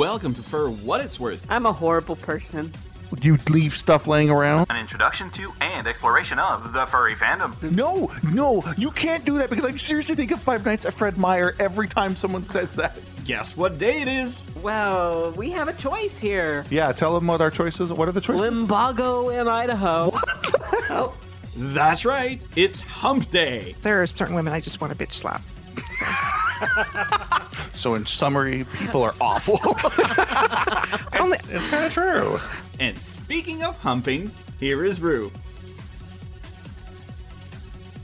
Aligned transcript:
Welcome 0.00 0.32
to 0.36 0.42
For 0.42 0.70
What 0.70 1.02
It's 1.02 1.20
Worth, 1.20 1.46
I'm 1.50 1.66
a 1.66 1.72
horrible 1.74 2.16
person. 2.16 2.72
Would 3.10 3.22
you 3.22 3.36
leave 3.50 3.76
stuff 3.76 4.06
laying 4.06 4.30
around? 4.30 4.68
An 4.70 4.78
introduction 4.78 5.28
to 5.32 5.52
and 5.60 5.86
exploration 5.86 6.38
of 6.38 6.72
the 6.72 6.86
furry 6.86 7.14
fandom. 7.14 7.70
No, 7.70 8.10
no, 8.32 8.64
you 8.78 8.92
can't 8.92 9.26
do 9.26 9.36
that 9.36 9.50
because 9.50 9.66
I 9.66 9.76
seriously 9.76 10.14
think 10.14 10.30
of 10.30 10.40
Five 10.40 10.64
Nights 10.64 10.86
at 10.86 10.94
Fred 10.94 11.18
Meyer 11.18 11.54
every 11.58 11.86
time 11.86 12.16
someone 12.16 12.46
says 12.46 12.74
that. 12.76 12.98
Guess 13.26 13.58
what 13.58 13.76
day 13.76 14.00
it 14.00 14.08
is? 14.08 14.48
Well, 14.62 15.32
we 15.32 15.50
have 15.50 15.68
a 15.68 15.74
choice 15.74 16.18
here. 16.18 16.64
Yeah, 16.70 16.92
tell 16.92 17.12
them 17.14 17.26
what 17.26 17.42
our 17.42 17.50
choices. 17.50 17.90
Are. 17.90 17.94
What 17.94 18.08
are 18.08 18.12
the 18.12 18.22
choices? 18.22 18.40
Limbago 18.40 19.38
in 19.38 19.48
Idaho. 19.48 20.12
What? 20.12 21.14
That's 21.58 22.06
right, 22.06 22.40
it's 22.56 22.80
Hump 22.80 23.30
Day. 23.30 23.74
There 23.82 24.00
are 24.02 24.06
certain 24.06 24.34
women 24.34 24.54
I 24.54 24.60
just 24.60 24.80
want 24.80 24.98
to 24.98 25.06
bitch 25.06 25.12
slap. 25.12 25.42
So, 27.80 27.94
in 27.94 28.04
summary, 28.04 28.66
people 28.76 29.02
are 29.02 29.14
awful. 29.22 29.58
Only- 31.18 31.38
it's 31.48 31.66
kind 31.68 31.86
of 31.86 31.92
true. 31.94 32.38
And 32.78 32.98
speaking 32.98 33.62
of 33.62 33.74
humping, 33.78 34.30
here 34.58 34.84
is 34.84 35.00
Rue. 35.00 35.32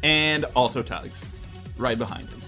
And 0.03 0.47
also 0.57 0.83
Tugs, 0.83 1.23
right 1.77 1.99
behind 1.99 2.27
him. 2.27 2.41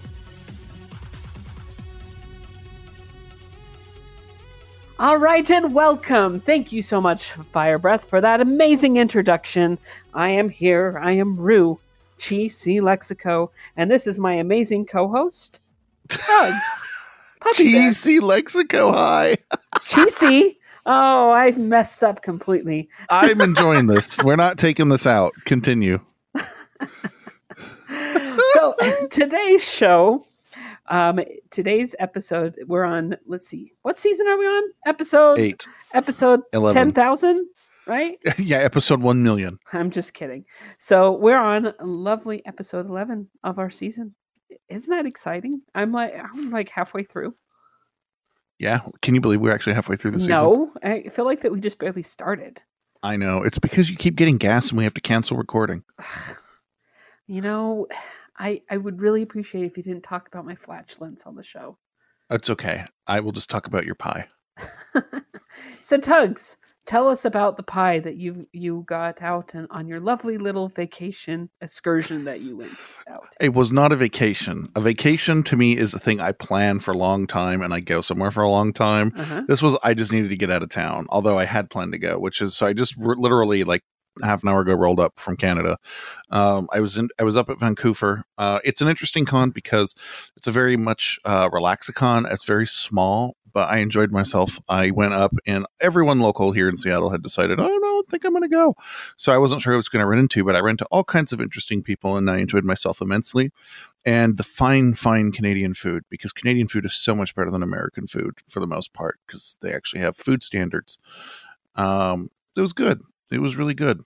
All 4.99 5.19
right, 5.19 5.51
and 5.51 5.75
welcome. 5.75 6.41
Thank 6.41 6.73
you 6.73 6.81
so 6.81 6.99
much, 6.99 7.33
Fire 7.53 7.77
Breath, 7.77 8.05
for 8.05 8.23
that 8.23 8.41
amazing 8.41 8.97
introduction. 8.97 9.77
I 10.15 10.31
am 10.31 10.49
here. 10.49 10.99
I 11.03 11.13
am 11.13 11.37
Rue, 11.37 11.79
Chi 12.19 12.49
C 12.49 12.81
Lexico, 12.81 13.51
and 13.77 13.91
this 13.91 14.07
is 14.07 14.19
my 14.19 14.33
amazing 14.33 14.87
co-host, 14.87 15.61
Tugs. 16.09 16.95
Puppy. 17.41 17.73
GC 17.73 18.21
Lexico 18.21 18.93
High. 18.95 19.37
Chi 20.21 20.55
Oh, 20.91 21.31
I 21.31 21.51
messed 21.53 22.03
up 22.03 22.23
completely. 22.23 22.89
I'm 23.11 23.43
enjoying 23.43 23.89
this. 23.89 24.23
We're 24.25 24.37
not 24.37 24.57
taking 24.57 24.89
this 24.89 25.07
out. 25.07 25.35
Continue. 25.45 26.01
so 28.55 28.75
today's 29.11 29.63
show 29.63 30.25
um 30.89 31.21
today's 31.51 31.95
episode 31.99 32.55
we're 32.67 32.85
on 32.85 33.17
let's 33.27 33.47
see 33.47 33.73
what 33.83 33.97
season 33.97 34.27
are 34.27 34.39
we 34.39 34.47
on 34.47 34.63
episode 34.87 35.39
Eight. 35.39 35.67
episode 35.95 36.41
Eleven. 36.53 36.93
10000 36.93 37.47
right 37.87 38.19
Yeah, 38.39 38.59
episode 38.59 39.01
1 39.01 39.23
million. 39.23 39.59
i'm 39.73 39.91
just 39.91 40.15
kidding 40.15 40.45
so 40.79 41.13
we're 41.13 41.39
on 41.39 41.73
lovely 41.83 42.45
episode 42.47 42.89
11 42.89 43.29
of 43.45 43.59
our 43.59 43.71
season 43.71 44.15
isn't 44.69 44.91
that 44.91 45.07
exciting 45.07 45.61
i'm 45.75 45.93
like 45.93 46.15
i'm 46.33 46.51
like 46.51 46.69
halfway 46.71 47.03
through 47.05 47.35
Yeah. 48.59 48.81
Can 49.03 49.15
you 49.15 49.21
believe 49.21 49.41
we're 49.41 49.53
actually 49.53 49.75
halfway 49.75 49.97
through 49.97 50.11
the 50.13 50.19
season? 50.19 50.35
no 50.35 50.73
i 50.83 51.03
feel 51.11 51.25
like 51.25 51.43
that 51.43 51.53
we 51.53 51.61
just 51.61 51.79
barely 51.79 52.03
started 52.03 52.61
I 53.01 53.15
know. 53.17 53.45
It's 53.45 53.61
because 53.61 53.89
you 53.89 53.97
keep 53.97 54.17
getting 54.17 54.39
gas 54.39 54.71
and 54.71 54.77
we 54.79 54.83
have 54.83 54.95
to 54.95 55.01
cancel 55.01 55.37
recording. 55.37 55.85
you 57.29 57.41
know 57.41 57.87
i 58.39 58.61
i 58.71 58.77
would 58.77 59.01
really 59.01 59.23
appreciate 59.23 59.65
if 59.65 59.77
you 59.77 59.83
didn't 59.83 60.03
talk 60.03 60.27
about 60.29 60.45
my 60.47 60.55
flatulence 60.55 61.23
on 61.25 61.35
the 61.37 61.43
show 61.43 61.79
It's 62.31 62.51
okay. 62.51 62.85
I 63.07 63.21
will 63.21 63.33
just 63.33 63.49
talk 63.51 63.67
about 63.67 63.87
your 63.87 63.95
pie. 63.95 64.29
so 65.83 65.97
Tugs, 65.99 66.58
tell 66.89 67.07
us 67.07 67.25
about 67.27 67.57
the 67.57 67.63
pie 67.63 68.01
that 68.01 68.17
you 68.17 68.49
you 68.53 68.83
got 68.89 69.21
out 69.23 69.55
and 69.55 69.69
on 69.71 69.87
your 69.87 70.01
lovely 70.01 70.39
little 70.39 70.69
vacation 70.69 71.51
excursion 71.61 72.25
that 72.25 72.41
you 72.41 72.57
went 72.57 72.73
out. 73.09 73.37
It 73.41 73.55
was 73.55 73.71
not 73.71 73.93
a 73.93 73.97
vacation. 73.97 74.69
A 74.75 74.81
vacation 74.81 75.43
to 75.45 75.57
me 75.57 75.77
is 75.77 75.93
a 75.95 75.99
thing 75.99 76.19
I 76.19 76.33
plan 76.33 76.81
for 76.81 76.93
a 76.93 76.97
long 76.97 77.27
time 77.27 77.61
and 77.61 77.73
I 77.75 77.81
go 77.81 78.01
somewhere 78.01 78.31
for 78.31 78.43
a 78.43 78.51
long 78.51 78.73
time. 78.73 79.13
Uh-huh. 79.17 79.43
This 79.47 79.63
was 79.63 79.79
I 79.85 79.95
just 79.95 80.11
needed 80.11 80.31
to 80.31 80.37
get 80.37 80.51
out 80.51 80.63
of 80.63 80.71
town, 80.71 81.07
although 81.11 81.39
I 81.39 81.45
had 81.45 81.71
planned 81.71 81.93
to 81.93 81.99
go, 81.99 82.19
which 82.19 82.41
is 82.41 82.57
so 82.57 82.67
I 82.67 82.73
just 82.73 82.97
r- 82.99 83.15
literally 83.17 83.65
like 83.65 83.83
half 84.23 84.43
an 84.43 84.49
hour 84.49 84.63
ago 84.63 84.75
rolled 84.75 84.99
up 84.99 85.13
from 85.19 85.37
Canada. 85.37 85.79
Um, 86.31 86.69
I 86.73 86.81
was 86.81 86.97
in 86.97 87.09
I 87.19 87.25
was 87.25 87.37
up 87.37 87.51
at 87.51 87.61
Vancouver. 87.61 88.25
Uh, 88.37 88.61
it's 88.65 88.81
an 88.81 88.89
interesting 88.89 89.25
con 89.25 89.51
because 89.51 89.95
it's 90.37 90.47
a 90.47 90.53
very 90.53 90.77
much 90.77 91.19
uh, 91.25 91.49
relaxicon. 91.51 92.31
It's 92.33 92.45
very 92.45 92.67
small, 92.67 93.37
but 93.59 93.69
I 93.71 93.79
enjoyed 93.79 94.13
myself. 94.13 94.61
I 94.69 94.93
went 94.93 95.15
up 95.15 95.35
and 95.45 95.67
everyone 95.81 96.21
local 96.21 96.53
here 96.53 96.69
in 96.69 96.77
Seattle 96.77 97.11
had 97.11 97.25
decided, 97.25 97.59
oh 97.59 97.67
no, 97.67 97.75
I 97.75 97.79
don't 97.81 98.09
think 98.09 98.25
I'm 98.25 98.31
going 98.31 98.45
to 98.45 98.49
go. 98.49 98.77
So 99.17 99.33
I 99.33 99.39
wasn't 99.39 99.61
sure 99.61 99.73
who 99.73 99.75
I 99.75 99.79
was 99.79 99.89
going 99.89 100.01
to 100.01 100.07
run 100.07 100.21
into, 100.21 100.45
but 100.45 100.55
I 100.55 100.61
ran 100.61 100.75
into 100.75 100.87
all 100.93 101.03
kinds 101.03 101.33
of 101.33 101.41
interesting 101.41 101.83
people 101.83 102.17
and 102.17 102.31
I 102.31 102.39
enjoyed 102.39 102.63
myself 102.63 103.01
immensely. 103.01 103.51
And 104.07 104.37
the 104.37 104.45
fine, 104.45 104.95
fine 104.95 105.33
Canadian 105.33 105.75
food, 105.75 106.05
because 106.09 106.33
Canadian 106.33 106.69
food 106.69 106.85
is 106.85 106.95
so 106.95 107.17
much 107.17 107.35
better 107.35 107.51
than 107.51 107.65
American 107.65 108.07
food 108.07 108.37
for 108.47 108.61
the 108.61 108.69
most 108.69 108.93
part, 108.93 109.19
because 109.27 109.59
they 109.61 109.75
actually 109.75 110.03
have 110.03 110.17
food 110.17 110.45
standards. 110.45 111.01
Um, 111.75 112.31
it 112.55 112.61
was 112.61 112.73
good. 112.73 113.03
It 113.33 113.41
was 113.41 113.57
really 113.57 113.75
good. 113.75 114.05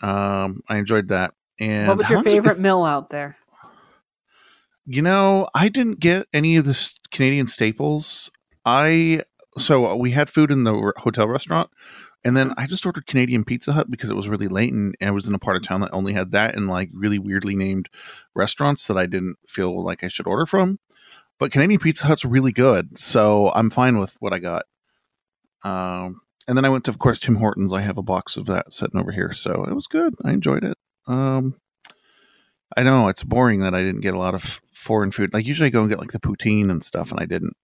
Um, 0.00 0.62
I 0.68 0.78
enjoyed 0.78 1.06
that. 1.10 1.34
And 1.60 1.86
what 1.86 1.98
was 1.98 2.10
your 2.10 2.24
favorite 2.24 2.58
meal 2.58 2.82
out 2.82 3.10
there? 3.10 3.36
you 4.86 5.02
know, 5.02 5.48
I 5.54 5.68
didn't 5.68 6.00
get 6.00 6.26
any 6.32 6.56
of 6.56 6.64
the 6.64 6.92
Canadian 7.10 7.46
staples. 7.46 8.30
I 8.64 9.22
so 9.58 9.96
we 9.96 10.10
had 10.10 10.30
food 10.30 10.50
in 10.50 10.64
the 10.64 10.92
hotel 10.96 11.28
restaurant, 11.28 11.70
and 12.24 12.36
then 12.36 12.52
I 12.56 12.66
just 12.66 12.86
ordered 12.86 13.06
Canadian 13.06 13.44
Pizza 13.44 13.72
Hut 13.72 13.90
because 13.90 14.10
it 14.10 14.16
was 14.16 14.28
really 14.28 14.48
late, 14.48 14.72
and 14.72 14.94
I 15.00 15.10
was 15.10 15.28
in 15.28 15.34
a 15.34 15.38
part 15.38 15.56
of 15.56 15.62
town 15.62 15.80
that 15.80 15.92
only 15.92 16.12
had 16.12 16.32
that 16.32 16.56
and 16.56 16.68
like 16.68 16.90
really 16.92 17.18
weirdly 17.18 17.54
named 17.54 17.88
restaurants 18.34 18.86
that 18.86 18.96
I 18.96 19.06
didn't 19.06 19.36
feel 19.46 19.84
like 19.84 20.04
I 20.04 20.08
should 20.08 20.26
order 20.26 20.46
from. 20.46 20.78
But 21.38 21.50
Canadian 21.50 21.80
Pizza 21.80 22.06
Hut's 22.06 22.24
really 22.24 22.52
good, 22.52 22.98
so 22.98 23.50
I'm 23.54 23.70
fine 23.70 23.98
with 23.98 24.16
what 24.20 24.32
I 24.32 24.38
got. 24.38 24.64
Um, 25.64 26.20
and 26.46 26.56
then 26.56 26.64
I 26.64 26.68
went 26.68 26.84
to, 26.84 26.90
of 26.90 26.98
course, 26.98 27.20
Tim 27.20 27.36
Hortons. 27.36 27.72
I 27.72 27.80
have 27.80 27.98
a 27.98 28.02
box 28.02 28.36
of 28.36 28.46
that 28.46 28.72
sitting 28.72 29.00
over 29.00 29.12
here, 29.12 29.32
so 29.32 29.64
it 29.64 29.74
was 29.74 29.86
good. 29.86 30.14
I 30.24 30.32
enjoyed 30.32 30.64
it. 30.64 30.76
Um, 31.06 31.56
I 32.76 32.82
know 32.82 33.08
it's 33.08 33.22
boring 33.22 33.60
that 33.60 33.74
I 33.74 33.82
didn't 33.82 34.00
get 34.00 34.14
a 34.14 34.18
lot 34.18 34.34
of 34.34 34.60
foreign 34.72 35.10
food. 35.10 35.34
Like 35.34 35.46
usually 35.46 35.66
I 35.66 35.70
go 35.70 35.80
and 35.80 35.90
get 35.90 35.98
like 35.98 36.12
the 36.12 36.20
poutine 36.20 36.70
and 36.70 36.82
stuff, 36.82 37.10
and 37.10 37.20
I 37.20 37.26
didn't. 37.26 37.54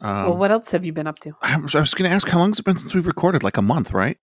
Um, 0.00 0.26
well, 0.26 0.36
what 0.36 0.50
else 0.50 0.70
have 0.70 0.86
you 0.86 0.92
been 0.92 1.06
up 1.06 1.18
to? 1.20 1.32
I 1.42 1.58
was, 1.58 1.74
I 1.74 1.80
was 1.80 1.94
going 1.94 2.08
to 2.08 2.14
ask 2.14 2.28
how 2.28 2.38
long 2.38 2.50
has 2.50 2.60
it 2.60 2.64
been 2.64 2.76
since 2.76 2.94
we've 2.94 3.06
recorded? 3.06 3.42
Like 3.42 3.56
a 3.56 3.62
month, 3.62 3.92
right? 3.92 4.16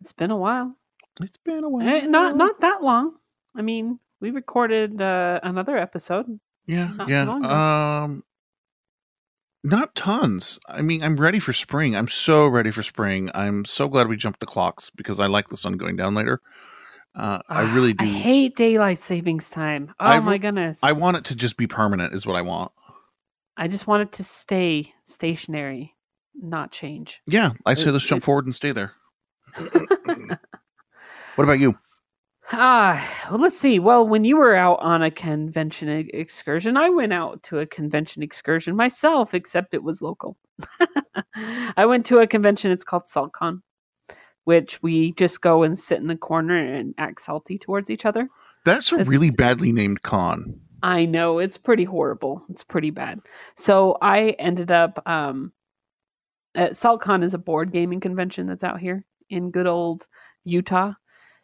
It's 0.00 0.12
been 0.12 0.30
a 0.30 0.36
while. 0.36 0.74
It's 1.20 1.36
been 1.38 1.64
a 1.64 1.68
while. 1.68 1.86
Eh, 1.86 2.06
not 2.06 2.36
not 2.36 2.60
that 2.60 2.82
long. 2.82 3.16
I 3.54 3.62
mean, 3.62 3.98
we 4.20 4.30
recorded 4.30 5.00
uh, 5.00 5.40
another 5.42 5.76
episode. 5.76 6.38
Yeah, 6.66 6.88
not 6.88 7.08
yeah. 7.08 8.02
Um, 8.02 8.22
not 9.64 9.94
tons. 9.94 10.58
I 10.68 10.80
mean, 10.82 11.02
I'm 11.02 11.16
ready 11.16 11.38
for 11.38 11.52
spring. 11.52 11.96
I'm 11.96 12.08
so 12.08 12.46
ready 12.46 12.70
for 12.70 12.82
spring. 12.82 13.30
I'm 13.34 13.64
so 13.64 13.88
glad 13.88 14.08
we 14.08 14.16
jumped 14.16 14.40
the 14.40 14.46
clocks 14.46 14.90
because 14.90 15.20
I 15.20 15.26
like 15.26 15.48
the 15.48 15.56
sun 15.56 15.76
going 15.76 15.96
down 15.96 16.14
later. 16.14 16.40
Uh, 17.14 17.40
I 17.48 17.74
really 17.74 17.92
do. 17.92 18.04
I 18.04 18.08
hate 18.08 18.56
daylight 18.56 19.00
savings 19.00 19.50
time. 19.50 19.92
Oh 19.98 20.06
I 20.06 20.20
my 20.20 20.38
goodness. 20.38 20.78
I 20.82 20.92
want 20.92 21.16
it 21.16 21.24
to 21.24 21.34
just 21.34 21.56
be 21.56 21.66
permanent. 21.66 22.14
Is 22.14 22.24
what 22.24 22.36
I 22.36 22.42
want. 22.42 22.70
I 23.56 23.68
just 23.68 23.86
want 23.86 24.02
it 24.02 24.12
to 24.12 24.24
stay 24.24 24.92
stationary, 25.04 25.94
not 26.34 26.72
change. 26.72 27.20
Yeah, 27.26 27.50
I 27.66 27.74
say 27.74 27.90
let's 27.90 28.06
jump 28.06 28.22
forward 28.22 28.46
and 28.46 28.54
stay 28.54 28.72
there. 28.72 28.92
what 29.56 31.44
about 31.44 31.58
you? 31.58 31.78
Ah, 32.52 33.26
well, 33.30 33.38
let's 33.38 33.58
see. 33.58 33.78
Well, 33.78 34.06
when 34.06 34.24
you 34.24 34.36
were 34.36 34.56
out 34.56 34.80
on 34.80 35.02
a 35.02 35.10
convention 35.10 35.88
excursion, 36.12 36.76
I 36.76 36.88
went 36.88 37.12
out 37.12 37.42
to 37.44 37.60
a 37.60 37.66
convention 37.66 38.22
excursion 38.22 38.74
myself, 38.74 39.34
except 39.34 39.72
it 39.74 39.84
was 39.84 40.02
local. 40.02 40.36
I 41.76 41.86
went 41.86 42.06
to 42.06 42.18
a 42.18 42.26
convention. 42.26 42.70
It's 42.72 42.82
called 42.84 43.04
SaltCon, 43.04 43.60
which 44.44 44.82
we 44.82 45.12
just 45.12 45.40
go 45.42 45.62
and 45.62 45.78
sit 45.78 45.98
in 46.00 46.08
the 46.08 46.16
corner 46.16 46.56
and 46.56 46.92
act 46.98 47.20
salty 47.20 47.56
towards 47.56 47.88
each 47.88 48.04
other. 48.04 48.28
That's 48.64 48.90
a 48.90 48.96
It's- 48.96 49.08
really 49.08 49.30
badly 49.30 49.70
named 49.72 50.02
con. 50.02 50.60
I 50.82 51.04
know 51.04 51.38
it's 51.38 51.58
pretty 51.58 51.84
horrible. 51.84 52.42
It's 52.48 52.64
pretty 52.64 52.90
bad. 52.90 53.20
So 53.56 53.98
I 54.00 54.30
ended 54.38 54.70
up 54.70 55.02
um 55.06 55.52
at 56.54 56.72
SaltCon 56.72 57.22
is 57.22 57.34
a 57.34 57.38
board 57.38 57.72
gaming 57.72 58.00
convention 58.00 58.46
that's 58.46 58.64
out 58.64 58.80
here 58.80 59.04
in 59.28 59.50
good 59.50 59.66
old 59.66 60.06
Utah. 60.44 60.92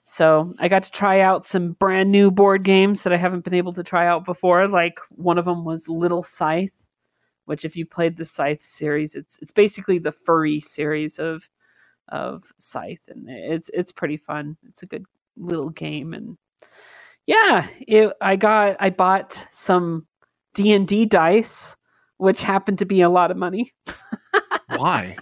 So 0.05 0.53
I 0.61 0.69
got 0.69 0.85
to 0.85 0.91
try 0.91 1.21
out 1.21 1.45
some 1.45 1.73
brand 1.73 2.13
new 2.13 2.31
board 2.31 2.63
games 2.63 3.03
that 3.03 3.13
I 3.13 3.17
haven't 3.17 3.45
been 3.45 3.55
able 3.55 3.73
to 3.75 3.83
try 3.83 4.07
out 4.07 4.25
before. 4.25 4.69
Like 4.69 4.99
one 5.11 5.39
of 5.39 5.45
them 5.45 5.65
was 5.65 5.89
Little 5.89 6.23
Scythe, 6.23 6.87
which 7.47 7.65
if 7.65 7.77
you 7.77 7.87
played 7.87 8.17
the 8.17 8.25
Scythe 8.25 8.63
series, 8.63 9.15
it's 9.15 9.39
it's 9.43 9.51
basically 9.53 9.99
the 9.99 10.13
furry 10.13 10.61
series 10.61 11.19
of 11.19 11.49
of 12.09 12.53
Scythe, 12.59 13.09
and 13.09 13.29
it's 13.29 13.69
it's 13.75 13.93
pretty 13.93 14.17
fun. 14.17 14.57
It's 14.69 14.83
a 14.83 14.87
good 14.87 15.07
little 15.37 15.71
game, 15.71 16.15
and 16.15 16.39
yeah, 17.27 17.67
it, 17.81 18.13
I 18.21 18.37
got 18.37 18.77
I 18.81 18.91
bought 18.91 19.41
some 19.51 20.07
D 20.55 20.73
and 20.73 20.87
D 20.87 21.05
dice, 21.07 21.77
which 22.19 22.43
happened 22.43 22.79
to 22.79 22.87
be 22.87 23.01
a 23.03 23.09
lot 23.11 23.31
of 23.31 23.37
money 23.37 23.73
Why? 24.69 25.17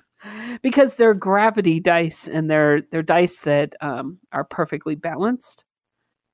because 0.62 0.97
they're 0.97 1.15
gravity 1.15 1.81
dice 1.81 2.29
and 2.29 2.51
they're 2.51 2.81
they're 2.91 3.03
dice 3.03 3.41
that 3.43 3.75
um, 3.81 4.19
are 4.33 4.45
perfectly 4.45 4.95
balanced, 4.95 5.65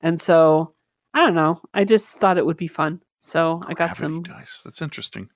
and 0.01 0.21
so 0.21 0.75
I 1.15 1.21
don't 1.25 1.35
know. 1.35 1.61
I 1.75 1.85
just 1.85 2.19
thought 2.19 2.39
it 2.39 2.47
would 2.47 2.57
be 2.57 2.69
fun, 2.69 3.01
so 3.21 3.61
I 3.67 3.75
got 3.75 3.97
some 3.97 4.23
dice. 4.23 4.61
That's 4.65 4.83
interesting. 4.83 5.29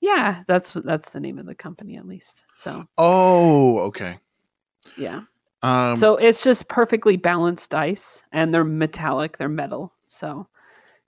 Yeah, 0.00 0.44
that's 0.46 0.72
that's 0.72 1.10
the 1.10 1.20
name 1.20 1.38
of 1.38 1.44
the 1.46 1.54
company 1.54 1.96
at 1.96 2.06
least. 2.06 2.44
So 2.54 2.84
Oh, 2.96 3.80
okay. 3.80 4.18
yeah. 4.96 5.22
Um, 5.62 5.96
so 5.96 6.16
it's 6.16 6.42
just 6.42 6.68
perfectly 6.68 7.16
balanced 7.16 7.70
dice 7.70 8.22
and 8.32 8.52
they're 8.54 8.64
metallic, 8.64 9.36
they're 9.38 9.48
metal. 9.48 9.92
So 10.06 10.46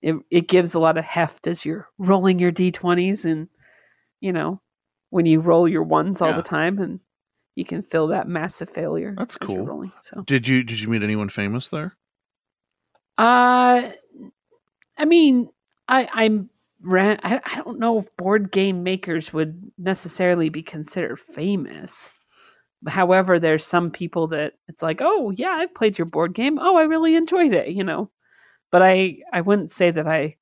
it 0.02 0.16
it 0.30 0.48
gives 0.48 0.74
a 0.74 0.78
lot 0.80 0.98
of 0.98 1.04
heft 1.04 1.46
as 1.46 1.64
you're 1.64 1.88
rolling 1.98 2.38
your 2.38 2.52
D20s 2.52 3.24
and 3.24 3.48
you 4.20 4.32
know, 4.32 4.60
when 5.10 5.26
you 5.26 5.40
roll 5.40 5.66
your 5.68 5.82
ones 5.82 6.20
all 6.20 6.30
Yeah. 6.30 6.36
the 6.36 6.42
time 6.42 6.78
and 6.78 7.00
you 7.54 7.64
can 7.64 7.82
feel 7.82 8.06
that 8.08 8.28
massive 8.28 8.70
failure. 8.70 9.14
That's 9.16 9.36
cool. 9.36 9.66
Rolling. 9.66 9.92
So 10.02 10.22
did 10.26 10.46
you 10.48 10.62
did 10.64 10.80
you 10.80 10.88
meet 10.88 11.02
anyone 11.02 11.28
famous 11.28 11.68
there? 11.68 11.96
uh 13.18 13.90
I 14.98 15.04
mean, 15.04 15.48
I 15.88 16.08
I'm 16.12 16.50
ran 16.82 17.20
I, 17.22 17.40
I 17.44 17.56
don't 17.56 17.78
know 17.78 17.98
if 17.98 18.14
board 18.16 18.50
game 18.52 18.82
makers 18.82 19.32
would 19.32 19.70
necessarily 19.78 20.48
be 20.48 20.62
considered 20.62 21.20
famous. 21.20 22.12
However, 22.88 23.38
there's 23.38 23.64
some 23.64 23.90
people 23.90 24.28
that 24.28 24.54
it's 24.68 24.82
like, 24.82 25.00
oh 25.00 25.30
yeah, 25.30 25.50
I've 25.52 25.74
played 25.74 25.98
your 25.98 26.06
board 26.06 26.34
game. 26.34 26.58
Oh, 26.60 26.76
I 26.76 26.82
really 26.82 27.14
enjoyed 27.14 27.52
it, 27.52 27.68
you 27.68 27.84
know. 27.84 28.10
But 28.70 28.82
I 28.82 29.18
I 29.32 29.40
wouldn't 29.40 29.70
say 29.70 29.90
that 29.90 30.08
I 30.08 30.36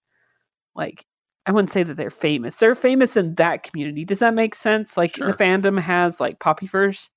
like 0.75 1.05
I 1.47 1.53
wouldn't 1.53 1.71
say 1.71 1.83
that 1.83 1.97
they're 1.97 2.11
famous. 2.11 2.59
They're 2.59 2.75
famous 2.75 3.17
in 3.17 3.35
that 3.37 3.63
community. 3.63 4.05
Does 4.05 4.21
that 4.21 4.35
make 4.35 4.55
sense? 4.55 4.97
Like 4.97 5.17
Sure. 5.17 5.27
the 5.27 5.33
fandom 5.33 5.81
has 5.81 6.21
like 6.21 6.39
Poppyverse. 6.39 7.11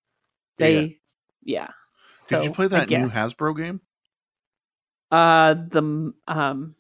Yeah. 0.58 0.66
They 0.68 1.00
yeah. 1.44 1.68
So 2.16 2.38
did 2.38 2.46
you 2.46 2.52
play 2.54 2.68
that 2.68 2.90
new. 2.90 3.08
Hasbro 3.10 3.56
game? 3.58 3.82
Uh, 5.12 5.54
the 5.54 6.14
um, 6.28 6.76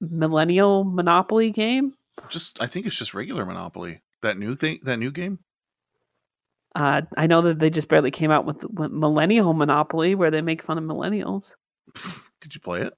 Millennial 0.00 0.84
Monopoly 0.84 1.50
game. 1.50 1.94
Just 2.28 2.60
I 2.60 2.66
think 2.66 2.86
it's 2.86 2.98
just 2.98 3.14
regular 3.14 3.46
Monopoly. 3.46 4.00
That 4.22 4.36
new 4.38 4.56
thing, 4.56 4.80
that 4.82 4.96
new 4.98 5.10
game. 5.10 5.38
Uh, 6.74 7.02
I 7.16 7.26
know 7.26 7.42
that 7.42 7.58
they 7.58 7.70
just 7.70 7.88
barely 7.88 8.10
came 8.10 8.30
out 8.30 8.44
with, 8.44 8.64
Millennial 8.72 9.52
Monopoly, 9.54 10.14
where 10.14 10.30
they 10.30 10.40
make 10.40 10.62
fun 10.62 10.78
of 10.78 10.84
millennials. 10.84 11.54
Did 12.40 12.54
you 12.54 12.60
play 12.60 12.82
it? 12.82 12.94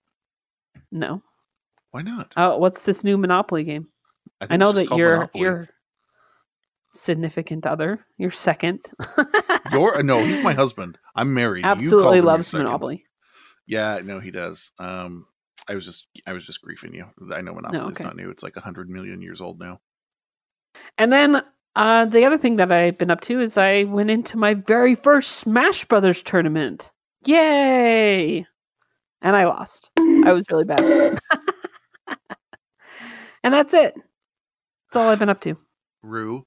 No. 0.90 1.22
Why 1.90 2.02
not? 2.02 2.32
Oh, 2.36 2.58
what's 2.58 2.84
this 2.84 3.02
new 3.02 3.16
Monopoly 3.16 3.64
game? 3.64 3.88
I 4.40 4.46
think 4.46 4.60
know 4.60 4.72
that 4.72 4.90
your 4.90 5.16
Monopoly. 5.16 5.42
your 5.42 5.69
significant 6.92 7.66
other, 7.66 8.04
your 8.19 8.30
second, 8.30 8.80
Your 9.72 10.02
no, 10.02 10.22
he's 10.24 10.44
my 10.44 10.52
husband. 10.52 10.98
I'm 11.14 11.32
married. 11.34 11.64
Absolutely 11.64 12.20
loves. 12.20 12.52
Monopoly. 12.52 13.04
Yeah, 13.66 14.00
no, 14.04 14.20
he 14.20 14.30
does. 14.30 14.72
Um, 14.78 15.26
I 15.69 15.74
was 15.74 15.84
just 15.84 16.08
I 16.26 16.32
was 16.32 16.44
just 16.46 16.60
griefing 16.62 16.94
you. 16.94 17.06
I 17.32 17.40
know 17.40 17.54
Monopoly 17.54 17.92
is 17.92 17.96
okay. 17.96 18.04
not 18.04 18.16
new. 18.16 18.30
It's 18.30 18.42
like 18.42 18.56
a 18.56 18.60
hundred 18.60 18.90
million 18.90 19.22
years 19.22 19.40
old 19.40 19.58
now. 19.58 19.80
And 20.98 21.12
then 21.12 21.42
uh, 21.76 22.04
the 22.04 22.24
other 22.24 22.36
thing 22.38 22.56
that 22.56 22.70
I've 22.70 22.98
been 22.98 23.10
up 23.10 23.20
to 23.22 23.40
is 23.40 23.56
I 23.56 23.84
went 23.84 24.10
into 24.10 24.36
my 24.36 24.54
very 24.54 24.94
first 24.94 25.32
Smash 25.32 25.84
Brothers 25.86 26.22
tournament. 26.22 26.90
Yay! 27.24 28.46
And 29.22 29.36
I 29.36 29.44
lost. 29.44 29.90
I 29.98 30.32
was 30.32 30.44
really 30.50 30.64
bad. 30.64 31.19
and 33.44 33.54
that's 33.54 33.72
it. 33.72 33.94
That's 33.94 34.96
all 34.96 35.08
I've 35.08 35.19
been 35.19 35.28
up 35.30 35.40
to. 35.42 35.56
Rue, 36.02 36.44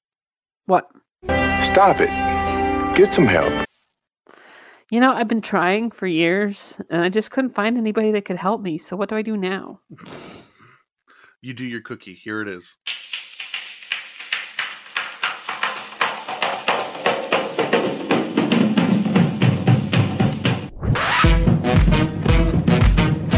What? 0.66 0.86
Stop 1.62 1.96
it. 2.00 2.10
Get 2.96 3.14
some 3.14 3.26
help. 3.26 3.52
You 4.90 5.00
know, 5.00 5.12
I've 5.12 5.26
been 5.28 5.40
trying 5.40 5.90
for 5.90 6.06
years 6.06 6.76
and 6.90 7.02
I 7.02 7.08
just 7.08 7.30
couldn't 7.30 7.54
find 7.54 7.76
anybody 7.76 8.12
that 8.12 8.24
could 8.24 8.36
help 8.36 8.60
me. 8.60 8.78
So 8.78 8.96
what 8.96 9.08
do 9.08 9.16
I 9.16 9.22
do 9.22 9.36
now? 9.36 9.80
you 11.40 11.54
do 11.54 11.66
your 11.66 11.80
cookie. 11.80 12.14
Here 12.14 12.40
it 12.42 12.48
is. 12.48 12.76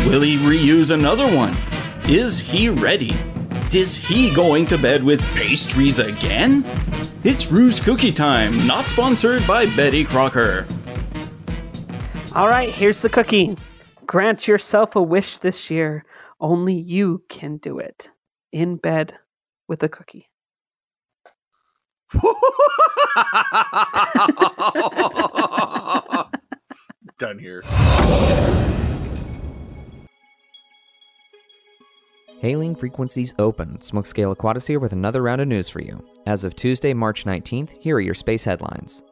Will 0.08 0.22
he 0.22 0.38
reuse 0.38 0.90
another 0.90 1.26
one? 1.36 1.54
Is 2.08 2.38
he 2.38 2.70
ready? 2.70 3.14
Is 3.74 3.94
he 3.94 4.34
going 4.34 4.64
to 4.68 4.78
bed 4.78 5.04
with 5.04 5.20
pastries 5.34 5.98
again? 5.98 6.64
It's 7.24 7.52
Rue's 7.52 7.78
Cookie 7.78 8.10
Time, 8.10 8.56
not 8.66 8.86
sponsored 8.86 9.46
by 9.46 9.66
Betty 9.76 10.06
Crocker. 10.06 10.66
All 12.34 12.48
right, 12.48 12.70
here's 12.70 13.02
the 13.02 13.10
cookie. 13.10 13.54
Grant 14.06 14.48
yourself 14.48 14.96
a 14.96 15.02
wish 15.02 15.36
this 15.36 15.70
year. 15.70 16.06
Only 16.40 16.72
you 16.72 17.22
can 17.28 17.58
do 17.58 17.78
it. 17.78 18.08
In 18.50 18.76
bed 18.76 19.14
with 19.68 19.82
a 19.82 19.90
cookie. 19.90 20.30
Done 27.18 27.38
here. 27.38 27.62
Hailing 32.40 32.76
frequencies 32.76 33.34
open. 33.40 33.78
Smokescale 33.78 34.36
Aquatis 34.36 34.68
here 34.68 34.78
with 34.78 34.92
another 34.92 35.22
round 35.22 35.40
of 35.40 35.48
news 35.48 35.68
for 35.68 35.82
you. 35.82 36.04
As 36.24 36.44
of 36.44 36.54
Tuesday, 36.54 36.94
March 36.94 37.24
19th, 37.24 37.70
here 37.80 37.96
are 37.96 38.00
your 38.00 38.14
space 38.14 38.44
headlines. 38.44 39.02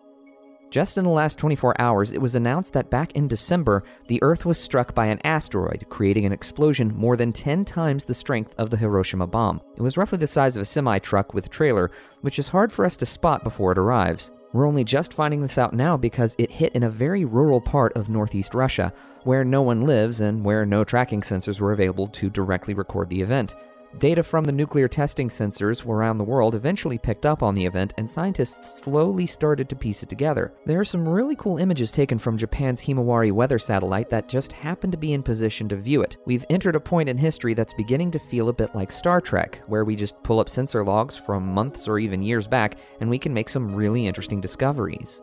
Just 0.70 0.96
in 0.96 1.04
the 1.04 1.10
last 1.10 1.36
24 1.36 1.80
hours, 1.80 2.12
it 2.12 2.20
was 2.20 2.36
announced 2.36 2.72
that 2.74 2.88
back 2.88 3.12
in 3.12 3.26
December, 3.26 3.82
the 4.06 4.22
Earth 4.22 4.44
was 4.44 4.58
struck 4.58 4.94
by 4.94 5.06
an 5.06 5.20
asteroid, 5.24 5.86
creating 5.88 6.24
an 6.24 6.32
explosion 6.32 6.94
more 6.94 7.16
than 7.16 7.32
10 7.32 7.64
times 7.64 8.04
the 8.04 8.14
strength 8.14 8.54
of 8.58 8.70
the 8.70 8.76
Hiroshima 8.76 9.26
bomb. 9.26 9.60
It 9.76 9.82
was 9.82 9.96
roughly 9.96 10.18
the 10.18 10.28
size 10.28 10.56
of 10.56 10.62
a 10.62 10.64
semi 10.64 11.00
truck 11.00 11.34
with 11.34 11.46
a 11.46 11.48
trailer, 11.48 11.90
which 12.20 12.38
is 12.38 12.48
hard 12.48 12.72
for 12.72 12.84
us 12.84 12.96
to 12.98 13.06
spot 13.06 13.42
before 13.42 13.72
it 13.72 13.78
arrives. 13.78 14.30
We're 14.56 14.66
only 14.66 14.84
just 14.84 15.12
finding 15.12 15.42
this 15.42 15.58
out 15.58 15.74
now 15.74 15.98
because 15.98 16.34
it 16.38 16.50
hit 16.50 16.72
in 16.72 16.82
a 16.82 16.88
very 16.88 17.26
rural 17.26 17.60
part 17.60 17.94
of 17.94 18.08
northeast 18.08 18.54
Russia, 18.54 18.90
where 19.24 19.44
no 19.44 19.60
one 19.60 19.82
lives 19.82 20.22
and 20.22 20.42
where 20.42 20.64
no 20.64 20.82
tracking 20.82 21.20
sensors 21.20 21.60
were 21.60 21.72
available 21.72 22.06
to 22.06 22.30
directly 22.30 22.72
record 22.72 23.10
the 23.10 23.20
event. 23.20 23.54
Data 23.98 24.22
from 24.22 24.44
the 24.44 24.52
nuclear 24.52 24.88
testing 24.88 25.28
sensors 25.28 25.86
around 25.86 26.18
the 26.18 26.24
world 26.24 26.54
eventually 26.54 26.98
picked 26.98 27.24
up 27.24 27.42
on 27.42 27.54
the 27.54 27.64
event, 27.64 27.94
and 27.96 28.10
scientists 28.10 28.80
slowly 28.82 29.26
started 29.26 29.68
to 29.68 29.76
piece 29.76 30.02
it 30.02 30.08
together. 30.08 30.52
There 30.66 30.78
are 30.78 30.84
some 30.84 31.08
really 31.08 31.34
cool 31.36 31.56
images 31.56 31.90
taken 31.90 32.18
from 32.18 32.36
Japan's 32.36 32.80
Himawari 32.80 33.32
weather 33.32 33.58
satellite 33.58 34.10
that 34.10 34.28
just 34.28 34.52
happened 34.52 34.92
to 34.92 34.98
be 34.98 35.14
in 35.14 35.22
position 35.22 35.68
to 35.70 35.76
view 35.76 36.02
it. 36.02 36.18
We've 36.26 36.44
entered 36.50 36.76
a 36.76 36.80
point 36.80 37.08
in 37.08 37.16
history 37.16 37.54
that's 37.54 37.72
beginning 37.74 38.10
to 38.10 38.18
feel 38.18 38.48
a 38.48 38.52
bit 38.52 38.74
like 38.74 38.92
Star 38.92 39.20
Trek, 39.20 39.62
where 39.66 39.84
we 39.84 39.96
just 39.96 40.22
pull 40.22 40.40
up 40.40 40.50
sensor 40.50 40.84
logs 40.84 41.16
from 41.16 41.54
months 41.54 41.88
or 41.88 41.98
even 41.98 42.22
years 42.22 42.46
back, 42.46 42.76
and 43.00 43.08
we 43.08 43.18
can 43.18 43.32
make 43.32 43.48
some 43.48 43.74
really 43.74 44.06
interesting 44.06 44.40
discoveries. 44.40 45.22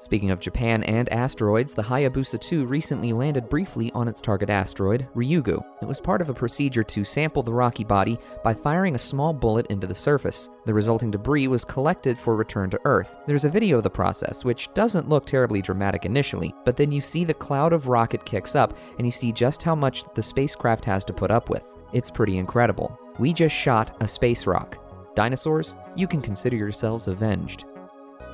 Speaking 0.00 0.30
of 0.30 0.40
Japan 0.40 0.82
and 0.84 1.12
asteroids, 1.12 1.74
the 1.74 1.82
Hayabusa 1.82 2.40
2 2.40 2.66
recently 2.66 3.12
landed 3.12 3.48
briefly 3.48 3.90
on 3.92 4.08
its 4.08 4.20
target 4.20 4.50
asteroid, 4.50 5.08
Ryugu. 5.14 5.64
It 5.82 5.88
was 5.88 6.00
part 6.00 6.20
of 6.20 6.28
a 6.28 6.34
procedure 6.34 6.84
to 6.84 7.04
sample 7.04 7.42
the 7.42 7.52
rocky 7.52 7.82
body 7.82 8.18
by 8.44 8.54
firing 8.54 8.94
a 8.94 8.98
small 8.98 9.32
bullet 9.32 9.66
into 9.66 9.86
the 9.86 9.94
surface. 9.94 10.48
The 10.64 10.74
resulting 10.74 11.10
debris 11.10 11.48
was 11.48 11.64
collected 11.64 12.18
for 12.18 12.36
return 12.36 12.70
to 12.70 12.80
Earth. 12.84 13.16
There's 13.26 13.46
a 13.46 13.50
video 13.50 13.78
of 13.78 13.82
the 13.82 13.90
process, 13.90 14.44
which 14.44 14.72
doesn't 14.74 15.08
look 15.08 15.26
terribly 15.26 15.62
dramatic 15.62 16.04
initially, 16.04 16.54
but 16.64 16.76
then 16.76 16.92
you 16.92 17.00
see 17.00 17.24
the 17.24 17.34
cloud 17.34 17.72
of 17.72 17.88
rocket 17.88 18.24
kicks 18.24 18.54
up 18.54 18.76
and 18.98 19.06
you 19.06 19.12
see 19.12 19.32
just 19.32 19.62
how 19.62 19.74
much 19.74 20.04
the 20.14 20.22
spacecraft 20.22 20.84
has 20.84 21.04
to 21.06 21.12
put 21.12 21.30
up 21.30 21.50
with. 21.50 21.64
It's 21.92 22.10
pretty 22.10 22.36
incredible. 22.36 22.98
We 23.18 23.32
just 23.32 23.54
shot 23.54 23.96
a 24.00 24.08
space 24.08 24.46
rock. 24.46 24.78
Dinosaurs, 25.14 25.74
you 25.94 26.06
can 26.06 26.20
consider 26.20 26.56
yourselves 26.56 27.08
avenged. 27.08 27.64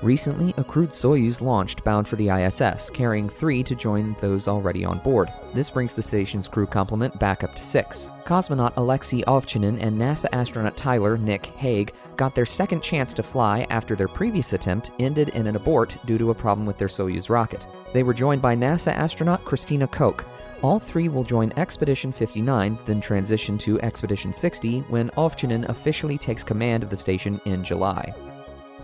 Recently, 0.02 0.52
a 0.56 0.64
crewed 0.64 0.90
Soyuz 0.90 1.40
launched 1.40 1.84
bound 1.84 2.08
for 2.08 2.16
the 2.16 2.28
ISS, 2.28 2.90
carrying 2.90 3.28
three 3.28 3.62
to 3.62 3.76
join 3.76 4.16
those 4.20 4.48
already 4.48 4.84
on 4.84 4.98
board. 4.98 5.32
This 5.54 5.70
brings 5.70 5.94
the 5.94 6.02
station's 6.02 6.48
crew 6.48 6.66
complement 6.66 7.16
back 7.20 7.44
up 7.44 7.54
to 7.54 7.62
six. 7.62 8.10
Cosmonaut 8.24 8.72
Alexei 8.76 9.22
Ovchinin 9.22 9.80
and 9.80 9.96
NASA 9.96 10.26
astronaut 10.32 10.76
Tyler 10.76 11.16
Nick 11.16 11.46
Hague 11.46 11.92
got 12.16 12.34
their 12.34 12.44
second 12.44 12.82
chance 12.82 13.14
to 13.14 13.22
fly 13.22 13.64
after 13.70 13.94
their 13.94 14.08
previous 14.08 14.54
attempt 14.54 14.90
ended 14.98 15.28
in 15.30 15.46
an 15.46 15.54
abort 15.54 15.96
due 16.04 16.18
to 16.18 16.32
a 16.32 16.34
problem 16.34 16.66
with 16.66 16.78
their 16.78 16.88
Soyuz 16.88 17.30
rocket. 17.30 17.64
They 17.92 18.02
were 18.02 18.14
joined 18.14 18.42
by 18.42 18.56
NASA 18.56 18.92
astronaut 18.92 19.44
Christina 19.44 19.86
Koch. 19.86 20.24
All 20.62 20.80
three 20.80 21.08
will 21.08 21.24
join 21.24 21.52
Expedition 21.56 22.10
59, 22.10 22.76
then 22.86 23.00
transition 23.00 23.56
to 23.58 23.80
Expedition 23.80 24.32
60 24.32 24.80
when 24.88 25.10
Ovchinin 25.10 25.68
officially 25.68 26.18
takes 26.18 26.42
command 26.42 26.82
of 26.82 26.90
the 26.90 26.96
station 26.96 27.40
in 27.44 27.62
July. 27.62 28.12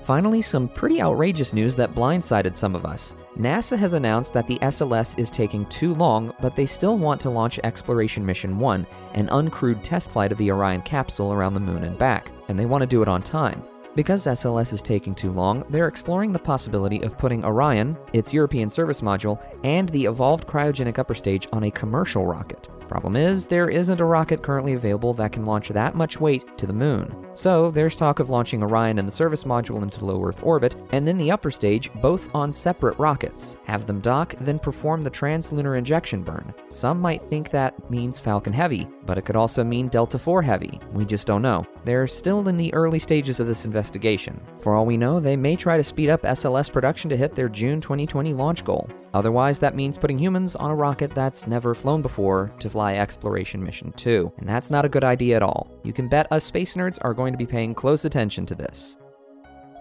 Finally, 0.09 0.41
some 0.41 0.71
pretty 0.71 1.03
outrageous 1.03 1.53
news 1.53 1.77
that 1.77 1.95
blindsided 1.95 2.57
some 2.57 2.75
of 2.75 2.87
us. 2.87 3.15
NASA 3.37 3.77
has 3.77 3.93
announced 3.93 4.33
that 4.33 4.47
the 4.47 4.59
SLS 4.61 5.19
is 5.19 5.31
taking 5.31 5.67
too 5.67 5.93
long, 5.93 6.35
but 6.41 6.57
they 6.57 6.65
still 6.65 6.97
want 6.97 7.21
to 7.21 7.29
launch 7.29 7.61
Exploration 7.63 8.25
Mission 8.25 8.59
1, 8.59 8.87
an 9.13 9.29
uncrewed 9.29 9.83
test 9.83 10.11
flight 10.11 10.33
of 10.33 10.39
the 10.39 10.51
Orion 10.51 10.81
capsule 10.81 11.35
around 11.35 11.53
the 11.53 11.61
moon 11.61 11.85
and 11.85 11.99
back, 11.99 12.31
and 12.49 12.59
they 12.59 12.65
want 12.65 12.81
to 12.81 12.87
do 12.87 13.03
it 13.03 13.09
on 13.09 13.23
time. 13.23 13.63
Because 13.95 14.25
SLS 14.25 14.73
is 14.73 14.81
taking 14.81 15.15
too 15.15 15.31
long, 15.31 15.63
they're 15.69 15.89
exploring 15.89 16.33
the 16.33 16.39
possibility 16.39 17.03
of 17.03 17.19
putting 17.19 17.45
Orion, 17.45 17.95
its 18.15 18.33
European 18.33 18.71
service 18.71 19.03
module, 19.03 19.39
and 19.63 19.91
the 19.91 20.07
evolved 20.07 20.49
cryogenic 20.49 20.99
upper 20.99 21.15
stage 21.15 21.47
on 21.53 21.65
a 21.65 21.71
commercial 21.71 22.25
rocket. 22.25 22.71
Problem 22.89 23.17
is, 23.17 23.47
there 23.47 23.69
isn't 23.69 24.01
a 24.01 24.05
rocket 24.05 24.43
currently 24.43 24.73
available 24.73 25.13
that 25.15 25.33
can 25.33 25.45
launch 25.45 25.69
that 25.69 25.95
much 25.95 26.19
weight 26.21 26.57
to 26.57 26.67
the 26.67 26.73
moon. 26.73 27.15
So, 27.35 27.71
there's 27.71 27.95
talk 27.95 28.19
of 28.19 28.31
launching 28.31 28.63
Orion 28.63 28.99
and 28.99 29.07
the 29.07 29.13
service 29.13 29.45
module 29.45 29.83
into 29.83 30.05
low 30.05 30.25
Earth 30.25 30.43
orbit, 30.43 30.75
and 30.93 31.07
then 31.07 31.19
the 31.19 31.31
upper 31.31 31.51
stage, 31.51 31.93
both 32.01 32.35
on 32.35 32.53
separate 32.53 32.99
rockets. 32.99 33.59
Have 33.65 33.87
them 33.87 34.01
dock, 34.01 34.35
then 34.41 34.59
perform 34.59 35.05
the 35.05 35.11
translunar 35.11 35.77
injection 35.77 36.23
burn. 36.23 36.53
Some 36.71 36.99
might 37.01 37.23
think 37.23 37.51
that 37.51 37.91
means 37.91 38.19
Falcon 38.19 38.53
Heavy, 38.53 38.89
but 39.05 39.19
it 39.19 39.25
could 39.27 39.37
also 39.37 39.63
mean 39.63 39.89
Delta 39.89 40.17
IV 40.17 40.45
Heavy. 40.45 40.81
We 40.93 41.05
just 41.05 41.27
don't 41.27 41.43
know. 41.43 41.65
They're 41.85 42.07
still 42.07 42.49
in 42.49 42.57
the 42.57 42.73
early 42.75 42.99
stages 42.99 43.39
of 43.39 43.47
this 43.47 43.67
investigation. 43.67 44.41
For 44.61 44.75
all 44.75 44.87
we 44.87 44.97
know, 44.97 45.21
they 45.21 45.37
may 45.37 45.57
try 45.57 45.77
to 45.77 45.85
speed 45.85 46.09
up 46.09 46.23
SLS 46.23 46.73
production 46.73 47.11
to 47.11 47.17
hit 47.17 47.35
their 47.35 47.49
June 47.49 47.81
2020 47.81 48.33
launch 48.33 48.65
goal. 48.65 48.89
Otherwise, 49.15 49.59
that 49.59 49.75
means 49.75 49.97
putting 49.97 50.19
humans 50.19 50.55
on 50.57 50.71
a 50.71 50.75
rocket 50.75 51.11
that's 51.15 51.47
never 51.47 51.75
flown 51.75 52.03
before 52.03 52.53
to 52.59 52.69
fly 52.69 52.95
Exploration 52.95 53.63
Mission 53.65 53.93
2. 53.93 54.33
And 54.39 54.49
that's 54.49 54.71
not 54.71 54.85
a 54.85 54.89
good 54.89 55.05
idea 55.05 55.37
at 55.37 55.43
all. 55.43 55.71
You 55.83 55.93
can 55.93 56.09
bet 56.09 56.31
us 56.31 56.45
space 56.45 56.75
nerds 56.75 56.99
are 57.03 57.15
going 57.15 57.33
to 57.33 57.39
be 57.39 57.47
paying 57.47 57.75
close 57.75 58.05
attention 58.05 58.45
to 58.47 58.55
this. 58.55 58.97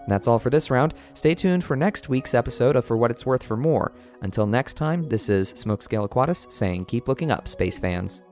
That's 0.08 0.26
all 0.26 0.38
for 0.38 0.48
this 0.48 0.70
round. 0.70 0.94
Stay 1.12 1.34
tuned 1.34 1.62
for 1.62 1.76
next 1.76 2.08
week's 2.08 2.32
episode 2.32 2.76
of 2.76 2.84
For 2.84 2.96
What 2.96 3.10
It's 3.10 3.26
Worth 3.26 3.42
for 3.42 3.58
more. 3.58 3.92
Until 4.22 4.46
next 4.46 4.74
time, 4.74 5.06
this 5.08 5.28
is 5.28 5.52
Smokescale 5.52 6.08
Aquatus 6.08 6.50
saying 6.50 6.86
keep 6.86 7.08
looking 7.08 7.30
up, 7.30 7.46
space 7.46 7.78
fans. 7.78 8.22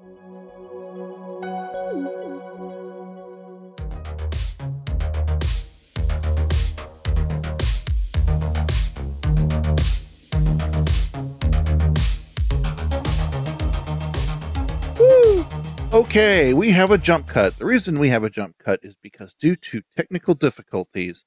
Okay, 15.97 16.53
we 16.53 16.73
have 16.73 16.91
a 16.91 16.99
jump 16.99 17.27
cut. 17.27 17.57
The 17.57 17.65
reason 17.65 17.99
we 17.99 18.11
have 18.11 18.23
a 18.23 18.29
jump 18.29 18.59
cut 18.59 18.81
is 18.83 18.97
because 18.97 19.33
due 19.33 19.57
to 19.57 19.81
technical 19.97 20.35
difficulties, 20.35 21.25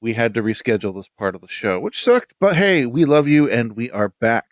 we 0.00 0.14
had 0.14 0.34
to 0.34 0.42
reschedule 0.42 0.92
this 0.96 1.06
part 1.06 1.36
of 1.36 1.42
the 1.42 1.46
show, 1.46 1.78
which 1.78 2.02
sucked, 2.02 2.34
but 2.40 2.56
hey, 2.56 2.86
we 2.86 3.04
love 3.04 3.28
you 3.28 3.48
and 3.48 3.76
we 3.76 3.88
are 3.92 4.12
back. 4.20 4.46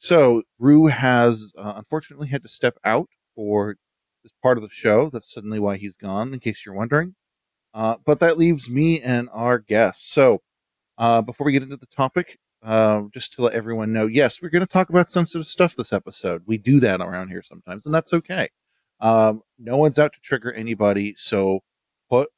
So, 0.00 0.42
Rue 0.58 0.86
has 0.86 1.54
uh, 1.56 1.74
unfortunately 1.76 2.26
had 2.26 2.42
to 2.42 2.48
step 2.48 2.76
out 2.84 3.08
for 3.36 3.76
this 4.24 4.32
part 4.42 4.58
of 4.58 4.64
the 4.64 4.68
show. 4.68 5.10
That's 5.10 5.32
suddenly 5.32 5.60
why 5.60 5.76
he's 5.76 5.94
gone, 5.94 6.34
in 6.34 6.40
case 6.40 6.66
you're 6.66 6.74
wondering. 6.74 7.14
Uh, 7.72 7.98
but 8.04 8.18
that 8.18 8.36
leaves 8.36 8.68
me 8.68 9.00
and 9.00 9.28
our 9.32 9.60
guests. 9.60 10.10
So, 10.10 10.42
uh, 10.98 11.22
before 11.22 11.44
we 11.44 11.52
get 11.52 11.62
into 11.62 11.76
the 11.76 11.86
topic, 11.86 12.36
uh, 12.64 13.02
just 13.12 13.34
to 13.34 13.42
let 13.42 13.54
everyone 13.54 13.92
know, 13.92 14.08
yes, 14.08 14.42
we're 14.42 14.48
going 14.50 14.66
to 14.66 14.66
talk 14.66 14.88
about 14.88 15.08
sensitive 15.08 15.46
stuff 15.46 15.76
this 15.76 15.92
episode. 15.92 16.42
We 16.46 16.58
do 16.58 16.80
that 16.80 17.00
around 17.00 17.28
here 17.28 17.42
sometimes, 17.44 17.86
and 17.86 17.94
that's 17.94 18.12
okay. 18.12 18.48
Um, 19.00 19.42
no 19.58 19.76
one's 19.76 19.98
out 19.98 20.12
to 20.14 20.20
trigger 20.20 20.52
anybody, 20.52 21.14
so 21.16 21.60
put 22.10 22.28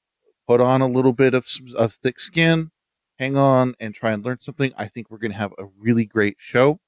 put 0.47 0.61
on 0.61 0.81
a 0.81 0.87
little 0.87 1.13
bit 1.13 1.35
of, 1.35 1.47
of 1.77 1.95
thick 1.95 2.21
skin, 2.21 2.71
hang 3.19 3.37
on, 3.37 3.75
and 3.81 3.95
try 3.95 4.13
and 4.13 4.25
learn 4.25 4.41
something. 4.41 4.73
I 4.79 4.87
think 4.87 5.11
we're 5.11 5.19
going 5.19 5.33
to 5.33 5.39
have 5.39 5.53
a 5.59 5.65
really 5.79 6.05
great 6.05 6.37
show. 6.39 6.79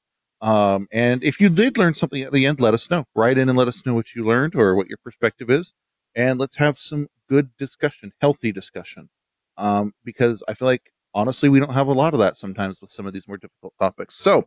Um, 0.41 0.87
and 0.93 1.25
if 1.25 1.41
you 1.41 1.49
did 1.49 1.77
learn 1.77 1.95
something 1.95 2.23
at 2.23 2.33
the 2.33 2.47
end, 2.47 2.61
let 2.61 2.75
us 2.75 2.91
know. 2.91 3.05
Write 3.15 3.39
in 3.39 3.49
and 3.49 3.59
let 3.59 3.67
us 3.69 3.85
know 3.85 3.95
what 3.95 4.15
you 4.15 4.23
learned 4.23 4.55
or 4.55 4.77
what 4.77 4.89
your 4.89 4.99
perspective 4.99 5.51
is, 5.51 5.75
and 6.15 6.39
let's 6.39 6.57
have 6.57 6.79
some 6.79 7.09
good 7.29 7.51
discussion, 7.59 8.13
healthy 8.21 8.53
discussion. 8.53 9.09
Um, 9.57 9.93
because 10.05 10.43
I 10.49 10.55
feel 10.55 10.67
like 10.67 10.93
honestly, 11.15 11.49
we 11.49 11.59
don't 11.59 11.73
have 11.73 11.89
a 11.89 11.93
lot 11.93 12.15
of 12.15 12.21
that 12.21 12.37
sometimes 12.37 12.81
with 12.81 12.91
some 12.91 13.07
of 13.07 13.13
these 13.13 13.27
more 13.27 13.39
difficult 13.39 13.75
topics. 13.81 14.15
So 14.17 14.47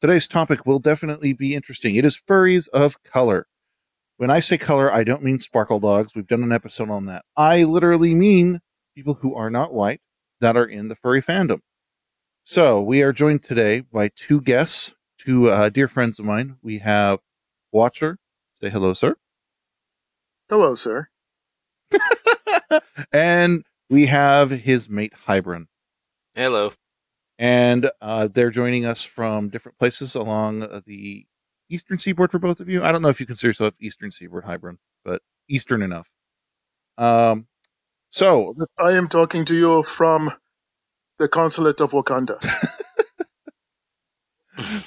today's 0.00 0.28
topic 0.28 0.64
will 0.64 0.78
definitely 0.78 1.32
be 1.32 1.54
interesting. 1.54 1.96
It 1.96 2.04
is 2.04 2.20
furries 2.20 2.68
of 2.68 3.02
color. 3.02 3.46
When 4.16 4.30
I 4.30 4.40
say 4.40 4.58
color, 4.58 4.92
I 4.92 5.04
don't 5.04 5.22
mean 5.22 5.38
sparkle 5.38 5.80
dogs. 5.80 6.14
We've 6.14 6.26
done 6.26 6.42
an 6.42 6.52
episode 6.52 6.90
on 6.90 7.06
that. 7.06 7.24
I 7.36 7.64
literally 7.64 8.14
mean 8.14 8.60
people 8.94 9.14
who 9.14 9.34
are 9.34 9.50
not 9.50 9.72
white 9.72 10.00
that 10.40 10.56
are 10.56 10.64
in 10.66 10.88
the 10.88 10.94
furry 10.96 11.22
fandom. 11.22 11.60
So 12.44 12.80
we 12.82 13.02
are 13.02 13.12
joined 13.12 13.42
today 13.42 13.80
by 13.80 14.10
two 14.14 14.40
guests, 14.40 14.94
two 15.18 15.48
uh, 15.48 15.68
dear 15.70 15.88
friends 15.88 16.18
of 16.18 16.24
mine. 16.24 16.56
We 16.62 16.78
have 16.78 17.20
Watcher. 17.72 18.18
Say 18.60 18.70
hello, 18.70 18.92
sir. 18.94 19.16
Hello, 20.48 20.74
sir. 20.74 21.08
and 23.12 23.64
we 23.90 24.06
have 24.06 24.50
his 24.50 24.88
mate 24.88 25.12
Hybrid. 25.26 25.66
Hello. 26.34 26.72
and 27.38 27.90
uh, 28.00 28.28
they're 28.28 28.50
joining 28.50 28.86
us 28.86 29.04
from 29.04 29.48
different 29.48 29.78
places 29.78 30.14
along 30.14 30.62
uh, 30.62 30.80
the 30.86 31.26
eastern 31.72 31.98
seaboard 31.98 32.30
for 32.30 32.38
both 32.38 32.60
of 32.60 32.68
you. 32.68 32.82
I 32.82 32.92
don't 32.92 33.02
know 33.02 33.08
if 33.08 33.20
you 33.20 33.26
consider 33.26 33.48
yourself 33.50 33.74
eastern 33.80 34.10
seaboard 34.10 34.44
hybrid, 34.44 34.76
but 35.04 35.22
eastern 35.48 35.82
enough. 35.82 36.08
Um, 36.98 37.46
so 38.10 38.54
I 38.78 38.92
am 38.92 39.08
talking 39.08 39.44
to 39.46 39.54
you 39.54 39.82
from 39.82 40.32
the 41.18 41.28
consulate 41.28 41.80
of 41.80 41.92
Wakanda. 41.92 42.44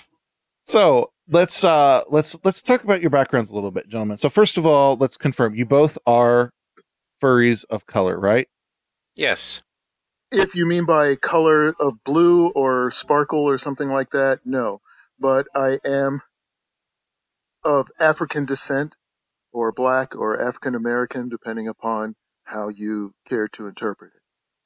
so 0.64 1.12
let's 1.28 1.64
uh 1.64 2.02
let's 2.10 2.38
let's 2.44 2.62
talk 2.62 2.84
about 2.84 3.02
your 3.02 3.10
backgrounds 3.10 3.52
a 3.52 3.56
little 3.56 3.72
bit, 3.72 3.88
gentlemen. 3.88 4.18
So 4.20 4.30
first 4.30 4.58
of 4.58 4.68
all, 4.68 4.96
let's 4.98 5.18
confirm 5.18 5.56
you 5.56 5.66
both 5.66 5.98
are 6.06 6.52
furries 7.22 7.66
of 7.70 7.86
color, 7.88 8.20
right? 8.20 8.48
Yes. 9.16 9.64
if 10.32 10.56
you 10.56 10.68
mean 10.68 10.86
by 10.86 11.16
color 11.16 11.74
of 11.80 12.04
blue 12.04 12.50
or 12.50 12.92
sparkle 12.92 13.42
or 13.42 13.58
something 13.58 13.90
like 13.90 14.12
that, 14.12 14.42
no. 14.46 14.82
But 15.20 15.48
I 15.56 15.80
am 15.86 16.22
of 17.66 17.90
African 18.00 18.46
descent 18.46 18.96
or 19.54 19.74
black 19.74 20.16
or 20.16 20.42
African 20.42 20.76
American, 20.76 21.30
depending 21.30 21.70
upon 21.70 22.16
how 22.46 22.70
you 22.70 23.14
care 23.28 23.50
to 23.50 23.68
interpret 23.68 24.14
it. 24.16 24.22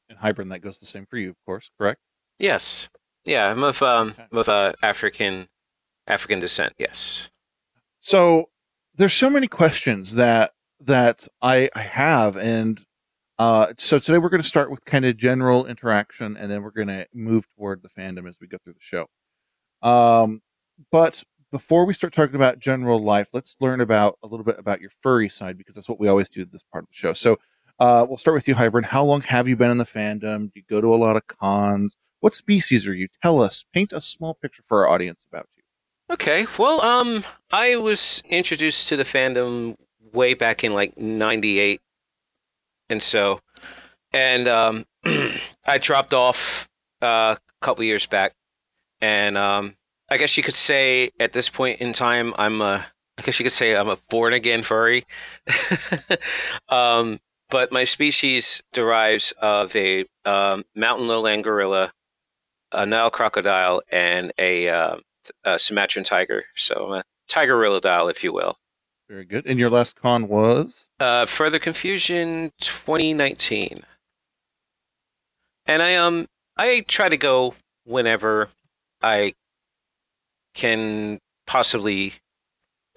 And 0.09 0.19
hybrid 0.19 0.51
that 0.51 0.61
goes 0.61 0.79
the 0.79 0.87
same 0.87 1.07
for 1.07 1.17
you, 1.17 1.31
of 1.31 1.37
course, 1.45 1.71
correct? 1.79 2.01
Yes. 2.39 2.89
Yeah, 3.25 3.45
I'm 3.47 3.63
of 3.63 3.81
um 3.83 4.15
of 4.33 4.49
uh, 4.49 4.73
African 4.83 5.47
African 6.07 6.39
descent. 6.39 6.73
Yes. 6.79 7.29
so 8.01 8.49
there's 8.95 9.13
so 9.13 9.29
many 9.29 9.47
questions 9.47 10.15
that 10.15 10.51
that 10.81 11.27
I, 11.41 11.69
I 11.75 11.81
have 11.81 12.37
and 12.37 12.81
uh 13.39 13.73
so 13.77 13.99
today 13.99 14.17
we're 14.17 14.29
going 14.29 14.41
to 14.41 14.47
start 14.47 14.71
with 14.71 14.85
kind 14.85 15.05
of 15.05 15.17
general 15.17 15.65
interaction 15.67 16.37
and 16.37 16.51
then 16.51 16.63
we're 16.63 16.71
going 16.71 16.87
to 16.89 17.07
move 17.13 17.45
toward 17.57 17.81
the 17.83 17.89
fandom 17.89 18.27
as 18.27 18.37
we 18.41 18.47
go 18.47 18.57
through 18.63 18.73
the 18.73 18.79
show 18.81 19.07
um 19.81 20.41
but 20.91 21.23
before 21.51 21.85
we 21.85 21.93
start 21.93 22.13
talking 22.13 22.35
about 22.35 22.59
general 22.59 22.99
life 22.99 23.29
let's 23.33 23.57
learn 23.59 23.81
about 23.81 24.17
a 24.23 24.27
little 24.27 24.43
bit 24.43 24.59
about 24.59 24.81
your 24.81 24.91
furry 25.01 25.29
side 25.29 25.57
because 25.57 25.75
that's 25.75 25.89
what 25.89 25.99
we 25.99 26.07
always 26.07 26.29
do 26.29 26.45
this 26.45 26.63
part 26.63 26.83
of 26.83 26.89
the 26.89 26.95
show. 26.95 27.13
So 27.13 27.37
uh 27.79 28.05
we'll 28.07 28.17
start 28.17 28.35
with 28.35 28.47
you 28.47 28.55
hybrid. 28.55 28.85
How 28.85 29.03
long 29.03 29.21
have 29.21 29.47
you 29.47 29.55
been 29.55 29.71
in 29.71 29.77
the 29.77 29.83
fandom? 29.85 30.51
Do 30.51 30.59
you 30.59 30.63
go 30.69 30.81
to 30.81 30.93
a 30.93 30.97
lot 30.97 31.15
of 31.15 31.27
cons? 31.27 31.97
What 32.19 32.33
species 32.33 32.87
are 32.87 32.93
you? 32.93 33.07
Tell 33.23 33.41
us. 33.41 33.63
Paint 33.73 33.93
a 33.93 34.01
small 34.01 34.33
picture 34.33 34.63
for 34.65 34.85
our 34.85 34.93
audience 34.93 35.25
about 35.31 35.47
you. 35.55 35.63
Okay. 36.11 36.47
Well, 36.57 36.81
um, 36.81 37.23
I 37.51 37.77
was 37.77 38.23
introduced 38.27 38.89
to 38.89 38.97
the 38.97 39.03
fandom 39.03 39.75
way 40.11 40.33
back 40.33 40.63
in 40.63 40.73
like 40.73 40.97
'98, 40.97 41.81
and 42.89 43.01
so, 43.01 43.39
and 44.11 44.47
um, 44.47 44.85
I 45.65 45.77
dropped 45.77 46.13
off 46.13 46.67
uh, 47.01 47.35
a 47.37 47.65
couple 47.65 47.83
years 47.83 48.07
back, 48.07 48.33
and 49.01 49.37
um, 49.37 49.75
I 50.11 50.17
guess 50.17 50.37
you 50.37 50.43
could 50.43 50.55
say 50.55 51.11
at 51.19 51.33
this 51.33 51.49
point 51.49 51.81
in 51.81 51.93
time, 51.93 52.33
I'm 52.37 52.61
a, 52.61 52.85
I 53.17 53.21
guess 53.21 53.39
you 53.39 53.43
could 53.43 53.51
say 53.53 53.75
I'm 53.75 53.89
a 53.89 53.97
born 54.09 54.33
again 54.33 54.63
furry. 54.63 55.05
um, 56.69 57.19
but 57.49 57.71
my 57.71 57.83
species 57.83 58.61
derives 58.73 59.33
of 59.39 59.75
a 59.75 60.05
um, 60.25 60.63
mountain 60.75 61.07
lowland 61.07 61.43
gorilla, 61.43 61.91
a 62.71 62.85
Nile 62.85 63.11
crocodile, 63.11 63.81
and 63.91 64.31
a 64.37 64.69
uh, 64.69 64.95
uh, 65.45 65.57
Sumatran 65.57 66.05
tiger. 66.05 66.45
So 66.55 66.85
I'm 66.87 66.99
a 66.99 67.03
tiger 67.27 67.55
tigerilodile, 67.55 68.09
if 68.09 68.23
you 68.23 68.33
will. 68.33 68.57
very 69.07 69.25
good 69.25 69.45
and 69.45 69.59
your 69.59 69.69
last 69.69 69.95
con 69.95 70.27
was 70.27 70.87
Uh, 70.99 71.25
further 71.25 71.59
confusion 71.59 72.51
2019. 72.61 73.83
And 75.65 75.81
I 75.83 75.95
um 75.95 76.27
I 76.57 76.83
try 76.87 77.09
to 77.09 77.17
go 77.17 77.55
whenever 77.85 78.49
I 79.01 79.33
can 80.59 81.19
possibly 81.47 82.13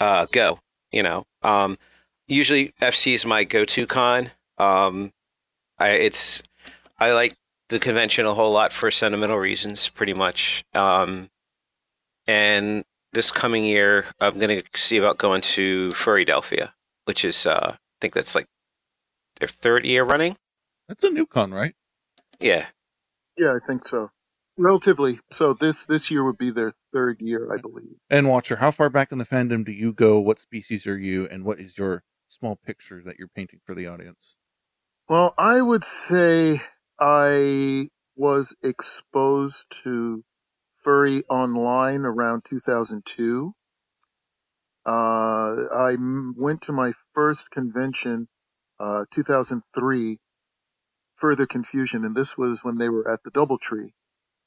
uh, 0.00 0.26
go. 0.31 0.59
You 0.90 1.04
know, 1.04 1.25
um, 1.42 1.78
usually 2.26 2.75
FC 2.83 3.14
is 3.14 3.25
my 3.25 3.45
go-to 3.45 3.87
con. 3.87 4.31
Um, 4.59 5.12
I 5.78 5.90
it's 5.90 6.42
I 6.99 7.12
like 7.12 7.35
the 7.69 7.78
convention 7.78 8.26
a 8.26 8.35
whole 8.35 8.52
lot 8.52 8.73
for 8.73 8.90
sentimental 8.90 9.38
reasons, 9.38 9.88
pretty 9.88 10.12
much. 10.12 10.64
Um, 10.75 11.31
and 12.26 12.85
this 13.12 13.31
coming 13.31 13.64
year, 13.64 14.07
I'm 14.21 14.38
gonna 14.38 14.62
see 14.75 14.99
about 14.99 15.19
going 15.19 15.40
to 15.57 15.90
Furrydelphia, 15.90 16.73
which 17.04 17.25
is 17.25 17.47
uh, 17.47 17.71
I 17.75 17.78
think 18.00 18.12
that's 18.12 18.35
like 18.35 18.47
their 19.38 19.49
third 19.49 19.87
year 19.87 20.04
running. 20.04 20.37
that's 20.88 21.04
a 21.04 21.11
new 21.11 21.26
con 21.26 21.54
right 21.54 21.75
Yeah, 22.40 22.66
Yeah, 23.38 23.54
I 23.54 23.59
think 23.66 23.87
so. 23.87 24.11
Relatively. 24.59 25.18
So 25.30 25.54
this 25.54 25.87
this 25.87 26.11
year 26.11 26.25
would 26.25 26.38
be 26.38 26.50
their 26.50 26.73
third 26.92 27.21
year, 27.21 27.52
I 27.52 27.59
believe. 27.59 27.97
And 28.11 28.28
Watcher, 28.28 28.56
how 28.56 28.71
far 28.71 28.90
back 28.90 29.12
in 29.12 29.18
the 29.18 29.26
fandom 29.26 29.64
do 29.64 29.73
you 29.73 29.92
go? 29.92 30.21
What 30.21 30.40
species 30.40 30.87
are 30.87 30.99
you, 30.99 31.26
and 31.28 31.44
what 31.44 31.61
is 31.61 31.76
your 31.78 32.02
small 32.28 32.59
picture 32.66 33.02
that 33.04 33.18
you're 33.18 33.28
painting 33.28 33.61
for 33.66 33.75
the 33.75 33.88
audience? 33.88 34.37
Well, 35.09 35.35
I 35.38 35.61
would 35.61 35.85
say 35.85 36.61
I 37.00 37.88
was 38.16 38.56
exposed 38.62 39.66
to 39.85 40.25
furry 40.85 41.25
online 41.28 42.02
around 42.06 42.44
2002. 42.47 43.52
Uh, 44.87 44.90
I 44.90 45.92
m- 45.92 46.35
went 46.38 46.62
to 46.62 46.73
my 46.73 46.92
first 47.14 47.50
convention, 47.50 48.28
uh, 48.80 49.04
2003, 49.12 50.18
Further 51.16 51.47
Confusion, 51.47 52.04
and 52.04 52.16
this 52.16 52.38
was 52.38 52.64
when 52.64 52.78
they 52.78 52.88
were 52.88 53.11
at 53.11 53.23
the 53.25 53.30
Doubletree. 53.30 53.90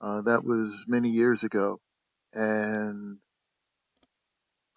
Uh, 0.05 0.21
that 0.21 0.45
was 0.45 0.85
many 0.87 1.09
years 1.09 1.43
ago. 1.43 1.79
And 2.31 3.17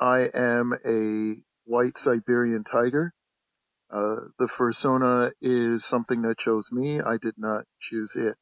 I 0.00 0.24
am 0.32 0.72
a 0.86 1.34
white 1.66 1.98
Siberian 1.98 2.64
tiger. 2.64 3.12
Uh, 3.90 4.16
the 4.38 4.46
fursona 4.46 5.32
is 5.42 5.84
something 5.84 6.22
that 6.22 6.38
chose 6.38 6.72
me. 6.72 7.02
I 7.02 7.18
did 7.18 7.34
not 7.36 7.66
choose 7.78 8.16
it. 8.16 8.36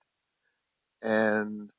And 1.03 1.71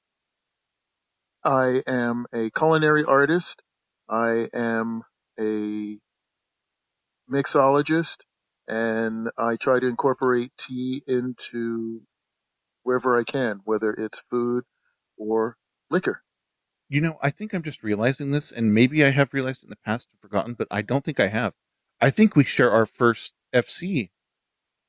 I 1.41 1.81
am 1.87 2.25
a 2.33 2.49
culinary 2.49 3.05
artist. 3.05 3.61
I 4.09 4.47
am 4.53 5.03
a 5.39 5.99
mixologist 7.31 8.17
and 8.67 9.29
I 9.37 9.55
try 9.55 9.79
to 9.79 9.87
incorporate 9.87 10.51
tea 10.57 11.01
into 11.07 12.01
wherever 12.83 13.17
I 13.17 13.23
can, 13.23 13.61
whether 13.63 13.93
it's 13.93 14.19
food 14.29 14.65
or 15.17 15.57
liquor. 15.89 16.23
You 16.89 17.01
know, 17.01 17.17
I 17.21 17.29
think 17.29 17.53
I'm 17.53 17.63
just 17.63 17.83
realizing 17.83 18.31
this, 18.31 18.51
and 18.51 18.73
maybe 18.73 19.03
I 19.03 19.09
have 19.09 19.33
realized 19.33 19.63
it 19.63 19.65
in 19.65 19.69
the 19.71 19.77
past 19.77 20.07
and 20.11 20.19
forgotten, 20.21 20.53
but 20.53 20.67
I 20.71 20.81
don't 20.81 21.03
think 21.03 21.19
I 21.19 21.27
have. 21.27 21.53
I 21.99 22.09
think 22.09 22.35
we 22.35 22.45
share 22.45 22.71
our 22.71 22.85
first 22.85 23.33
FC. 23.53 24.09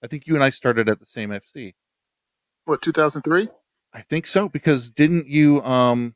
I 0.03 0.07
think 0.07 0.27
you 0.27 0.35
and 0.35 0.45
I 0.45 0.51
started 0.51 0.89
at 0.89 1.01
the 1.01 1.07
same 1.07 1.31
FC. 1.31 1.75
What, 2.65 2.83
2003? 2.83 3.49
I 3.95 4.01
think 4.03 4.27
so 4.27 4.49
because 4.49 4.91
didn't 4.91 5.27
you 5.27 5.63
um 5.63 6.15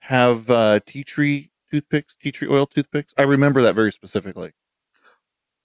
have 0.00 0.50
uh, 0.50 0.80
tea 0.86 1.02
tree 1.02 1.50
toothpicks, 1.70 2.14
tea 2.16 2.30
tree 2.30 2.48
oil 2.48 2.66
toothpicks? 2.66 3.14
I 3.16 3.22
remember 3.22 3.62
that 3.62 3.74
very 3.74 3.90
specifically. 3.90 4.52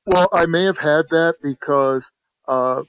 Well, 0.05 0.29
I 0.33 0.45
may 0.45 0.63
have 0.63 0.77
had 0.77 1.09
that 1.09 1.35
because 1.43 2.11
uh, 2.47 2.83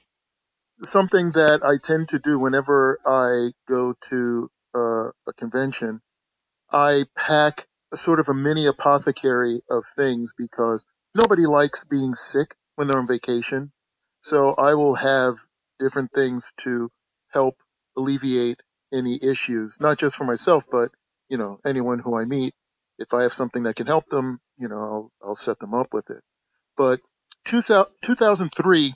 something 0.83 1.31
that 1.31 1.61
I 1.63 1.77
tend 1.81 2.09
to 2.09 2.19
do 2.19 2.39
whenever 2.39 2.99
I 3.05 3.51
go 3.67 3.93
to 4.09 4.49
uh, 4.75 5.09
a 5.27 5.33
convention, 5.37 6.01
I 6.71 7.05
pack 7.15 7.67
a 7.91 7.97
sort 7.97 8.19
of 8.19 8.29
a 8.29 8.33
mini 8.33 8.65
apothecary 8.67 9.61
of 9.69 9.85
things 9.85 10.33
because 10.37 10.85
nobody 11.13 11.45
likes 11.45 11.85
being 11.85 12.15
sick 12.15 12.55
when 12.75 12.87
they're 12.87 12.99
on 12.99 13.07
vacation. 13.07 13.71
So 14.21 14.53
I 14.53 14.75
will 14.75 14.95
have 14.95 15.35
different 15.79 16.11
things 16.13 16.53
to 16.57 16.89
help 17.33 17.55
alleviate 17.97 18.61
any 18.93 19.19
issues, 19.21 19.79
not 19.79 19.97
just 19.97 20.15
for 20.15 20.23
myself, 20.23 20.65
but 20.71 20.91
you 21.29 21.37
know 21.37 21.59
anyone 21.65 21.99
who 21.99 22.17
I 22.17 22.25
meet. 22.25 22.53
If 22.99 23.13
I 23.13 23.23
have 23.23 23.33
something 23.33 23.63
that 23.63 23.75
can 23.75 23.87
help 23.87 24.07
them, 24.09 24.39
you 24.57 24.67
know, 24.67 24.77
I'll 24.77 25.11
I'll 25.23 25.35
set 25.35 25.59
them 25.59 25.73
up 25.73 25.87
with 25.91 26.09
it. 26.09 26.21
But 26.77 27.01
2003, 27.45 28.93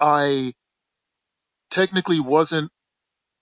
I 0.00 0.52
technically 1.70 2.20
wasn't 2.20 2.70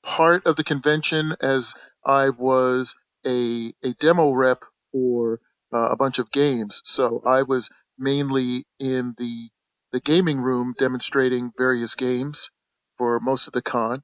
part 0.05 0.47
of 0.47 0.57
the 0.57 0.65
convention 0.65 1.35
as 1.41 1.75
I 2.05 2.31
was 2.31 2.97
a 3.27 3.73
a 3.85 3.93
demo 4.01 4.33
rep 4.33 4.63
for 4.93 5.41
uh, 5.73 5.91
a 5.91 5.97
bunch 5.97 6.19
of 6.19 6.31
games. 6.31 6.83
So 6.85 7.23
I 7.27 7.43
was 7.43 7.71
mainly 7.99 8.65
in 8.79 9.15
the 9.19 9.49
the 9.93 10.01
gaming 10.01 10.41
room 10.41 10.75
demonstrating 10.79 11.53
various 11.59 11.95
games 11.95 12.51
for 12.99 13.21
most 13.21 13.47
of 13.47 13.53
the 13.53 13.63
con, 13.63 14.03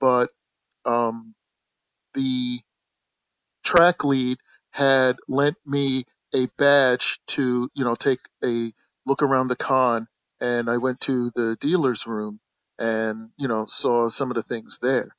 but 0.00 0.30
um, 0.84 1.34
the 2.14 2.60
track 3.64 4.04
lead 4.04 4.38
had 4.72 5.16
lent 5.28 5.56
me 5.66 6.04
a 6.34 6.46
badge 6.58 7.20
to 7.28 7.68
you 7.74 7.84
know 7.84 7.94
take 7.94 8.20
a 8.44 8.72
look 9.06 9.22
around 9.22 9.48
the 9.48 9.56
con, 9.56 10.08
and 10.40 10.70
I 10.70 10.78
went 10.78 11.00
to 11.02 11.30
the 11.34 11.56
dealer's 11.60 12.06
room 12.06 12.40
and 12.82 13.30
you 13.38 13.46
know 13.46 13.64
saw 13.66 14.08
some 14.08 14.30
of 14.30 14.34
the 14.34 14.42
things 14.42 14.80
there. 14.82 15.14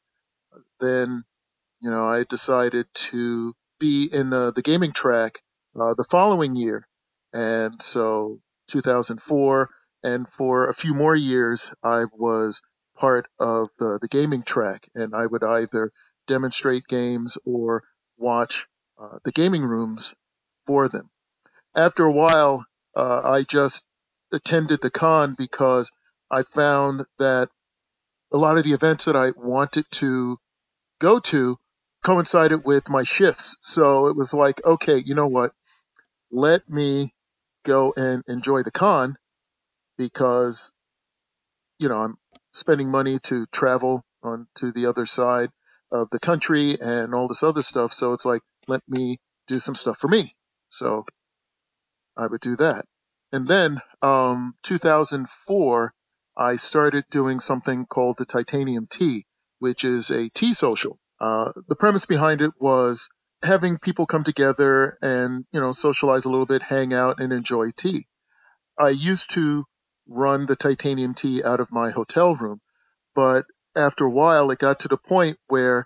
Then 0.81 1.23
you 1.81 1.89
know 1.89 2.05
I 2.05 2.25
decided 2.29 2.87
to 3.09 3.53
be 3.79 4.09
in 4.11 4.33
uh, 4.33 4.51
the 4.51 4.61
gaming 4.61 4.91
track 4.91 5.41
uh, 5.79 5.93
the 5.95 6.05
following 6.11 6.55
year, 6.55 6.85
and 7.31 7.81
so 7.81 8.39
2004, 8.67 9.69
and 10.03 10.27
for 10.27 10.67
a 10.67 10.73
few 10.73 10.93
more 10.93 11.15
years 11.15 11.73
I 11.81 12.03
was 12.11 12.61
part 12.97 13.27
of 13.39 13.69
the 13.79 13.97
the 14.01 14.09
gaming 14.09 14.43
track, 14.43 14.89
and 14.93 15.15
I 15.15 15.25
would 15.25 15.43
either 15.43 15.91
demonstrate 16.27 16.85
games 16.87 17.37
or 17.45 17.83
watch 18.17 18.67
uh, 18.99 19.19
the 19.23 19.31
gaming 19.31 19.63
rooms 19.63 20.13
for 20.67 20.89
them. 20.89 21.09
After 21.75 22.03
a 22.03 22.11
while, 22.11 22.65
uh, 22.95 23.21
I 23.23 23.43
just 23.43 23.87
attended 24.33 24.81
the 24.81 24.91
con 24.91 25.35
because 25.37 25.91
I 26.33 26.41
found 26.41 27.05
that 27.19 27.49
a 28.31 28.37
lot 28.37 28.57
of 28.57 28.63
the 28.63 28.73
events 28.73 29.05
that 29.05 29.15
I 29.15 29.29
wanted 29.37 29.85
to 29.91 30.39
go 30.99 31.19
to 31.19 31.57
coincided 32.03 32.65
with 32.65 32.89
my 32.89 33.03
shifts. 33.03 33.57
So 33.61 34.07
it 34.07 34.17
was 34.17 34.33
like, 34.33 34.65
okay, 34.65 34.97
you 34.97 35.13
know 35.13 35.27
what? 35.27 35.51
Let 36.31 36.67
me 36.67 37.11
go 37.63 37.93
and 37.95 38.23
enjoy 38.27 38.63
the 38.63 38.71
con 38.71 39.15
because, 39.95 40.73
you 41.77 41.87
know, 41.87 41.97
I'm 41.97 42.17
spending 42.51 42.89
money 42.89 43.19
to 43.25 43.45
travel 43.51 44.03
on 44.23 44.47
to 44.55 44.71
the 44.71 44.87
other 44.87 45.05
side 45.05 45.49
of 45.91 46.09
the 46.09 46.19
country 46.19 46.75
and 46.81 47.13
all 47.13 47.27
this 47.27 47.43
other 47.43 47.61
stuff. 47.61 47.93
So 47.93 48.13
it's 48.13 48.25
like, 48.25 48.41
let 48.67 48.81
me 48.87 49.19
do 49.47 49.59
some 49.59 49.75
stuff 49.75 49.99
for 49.99 50.07
me. 50.07 50.35
So 50.69 51.05
I 52.17 52.25
would 52.25 52.41
do 52.41 52.55
that. 52.55 52.85
And 53.31 53.47
then, 53.47 53.81
um, 54.01 54.55
2004, 54.63 55.93
I 56.35 56.55
started 56.55 57.05
doing 57.11 57.39
something 57.39 57.85
called 57.85 58.17
the 58.17 58.25
Titanium 58.25 58.87
Tea, 58.87 59.25
which 59.59 59.83
is 59.83 60.09
a 60.09 60.29
tea 60.29 60.53
social. 60.53 60.99
Uh, 61.19 61.51
the 61.67 61.75
premise 61.75 62.05
behind 62.05 62.41
it 62.41 62.51
was 62.59 63.09
having 63.43 63.77
people 63.77 64.05
come 64.05 64.23
together 64.23 64.97
and, 65.01 65.45
you 65.51 65.59
know, 65.59 65.71
socialize 65.71 66.25
a 66.25 66.29
little 66.29 66.45
bit, 66.45 66.61
hang 66.61 66.93
out 66.93 67.21
and 67.21 67.31
enjoy 67.31 67.71
tea. 67.71 68.07
I 68.79 68.89
used 68.89 69.31
to 69.31 69.65
run 70.07 70.47
the 70.47 70.55
Titanium 70.55 71.13
Tea 71.13 71.43
out 71.43 71.59
of 71.59 71.71
my 71.71 71.91
hotel 71.91 72.35
room, 72.35 72.59
but 73.13 73.45
after 73.75 74.05
a 74.05 74.09
while 74.09 74.49
it 74.51 74.59
got 74.59 74.81
to 74.81 74.87
the 74.87 74.97
point 74.97 75.37
where 75.47 75.85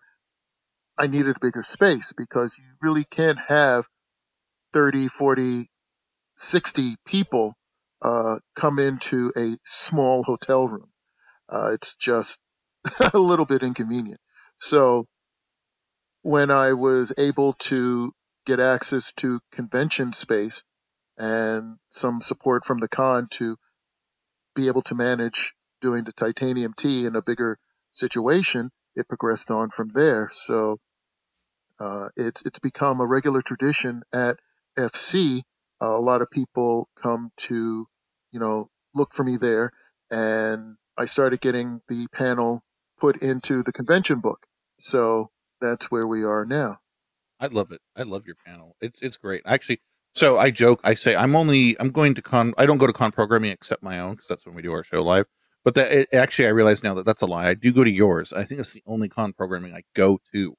I 0.97 1.07
needed 1.07 1.35
a 1.35 1.39
bigger 1.39 1.63
space 1.63 2.13
because 2.13 2.57
you 2.57 2.65
really 2.81 3.03
can't 3.03 3.39
have 3.47 3.85
30, 4.73 5.09
40, 5.09 5.69
60 6.35 6.95
people 7.05 7.56
uh, 8.01 8.39
come 8.55 8.79
into 8.79 9.31
a 9.35 9.57
small 9.63 10.23
hotel 10.23 10.67
room. 10.67 10.89
Uh, 11.49 11.71
it's 11.73 11.95
just 11.95 12.39
a 13.13 13.17
little 13.17 13.45
bit 13.45 13.63
inconvenient. 13.63 14.19
So 14.57 15.05
when 16.21 16.51
I 16.51 16.73
was 16.73 17.13
able 17.17 17.53
to 17.53 18.13
get 18.45 18.59
access 18.59 19.13
to 19.13 19.39
convention 19.51 20.13
space 20.13 20.63
and 21.17 21.77
some 21.89 22.21
support 22.21 22.65
from 22.65 22.79
the 22.79 22.87
con 22.87 23.27
to 23.31 23.57
be 24.55 24.67
able 24.67 24.81
to 24.83 24.95
manage 24.95 25.53
doing 25.81 26.03
the 26.03 26.11
titanium 26.11 26.73
tea 26.73 27.05
in 27.05 27.15
a 27.15 27.21
bigger 27.21 27.57
situation, 27.91 28.71
it 28.95 29.07
progressed 29.07 29.51
on 29.51 29.69
from 29.69 29.89
there. 29.89 30.29
So 30.31 30.79
uh, 31.79 32.09
it's 32.15 32.45
it's 32.45 32.59
become 32.59 32.99
a 32.99 33.05
regular 33.05 33.41
tradition 33.41 34.03
at 34.13 34.37
FC. 34.77 35.43
A 35.81 35.89
lot 35.99 36.21
of 36.21 36.31
people 36.31 36.89
come 37.01 37.31
to, 37.37 37.87
you 38.31 38.39
know, 38.39 38.69
look 38.95 39.13
for 39.13 39.23
me 39.23 39.37
there, 39.37 39.71
and 40.11 40.75
I 40.97 41.05
started 41.05 41.41
getting 41.41 41.81
the 41.89 42.07
panel 42.13 42.63
put 42.99 43.21
into 43.21 43.63
the 43.63 43.73
convention 43.73 44.19
book. 44.19 44.45
So 44.79 45.29
that's 45.61 45.91
where 45.91 46.07
we 46.07 46.23
are 46.23 46.45
now. 46.45 46.77
I 47.39 47.47
love 47.47 47.71
it. 47.71 47.81
I 47.95 48.03
love 48.03 48.25
your 48.27 48.37
panel. 48.45 48.75
It's 48.81 49.01
it's 49.01 49.17
great. 49.17 49.43
Actually, 49.45 49.81
so 50.15 50.39
I 50.39 50.51
joke. 50.51 50.81
I 50.83 50.95
say 50.95 51.15
I'm 51.15 51.35
only 51.35 51.77
I'm 51.79 51.91
going 51.91 52.15
to 52.15 52.23
con. 52.23 52.55
I 52.57 52.65
don't 52.65 52.79
go 52.79 52.87
to 52.87 52.93
con 52.93 53.11
programming 53.13 53.51
except 53.51 53.83
my 53.83 53.99
own 53.99 54.13
because 54.13 54.29
that's 54.29 54.45
when 54.45 54.55
we 54.55 54.63
do 54.63 54.73
our 54.73 54.83
show 54.83 55.03
live. 55.03 55.27
But 55.65 55.75
that 55.75 55.93
it, 55.93 56.09
actually, 56.13 56.47
I 56.47 56.51
realize 56.51 56.83
now 56.83 56.95
that 56.95 57.05
that's 57.05 57.21
a 57.23 57.27
lie. 57.27 57.49
I 57.49 57.55
do 57.55 57.73
go 57.73 57.83
to 57.85 57.91
yours. 57.91 58.33
I 58.33 58.45
think 58.45 58.61
it's 58.61 58.73
the 58.73 58.83
only 58.87 59.09
con 59.09 59.33
programming 59.33 59.75
I 59.75 59.83
go 59.95 60.19
to 60.33 60.55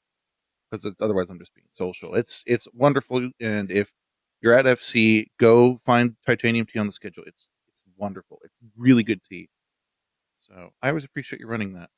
because 0.70 0.90
otherwise 1.00 1.30
I'm 1.30 1.38
just 1.40 1.54
being 1.54 1.68
social. 1.72 2.14
It's 2.14 2.44
it's 2.46 2.68
wonderful, 2.74 3.30
and 3.40 3.70
if 3.72 3.92
you're 4.40 4.54
at 4.54 4.64
FC, 4.66 5.26
go 5.38 5.76
find 5.84 6.16
Titanium 6.26 6.66
Tea 6.66 6.78
on 6.78 6.86
the 6.86 6.92
schedule. 6.92 7.24
It's 7.26 7.46
it's 7.68 7.82
wonderful. 7.96 8.38
It's 8.44 8.54
really 8.76 9.02
good 9.02 9.22
tea. 9.22 9.48
So 10.38 10.70
I 10.82 10.88
always 10.88 11.04
appreciate 11.04 11.40
you 11.40 11.46
running 11.48 11.74
that. 11.74 11.90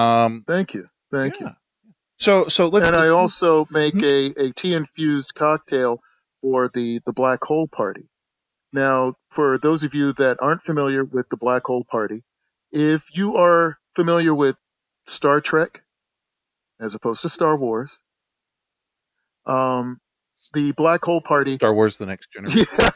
Um, 0.00 0.44
Thank 0.46 0.74
you. 0.74 0.88
Thank 1.12 1.40
you. 1.40 1.50
So 2.18 2.48
so 2.48 2.68
let's 2.68 2.86
and 2.86 2.96
I 2.96 3.08
also 3.08 3.66
make 3.70 3.94
Mhm. 3.94 4.36
a, 4.38 4.44
a 4.46 4.52
tea 4.52 4.74
infused 4.74 5.34
cocktail 5.34 6.00
for 6.40 6.68
the, 6.72 7.00
the 7.06 7.12
Black 7.12 7.42
Hole 7.44 7.68
Party. 7.68 8.08
Now, 8.72 9.14
for 9.30 9.58
those 9.58 9.84
of 9.84 9.94
you 9.94 10.12
that 10.14 10.38
aren't 10.40 10.62
familiar 10.62 11.04
with 11.04 11.28
the 11.28 11.36
Black 11.36 11.64
Hole 11.64 11.84
Party, 11.84 12.22
if 12.70 13.16
you 13.16 13.36
are 13.36 13.78
familiar 13.94 14.34
with 14.34 14.56
Star 15.06 15.40
Trek 15.40 15.82
as 16.80 16.94
opposed 16.94 17.22
to 17.22 17.28
Star 17.28 17.56
Wars, 17.56 18.00
um, 19.46 20.00
the 20.52 20.72
Black 20.72 21.04
Hole 21.04 21.20
Party. 21.20 21.54
Star 21.54 21.74
Wars: 21.74 21.98
The 21.98 22.06
Next 22.06 22.32
Generation. 22.32 22.66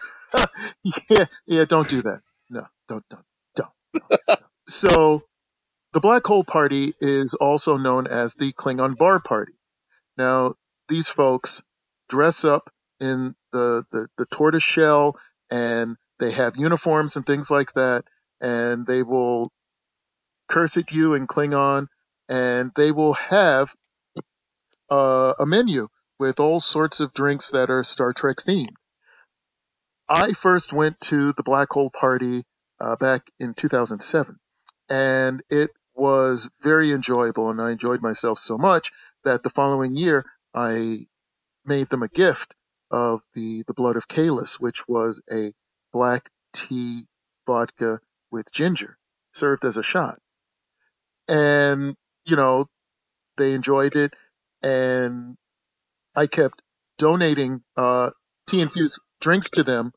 Yeah, 0.85 0.95
yeah, 1.09 1.25
yeah. 1.47 1.65
Don't 1.65 1.89
do 1.89 2.03
that. 2.03 2.21
No, 2.51 2.67
don't, 2.89 3.05
don't, 3.09 3.25
don't. 3.55 3.71
don't, 3.95 4.21
don't. 4.29 4.41
so, 4.67 5.23
the 5.93 6.01
Black 6.01 6.27
Hole 6.27 6.45
Party 6.45 6.93
is 7.01 7.35
also 7.35 7.77
known 7.79 8.07
as 8.07 8.35
the 8.35 8.53
Klingon 8.53 8.97
Bar 8.97 9.21
Party. 9.21 9.55
Now, 10.19 10.55
these 10.89 11.09
folks 11.09 11.63
dress 12.09 12.45
up 12.45 12.71
in 13.01 13.35
the, 13.53 13.85
the, 13.93 14.09
the 14.19 14.27
tortoise 14.27 14.63
shell 14.63 15.17
and 15.51 15.97
they 16.19 16.31
have 16.33 16.57
uniforms 16.57 17.17
and 17.17 17.27
things 17.27 17.51
like 17.51 17.73
that, 17.75 18.05
and 18.41 18.87
they 18.87 19.03
will 19.03 19.53
curse 20.49 20.77
at 20.77 20.93
you 20.93 21.15
in 21.15 21.27
Klingon, 21.27 21.89
and 22.29 22.73
they 22.75 22.93
will 22.93 23.15
have 23.15 23.75
uh, 24.91 25.35
a 25.39 25.47
menu 25.47 25.89
with 26.19 26.41
all 26.41 26.61
sorts 26.61 27.01
of 27.01 27.13
drinks 27.13 27.51
that 27.51 27.71
are 27.71 27.85
Star 27.85 28.13
Trek 28.13 28.37
themed. 28.37 28.75
I 30.09 30.33
first 30.33 30.73
went 30.73 31.01
to 31.03 31.33
the 31.33 31.43
Black 31.43 31.71
Hole 31.71 31.91
Party 31.91 32.45
uh, 32.81 32.97
back 32.97 33.31
in 33.41 33.55
2007, 33.55 34.37
and 34.89 35.43
it 35.51 35.71
was 35.95 36.49
very 36.63 36.93
enjoyable, 36.93 37.51
and 37.51 37.61
I 37.61 37.73
enjoyed 37.73 38.03
myself 38.03 38.39
so 38.39 38.59
much 38.59 38.93
that 39.25 39.43
the 39.43 39.51
following 39.51 39.97
year 39.97 40.25
I 40.55 41.07
made 41.65 41.89
them 41.89 42.03
a 42.03 42.09
gift 42.09 42.55
of 42.91 43.23
the, 43.35 43.65
the 43.67 43.75
blood 43.75 43.97
of 43.97 44.07
Kahless, 44.07 44.61
which 44.61 44.87
was 44.87 45.23
a 45.33 45.53
black 45.93 46.31
tea 46.53 47.07
vodka 47.47 48.01
with 48.31 48.53
ginger 48.53 48.97
served 49.33 49.65
as 49.65 49.77
a 49.77 49.83
shot. 49.83 50.19
And, 51.29 51.97
you 52.25 52.37
know, 52.37 52.67
they 53.37 53.55
enjoyed 53.55 53.97
it, 53.97 54.15
and 54.63 55.37
I 56.17 56.27
kept 56.27 56.63
donating 56.97 57.63
uh, 57.77 58.11
tea 58.49 58.63
infused 58.63 59.01
drinks 59.21 59.51
to 59.51 59.63
them 59.63 59.93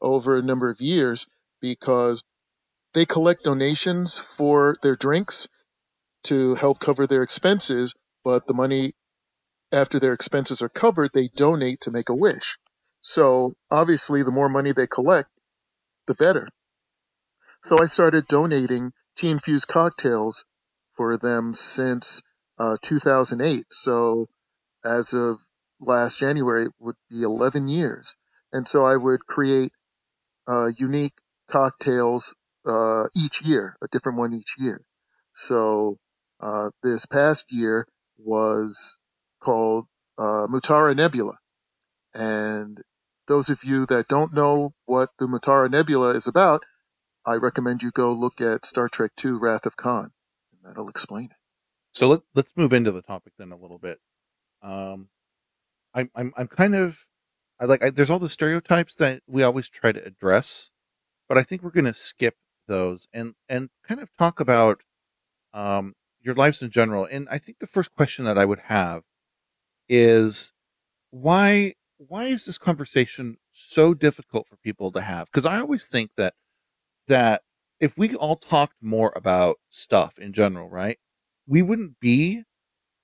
over 0.00 0.36
a 0.36 0.42
number 0.42 0.68
of 0.68 0.80
years 0.80 1.28
because 1.60 2.24
they 2.92 3.06
collect 3.06 3.44
donations 3.44 4.18
for 4.18 4.76
their 4.82 4.96
drinks 4.96 5.46
to 6.24 6.56
help 6.56 6.80
cover 6.80 7.06
their 7.06 7.22
expenses, 7.22 7.94
but 8.24 8.48
the 8.48 8.54
money 8.54 8.92
after 9.70 10.00
their 10.00 10.12
expenses 10.12 10.60
are 10.60 10.68
covered, 10.68 11.12
they 11.12 11.28
donate 11.28 11.82
to 11.82 11.92
make 11.92 12.08
a 12.08 12.14
wish. 12.14 12.58
So 13.00 13.54
obviously, 13.70 14.24
the 14.24 14.32
more 14.32 14.48
money 14.48 14.72
they 14.72 14.88
collect, 14.88 15.30
the 16.06 16.14
better. 16.14 16.48
So 17.62 17.76
I 17.80 17.86
started 17.86 18.26
donating 18.26 18.92
tea 19.16 19.30
infused 19.30 19.68
cocktails 19.68 20.44
for 20.96 21.16
them 21.16 21.54
since 21.54 22.22
uh, 22.58 22.76
2008. 22.82 23.64
So 23.70 24.28
as 24.84 25.14
of 25.14 25.38
last 25.80 26.18
January, 26.18 26.68
would 26.78 26.96
be 27.08 27.22
11 27.22 27.68
years. 27.68 28.14
And 28.52 28.66
so 28.66 28.84
I 28.84 28.96
would 28.96 29.20
create 29.26 29.72
uh, 30.46 30.70
unique 30.76 31.14
cocktails 31.48 32.36
uh, 32.66 33.04
each 33.14 33.42
year, 33.42 33.76
a 33.82 33.88
different 33.88 34.18
one 34.18 34.34
each 34.34 34.56
year. 34.58 34.82
So 35.32 35.98
uh, 36.40 36.70
this 36.82 37.06
past 37.06 37.52
year 37.52 37.86
was 38.18 38.98
called 39.40 39.86
uh, 40.18 40.46
Mutara 40.48 40.94
Nebula. 40.94 41.38
And 42.14 42.78
those 43.28 43.50
of 43.50 43.62
you 43.64 43.86
that 43.86 44.08
don't 44.08 44.34
know 44.34 44.74
what 44.86 45.10
the 45.18 45.26
Mutara 45.26 45.70
Nebula 45.70 46.10
is 46.10 46.26
about, 46.26 46.62
I 47.24 47.36
recommend 47.36 47.82
you 47.82 47.90
go 47.90 48.12
look 48.12 48.40
at 48.40 48.64
Star 48.64 48.88
Trek 48.88 49.12
II 49.24 49.32
Wrath 49.32 49.66
of 49.66 49.76
Khan, 49.76 50.10
and 50.52 50.60
that'll 50.64 50.88
explain 50.88 51.26
it. 51.26 51.36
So 51.92 52.08
let 52.08 52.20
let's 52.34 52.56
move 52.56 52.72
into 52.72 52.92
the 52.92 53.02
topic 53.02 53.32
then 53.38 53.52
a 53.52 53.56
little 53.56 53.78
bit. 53.78 53.98
Um, 54.62 55.08
I'm 55.94 56.10
I'm 56.14 56.32
I'm 56.36 56.48
kind 56.48 56.74
of 56.74 57.06
I 57.60 57.66
like 57.66 57.82
I, 57.84 57.90
there's 57.90 58.10
all 58.10 58.18
the 58.18 58.28
stereotypes 58.28 58.94
that 58.96 59.22
we 59.26 59.42
always 59.42 59.70
try 59.70 59.92
to 59.92 60.04
address, 60.04 60.70
but 61.28 61.38
I 61.38 61.44
think 61.44 61.62
we're 61.62 61.70
going 61.70 61.86
to 61.86 61.94
skip 61.94 62.36
those 62.68 63.08
and 63.12 63.34
and 63.48 63.70
kind 63.86 64.00
of 64.00 64.10
talk 64.18 64.40
about 64.40 64.82
um 65.54 65.94
your 66.22 66.34
lives 66.34 66.62
in 66.62 66.70
general. 66.70 67.06
And 67.06 67.28
I 67.30 67.38
think 67.38 67.58
the 67.60 67.66
first 67.68 67.94
question 67.94 68.24
that 68.26 68.38
I 68.38 68.44
would 68.46 68.60
have 68.60 69.04
is 69.88 70.52
why 71.10 71.74
why 71.98 72.26
is 72.26 72.46
this 72.46 72.58
conversation 72.58 73.36
so 73.52 73.94
difficult 73.94 74.48
for 74.48 74.56
people 74.58 74.92
to 74.92 75.00
have? 75.02 75.26
Because 75.26 75.46
I 75.46 75.60
always 75.60 75.86
think 75.88 76.12
that 76.16 76.34
that 77.08 77.42
if 77.80 77.96
we 77.98 78.14
all 78.14 78.36
talked 78.36 78.76
more 78.82 79.12
about 79.16 79.56
stuff 79.70 80.18
in 80.18 80.32
general, 80.32 80.68
right, 80.68 80.98
we 81.46 81.62
wouldn't 81.62 82.00
be 82.00 82.44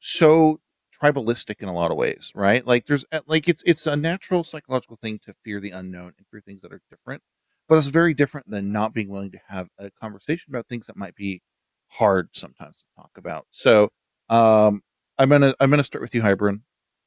so 0.01 0.61
tribalistic 1.00 1.61
in 1.61 1.68
a 1.68 1.72
lot 1.72 1.90
of 1.90 1.96
ways, 1.96 2.32
right? 2.35 2.66
Like 2.66 2.87
there's 2.87 3.04
uh, 3.12 3.20
like 3.26 3.48
it's 3.48 3.62
it's 3.66 3.87
a 3.87 3.96
natural 3.96 4.44
psychological 4.44 4.98
thing 5.00 5.18
to 5.24 5.35
fear 5.44 5.61
the 5.61 5.70
unknown 5.70 6.12
and 6.18 6.26
fear 6.30 6.40
things 6.40 6.62
that 6.62 6.72
are 6.72 6.80
different, 6.90 7.22
but 7.68 7.76
it's 7.76 7.87
very 7.88 8.14
different 8.14 8.48
than 8.48 8.72
not 8.72 8.94
being 8.94 9.09
willing 9.09 9.32
to 9.32 9.40
have 9.48 9.68
a 9.78 9.90
conversation 9.90 10.52
about 10.52 10.66
things 10.68 10.87
that 10.87 10.96
might 10.96 11.14
be 11.14 11.42
hard 11.88 12.28
sometimes 12.32 12.78
to 12.78 12.85
talk 13.02 13.11
about. 13.16 13.46
So 13.50 13.90
um, 14.28 14.82
I'm 15.18 15.28
gonna 15.28 15.54
I'm 15.61 15.70
gonna 15.70 15.85
start 15.85 16.02
with 16.02 16.14
you, 16.14 16.22
Hybrid, 16.22 16.61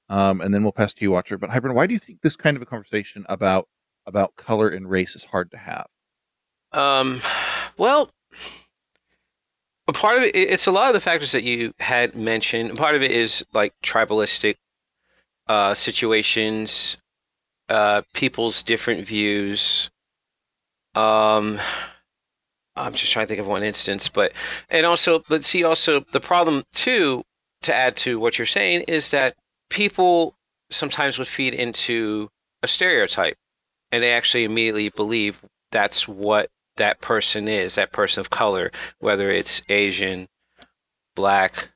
um, 0.09 0.41
and 0.41 0.53
then 0.53 0.63
we'll 0.63 0.71
pass 0.71 0.93
to 0.93 1.01
you, 1.03 1.11
Watcher. 1.11 1.37
But 1.37 1.49
Hybrid, 1.49 1.75
why 1.75 1.87
do 1.87 1.93
you 1.93 1.99
think 1.99 2.21
this 2.21 2.35
kind 2.35 2.57
of 2.57 2.63
a 2.63 2.65
conversation 2.65 3.25
about 3.29 3.67
about 4.05 4.35
color 4.35 4.69
and 4.69 4.89
race 4.89 5.15
is 5.15 5.23
hard 5.23 5.51
to 5.51 5.57
have? 5.57 5.87
Um, 6.71 7.21
well, 7.77 8.09
a 9.89 9.93
part 9.93 10.17
of 10.17 10.23
it, 10.23 10.35
it's 10.35 10.67
a 10.67 10.71
lot 10.71 10.87
of 10.87 10.93
the 10.93 10.99
factors 10.99 11.31
that 11.31 11.43
you 11.43 11.73
had 11.79 12.15
mentioned. 12.15 12.77
Part 12.77 12.95
of 12.95 13.01
it 13.01 13.11
is 13.11 13.43
like 13.53 13.73
tribalistic 13.83 14.55
uh, 15.47 15.73
situations, 15.73 16.97
uh, 17.69 18.03
people's 18.13 18.61
different 18.63 19.05
views. 19.05 19.89
Um, 20.95 21.59
I'm 22.75 22.93
just 22.93 23.11
trying 23.11 23.25
to 23.25 23.27
think 23.27 23.41
of 23.41 23.47
one 23.47 23.63
instance, 23.63 24.07
but 24.07 24.33
and 24.69 24.85
also 24.85 25.23
let's 25.29 25.47
see. 25.47 25.63
Also, 25.63 26.01
the 26.11 26.19
problem 26.19 26.63
too, 26.73 27.23
to 27.63 27.75
add 27.75 27.97
to 27.97 28.19
what 28.19 28.37
you're 28.37 28.45
saying, 28.45 28.85
is 28.87 29.11
that 29.11 29.35
people 29.69 30.35
sometimes 30.69 31.17
would 31.17 31.27
feed 31.27 31.55
into 31.55 32.29
a 32.61 32.67
stereotype, 32.67 33.37
and 33.91 34.03
they 34.03 34.13
actually 34.13 34.43
immediately 34.43 34.89
believe 34.89 35.41
that's 35.71 36.07
what 36.07 36.49
that 36.79 36.99
person 36.99 37.47
is, 37.47 37.75
that 37.75 37.93
person 37.93 38.19
of 38.21 38.29
color, 38.29 38.71
whether 38.99 39.31
it's 39.31 39.61
Asian, 39.69 40.27
black, 41.15 41.69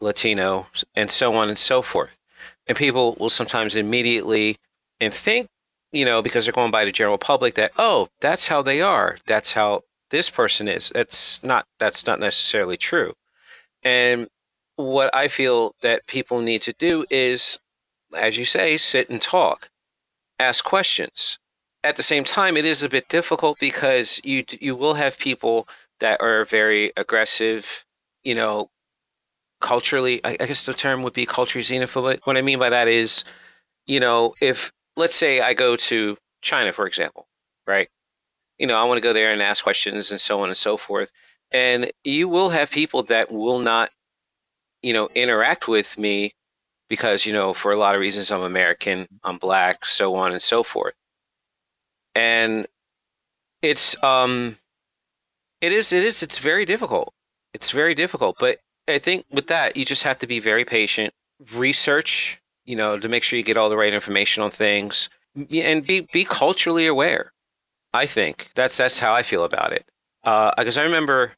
Latino, 0.00 0.66
and 0.94 1.10
so 1.10 1.34
on 1.36 1.48
and 1.48 1.58
so 1.58 1.80
forth. 1.80 2.18
And 2.66 2.76
people 2.76 3.16
will 3.18 3.30
sometimes 3.30 3.76
immediately 3.76 4.56
and 5.00 5.14
think, 5.14 5.48
you 5.92 6.04
know, 6.04 6.22
because 6.22 6.44
they're 6.44 6.52
going 6.52 6.70
by 6.70 6.84
the 6.84 6.92
general 6.92 7.18
public 7.18 7.54
that, 7.54 7.72
oh, 7.78 8.08
that's 8.20 8.48
how 8.48 8.62
they 8.62 8.82
are. 8.82 9.16
That's 9.26 9.52
how 9.52 9.82
this 10.10 10.30
person 10.30 10.68
is. 10.68 10.90
That's 10.94 11.42
not 11.42 11.66
that's 11.78 12.06
not 12.06 12.20
necessarily 12.20 12.76
true. 12.76 13.14
And 13.82 14.28
what 14.76 15.14
I 15.14 15.28
feel 15.28 15.74
that 15.80 16.06
people 16.06 16.40
need 16.40 16.62
to 16.62 16.72
do 16.78 17.04
is, 17.10 17.58
as 18.16 18.38
you 18.38 18.44
say, 18.44 18.76
sit 18.76 19.10
and 19.10 19.20
talk, 19.20 19.70
ask 20.38 20.64
questions, 20.64 21.38
at 21.84 21.96
the 21.96 22.02
same 22.02 22.24
time, 22.24 22.56
it 22.56 22.64
is 22.64 22.82
a 22.82 22.88
bit 22.88 23.08
difficult 23.08 23.58
because 23.58 24.20
you 24.24 24.44
you 24.60 24.76
will 24.76 24.94
have 24.94 25.18
people 25.18 25.68
that 26.00 26.20
are 26.20 26.44
very 26.44 26.92
aggressive, 26.96 27.84
you 28.24 28.34
know, 28.34 28.70
culturally. 29.60 30.20
I, 30.24 30.36
I 30.40 30.46
guess 30.46 30.66
the 30.66 30.74
term 30.74 31.02
would 31.02 31.12
be 31.12 31.26
culturally 31.26 31.64
xenophobic. 31.64 32.20
What 32.24 32.36
I 32.36 32.42
mean 32.42 32.58
by 32.58 32.70
that 32.70 32.88
is, 32.88 33.24
you 33.86 34.00
know, 34.00 34.34
if 34.40 34.72
let's 34.96 35.14
say 35.14 35.40
I 35.40 35.54
go 35.54 35.76
to 35.76 36.16
China, 36.42 36.72
for 36.72 36.86
example, 36.86 37.26
right? 37.66 37.88
You 38.58 38.66
know, 38.66 38.76
I 38.76 38.84
want 38.84 38.98
to 38.98 39.02
go 39.02 39.12
there 39.12 39.32
and 39.32 39.42
ask 39.42 39.64
questions 39.64 40.10
and 40.12 40.20
so 40.20 40.40
on 40.42 40.48
and 40.48 40.56
so 40.56 40.76
forth, 40.76 41.10
and 41.50 41.90
you 42.04 42.28
will 42.28 42.50
have 42.50 42.70
people 42.70 43.02
that 43.04 43.32
will 43.32 43.58
not, 43.58 43.90
you 44.82 44.92
know, 44.92 45.08
interact 45.14 45.68
with 45.68 45.98
me 45.98 46.34
because 46.88 47.26
you 47.26 47.32
know, 47.32 47.54
for 47.54 47.72
a 47.72 47.78
lot 47.78 47.94
of 47.96 48.00
reasons, 48.00 48.30
I'm 48.30 48.42
American, 48.42 49.08
I'm 49.24 49.38
black, 49.38 49.84
so 49.84 50.14
on 50.14 50.32
and 50.32 50.42
so 50.42 50.62
forth 50.62 50.94
and 52.14 52.66
it's 53.62 54.02
um 54.02 54.56
it 55.60 55.72
is 55.72 55.92
it 55.92 56.04
is 56.04 56.22
it's 56.22 56.38
very 56.38 56.64
difficult. 56.64 57.12
It's 57.54 57.70
very 57.70 57.94
difficult. 57.94 58.36
But 58.38 58.58
i 58.88 58.98
think 58.98 59.24
with 59.30 59.46
that 59.46 59.76
you 59.76 59.84
just 59.84 60.02
have 60.02 60.18
to 60.18 60.26
be 60.26 60.40
very 60.40 60.64
patient 60.64 61.14
research 61.54 62.40
you 62.64 62.74
know 62.74 62.98
to 62.98 63.08
make 63.08 63.22
sure 63.22 63.36
you 63.36 63.44
get 63.44 63.56
all 63.56 63.70
the 63.70 63.76
right 63.76 63.94
information 63.94 64.42
on 64.42 64.50
things 64.50 65.08
and 65.52 65.86
be 65.86 66.00
be 66.12 66.24
culturally 66.24 66.86
aware 66.86 67.32
i 67.94 68.06
think. 68.06 68.50
That's 68.54 68.76
that's 68.76 68.98
how 68.98 69.12
i 69.14 69.22
feel 69.22 69.44
about 69.44 69.72
it. 69.72 69.84
Uh 70.24 70.52
because 70.56 70.78
i 70.78 70.82
remember 70.82 71.32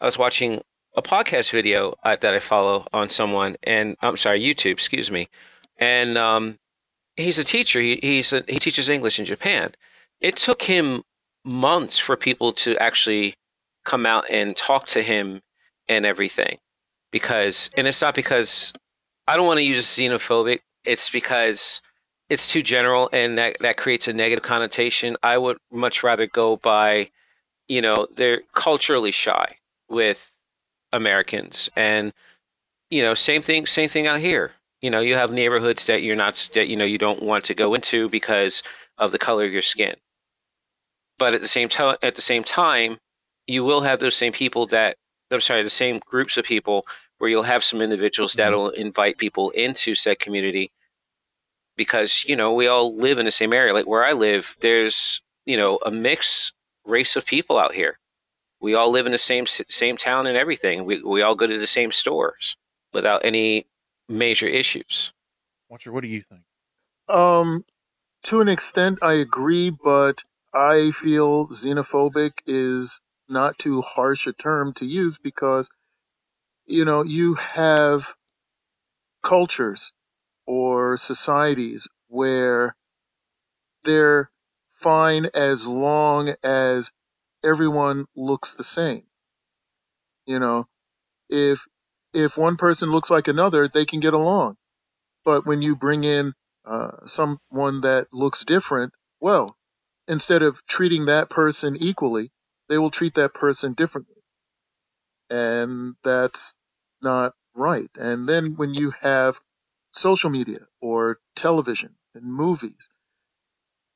i 0.00 0.06
was 0.06 0.18
watching 0.18 0.60
a 0.96 1.02
podcast 1.02 1.50
video 1.52 1.94
uh, 2.02 2.16
that 2.16 2.34
I 2.34 2.40
follow 2.40 2.86
on 2.92 3.08
someone, 3.08 3.56
and 3.62 3.96
I'm 4.02 4.16
sorry, 4.16 4.40
YouTube, 4.40 4.72
excuse 4.72 5.10
me, 5.10 5.28
and 5.78 6.18
um, 6.18 6.58
he's 7.16 7.38
a 7.38 7.44
teacher. 7.44 7.80
He 7.80 7.98
he's 8.02 8.32
a, 8.32 8.42
he 8.48 8.58
teaches 8.58 8.88
English 8.88 9.18
in 9.18 9.24
Japan. 9.24 9.70
It 10.20 10.36
took 10.36 10.62
him 10.62 11.02
months 11.44 11.98
for 11.98 12.16
people 12.16 12.52
to 12.52 12.76
actually 12.78 13.34
come 13.84 14.04
out 14.04 14.28
and 14.30 14.56
talk 14.56 14.86
to 14.88 15.02
him 15.02 15.40
and 15.88 16.04
everything, 16.04 16.58
because 17.12 17.70
and 17.76 17.86
it's 17.86 18.02
not 18.02 18.14
because 18.14 18.72
I 19.26 19.36
don't 19.36 19.46
want 19.46 19.58
to 19.58 19.64
use 19.64 19.86
xenophobic. 19.86 20.60
It's 20.84 21.08
because 21.10 21.82
it's 22.28 22.50
too 22.50 22.62
general 22.62 23.08
and 23.12 23.38
that 23.38 23.58
that 23.60 23.76
creates 23.76 24.08
a 24.08 24.12
negative 24.12 24.42
connotation. 24.42 25.16
I 25.22 25.38
would 25.38 25.58
much 25.70 26.02
rather 26.02 26.26
go 26.26 26.56
by, 26.56 27.10
you 27.68 27.80
know, 27.80 28.08
they're 28.14 28.42
culturally 28.54 29.12
shy 29.12 29.56
with 29.88 30.30
Americans, 30.92 31.70
and 31.76 32.12
you 32.90 33.02
know, 33.02 33.14
same 33.14 33.42
thing, 33.42 33.66
same 33.66 33.88
thing 33.88 34.06
out 34.06 34.20
here. 34.20 34.52
You 34.82 34.90
know, 34.90 35.00
you 35.00 35.14
have 35.14 35.30
neighborhoods 35.30 35.86
that 35.86 36.02
you're 36.02 36.16
not 36.16 36.50
that 36.54 36.68
you 36.68 36.76
know 36.76 36.84
you 36.84 36.98
don't 36.98 37.22
want 37.22 37.44
to 37.44 37.54
go 37.54 37.74
into 37.74 38.08
because 38.08 38.62
of 38.98 39.12
the 39.12 39.18
color 39.18 39.44
of 39.44 39.52
your 39.52 39.62
skin. 39.62 39.94
But 41.18 41.34
at 41.34 41.40
the 41.40 41.48
same 41.48 41.68
time, 41.68 41.96
at 42.02 42.14
the 42.14 42.22
same 42.22 42.44
time, 42.44 42.98
you 43.46 43.64
will 43.64 43.80
have 43.80 44.00
those 44.00 44.16
same 44.16 44.32
people 44.32 44.66
that 44.66 44.96
I'm 45.30 45.40
sorry, 45.40 45.62
the 45.62 45.70
same 45.70 46.00
groups 46.06 46.36
of 46.36 46.44
people 46.44 46.86
where 47.18 47.28
you'll 47.30 47.42
have 47.42 47.64
some 47.64 47.82
individuals 47.82 48.32
Mm-hmm. 48.32 48.38
that'll 48.38 48.70
invite 48.70 49.18
people 49.18 49.50
into 49.50 49.94
said 49.94 50.18
community 50.18 50.70
because 51.76 52.24
you 52.26 52.36
know 52.36 52.54
we 52.54 52.66
all 52.66 52.96
live 52.96 53.18
in 53.18 53.24
the 53.24 53.30
same 53.32 53.52
area. 53.52 53.74
Like 53.74 53.86
where 53.86 54.04
I 54.04 54.12
live, 54.12 54.56
there's 54.60 55.22
you 55.46 55.56
know 55.56 55.78
a 55.84 55.90
mixed 55.90 56.52
race 56.84 57.16
of 57.16 57.26
people 57.26 57.58
out 57.58 57.74
here. 57.74 57.98
We 58.60 58.74
all 58.74 58.90
live 58.90 59.06
in 59.06 59.12
the 59.12 59.18
same 59.18 59.46
same 59.46 59.96
town 59.96 60.26
and 60.26 60.36
everything. 60.36 60.84
We 60.84 61.02
we 61.02 61.22
all 61.22 61.34
go 61.34 61.46
to 61.46 61.58
the 61.58 61.66
same 61.66 61.92
stores 61.92 62.56
without 62.92 63.24
any 63.24 63.66
major 64.08 64.46
issues. 64.46 65.12
Watcher, 65.68 65.92
what 65.92 66.02
do 66.02 66.08
you 66.08 66.22
think? 66.22 66.42
Um, 67.08 67.64
to 68.24 68.40
an 68.40 68.48
extent, 68.48 68.98
I 69.02 69.14
agree, 69.14 69.70
but 69.70 70.24
I 70.58 70.90
feel 70.90 71.46
xenophobic 71.46 72.32
is 72.44 73.00
not 73.28 73.56
too 73.58 73.80
harsh 73.80 74.26
a 74.26 74.32
term 74.32 74.72
to 74.74 74.84
use 74.84 75.20
because, 75.20 75.70
you 76.66 76.84
know, 76.84 77.04
you 77.04 77.34
have 77.34 78.16
cultures 79.22 79.92
or 80.46 80.96
societies 80.96 81.86
where 82.08 82.74
they're 83.84 84.32
fine 84.70 85.28
as 85.32 85.68
long 85.68 86.34
as 86.42 86.90
everyone 87.44 88.06
looks 88.16 88.54
the 88.54 88.64
same. 88.64 89.04
You 90.26 90.40
know, 90.40 90.66
if 91.28 91.68
if 92.12 92.36
one 92.36 92.56
person 92.56 92.90
looks 92.90 93.12
like 93.12 93.28
another, 93.28 93.68
they 93.68 93.84
can 93.84 94.00
get 94.00 94.14
along. 94.14 94.56
But 95.24 95.46
when 95.46 95.62
you 95.62 95.76
bring 95.76 96.02
in 96.02 96.34
uh, 96.64 97.06
someone 97.06 97.82
that 97.82 98.08
looks 98.12 98.44
different, 98.44 98.92
well, 99.20 99.57
instead 100.08 100.42
of 100.42 100.64
treating 100.66 101.06
that 101.06 101.30
person 101.30 101.76
equally, 101.78 102.30
they 102.68 102.78
will 102.78 102.90
treat 102.90 103.14
that 103.14 103.34
person 103.34 103.74
differently. 103.74 104.16
And 105.30 105.94
that's 106.02 106.56
not 107.02 107.34
right. 107.54 107.90
And 107.98 108.28
then 108.28 108.56
when 108.56 108.74
you 108.74 108.92
have 109.00 109.40
social 109.92 110.30
media 110.30 110.60
or 110.80 111.18
television 111.36 111.96
and 112.14 112.24
movies, 112.24 112.88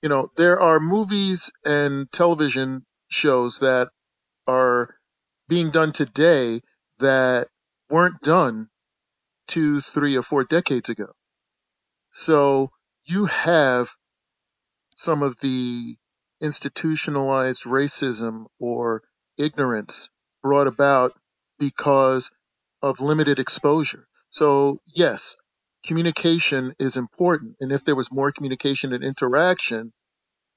you 0.03 0.09
know, 0.09 0.31
there 0.37 0.61
are 0.61 0.81
movies 0.81 1.53
and 1.65 2.11
television 2.11 2.85
shows 3.09 3.61
that 3.61 3.89
are 4.47 4.97
being 5.49 5.71
done 5.71 5.93
today 5.93 6.61
that 6.99 7.49
weren't 7.89 8.21
done 8.21 8.69
two, 9.47 9.81
three, 9.81 10.17
or 10.17 10.23
four 10.23 10.45
decades 10.45 10.89
ago. 10.89 11.07
So 12.11 12.71
you 13.05 13.27
have 13.27 13.91
some 14.95 15.23
of 15.23 15.39
the 15.41 15.97
institutionalized 16.43 17.65
racism 17.65 18.47
or 18.59 19.03
ignorance 19.39 20.11
brought 20.43 20.67
about 20.67 21.13
because 21.59 22.33
of 22.83 23.01
limited 23.01 23.39
exposure. 23.39 24.07
So 24.31 24.81
yes, 24.87 25.37
communication 25.87 26.75
is 26.79 26.97
important. 26.97 27.57
And 27.61 27.71
if 27.73 27.85
there 27.85 27.97
was 27.97 28.13
more 28.13 28.33
communication 28.33 28.93
and 28.93 29.05
interaction, 29.05 29.93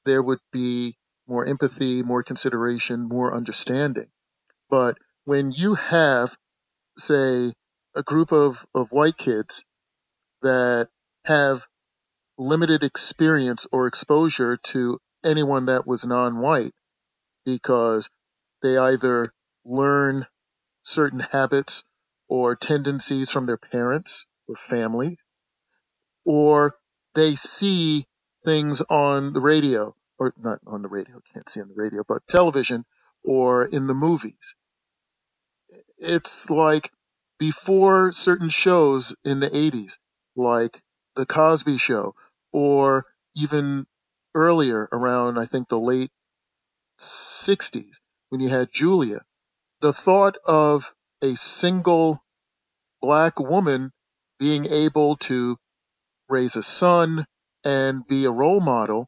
there 0.05 0.21
would 0.21 0.39
be 0.51 0.95
more 1.27 1.45
empathy, 1.45 2.03
more 2.03 2.23
consideration, 2.23 3.07
more 3.07 3.33
understanding. 3.33 4.07
But 4.69 4.97
when 5.25 5.51
you 5.51 5.75
have, 5.75 6.35
say, 6.97 7.51
a 7.95 8.03
group 8.03 8.31
of, 8.31 8.65
of 8.73 8.91
white 8.91 9.17
kids 9.17 9.63
that 10.41 10.89
have 11.25 11.65
limited 12.37 12.83
experience 12.83 13.67
or 13.71 13.87
exposure 13.87 14.57
to 14.57 14.99
anyone 15.25 15.65
that 15.67 15.88
was 15.88 16.05
non-white 16.05 16.71
because 17.45 18.09
they 18.61 18.77
either 18.77 19.33
learn 19.65 20.25
certain 20.83 21.19
habits 21.19 21.83
or 22.27 22.55
tendencies 22.55 23.29
from 23.29 23.45
their 23.45 23.57
parents 23.57 24.27
or 24.47 24.55
family, 24.55 25.17
or 26.25 26.75
they 27.13 27.35
see 27.35 28.05
things 28.43 28.81
on 28.89 29.33
the 29.33 29.41
radio, 29.41 29.95
or 30.19 30.33
not 30.38 30.59
on 30.67 30.81
the 30.81 30.88
radio, 30.88 31.19
can't 31.33 31.49
see 31.49 31.61
on 31.61 31.67
the 31.67 31.75
radio, 31.75 32.03
but 32.07 32.27
television 32.27 32.85
or 33.23 33.65
in 33.65 33.88
the 33.88 33.93
movies. 33.93 34.55
It's 35.97 36.49
like 36.49 36.91
before 37.39 38.11
certain 38.11 38.49
shows 38.49 39.15
in 39.23 39.39
the 39.39 39.49
80s, 39.49 39.97
like 40.35 40.81
The 41.15 41.25
Cosby 41.25 41.77
Show, 41.77 42.15
or 42.51 43.05
even 43.35 43.85
earlier 44.35 44.87
around, 44.91 45.39
I 45.39 45.45
think, 45.45 45.69
the 45.69 45.79
late 45.79 46.11
60s, 46.99 47.99
when 48.29 48.41
you 48.41 48.49
had 48.49 48.71
Julia, 48.71 49.21
the 49.81 49.93
thought 49.93 50.37
of 50.45 50.93
a 51.21 51.35
single 51.35 52.23
black 53.01 53.39
woman 53.39 53.91
being 54.39 54.65
able 54.65 55.15
to 55.15 55.57
raise 56.29 56.55
a 56.55 56.63
son 56.63 57.25
and 57.63 58.05
be 58.07 58.25
a 58.25 58.31
role 58.31 58.61
model, 58.61 59.07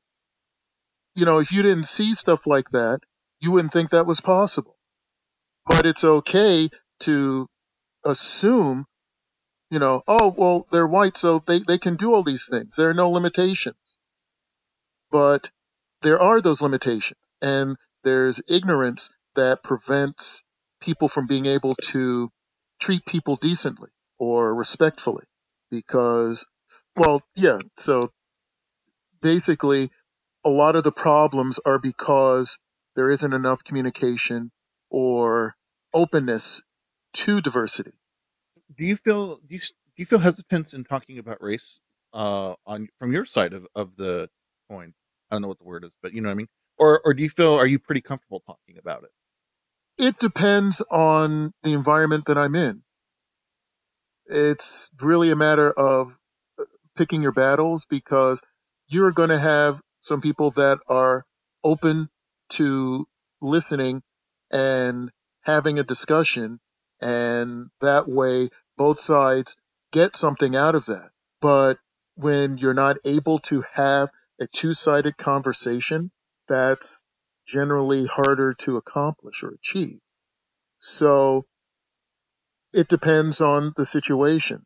you 1.15 1.25
know, 1.25 1.39
if 1.39 1.51
you 1.51 1.63
didn't 1.63 1.85
see 1.85 2.13
stuff 2.13 2.45
like 2.45 2.69
that, 2.71 2.99
you 3.41 3.51
wouldn't 3.51 3.73
think 3.73 3.89
that 3.91 4.05
was 4.05 4.21
possible. 4.21 4.77
But 5.65 5.85
it's 5.85 6.05
okay 6.05 6.69
to 7.01 7.47
assume, 8.05 8.85
you 9.71 9.79
know, 9.79 10.01
oh, 10.07 10.33
well, 10.35 10.67
they're 10.71 10.87
white, 10.87 11.17
so 11.17 11.39
they, 11.39 11.59
they 11.59 11.77
can 11.77 11.95
do 11.95 12.13
all 12.13 12.23
these 12.23 12.47
things. 12.49 12.75
There 12.75 12.89
are 12.89 12.93
no 12.93 13.09
limitations. 13.09 13.96
But 15.12 15.50
there 16.02 16.20
are 16.20 16.41
those 16.41 16.62
limitations. 16.62 17.20
And 17.41 17.78
there's 18.04 18.41
ignorance 18.50 19.12
that 19.36 19.63
prevents 19.63 20.43
people 20.82 21.08
from 21.08 21.28
being 21.28 21.46
able 21.46 21.76
to 21.76 22.30
treat 22.80 23.06
people 23.06 23.36
decently 23.36 23.89
or 24.20 24.54
respectfully 24.54 25.26
because, 25.72 26.48
well, 26.96 27.22
yeah, 27.36 27.60
so 27.76 28.12
basically 29.22 29.89
a 30.46 30.50
lot 30.50 30.76
of 30.76 30.84
the 30.84 30.91
problems 30.91 31.60
are 31.65 31.80
because 31.80 32.60
there 32.96 33.10
isn't 33.10 33.34
enough 33.34 33.63
communication 33.63 34.52
or 34.89 35.56
openness 35.93 36.63
to 37.13 37.41
diversity. 37.41 37.93
Do 38.76 38.86
you 38.86 38.96
feel 38.96 39.38
do 39.38 39.56
you, 39.56 39.60
do 39.60 39.98
you 39.98 40.06
feel 40.06 40.20
hesitance 40.20 40.74
in 40.74 40.84
talking 40.84 41.20
about 41.20 41.41
race 41.41 41.80
uh, 42.13 42.56
on 42.65 42.89
from 43.00 43.12
your 43.12 43.26
side 43.26 43.54
of, 43.54 43.67
of 43.76 43.96
the 43.96 44.30
I 44.71 45.36
don't 45.36 45.41
know 45.41 45.47
what 45.47 45.60
the 45.60 45.65
word 45.65 45.84
is, 45.84 45.95
but 46.01 46.13
you 46.13 46.21
know 46.21 46.30
what 46.30 46.34
I 46.34 46.38
mean. 46.38 46.47
Or 46.77 47.01
or 47.03 47.13
do 47.13 47.23
you 47.23 47.30
feel 47.30 47.56
are 47.56 47.67
you 47.67 47.80
pretty 47.80 48.01
comfortable 48.01 48.41
talking 48.45 48.77
about 48.77 49.03
it? 49.03 49.12
It 49.97 50.19
depends 50.19 50.82
on 50.91 51.53
the 51.63 51.73
environment 51.73 52.25
that 52.25 52.38
I'm 52.38 52.56
in. 52.56 52.84
It's 54.27 54.91
really 55.01 55.32
a 55.32 55.36
matter 55.36 55.71
of 55.71 56.17
uh, 56.60 56.65
picking 56.95 57.23
your 57.23 57.32
battles 57.32 57.86
because 57.86 58.41
you're 58.88 59.12
going 59.12 59.30
to 59.30 59.39
have 59.39 59.82
some 60.01 60.21
people 60.21 60.51
that 60.51 60.80
are 60.88 61.25
open 61.63 62.10
to 62.49 63.08
listening 63.41 64.03
and 64.51 65.12
having 65.41 65.80
a 65.80 65.84
discussion 65.84 66.60
and 67.01 67.69
that 67.82 68.08
way 68.08 68.49
both 68.77 68.99
sides 68.99 69.58
get 69.91 70.15
something 70.15 70.56
out 70.56 70.75
of 70.75 70.86
that. 70.86 71.10
But 71.41 71.77
when 72.15 72.58
you're 72.58 72.73
not 72.73 72.97
able 73.06 73.39
to 73.39 73.63
have 73.73 74.10
a 74.39 74.47
two-sided 74.47 75.17
conversation, 75.17 76.12
that's 76.47 77.04
generally 77.45 78.06
harder 78.06 78.54
to 78.54 78.78
accomplish 78.78 79.43
or 79.43 79.50
achieve. 79.50 80.00
So 80.80 81.45
it 82.73 82.88
depends 82.88 83.41
on 83.41 83.73
the 83.76 83.86
situation. 83.86 84.65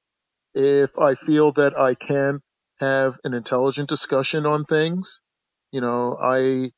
If 0.54 0.98
I 0.98 1.16
feel 1.16 1.54
that 1.54 1.80
I 1.80 1.96
can 1.96 2.42
have 2.80 3.18
an 3.24 3.34
intelligent 3.34 3.88
discussion 3.88 4.46
on 4.46 4.66
things, 4.66 5.22
you 5.72 5.82
know, 5.82 6.18
I 6.22 6.72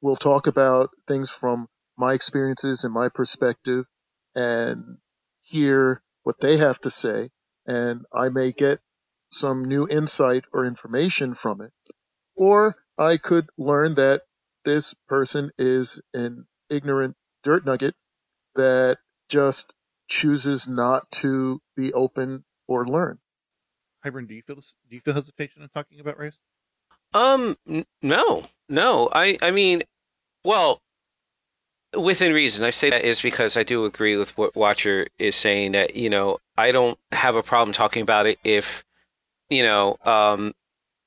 will 0.00 0.16
talk 0.16 0.46
about 0.46 0.90
things 1.06 1.30
from 1.30 1.66
my 1.96 2.14
experiences 2.14 2.84
and 2.84 2.94
my 2.94 3.08
perspective 3.08 3.84
and 4.34 4.98
hear 5.42 6.02
what 6.22 6.40
they 6.40 6.56
have 6.56 6.80
to 6.80 6.90
say, 6.90 7.28
and 7.66 8.04
I 8.12 8.28
may 8.30 8.52
get 8.52 8.78
some 9.30 9.64
new 9.64 9.86
insight 9.88 10.44
or 10.52 10.64
information 10.64 11.34
from 11.34 11.60
it. 11.60 11.72
Or 12.36 12.76
I 12.98 13.16
could 13.16 13.46
learn 13.58 13.94
that 13.94 14.22
this 14.64 14.94
person 15.08 15.50
is 15.58 16.00
an 16.12 16.46
ignorant 16.70 17.16
dirt 17.42 17.64
nugget 17.66 17.94
that 18.54 18.98
just 19.28 19.74
chooses 20.08 20.68
not 20.68 21.10
to 21.10 21.60
be 21.76 21.92
open 21.92 22.44
or 22.66 22.86
learn. 22.86 23.18
Hybern, 24.04 24.28
do 24.28 24.34
you 24.34 24.42
feel 24.42 24.56
this, 24.56 24.74
do 24.88 24.96
you 24.96 25.00
feel 25.00 25.14
hesitation 25.14 25.62
in 25.62 25.68
talking 25.68 26.00
about 26.00 26.18
race? 26.18 26.40
Um, 27.12 27.56
n- 27.68 27.86
no, 28.02 28.42
no. 28.68 29.08
I, 29.12 29.38
I 29.40 29.50
mean, 29.50 29.82
well, 30.44 30.82
within 31.96 32.32
reason. 32.32 32.64
I 32.64 32.70
say 32.70 32.90
that 32.90 33.04
is 33.04 33.20
because 33.20 33.56
I 33.56 33.62
do 33.62 33.84
agree 33.84 34.16
with 34.16 34.36
what 34.36 34.56
Watcher 34.56 35.06
is 35.18 35.36
saying 35.36 35.72
that 35.72 35.96
you 35.96 36.10
know 36.10 36.38
I 36.56 36.72
don't 36.72 36.98
have 37.12 37.36
a 37.36 37.42
problem 37.42 37.72
talking 37.72 38.02
about 38.02 38.26
it 38.26 38.38
if 38.44 38.84
you 39.50 39.62
know 39.62 39.96
um, 40.04 40.54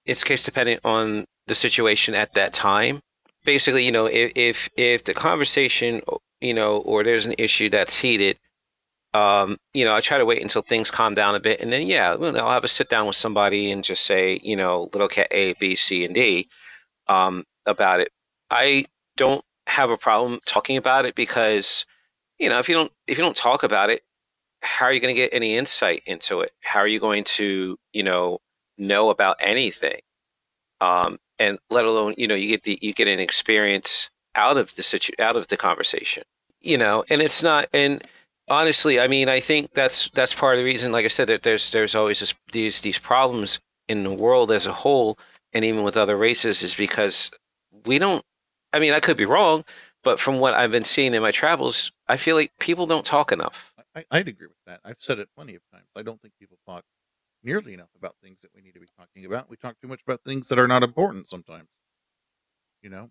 it's 0.08 0.24
case 0.24 0.44
dependent 0.44 0.82
on 0.86 1.26
the 1.48 1.56
situation 1.56 2.16
at 2.16 2.34
that 2.34 2.54
time. 2.54 3.02
Basically, 3.46 3.86
you 3.86 3.92
know, 3.92 4.08
if 4.08 4.32
if 4.36 4.70
if 4.76 5.04
the 5.04 5.14
conversation, 5.14 6.02
you 6.42 6.54
know, 6.54 6.78
or 6.78 7.04
there's 7.04 7.26
an 7.26 7.36
issue 7.38 7.70
that's 7.70 7.96
heated, 7.96 8.40
um, 9.14 9.58
you 9.74 9.86
know, 9.86 9.96
I 9.96 10.02
try 10.02 10.18
to 10.18 10.26
wait 10.26 10.42
until 10.42 10.62
things 10.62 10.90
calm 10.90 11.14
down 11.14 11.36
a 11.36 11.40
bit, 11.40 11.62
and 11.62 11.72
then 11.72 11.86
yeah, 11.88 12.14
I'll 12.14 12.52
have 12.52 12.64
a 12.64 12.68
sit 12.68 12.90
down 12.90 13.06
with 13.06 13.16
somebody 13.16 13.72
and 13.72 13.84
just 13.84 14.06
say, 14.06 14.40
you 14.42 14.56
know, 14.56 14.90
little 14.94 15.08
cat 15.08 15.28
A, 15.32 15.54
B, 15.54 15.76
C, 15.76 16.06
and 16.06 16.16
D 16.16 16.50
um, 17.08 17.44
about 17.66 18.00
it. 18.00 18.10
I 18.50 18.86
don't 19.18 19.44
have 19.68 19.90
a 19.90 19.98
problem 19.98 20.40
talking 20.46 20.78
about 20.78 21.06
it 21.06 21.16
because, 21.16 21.86
you 22.40 22.50
know, 22.50 22.60
if 22.60 22.70
you 22.70 22.76
don't 22.76 22.92
if 23.08 23.18
you 23.18 23.24
don't 23.24 23.36
talk 23.36 23.64
about 23.64 23.90
it, 23.90 24.02
how 24.62 24.86
are 24.86 24.94
you 24.94 25.00
going 25.00 25.14
to 25.14 25.22
get 25.22 25.34
any 25.34 25.56
insight 25.58 26.04
into 26.06 26.42
it? 26.42 26.52
How 26.62 26.80
are 26.80 26.88
you 26.88 27.00
going 27.00 27.26
to, 27.26 27.78
you 27.94 28.04
know, 28.04 28.40
know 28.78 29.10
about 29.10 29.38
anything? 29.40 30.02
Um, 30.82 31.18
and 31.40 31.60
let 31.70 31.86
alone, 31.86 32.16
you 32.18 32.28
know, 32.28 32.36
you 32.36 32.48
get 32.48 32.64
the 32.64 32.78
you 32.82 32.94
get 32.94 33.08
an 33.08 33.20
experience 33.20 34.10
out 34.36 34.58
of 34.58 34.76
the 34.76 34.84
situ 34.84 35.14
out 35.20 35.36
of 35.36 35.48
the 35.48 35.58
conversation, 35.58 36.24
you 36.62 36.78
know, 36.78 37.04
and 37.10 37.22
it's 37.22 37.44
not 37.44 37.68
and 37.74 38.04
honestly, 38.50 39.00
I 39.00 39.08
mean, 39.08 39.30
I 39.30 39.40
think 39.40 39.74
that's 39.74 40.10
that's 40.12 40.34
part 40.34 40.56
of 40.56 40.60
the 40.60 40.66
reason. 40.66 40.92
Like 40.92 41.06
I 41.06 41.10
said, 41.10 41.28
that 41.28 41.44
there's 41.44 41.72
there's 41.72 41.96
always 41.96 42.20
this, 42.20 42.34
these 42.52 42.82
these 42.82 42.98
problems 42.98 43.60
in 43.88 44.04
the 44.04 44.14
world 44.14 44.52
as 44.52 44.68
a 44.68 44.74
whole, 44.74 45.18
and 45.54 45.64
even 45.64 45.84
with 45.84 45.98
other 45.98 46.18
races, 46.18 46.64
is 46.64 46.76
because 46.76 47.32
we 47.86 48.00
don't. 48.00 48.24
I 48.74 48.80
mean, 48.80 48.94
I 48.94 49.00
could 49.00 49.18
be 49.18 49.26
wrong, 49.26 49.64
but 50.04 50.20
from 50.20 50.40
what 50.40 50.54
I've 50.54 50.72
been 50.72 50.84
seeing 50.84 51.14
in 51.14 51.22
my 51.22 51.32
travels, 51.32 51.92
I 52.08 52.18
feel 52.18 52.36
like 52.36 52.52
people 52.60 52.86
don't 52.86 53.06
talk 53.06 53.32
enough. 53.32 53.74
I, 53.96 54.06
I'd 54.12 54.28
agree 54.28 54.48
with 54.48 54.58
that. 54.68 54.80
I've 54.86 54.98
said 55.00 55.20
it 55.20 55.30
plenty 55.36 55.56
of 55.56 55.62
times. 55.72 55.88
I 55.96 56.04
don't 56.04 56.22
think 56.22 56.34
people 56.40 56.58
talk 56.68 56.84
nearly 57.48 57.74
enough 57.74 57.90
about 57.98 58.16
things 58.22 58.42
that 58.42 58.52
we 58.54 58.62
need 58.62 58.74
to 58.74 58.80
be 58.80 58.88
talking 58.98 59.26
about. 59.26 59.50
We 59.50 59.56
talk 59.56 59.80
too 59.80 59.88
much 59.88 60.02
about 60.06 60.22
things 60.24 60.50
that 60.50 60.60
are 60.60 60.68
not 60.68 60.84
important 60.84 61.30
sometimes. 61.30 61.70
You 62.82 62.90
know, 62.90 63.10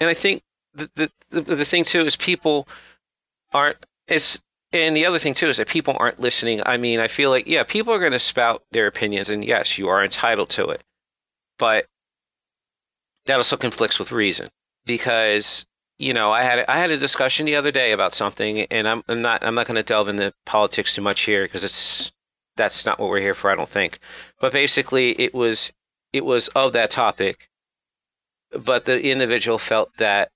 And 0.00 0.10
I 0.10 0.14
think 0.14 0.42
the 0.74 1.10
the 1.30 1.40
the, 1.40 1.64
thing 1.64 1.84
too 1.84 2.00
is 2.00 2.16
people 2.16 2.66
aren't. 3.52 3.76
It's 4.08 4.40
and 4.72 4.96
the 4.96 5.06
other 5.06 5.18
thing 5.18 5.34
too 5.34 5.48
is 5.48 5.58
that 5.58 5.68
people 5.68 5.96
aren't 5.98 6.20
listening. 6.20 6.60
I 6.66 6.76
mean, 6.76 6.98
I 6.98 7.08
feel 7.08 7.30
like 7.30 7.46
yeah, 7.46 7.62
people 7.62 7.94
are 7.94 8.00
going 8.00 8.12
to 8.12 8.18
spout 8.18 8.64
their 8.72 8.88
opinions, 8.88 9.30
and 9.30 9.44
yes, 9.44 9.78
you 9.78 9.88
are 9.88 10.02
entitled 10.02 10.50
to 10.50 10.70
it, 10.70 10.82
but 11.58 11.86
that 13.26 13.38
also 13.38 13.56
conflicts 13.56 13.98
with 13.98 14.12
reason 14.12 14.48
because 14.86 15.66
you 15.98 16.12
know 16.12 16.32
I 16.32 16.42
had 16.42 16.64
I 16.68 16.78
had 16.78 16.90
a 16.90 16.98
discussion 16.98 17.46
the 17.46 17.56
other 17.56 17.70
day 17.70 17.92
about 17.92 18.12
something, 18.12 18.62
and 18.62 18.88
I'm, 18.88 19.02
I'm 19.08 19.22
not 19.22 19.44
I'm 19.44 19.54
not 19.54 19.66
going 19.66 19.76
to 19.76 19.82
delve 19.82 20.08
into 20.08 20.32
politics 20.46 20.94
too 20.94 21.02
much 21.02 21.20
here 21.22 21.44
because 21.44 21.64
it's 21.64 22.12
that's 22.56 22.86
not 22.86 22.98
what 22.98 23.10
we're 23.10 23.20
here 23.20 23.34
for. 23.34 23.50
I 23.50 23.54
don't 23.54 23.68
think, 23.68 23.98
but 24.40 24.52
basically 24.52 25.10
it 25.20 25.34
was 25.34 25.72
it 26.12 26.24
was 26.24 26.48
of 26.48 26.72
that 26.72 26.90
topic, 26.90 27.48
but 28.50 28.84
the 28.84 29.10
individual 29.10 29.58
felt 29.58 29.90
that 29.98 30.30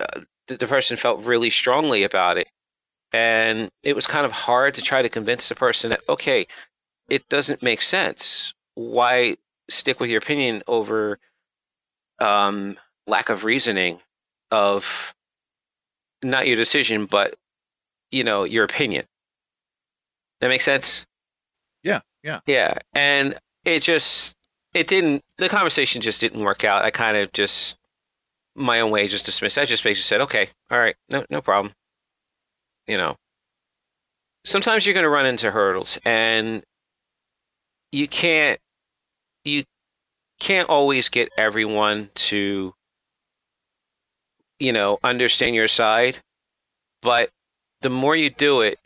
uh, 0.00 0.20
the, 0.48 0.56
the 0.56 0.66
person 0.66 0.96
felt 0.96 1.24
really 1.24 1.50
strongly 1.50 2.02
about 2.02 2.38
it. 2.38 2.48
And 3.12 3.70
it 3.82 3.94
was 3.94 4.06
kind 4.06 4.24
of 4.24 4.32
hard 4.32 4.74
to 4.74 4.82
try 4.82 5.02
to 5.02 5.08
convince 5.08 5.48
the 5.48 5.54
person 5.54 5.90
that 5.90 6.00
okay 6.08 6.46
it 7.08 7.28
doesn't 7.28 7.62
make 7.62 7.82
sense. 7.82 8.54
Why 8.74 9.36
stick 9.68 10.00
with 10.00 10.10
your 10.10 10.18
opinion 10.18 10.62
over 10.66 11.18
um, 12.18 12.78
lack 13.06 13.28
of 13.28 13.44
reasoning 13.44 14.00
of 14.50 15.14
not 16.22 16.46
your 16.46 16.56
decision 16.56 17.06
but 17.06 17.34
you 18.10 18.24
know 18.24 18.44
your 18.44 18.64
opinion? 18.64 19.06
That 20.40 20.48
makes 20.48 20.64
sense 20.64 21.06
yeah, 21.82 22.00
yeah. 22.22 22.40
yeah 22.46 22.78
and 22.94 23.38
it 23.64 23.80
just 23.80 24.34
it 24.74 24.86
didn't 24.86 25.22
the 25.38 25.48
conversation 25.48 26.02
just 26.02 26.20
didn't 26.20 26.44
work 26.44 26.64
out. 26.64 26.84
I 26.84 26.90
kind 26.90 27.16
of 27.16 27.32
just 27.32 27.76
my 28.54 28.80
own 28.80 28.90
way 28.90 29.08
just 29.08 29.24
dismissed 29.24 29.56
i 29.56 29.64
just 29.64 29.82
basically 29.82 30.02
said 30.02 30.20
okay 30.20 30.48
all 30.70 30.78
right 30.78 30.96
no 31.08 31.24
no 31.30 31.40
problem. 31.40 31.72
You 32.86 32.96
know? 32.96 33.16
Sometimes 34.44 34.84
you're 34.84 34.92
going 34.92 35.04
to 35.04 35.08
run 35.08 35.24
into 35.24 35.52
hurdles 35.52 35.98
and 36.04 36.64
you 37.92 38.08
can't 38.08 38.58
you 39.44 39.64
can't 40.40 40.68
always 40.68 41.08
get 41.08 41.28
everyone 41.38 42.10
to 42.14 42.74
you 44.58 44.72
know 44.72 44.98
understand 45.04 45.54
your 45.54 45.68
side 45.68 46.18
but 47.02 47.30
the 47.82 47.90
more 47.90 48.16
you 48.16 48.30
do 48.30 48.62
it 48.62 48.78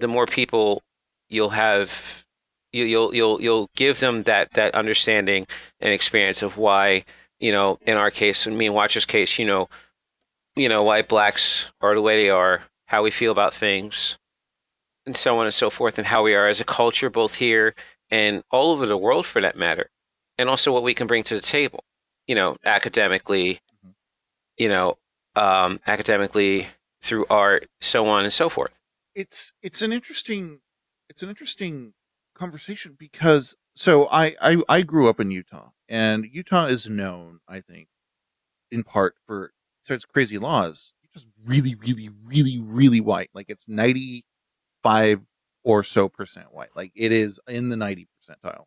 the 0.00 0.08
more 0.08 0.26
people 0.26 0.82
you'll 1.30 1.50
have 1.50 2.24
you, 2.72 2.84
you'll 2.84 3.14
you'll 3.14 3.42
you'll 3.42 3.70
give 3.74 4.00
them 4.00 4.22
that 4.24 4.52
that 4.52 4.74
understanding 4.74 5.46
and 5.80 5.92
experience 5.92 6.42
of 6.42 6.56
why 6.56 7.04
you 7.38 7.52
know 7.52 7.78
in 7.82 7.96
our 7.96 8.10
case 8.10 8.46
in 8.46 8.56
me 8.56 8.66
and 8.66 8.74
watcher's 8.74 9.06
case 9.06 9.38
you 9.38 9.46
know 9.46 9.68
you 10.56 10.68
know 10.68 10.82
why 10.82 11.02
blacks 11.02 11.70
are 11.80 11.94
the 11.94 12.02
way 12.02 12.22
they 12.22 12.30
are 12.30 12.62
how 12.86 13.02
we 13.02 13.10
feel 13.10 13.32
about 13.32 13.54
things 13.54 14.18
and 15.06 15.16
so 15.16 15.38
on 15.38 15.46
and 15.46 15.54
so 15.54 15.70
forth 15.70 15.98
and 15.98 16.06
how 16.06 16.22
we 16.22 16.34
are 16.34 16.46
as 16.48 16.60
a 16.60 16.64
culture 16.64 17.10
both 17.10 17.34
here 17.34 17.74
and 18.10 18.42
all 18.50 18.72
over 18.72 18.86
the 18.86 18.96
world 18.96 19.24
for 19.26 19.40
that 19.40 19.56
matter 19.56 19.88
and 20.38 20.48
also 20.48 20.72
what 20.72 20.82
we 20.82 20.94
can 20.94 21.06
bring 21.06 21.22
to 21.22 21.34
the 21.34 21.40
table 21.40 21.82
you 22.26 22.34
know 22.34 22.56
academically 22.64 23.60
you 24.58 24.68
know 24.68 24.96
um, 25.36 25.80
academically 25.86 26.66
through 27.02 27.26
art 27.30 27.68
so 27.80 28.08
on 28.08 28.24
and 28.24 28.32
so 28.32 28.48
forth. 28.48 28.78
It's 29.14 29.52
it's 29.62 29.82
an 29.82 29.92
interesting 29.92 30.60
it's 31.10 31.22
an 31.24 31.28
interesting 31.28 31.92
conversation 32.34 32.96
because 32.98 33.54
so 33.74 34.06
I, 34.10 34.34
I 34.40 34.62
I 34.68 34.82
grew 34.82 35.10
up 35.10 35.20
in 35.20 35.30
Utah 35.30 35.70
and 35.88 36.24
Utah 36.32 36.66
is 36.66 36.88
known 36.88 37.40
I 37.46 37.60
think 37.60 37.88
in 38.70 38.84
part 38.84 39.16
for 39.26 39.52
so 39.82 39.92
its 39.92 40.06
crazy 40.06 40.38
laws 40.38 40.94
just 41.12 41.26
really 41.44 41.74
really 41.74 42.08
really 42.24 42.60
really 42.60 43.00
white 43.00 43.30
like 43.34 43.46
it's 43.50 43.68
95 43.68 45.20
or 45.64 45.82
so 45.82 46.08
percent 46.08 46.46
white 46.52 46.70
like 46.76 46.92
it 46.94 47.10
is 47.10 47.40
in 47.48 47.68
the 47.68 47.76
90 47.76 48.06
percentile. 48.06 48.64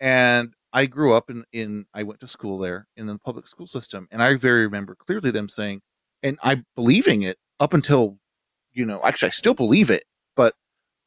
And 0.00 0.54
I 0.72 0.86
grew 0.86 1.12
up 1.12 1.28
in 1.30 1.44
in 1.52 1.84
I 1.92 2.02
went 2.02 2.20
to 2.20 2.28
school 2.28 2.58
there 2.58 2.88
in 2.96 3.06
the 3.06 3.18
public 3.18 3.46
school 3.46 3.66
system 3.66 4.08
and 4.10 4.22
I 4.22 4.34
very 4.36 4.64
remember 4.64 4.94
clearly 4.94 5.30
them 5.30 5.50
saying 5.50 5.82
and 6.22 6.38
I 6.42 6.62
believing 6.74 7.22
it 7.22 7.36
up 7.60 7.74
until 7.74 8.16
you 8.72 8.86
know 8.86 9.00
actually 9.04 9.28
I 9.28 9.32
still 9.32 9.54
believe 9.54 9.90
it 9.90 10.04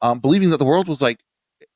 um 0.02 0.20
believing 0.20 0.50
that 0.50 0.58
the 0.58 0.64
world 0.64 0.88
was 0.88 1.02
like 1.02 1.20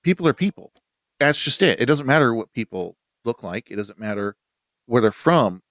people 0.03 0.27
are 0.29 0.35
people. 0.35 0.73
That's 1.21 1.43
just 1.43 1.63
it. 1.63 1.81
It 1.81 1.87
doesn't 1.87 2.07
matter 2.07 2.35
what 2.35 2.53
people 2.53 2.97
look 3.25 3.43
like. 3.43 3.71
It 3.71 3.77
doesn't 3.77 3.99
matter 3.99 4.37
where 4.87 5.03
they're 5.03 5.13
from. 5.13 5.63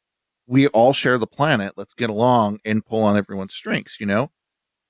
We 0.48 0.68
all 0.68 0.94
share 0.94 1.18
the 1.18 1.28
planet. 1.28 1.74
Let's 1.78 1.94
get 1.94 2.10
along 2.10 2.60
and 2.66 2.86
pull 2.86 3.04
on 3.04 3.18
everyone's 3.18 3.56
strengths 3.56 4.00
you 4.00 4.06
know? 4.06 4.32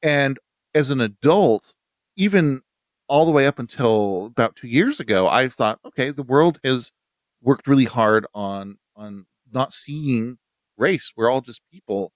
And 0.04 0.40
as 0.76 0.92
an 0.92 1.02
adult 1.02 1.76
even 2.18 2.62
all 3.08 3.26
the 3.26 3.32
way 3.32 3.46
up 3.48 3.60
until 3.60 4.28
about 4.28 4.56
two 4.56 4.68
years 4.68 5.00
ago 5.02 5.28
i 5.28 5.48
thought 5.48 5.80
okay 5.86 6.12
the 6.12 6.24
world 6.24 6.60
has 6.64 6.94
worked 7.42 7.68
really 7.68 7.84
hard 7.86 8.26
on 8.34 8.78
on 8.96 9.26
not 9.52 9.74
seeing 9.74 10.38
race. 10.78 11.14
We're 11.16 11.30
all 11.30 11.42
just 11.42 11.62
people. 11.72 12.12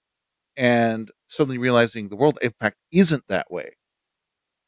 And 0.56 1.10
suddenly 1.28 1.58
realizing 1.58 2.08
the 2.08 2.16
world 2.16 2.38
in 2.42 2.52
fact 2.60 2.76
isn't 2.92 3.24
that 3.28 3.50
way 3.50 3.72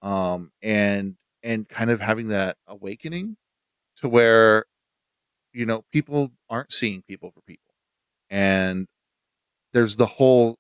um 0.02 0.50
and 0.62 1.16
and 1.42 1.68
kind 1.68 1.90
of 1.90 2.00
having 2.00 2.28
that 2.28 2.56
awakening 2.66 3.36
to 3.98 4.08
where 4.08 4.64
you 5.52 5.66
know 5.66 5.84
people 5.92 6.30
aren't 6.50 6.72
seeing 6.72 7.02
people 7.02 7.30
for 7.30 7.40
people. 7.42 7.74
And 8.30 8.86
there's 9.72 9.96
the 9.96 10.06
whole 10.06 10.56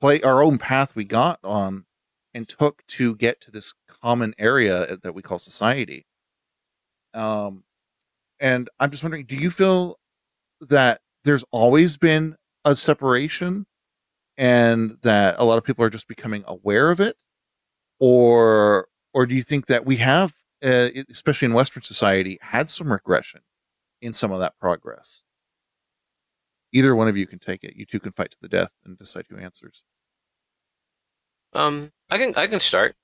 play 0.00 0.22
our 0.22 0.42
own 0.42 0.58
path 0.58 0.94
we 0.94 1.04
got 1.04 1.40
on 1.44 1.84
and 2.34 2.48
took 2.48 2.86
to 2.88 3.16
get 3.16 3.40
to 3.42 3.50
this 3.50 3.74
common 4.02 4.34
area 4.38 4.96
that 5.02 5.14
we 5.14 5.22
call 5.22 5.38
society. 5.38 6.06
Um 7.14 7.64
and 8.40 8.68
i'm 8.80 8.90
just 8.90 9.02
wondering 9.02 9.24
do 9.24 9.36
you 9.36 9.50
feel 9.50 9.98
that 10.60 11.00
there's 11.24 11.44
always 11.50 11.96
been 11.96 12.36
a 12.64 12.74
separation 12.74 13.66
and 14.36 14.96
that 15.02 15.36
a 15.38 15.44
lot 15.44 15.58
of 15.58 15.64
people 15.64 15.84
are 15.84 15.90
just 15.90 16.08
becoming 16.08 16.44
aware 16.46 16.90
of 16.90 17.00
it 17.00 17.16
or 17.98 18.88
or 19.14 19.26
do 19.26 19.34
you 19.34 19.42
think 19.42 19.66
that 19.66 19.84
we 19.84 19.96
have, 19.96 20.34
uh, 20.62 20.88
especially 21.10 21.46
in 21.46 21.54
Western 21.54 21.82
society, 21.82 22.38
had 22.40 22.70
some 22.70 22.92
regression 22.92 23.40
in 24.00 24.12
some 24.12 24.32
of 24.32 24.40
that 24.40 24.58
progress? 24.58 25.24
Either 26.72 26.94
one 26.94 27.08
of 27.08 27.16
you 27.16 27.26
can 27.26 27.38
take 27.38 27.64
it. 27.64 27.74
You 27.76 27.86
two 27.86 28.00
can 28.00 28.12
fight 28.12 28.30
to 28.32 28.36
the 28.40 28.48
death 28.48 28.72
and 28.84 28.98
decide 28.98 29.24
who 29.28 29.38
answers. 29.38 29.84
Um, 31.54 31.90
I 32.10 32.18
can 32.18 32.34
I 32.36 32.46
can 32.46 32.60
start. 32.60 32.94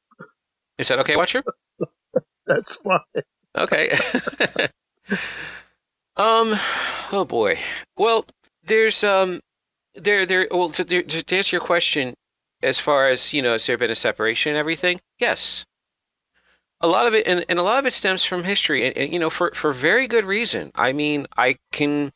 Is 0.78 0.88
that 0.88 0.99
okay, 1.01 1.16
Watcher? 1.16 1.42
That's 2.47 2.76
fine. 2.76 3.01
Okay. 3.57 3.90
um, 6.16 6.55
oh 7.12 7.24
boy. 7.26 7.59
Well, 7.97 8.26
there's 8.64 9.03
um, 9.03 9.40
there 9.95 10.26
there. 10.26 10.49
Well, 10.51 10.70
to, 10.70 10.84
to 10.84 11.36
answer 11.36 11.57
your 11.57 11.64
question, 11.64 12.14
as 12.65 12.79
far 12.79 13.09
as 13.09 13.33
you 13.33 13.43
know, 13.43 13.53
has 13.53 13.67
there 13.67 13.79
been 13.79 13.91
a 13.91 13.95
separation 13.95 14.51
and 14.51 14.59
everything? 14.59 15.01
Yes. 15.19 15.65
A 16.81 16.89
lot 16.89 17.07
of 17.07 17.15
it, 17.15 17.27
and, 17.27 17.45
and 17.49 17.59
a 17.59 17.62
lot 17.62 17.79
of 17.79 17.87
it 17.87 17.93
stems 17.93 18.25
from 18.25 18.45
history, 18.45 18.87
and, 18.87 18.97
and 18.97 19.12
you 19.12 19.19
know, 19.19 19.31
for 19.31 19.53
for 19.55 19.73
very 19.73 20.07
good 20.07 20.25
reason. 20.25 20.73
I 20.75 20.93
mean, 20.93 21.27
I 21.37 21.57
can, 21.73 22.12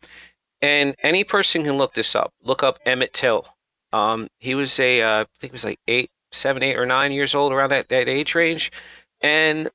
and 0.61 0.95
any 1.03 1.25
person 1.25 1.65
can 1.65 1.79
look 1.79 1.95
this 1.95 2.15
up. 2.15 2.33
Look 2.43 2.63
up 2.63 2.79
Emmett 2.85 3.13
Till. 3.13 3.47
Um, 3.93 4.29
he 4.39 4.55
was 4.55 4.79
a, 4.81 5.01
uh, 5.01 5.21
I 5.21 5.25
think 5.41 5.53
he 5.53 5.55
was 5.55 5.65
like 5.65 5.81
eight, 5.87 6.11
seven, 6.33 6.63
eight, 6.63 6.77
or 6.77 6.85
nine 6.85 7.13
years 7.13 7.35
old, 7.35 7.53
around 7.53 7.71
that, 7.71 7.89
that 7.89 8.09
age 8.09 8.35
range, 8.35 8.73
and 9.21 9.71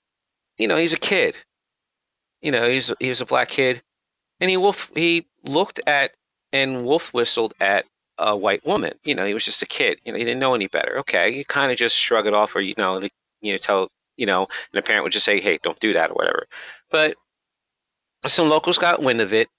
you 0.57 0.67
know, 0.67 0.77
he's 0.77 0.93
a 0.93 0.97
kid. 0.97 1.35
You 2.41 2.51
know, 2.51 2.69
he's 2.69 2.91
he 2.99 3.09
was 3.09 3.21
a 3.21 3.25
black 3.25 3.47
kid, 3.47 3.81
and 4.39 4.49
he 4.49 4.57
wolf 4.57 4.91
he 4.93 5.25
looked 5.43 5.79
at 5.87 6.11
and 6.51 6.85
wolf 6.85 7.13
whistled 7.13 7.53
at 7.59 7.85
a 8.17 8.35
white 8.35 8.65
woman. 8.65 8.93
You 9.03 9.15
know, 9.15 9.25
he 9.25 9.33
was 9.33 9.45
just 9.45 9.61
a 9.61 9.67
kid. 9.67 9.99
You 10.03 10.11
know, 10.11 10.17
he 10.17 10.23
didn't 10.23 10.39
know 10.39 10.55
any 10.55 10.67
better. 10.67 10.99
Okay, 10.99 11.29
you 11.29 11.45
kind 11.45 11.71
of 11.71 11.77
just 11.77 11.97
shrug 11.97 12.27
it 12.27 12.33
off, 12.33 12.55
or 12.55 12.61
you 12.61 12.75
know, 12.77 13.01
you 13.41 13.51
know, 13.51 13.57
tell 13.57 13.89
you 14.17 14.25
know, 14.25 14.47
and 14.71 14.79
a 14.79 14.81
parent 14.81 15.03
would 15.03 15.13
just 15.13 15.25
say, 15.25 15.41
"Hey, 15.41 15.59
don't 15.63 15.79
do 15.79 15.93
that," 15.93 16.11
or 16.11 16.13
whatever. 16.13 16.47
But 16.91 17.15
some 18.27 18.49
locals 18.49 18.77
got 18.77 19.01
wind 19.01 19.21
of 19.21 19.33
it. 19.33 19.49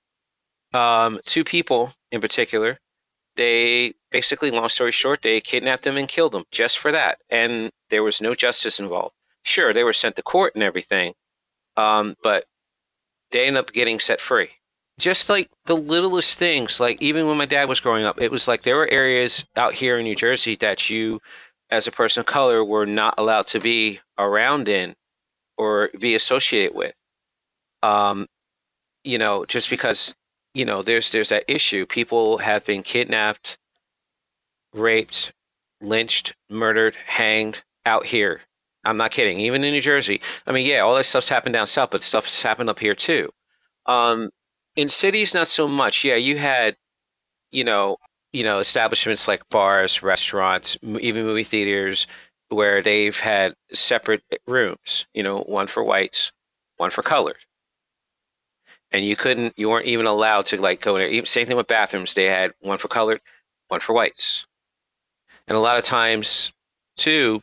Um, 0.73 1.21
two 1.25 1.45
people 1.45 1.93
in 2.11 2.21
particular, 2.21 2.79
they 3.37 3.95
basically, 4.11 4.51
long 4.51 4.69
story 4.69 4.93
short, 4.93 5.23
they 5.23 5.41
kidnapped 5.41 5.87
him 5.87 5.97
and 5.97 6.09
killed 6.09 6.35
him 6.35 6.45
just 6.51 6.79
for 6.79 6.93
that, 6.93 7.19
and 7.31 7.71
there 7.91 8.03
was 8.03 8.21
no 8.21 8.35
justice 8.35 8.81
involved. 8.81 9.15
Sure, 9.45 9.73
they 9.73 9.85
were 9.85 9.93
sent 9.93 10.17
to 10.17 10.23
court 10.23 10.55
and 10.55 10.65
everything, 10.65 11.15
um, 11.77 12.17
but 12.23 12.45
they 13.31 13.47
ended 13.47 13.61
up 13.61 13.73
getting 13.73 14.01
set 14.01 14.21
free 14.21 14.51
just 14.99 15.29
like 15.29 15.51
the 15.67 15.77
littlest 15.77 16.39
things 16.39 16.79
like 16.79 17.01
even 17.03 17.27
when 17.27 17.37
my 17.37 17.47
dad 17.47 17.69
was 17.69 17.81
growing 17.81 18.05
up 18.05 18.21
it 18.21 18.31
was 18.31 18.47
like 18.47 18.63
there 18.63 18.77
were 18.77 18.89
areas 18.91 19.45
out 19.57 19.73
here 19.75 19.99
in 19.99 20.05
new 20.05 20.15
jersey 20.15 20.55
that 20.57 20.89
you 20.89 21.21
as 21.71 21.87
a 21.87 21.93
person 21.93 22.21
of 22.21 22.27
color 22.27 22.65
were 22.65 22.87
not 22.87 23.15
allowed 23.19 23.47
to 23.49 23.61
be 23.61 24.01
around 24.19 24.69
in 24.69 24.95
or 25.57 25.91
be 25.99 26.15
associated 26.15 26.75
with. 26.75 26.95
Um 27.83 28.27
you 29.03 29.19
know 29.19 29.45
just 29.45 29.71
because 29.71 30.15
you 30.55 30.65
know 30.65 30.83
there's 30.83 31.11
there's 31.11 31.31
that 31.31 31.45
issue. 31.49 31.87
People 31.87 32.39
have 32.39 32.65
been 32.65 32.83
kidnapped 32.83 33.59
raped 34.73 35.33
lynched 35.81 36.35
murdered 36.49 36.97
hanged 37.07 37.63
out 37.87 38.07
here. 38.07 38.41
I'm 38.85 38.97
not 38.97 39.11
kidding. 39.11 39.41
Even 39.41 39.65
in 39.65 39.73
new 39.73 39.81
jersey. 39.81 40.21
I 40.47 40.53
mean 40.53 40.67
yeah 40.67 40.81
all 40.81 40.95
that 40.95 41.05
stuff's 41.07 41.29
happened 41.29 41.55
down 41.55 41.67
south 41.67 41.91
but 41.91 42.03
stuff's 42.03 42.43
happened 42.43 42.71
up 42.71 42.79
here 42.79 42.95
too. 42.95 43.31
Um 43.87 44.31
in 44.77 44.89
cities 44.89 45.35
not 45.35 45.49
so 45.49 45.69
much. 45.69 46.05
Yeah 46.05 46.17
you 46.17 46.39
had 46.39 46.77
you 47.51 47.65
know 47.65 47.97
you 48.33 48.45
know 48.45 48.59
establishments 48.59 49.29
like 49.29 49.49
bars 49.49 50.03
restaurants 50.03 50.77
even 50.83 51.25
movie 51.25 51.45
theaters 51.45 52.07
where 52.49 52.83
they've 52.83 53.19
had 53.19 53.55
separate 53.73 54.23
rooms 54.47 55.07
you 55.15 55.23
know 55.23 55.41
one 55.41 55.67
for 55.67 55.83
whites 55.83 56.33
one 56.77 56.91
for 56.91 57.03
colored 57.03 57.39
and 58.95 59.05
you 59.05 59.17
couldn't 59.17 59.53
you 59.57 59.69
weren't 59.69 59.87
even 59.87 60.07
allowed 60.07 60.47
to 60.47 60.61
like 60.61 60.81
go 60.81 60.97
in 60.97 61.11
there. 61.11 61.27
Same 61.27 61.47
thing 61.47 61.57
with 61.57 61.67
bathrooms. 61.67 62.15
They 62.15 62.27
had 62.27 62.53
one 62.61 62.79
for 62.79 62.87
colored 62.89 63.21
one 63.69 63.81
for 63.81 63.93
whites. 63.93 64.47
And 65.49 65.57
a 65.57 65.61
lot 65.61 65.79
of 65.79 65.85
times 65.85 66.53
too 66.97 67.43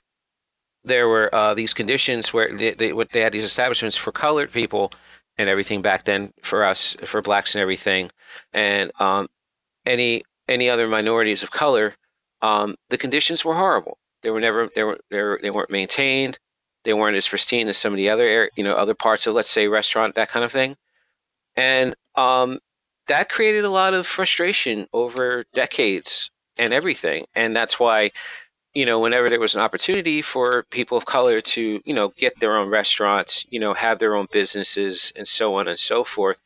there 0.84 1.08
were 1.10 1.34
uh, 1.36 1.54
these 1.54 1.74
conditions 1.74 2.34
where 2.34 2.52
they, 2.56 2.74
they, 2.74 2.94
they 3.12 3.20
had 3.20 3.34
these 3.34 3.44
establishments 3.44 3.98
for 3.98 4.12
colored 4.12 4.52
people 4.52 4.92
and 5.42 5.50
everything 5.50 5.82
back 5.82 6.06
then 6.06 6.32
for 6.42 6.64
us 6.64 6.96
for 7.06 7.22
blacks 7.22 7.56
and 7.56 7.62
everything. 7.62 8.10
And 8.54 8.92
um, 9.00 9.28
any 9.86 10.24
any 10.48 10.70
other 10.70 10.88
minorities 10.88 11.44
of 11.44 11.52
color 11.52 11.96
um, 12.42 12.76
the 12.90 12.98
conditions 12.98 13.46
were 13.46 13.56
horrible. 13.56 13.98
They 14.24 14.30
were 14.30 14.40
never 14.40 14.70
they 14.74 14.84
were, 14.84 15.00
they 15.10 15.22
were 15.22 15.40
they 15.42 15.50
weren't 15.50 15.70
maintained. 15.70 16.40
They 16.84 16.94
weren't 16.94 17.18
as 17.18 17.28
pristine 17.28 17.68
as 17.68 17.78
some 17.78 17.94
of 17.94 17.98
the 17.98 18.10
other 18.10 18.50
you 18.56 18.64
know 18.64 18.76
other 18.76 18.96
parts 18.96 19.28
of 19.28 19.36
let's 19.36 19.50
say 19.50 19.68
restaurant 19.68 20.16
that 20.16 20.30
kind 20.30 20.44
of 20.44 20.52
thing. 20.52 20.76
And 21.56 21.96
um, 22.16 22.60
that 23.08 23.30
created 23.30 23.66
a 23.66 23.70
lot 23.70 23.94
of 23.94 24.08
frustration 24.08 24.88
over 24.94 25.46
decades 25.54 26.32
and 26.58 26.74
everything. 26.74 27.26
And 27.36 27.56
that's 27.56 27.80
why 27.80 28.12
you 28.74 28.86
know, 28.86 29.00
whenever 29.00 29.30
there 29.30 29.40
was 29.40 29.56
an 29.56 29.62
opportunity 29.62 30.22
for 30.22 30.64
people 30.72 30.98
of 30.98 31.06
color 31.06 31.42
to, 31.42 31.82
you 31.84 31.94
know, 31.94 32.10
get 32.18 32.40
their 32.40 32.58
own 32.58 32.70
restaurants, 32.70 33.46
you 33.50 33.60
know, 33.60 33.74
have 33.74 34.00
their 34.00 34.16
own 34.16 34.28
businesses 34.32 35.12
and 35.16 35.28
so 35.28 35.56
on 35.56 35.68
and 35.68 35.78
so 35.78 36.04
forth, 36.04 36.42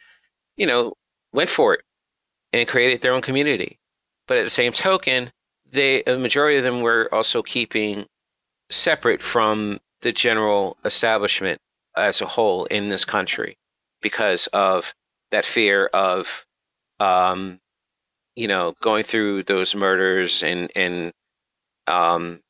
you 0.57 0.65
know, 0.65 0.93
went 1.33 1.49
for 1.49 1.75
it 1.75 1.81
and 2.53 2.67
created 2.67 3.01
their 3.01 3.13
own 3.13 3.21
community. 3.21 3.77
But 4.27 4.37
at 4.37 4.43
the 4.43 4.49
same 4.49 4.71
token, 4.71 5.31
they 5.71 6.03
a 6.03 6.17
majority 6.17 6.57
of 6.57 6.63
them 6.63 6.81
were 6.81 7.09
also 7.13 7.43
keeping 7.43 8.05
separate 8.69 9.21
from 9.21 9.79
the 10.01 10.11
general 10.11 10.77
establishment 10.85 11.59
as 11.95 12.21
a 12.21 12.25
whole 12.25 12.65
in 12.65 12.89
this 12.89 13.05
country 13.05 13.57
because 14.01 14.47
of 14.47 14.93
that 15.31 15.45
fear 15.45 15.87
of 15.87 16.45
um, 16.99 17.59
you 18.35 18.47
know, 18.47 18.73
going 18.81 19.03
through 19.03 19.43
those 19.43 19.75
murders 19.75 20.43
and 20.43 20.71
and 20.75 21.13
um, 21.87 22.41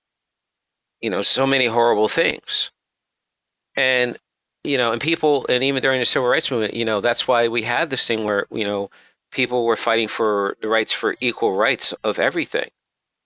you 1.01 1.09
know, 1.09 1.21
so 1.21 1.45
many 1.45 1.65
horrible 1.65 2.07
things. 2.07 2.71
And, 3.75 4.17
you 4.63 4.77
know, 4.77 4.91
and 4.91 5.01
people, 5.01 5.45
and 5.49 5.63
even 5.63 5.81
during 5.81 5.99
the 5.99 6.05
civil 6.05 6.27
rights 6.29 6.49
movement, 6.49 6.73
you 6.73 6.85
know, 6.85 7.01
that's 7.01 7.27
why 7.27 7.47
we 7.47 7.61
had 7.61 7.89
this 7.89 8.07
thing 8.07 8.25
where, 8.25 8.47
you 8.51 8.63
know, 8.63 8.89
people 9.31 9.65
were 9.65 9.75
fighting 9.75 10.07
for 10.07 10.55
the 10.61 10.67
rights 10.67 10.93
for 10.93 11.15
equal 11.19 11.55
rights 11.55 11.93
of 12.03 12.19
everything. 12.19 12.69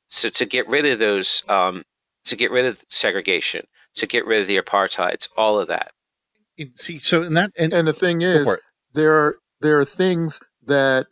So 0.07 0.30
to 0.30 0.45
get 0.45 0.68
rid 0.68 0.86
of 0.88 0.97
those, 0.99 1.43
um, 1.47 1.86
to 2.26 2.36
get 2.36 2.51
rid 2.51 2.66
of 2.66 2.84
segregation, 2.89 3.66
to 3.95 4.07
get 4.07 4.26
rid 4.26 4.41
of 4.41 4.47
the 4.47 4.57
apartheids, 4.57 5.30
all 5.38 5.60
of 5.60 5.68
that. 5.68 5.91
See, 6.76 6.99
so 6.99 7.22
in 7.22 7.36
that, 7.36 7.51
and, 7.57 7.74
and 7.74 7.88
the 7.88 7.93
thing 7.93 8.22
is, 8.22 8.53
there 8.93 9.14
are 9.14 9.38
there 9.62 9.80
are 9.80 9.86
things 9.86 10.41
that 10.66 11.07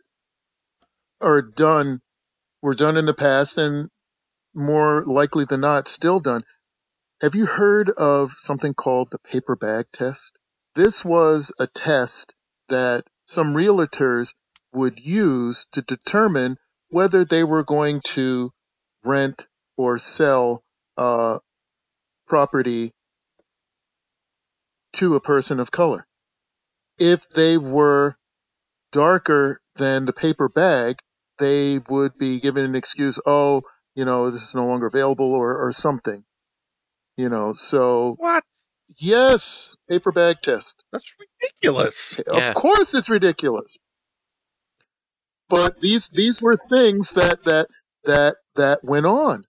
are 1.20 1.40
done 1.40 2.00
were 2.60 2.74
done 2.74 2.96
in 2.98 3.06
the 3.06 3.14
past, 3.14 3.56
and 3.56 3.88
more 4.58 5.02
likely 5.04 5.44
than 5.44 5.60
not 5.60 5.88
still 5.88 6.20
done. 6.20 6.42
Have 7.20 7.34
you 7.34 7.46
heard 7.46 7.90
of 7.90 8.32
something 8.32 8.74
called 8.74 9.10
the 9.10 9.18
paper 9.18 9.56
bag 9.56 9.86
test? 9.92 10.36
This 10.74 11.04
was 11.04 11.52
a 11.58 11.66
test 11.66 12.34
that 12.68 13.04
some 13.26 13.54
realtors 13.54 14.34
would 14.72 15.00
use 15.00 15.66
to 15.72 15.82
determine 15.82 16.58
whether 16.90 17.24
they 17.24 17.44
were 17.44 17.64
going 17.64 18.00
to 18.00 18.50
rent 19.04 19.46
or 19.76 19.98
sell 19.98 20.62
uh, 20.96 21.38
property 22.26 22.92
to 24.94 25.16
a 25.16 25.20
person 25.20 25.60
of 25.60 25.70
color. 25.70 26.06
If 26.98 27.28
they 27.30 27.58
were 27.58 28.16
darker 28.92 29.60
than 29.76 30.04
the 30.04 30.12
paper 30.12 30.48
bag, 30.48 30.98
they 31.38 31.78
would 31.88 32.18
be 32.18 32.40
given 32.40 32.64
an 32.64 32.74
excuse, 32.74 33.20
oh, 33.24 33.62
you 33.98 34.04
know, 34.04 34.30
this 34.30 34.44
is 34.44 34.54
no 34.54 34.64
longer 34.64 34.86
available 34.86 35.34
or, 35.34 35.66
or 35.66 35.72
something. 35.72 36.22
You 37.16 37.28
know, 37.28 37.52
so 37.52 38.14
what? 38.16 38.44
Yes, 38.96 39.76
paper 39.88 40.12
bag 40.12 40.36
test. 40.40 40.84
That's 40.92 41.16
ridiculous. 41.18 42.20
Of 42.48 42.54
course 42.54 42.94
it's 42.94 43.10
ridiculous. 43.10 43.80
But 45.48 45.80
these 45.80 46.10
these 46.10 46.40
were 46.40 46.56
things 46.56 47.14
that 47.14 47.42
that 47.42 47.66
that 48.04 48.36
that 48.54 48.84
went 48.84 49.06
on. 49.06 49.42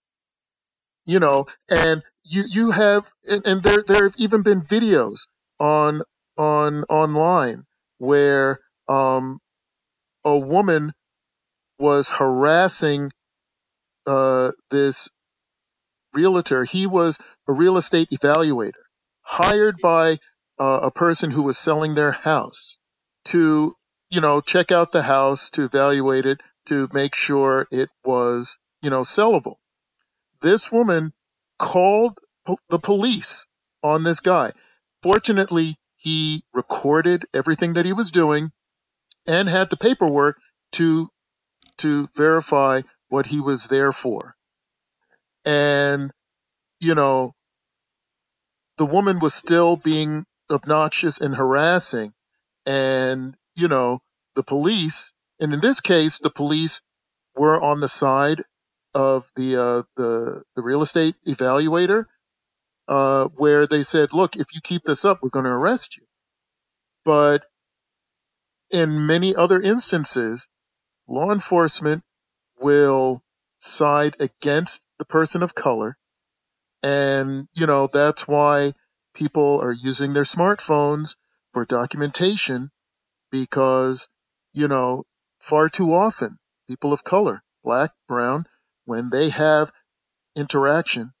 You 1.06 1.20
know, 1.20 1.46
and 1.68 2.02
you 2.24 2.42
you 2.50 2.70
have 2.72 3.08
and, 3.30 3.46
and 3.46 3.62
there 3.62 3.84
there 3.86 4.02
have 4.02 4.16
even 4.18 4.42
been 4.42 4.62
videos 4.62 5.28
on 5.60 6.02
on 6.36 6.82
online 6.88 7.66
where 7.98 8.58
um 8.88 9.38
a 10.24 10.36
woman 10.36 10.92
was 11.78 12.10
harassing 12.10 13.12
uh, 14.06 14.52
this 14.70 15.08
realtor, 16.12 16.64
he 16.64 16.86
was 16.86 17.18
a 17.48 17.52
real 17.52 17.76
estate 17.76 18.08
evaluator 18.10 18.72
hired 19.22 19.78
by 19.78 20.18
uh, 20.58 20.80
a 20.82 20.90
person 20.90 21.30
who 21.30 21.42
was 21.42 21.58
selling 21.58 21.94
their 21.94 22.12
house 22.12 22.78
to, 23.26 23.74
you 24.10 24.20
know, 24.20 24.40
check 24.40 24.72
out 24.72 24.92
the 24.92 25.02
house, 25.02 25.50
to 25.50 25.64
evaluate 25.64 26.26
it, 26.26 26.40
to 26.66 26.88
make 26.92 27.14
sure 27.14 27.66
it 27.70 27.88
was, 28.04 28.58
you 28.82 28.90
know, 28.90 29.00
sellable. 29.00 29.56
This 30.42 30.72
woman 30.72 31.12
called 31.58 32.18
po- 32.44 32.58
the 32.68 32.78
police 32.78 33.46
on 33.82 34.02
this 34.02 34.20
guy. 34.20 34.52
Fortunately, 35.02 35.76
he 35.96 36.42
recorded 36.52 37.26
everything 37.34 37.74
that 37.74 37.86
he 37.86 37.92
was 37.92 38.10
doing 38.10 38.50
and 39.26 39.48
had 39.48 39.70
the 39.70 39.76
paperwork 39.76 40.38
to 40.72 41.08
to 41.78 42.08
verify 42.14 42.80
what 43.10 43.26
he 43.26 43.40
was 43.40 43.66
there 43.66 43.92
for. 43.92 44.34
And 45.44 46.10
you 46.80 46.94
know, 46.94 47.34
the 48.78 48.86
woman 48.86 49.18
was 49.18 49.34
still 49.34 49.76
being 49.76 50.24
obnoxious 50.50 51.20
and 51.20 51.34
harassing 51.34 52.14
and 52.66 53.36
you 53.54 53.68
know, 53.68 54.00
the 54.36 54.42
police, 54.42 55.12
and 55.40 55.52
in 55.52 55.60
this 55.60 55.80
case 55.80 56.18
the 56.18 56.30
police 56.30 56.80
were 57.36 57.60
on 57.60 57.80
the 57.80 57.88
side 57.88 58.42
of 58.94 59.30
the 59.36 59.56
uh, 59.56 59.82
the 59.96 60.42
the 60.56 60.62
real 60.62 60.82
estate 60.82 61.14
evaluator 61.26 62.06
uh, 62.88 63.26
where 63.28 63.66
they 63.66 63.82
said, 63.82 64.12
"Look, 64.12 64.36
if 64.36 64.48
you 64.54 64.60
keep 64.62 64.82
this 64.84 65.04
up, 65.04 65.20
we're 65.22 65.30
going 65.30 65.46
to 65.46 65.50
arrest 65.50 65.96
you." 65.96 66.04
But 67.04 67.44
in 68.70 69.06
many 69.06 69.34
other 69.34 69.60
instances, 69.60 70.48
law 71.08 71.32
enforcement 71.32 72.02
will 72.60 73.22
side 73.58 74.16
against 74.20 74.84
the 74.98 75.04
person 75.04 75.42
of 75.42 75.54
color, 75.54 75.96
and 76.82 77.48
you 77.54 77.66
know 77.66 77.86
that's 77.86 78.28
why 78.28 78.72
people 79.14 79.60
are 79.60 79.72
using 79.72 80.12
their 80.12 80.24
smartphones 80.24 81.16
for 81.52 81.64
documentation 81.64 82.70
because 83.30 84.08
you 84.52 84.68
know 84.68 85.04
far 85.40 85.68
too 85.68 85.94
often 85.94 86.38
people 86.68 86.92
of 86.92 87.02
color, 87.02 87.42
black, 87.64 87.90
brown, 88.06 88.46
when 88.84 89.10
they 89.10 89.30
have 89.30 89.72
interaction 90.36 91.12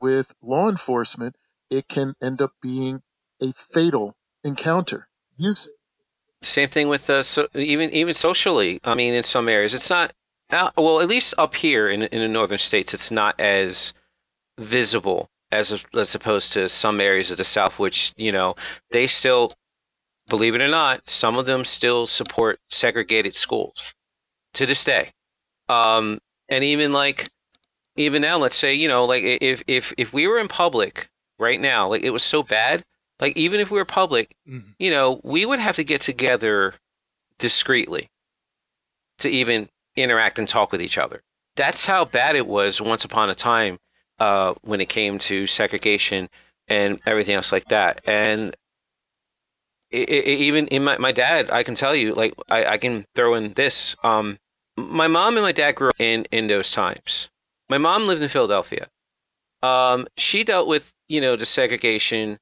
with 0.00 0.34
law 0.42 0.68
enforcement, 0.68 1.36
it 1.70 1.88
can 1.88 2.14
end 2.22 2.42
up 2.42 2.52
being 2.60 3.00
a 3.40 3.52
fatal 3.52 4.16
encounter. 4.44 5.08
You 5.36 5.52
Same 6.42 6.68
thing 6.68 6.88
with 6.88 7.08
uh, 7.10 7.22
so 7.22 7.48
even 7.54 7.90
even 7.90 8.14
socially. 8.14 8.80
I 8.84 8.94
mean, 8.94 9.14
in 9.14 9.22
some 9.22 9.48
areas, 9.48 9.74
it's 9.74 9.90
not. 9.90 10.12
Uh, 10.50 10.70
well, 10.76 11.00
at 11.00 11.08
least 11.08 11.34
up 11.38 11.54
here 11.54 11.88
in 11.88 12.02
in 12.02 12.20
the 12.20 12.28
northern 12.28 12.58
states, 12.58 12.94
it's 12.94 13.10
not 13.10 13.38
as 13.40 13.92
visible 14.58 15.28
as 15.50 15.84
as 15.94 16.14
opposed 16.14 16.52
to 16.52 16.68
some 16.68 17.00
areas 17.00 17.30
of 17.30 17.36
the 17.36 17.44
south, 17.44 17.78
which 17.78 18.12
you 18.16 18.32
know 18.32 18.54
they 18.90 19.06
still, 19.06 19.52
believe 20.28 20.54
it 20.54 20.60
or 20.60 20.68
not, 20.68 21.08
some 21.08 21.36
of 21.36 21.46
them 21.46 21.64
still 21.64 22.06
support 22.06 22.60
segregated 22.68 23.34
schools 23.34 23.94
to 24.54 24.66
this 24.66 24.84
day. 24.84 25.10
Um, 25.68 26.20
and 26.48 26.62
even 26.62 26.92
like 26.92 27.28
even 27.96 28.22
now, 28.22 28.38
let's 28.38 28.56
say 28.56 28.74
you 28.74 28.88
know 28.88 29.04
like 29.04 29.24
if 29.24 29.62
if 29.66 29.92
if 29.98 30.12
we 30.12 30.26
were 30.28 30.38
in 30.38 30.48
public 30.48 31.08
right 31.38 31.60
now, 31.60 31.88
like 31.88 32.02
it 32.02 32.10
was 32.10 32.22
so 32.22 32.42
bad, 32.42 32.84
like 33.20 33.36
even 33.36 33.60
if 33.60 33.70
we 33.70 33.78
were 33.78 33.84
public, 33.84 34.36
you 34.78 34.90
know, 34.90 35.20
we 35.24 35.44
would 35.44 35.58
have 35.58 35.76
to 35.76 35.84
get 35.84 36.02
together 36.02 36.74
discreetly 37.38 38.08
to 39.18 39.28
even 39.28 39.68
interact 39.96 40.38
and 40.38 40.48
talk 40.48 40.72
with 40.72 40.82
each 40.82 40.98
other. 40.98 41.22
That's 41.56 41.86
how 41.86 42.04
bad 42.04 42.36
it 42.36 42.46
was 42.46 42.80
once 42.80 43.04
upon 43.04 43.30
a 43.30 43.34
time 43.34 43.78
uh, 44.18 44.54
when 44.62 44.80
it 44.80 44.88
came 44.88 45.18
to 45.20 45.46
segregation 45.46 46.28
and 46.68 47.00
everything 47.06 47.34
else 47.34 47.52
like 47.52 47.66
that. 47.68 48.02
And 48.06 48.56
i 49.92 49.98
i 49.98 50.00
even 50.00 50.66
in 50.68 50.84
my, 50.84 50.98
my 50.98 51.12
dad, 51.12 51.50
I 51.50 51.62
can 51.62 51.74
tell 51.74 51.94
you, 51.94 52.14
like, 52.14 52.34
I, 52.48 52.64
I 52.66 52.78
can 52.78 53.06
throw 53.14 53.34
in 53.34 53.52
this. 53.54 53.96
Um, 54.02 54.38
my 54.76 55.08
mom 55.08 55.36
and 55.36 55.44
my 55.44 55.52
dad 55.52 55.72
grew 55.76 55.90
up 55.90 56.00
in, 56.00 56.26
in 56.30 56.48
those 56.48 56.70
times. 56.70 57.28
My 57.68 57.78
mom 57.78 58.06
lived 58.06 58.22
in 58.22 58.28
Philadelphia. 58.28 58.88
Um, 59.62 60.06
she 60.16 60.44
dealt 60.44 60.68
with, 60.68 60.92
you 61.08 61.20
know, 61.20 61.36
the 61.36 61.46
segregation, 61.46 62.38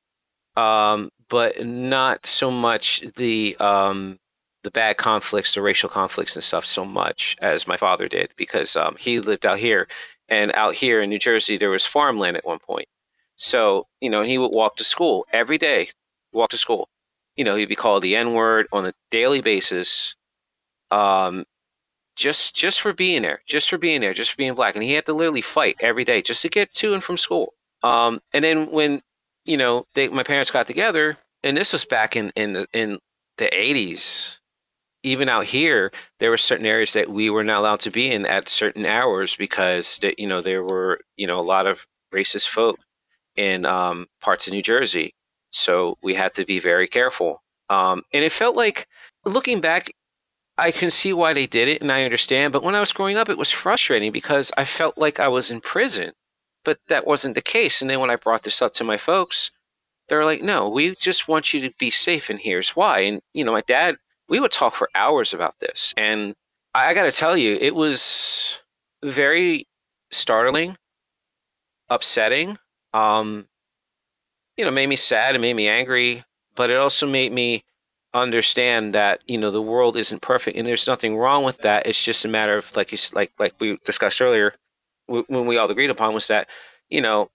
um, 0.57 1.11
but 1.29 1.65
not 1.65 2.27
so 2.27 2.51
much 2.51 3.03
the 3.17 3.57
um, 3.61 4.19
the 4.65 4.71
bad 4.71 4.97
conflicts, 4.97 5.55
the 5.55 5.63
racial 5.63 5.89
conflicts 5.89 6.35
and 6.35 6.43
stuff 6.43 6.65
so 6.65 6.85
much 6.85 7.37
as 7.41 7.69
my 7.69 7.77
father 7.77 8.09
did 8.09 8.31
because 8.37 8.75
um, 8.75 8.97
he 8.99 9.21
lived 9.21 9.47
out 9.47 9.59
here. 9.59 9.87
And 10.29 10.51
out 10.55 10.75
here 10.75 11.03
in 11.03 11.11
New 11.11 11.19
Jersey, 11.19 11.59
there 11.59 11.71
was 11.71 11.85
farmland 11.85 12.37
at 12.37 12.47
one 12.47 12.59
point. 12.59 12.89
So, 13.37 13.87
you 14.01 14.09
know, 14.09 14.23
he 14.23 14.39
would 14.39 14.53
walk 14.53 14.77
to 14.77 14.85
school 14.85 15.27
every 15.31 15.59
day, 15.59 15.91
walk 16.33 16.51
to 16.51 16.59
school. 16.59 16.89
You 17.37 17.45
know, 17.45 17.57
he'd 17.57 17.69
be 17.69 17.77
called 17.77 18.03
the 18.03 18.17
N 18.17 18.33
word 18.33 18.67
on 18.73 18.87
a 18.87 18.95
daily 19.11 19.43
basis. 19.43 20.17
Um, 20.91 21.45
just 22.17 22.55
just 22.55 22.81
for 22.81 22.93
being 22.93 23.23
there, 23.23 23.41
just 23.45 23.69
for 23.69 23.77
being 23.77 24.01
there, 24.01 24.15
just 24.15 24.31
for 24.31 24.37
being 24.37 24.55
black. 24.55 24.77
And 24.77 24.85
he 24.85 24.93
had 24.93 25.05
to 25.07 25.13
literally 25.13 25.43
fight 25.43 25.77
every 25.81 26.05
day 26.05 26.23
just 26.23 26.43
to 26.43 26.49
get 26.49 26.73
to 26.75 26.95
and 26.95 27.03
from 27.03 27.19
school. 27.19 27.53
Um, 27.83 28.23
and 28.33 28.45
then 28.45 28.71
when, 28.71 29.03
you 29.45 29.57
know, 29.57 29.85
they 29.95 30.09
my 30.09 30.23
parents 30.23 30.51
got 30.51 30.67
together, 30.67 31.19
and 31.43 31.57
this 31.57 31.73
was 31.73 31.85
back 31.85 32.17
in 32.17 32.33
in 32.37 32.67
in 32.73 32.99
the 33.37 33.47
80s 33.47 34.39
even 35.05 35.29
out 35.29 35.45
here 35.45 35.93
there 36.19 36.31
were 36.31 36.37
certain 36.37 36.67
areas 36.67 36.95
that 36.95 37.11
we 37.11 37.31
were 37.31 37.45
not 37.45 37.61
allowed 37.61 37.81
to 37.81 37.91
be 37.91 38.11
in 38.11 38.27
at 38.27 38.49
certain 38.49 38.87
hours 38.87 39.37
because 39.37 39.99
that 39.99 40.19
you 40.19 40.27
know 40.27 40.41
there 40.41 40.65
were 40.65 40.99
you 41.17 41.27
know 41.27 41.39
a 41.39 41.43
lot 41.43 41.67
of 41.67 41.87
racist 42.13 42.49
folk 42.49 42.79
in 43.37 43.67
um, 43.67 44.07
parts 44.21 44.47
of 44.47 44.53
new 44.53 44.63
jersey. 44.63 45.15
So 45.51 45.99
we 46.03 46.15
had 46.15 46.35
to 46.35 46.45
be 46.45 46.59
very 46.59 46.89
careful. 46.89 47.43
Um, 47.69 48.03
and 48.13 48.25
it 48.25 48.33
felt 48.33 48.57
like 48.57 48.87
looking 49.25 49.61
back 49.61 49.91
i 50.59 50.71
can 50.71 50.91
see 50.91 51.13
why 51.13 51.33
they 51.33 51.47
did 51.47 51.67
it 51.67 51.81
and 51.81 51.91
i 51.91 52.05
understand 52.05 52.53
but 52.53 52.63
when 52.63 52.75
i 52.75 52.81
was 52.81 52.93
growing 52.93 53.17
up 53.17 53.29
it 53.29 53.39
was 53.39 53.51
frustrating 53.51 54.13
because 54.13 54.53
i 54.57 54.65
felt 54.65 54.97
like 54.99 55.19
i 55.19 55.27
was 55.27 55.51
in 55.51 55.61
prison 55.61 56.13
but 56.63 56.79
that 56.89 57.07
wasn't 57.07 57.35
the 57.35 57.43
case. 57.43 57.81
And 57.81 57.91
then 57.91 58.01
when 58.01 58.11
i 58.11 58.17
brought 58.17 58.43
this 58.43 58.63
up 58.63 58.75
to 58.75 58.85
my 58.85 58.97
folks 58.99 59.51
they're 60.09 60.25
like, 60.25 60.43
no, 60.43 60.69
we 60.69 60.95
just 60.97 61.29
want 61.29 61.55
you 61.55 61.61
to 61.63 61.75
be 61.79 61.91
safe, 61.91 62.29
and 62.29 62.39
here's 62.39 62.71
why. 62.71 63.01
And 63.01 63.23
you 63.33 63.45
know, 63.45 63.53
my 63.53 63.63
dad, 63.63 63.97
we 64.29 64.41
would 64.41 64.53
talk 64.53 64.75
for 64.75 64.91
hours 64.95 65.35
about 65.35 65.59
this, 65.61 65.95
and 65.97 66.35
I, 66.75 66.91
I 66.91 66.95
got 66.95 67.05
to 67.05 67.13
tell 67.13 67.37
you, 67.37 67.57
it 67.61 67.75
was 67.75 68.59
very 69.03 69.67
startling, 70.11 70.77
upsetting. 71.89 72.59
Um, 72.93 73.49
you 74.57 74.65
know, 74.65 74.71
made 74.71 74.87
me 74.87 74.97
sad, 74.97 75.35
and 75.35 75.43
made 75.43 75.57
me 75.57 75.69
angry, 75.69 76.25
but 76.55 76.71
it 76.71 76.77
also 76.77 77.09
made 77.09 77.33
me 77.33 77.65
understand 78.13 78.95
that 78.95 79.21
you 79.27 79.37
know 79.39 79.51
the 79.51 79.63
world 79.63 79.97
isn't 79.97 80.23
perfect, 80.23 80.57
and 80.57 80.67
there's 80.67 80.87
nothing 80.87 81.17
wrong 81.17 81.45
with 81.45 81.59
that. 81.59 81.87
It's 81.87 82.03
just 82.03 82.25
a 82.25 82.29
matter 82.29 82.57
of 82.57 82.75
like 82.77 82.93
you 82.93 82.99
like 83.13 83.33
like 83.39 83.55
we 83.59 83.79
discussed 83.85 84.23
earlier, 84.23 84.55
w- 85.09 85.27
when 85.29 85.47
we 85.47 85.57
all 85.59 85.71
agreed 85.71 85.91
upon 85.91 86.15
was 86.15 86.29
that 86.29 86.49
you 86.89 87.01
know 87.01 87.31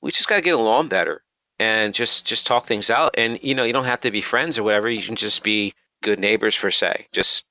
we 0.00 0.10
just 0.10 0.28
got 0.28 0.36
to 0.36 0.42
get 0.42 0.54
along 0.54 0.88
better 0.88 1.22
and 1.58 1.94
just 1.94 2.26
just 2.26 2.46
talk 2.46 2.66
things 2.66 2.90
out 2.90 3.14
and 3.16 3.38
you 3.42 3.54
know 3.54 3.64
you 3.64 3.72
don't 3.72 3.84
have 3.84 4.00
to 4.00 4.10
be 4.10 4.20
friends 4.20 4.58
or 4.58 4.62
whatever 4.62 4.90
you 4.90 5.02
can 5.02 5.16
just 5.16 5.42
be 5.42 5.72
good 6.04 6.20
neighbors 6.20 6.56
per 6.56 6.70
se 6.70 7.08
just 7.12 7.44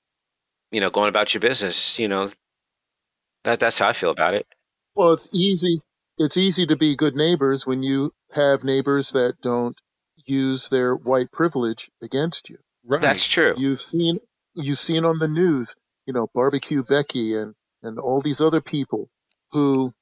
you 0.71 0.79
know 0.79 0.89
going 0.89 1.09
about 1.09 1.33
your 1.33 1.41
business 1.41 1.99
you 1.99 2.07
know 2.07 2.31
that 3.43 3.59
that's 3.59 3.79
how 3.79 3.89
i 3.89 3.93
feel 3.93 4.11
about 4.11 4.33
it 4.33 4.47
well, 4.95 5.13
it's 5.13 5.29
easy. 5.33 5.81
It's 6.17 6.37
easy 6.37 6.67
to 6.67 6.75
be 6.75 6.95
good 6.95 7.15
neighbors 7.15 7.65
when 7.65 7.81
you 7.81 8.11
have 8.33 8.63
neighbors 8.63 9.13
that 9.13 9.41
don't 9.41 9.75
use 10.25 10.69
their 10.69 10.95
white 10.95 11.31
privilege 11.31 11.89
against 12.01 12.49
you. 12.49 12.57
Right. 12.85 13.01
that's 13.01 13.25
true 13.25 13.53
You've 13.57 13.79
seen 13.79 14.19
you've 14.55 14.77
seen 14.77 15.05
on 15.05 15.17
the 15.17 15.29
news, 15.29 15.77
you 16.05 16.13
know, 16.13 16.27
barbecue 16.33 16.83
Becky 16.83 17.35
and 17.35 17.55
and 17.81 17.97
all 17.97 18.21
these 18.21 18.41
other 18.41 18.61
people 18.61 19.09
who 19.51 19.93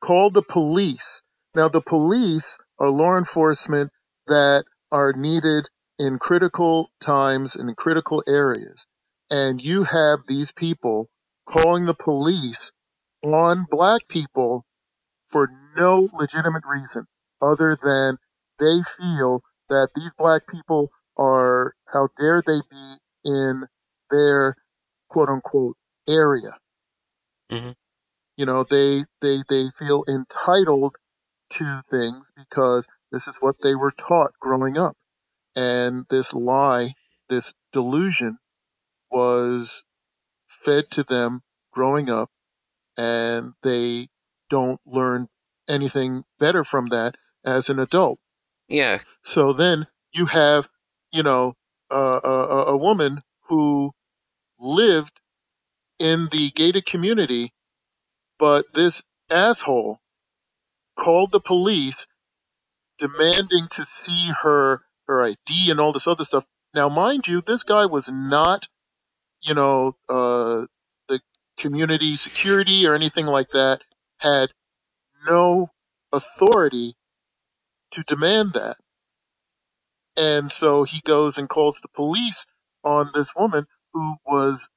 called 0.00 0.34
the 0.34 0.42
police. 0.42 1.22
Now 1.54 1.68
the 1.68 1.82
police 1.82 2.58
are 2.78 2.90
law 2.90 3.16
enforcement 3.16 3.90
that 4.26 4.64
are 4.90 5.12
needed 5.12 5.68
in 5.98 6.18
critical 6.18 6.90
times 7.00 7.56
and 7.56 7.68
in 7.68 7.74
critical 7.74 8.22
areas. 8.26 8.86
And 9.30 9.62
you 9.62 9.84
have 9.84 10.20
these 10.26 10.52
people 10.52 11.08
calling 11.46 11.86
the 11.86 11.94
police 11.94 12.72
on 13.22 13.66
black 13.70 14.08
people 14.08 14.64
for 15.28 15.48
no 15.76 16.08
legitimate 16.12 16.64
reason 16.66 17.06
other 17.42 17.76
than 17.82 18.16
they 18.58 18.80
feel 18.98 19.42
that 19.68 19.90
these 19.94 20.12
black 20.16 20.46
people 20.48 20.90
are, 21.16 21.74
how 21.86 22.08
dare 22.16 22.42
they 22.46 22.60
be 22.70 22.94
in 23.24 23.64
their 24.10 24.56
quote 25.08 25.28
unquote 25.28 25.76
area. 26.08 26.56
Mhm. 27.50 27.74
You 28.36 28.46
know, 28.46 28.64
they, 28.64 29.00
they, 29.20 29.42
they 29.48 29.70
feel 29.76 30.04
entitled 30.08 30.96
to 31.50 31.82
things 31.90 32.30
because 32.36 32.88
this 33.10 33.26
is 33.28 33.38
what 33.38 33.56
they 33.62 33.74
were 33.74 33.92
taught 33.92 34.32
growing 34.40 34.78
up. 34.78 34.96
And 35.58 36.06
this 36.08 36.32
lie, 36.34 36.94
this 37.28 37.54
delusion 37.72 38.38
was 39.10 39.84
fed 40.48 40.90
to 40.92 41.04
them 41.04 41.42
growing 41.72 42.10
up 42.10 42.30
and 42.98 43.54
they 43.62 44.08
don't 44.50 44.80
learn 44.86 45.28
anything 45.68 46.24
better 46.38 46.64
from 46.64 46.88
that 46.88 47.16
as 47.44 47.70
an 47.70 47.78
adult. 47.80 48.18
yeah 48.68 48.98
So 49.24 49.52
then 49.52 49.86
you 50.12 50.26
have, 50.26 50.68
you 51.12 51.22
know, 51.22 51.54
uh, 51.90 52.20
a, 52.24 52.28
a 52.30 52.64
a 52.74 52.76
woman 52.76 53.22
who 53.48 53.92
lived 54.58 55.20
in 55.98 56.28
the 56.30 56.50
gated 56.50 56.86
community, 56.86 57.52
but 58.38 58.66
this 58.74 59.04
asshole 59.30 60.00
called 60.96 61.32
the 61.32 61.40
police 61.40 62.06
demanding 62.98 63.68
to 63.72 63.84
see 63.86 64.32
her 64.42 64.82
her 65.08 65.22
ID 65.22 65.70
and 65.70 65.80
all 65.80 65.92
this 65.92 66.06
other 66.06 66.24
stuff. 66.24 66.46
Now, 66.74 66.88
mind 66.88 67.26
you, 67.26 67.40
this 67.40 67.62
guy 67.64 67.86
was 67.86 68.08
not, 68.08 68.68
you 69.40 69.54
know, 69.54 69.94
uh, 70.08 70.66
the 71.08 71.20
community 71.58 72.16
security 72.16 72.86
or 72.86 72.94
anything 72.94 73.26
like 73.26 73.50
that. 73.50 73.82
Had 74.18 74.50
no 75.26 75.70
authority 76.12 76.94
to 77.92 78.02
demand 78.02 78.52
that. 78.54 78.76
And 80.16 80.52
so 80.52 80.82
he 80.82 81.00
goes 81.04 81.38
and 81.38 81.48
calls 81.48 81.80
the 81.80 81.88
police 81.88 82.46
on 82.84 83.10
this 83.14 83.34
woman 83.34 83.66
who 83.92 84.16
was 84.26 84.68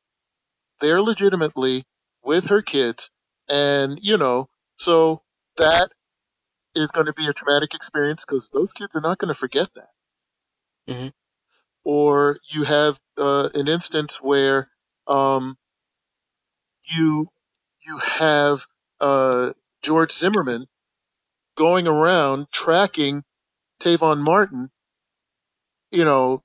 there 0.79 1.01
legitimately 1.01 1.84
with 2.23 2.47
her 2.47 2.61
kids. 2.61 3.09
And, 3.49 3.99
you 4.01 4.17
know, 4.17 4.49
so 4.77 5.23
that 5.57 5.89
is 6.75 6.91
going 6.91 7.07
to 7.07 7.13
be 7.13 7.27
a 7.27 7.34
traumatic 7.34 7.73
experience 7.73 8.23
because 8.25 8.49
those 8.49 8.71
kids 8.71 8.95
are 8.95 9.01
not 9.01 9.17
going 9.17 9.34
to 9.34 9.39
forget 9.39 9.67
that. 9.75 9.89
Mhm. 10.88 11.11
Or 11.86 12.39
you 12.49 12.63
have 12.65 12.99
uh, 13.17 13.49
an 13.55 13.67
instance 13.67 14.21
where 14.21 14.69
um, 15.07 15.57
you 16.84 17.27
you 17.86 17.97
have 17.99 18.65
uh, 18.99 19.53
George 19.82 20.11
Zimmerman 20.11 20.67
going 21.57 21.88
around 21.88 22.51
tracking 22.51 23.23
Trayvon 23.82 24.19
Martin, 24.21 24.71
you 25.91 26.05
know, 26.05 26.43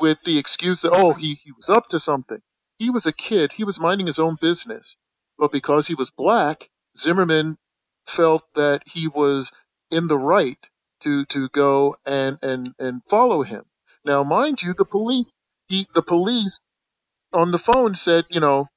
with 0.00 0.22
the 0.24 0.38
excuse 0.38 0.82
that 0.82 0.92
oh 0.94 1.14
he 1.14 1.34
he 1.34 1.52
was 1.52 1.70
up 1.70 1.88
to 1.90 1.98
something. 1.98 2.40
He 2.78 2.90
was 2.90 3.06
a 3.06 3.12
kid. 3.12 3.52
He 3.52 3.64
was 3.64 3.80
minding 3.80 4.06
his 4.06 4.18
own 4.20 4.36
business, 4.40 4.96
but 5.38 5.52
because 5.52 5.86
he 5.86 5.94
was 5.94 6.10
black, 6.12 6.70
Zimmerman 6.98 7.58
felt 8.06 8.44
that 8.54 8.82
he 8.86 9.08
was 9.08 9.52
in 9.90 10.08
the 10.08 10.18
right 10.18 10.70
to 11.00 11.24
to 11.26 11.48
go 11.48 11.96
and 12.06 12.38
and 12.42 12.74
and 12.78 13.02
follow 13.04 13.42
him. 13.42 13.64
Now, 14.04 14.22
mind 14.24 14.62
you, 14.62 14.74
the 14.74 14.84
police 14.84 15.32
he 15.68 15.86
the 15.94 16.02
police 16.02 16.58
on 17.32 17.50
the 17.50 17.58
phone 17.58 17.94
said, 17.94 18.24
you 18.30 18.40
know, 18.40 18.68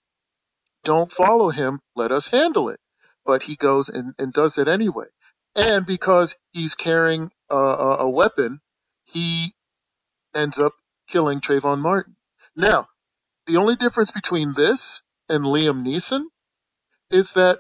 don't 0.84 1.12
follow 1.12 1.50
him. 1.50 1.80
Let 1.96 2.12
us 2.12 2.28
handle 2.28 2.70
it. 2.70 2.80
But 3.26 3.44
he 3.44 3.56
goes 3.56 3.90
and, 3.90 4.14
and 4.18 4.34
does 4.34 4.58
it 4.58 4.68
anyway. 4.68 5.06
And 5.56 5.86
because 5.86 6.36
he's 6.52 6.76
carrying 6.76 7.32
a, 7.50 7.56
a, 7.56 7.98
a 8.00 8.10
weapon, 8.10 8.60
he 9.06 9.54
ends 10.34 10.60
up 10.60 10.74
killing 11.08 11.40
Trayvon 11.40 11.80
Martin. 11.80 12.16
Now, 12.56 12.88
the 13.48 13.58
only 13.58 13.76
difference 13.76 14.12
between 14.12 14.54
this 14.54 15.04
and 15.30 15.44
Liam 15.44 15.86
Neeson 15.86 16.26
is 17.10 17.34
that, 17.34 17.60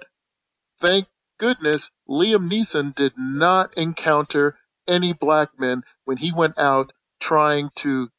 thank 0.79 1.05
goodness, 1.41 1.89
Liam 2.07 2.49
Neeson 2.51 2.93
did 2.93 3.13
not 3.17 3.73
encounter 3.73 4.55
any 4.87 5.11
black 5.11 5.49
men 5.59 5.83
when 6.05 6.17
he 6.17 6.31
went 6.31 6.59
out 6.59 6.93
trying 7.19 7.71
to 7.77 8.09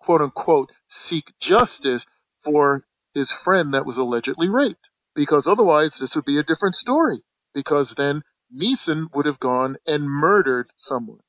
quote 0.00 0.22
unquote 0.22 0.72
seek 0.88 1.34
justice 1.38 2.06
for 2.42 2.82
his 3.12 3.30
friend 3.30 3.74
that 3.74 3.84
was 3.84 3.98
allegedly 3.98 4.48
raped. 4.48 4.88
Because 5.14 5.46
otherwise, 5.46 5.98
this 5.98 6.16
would 6.16 6.24
be 6.24 6.38
a 6.38 6.42
different 6.42 6.74
story. 6.74 7.18
Because 7.54 7.94
then 7.94 8.22
Neeson 8.54 9.14
would 9.14 9.26
have 9.26 9.40
gone 9.40 9.76
and 9.86 10.08
murdered 10.08 10.70
someone. 10.76 11.20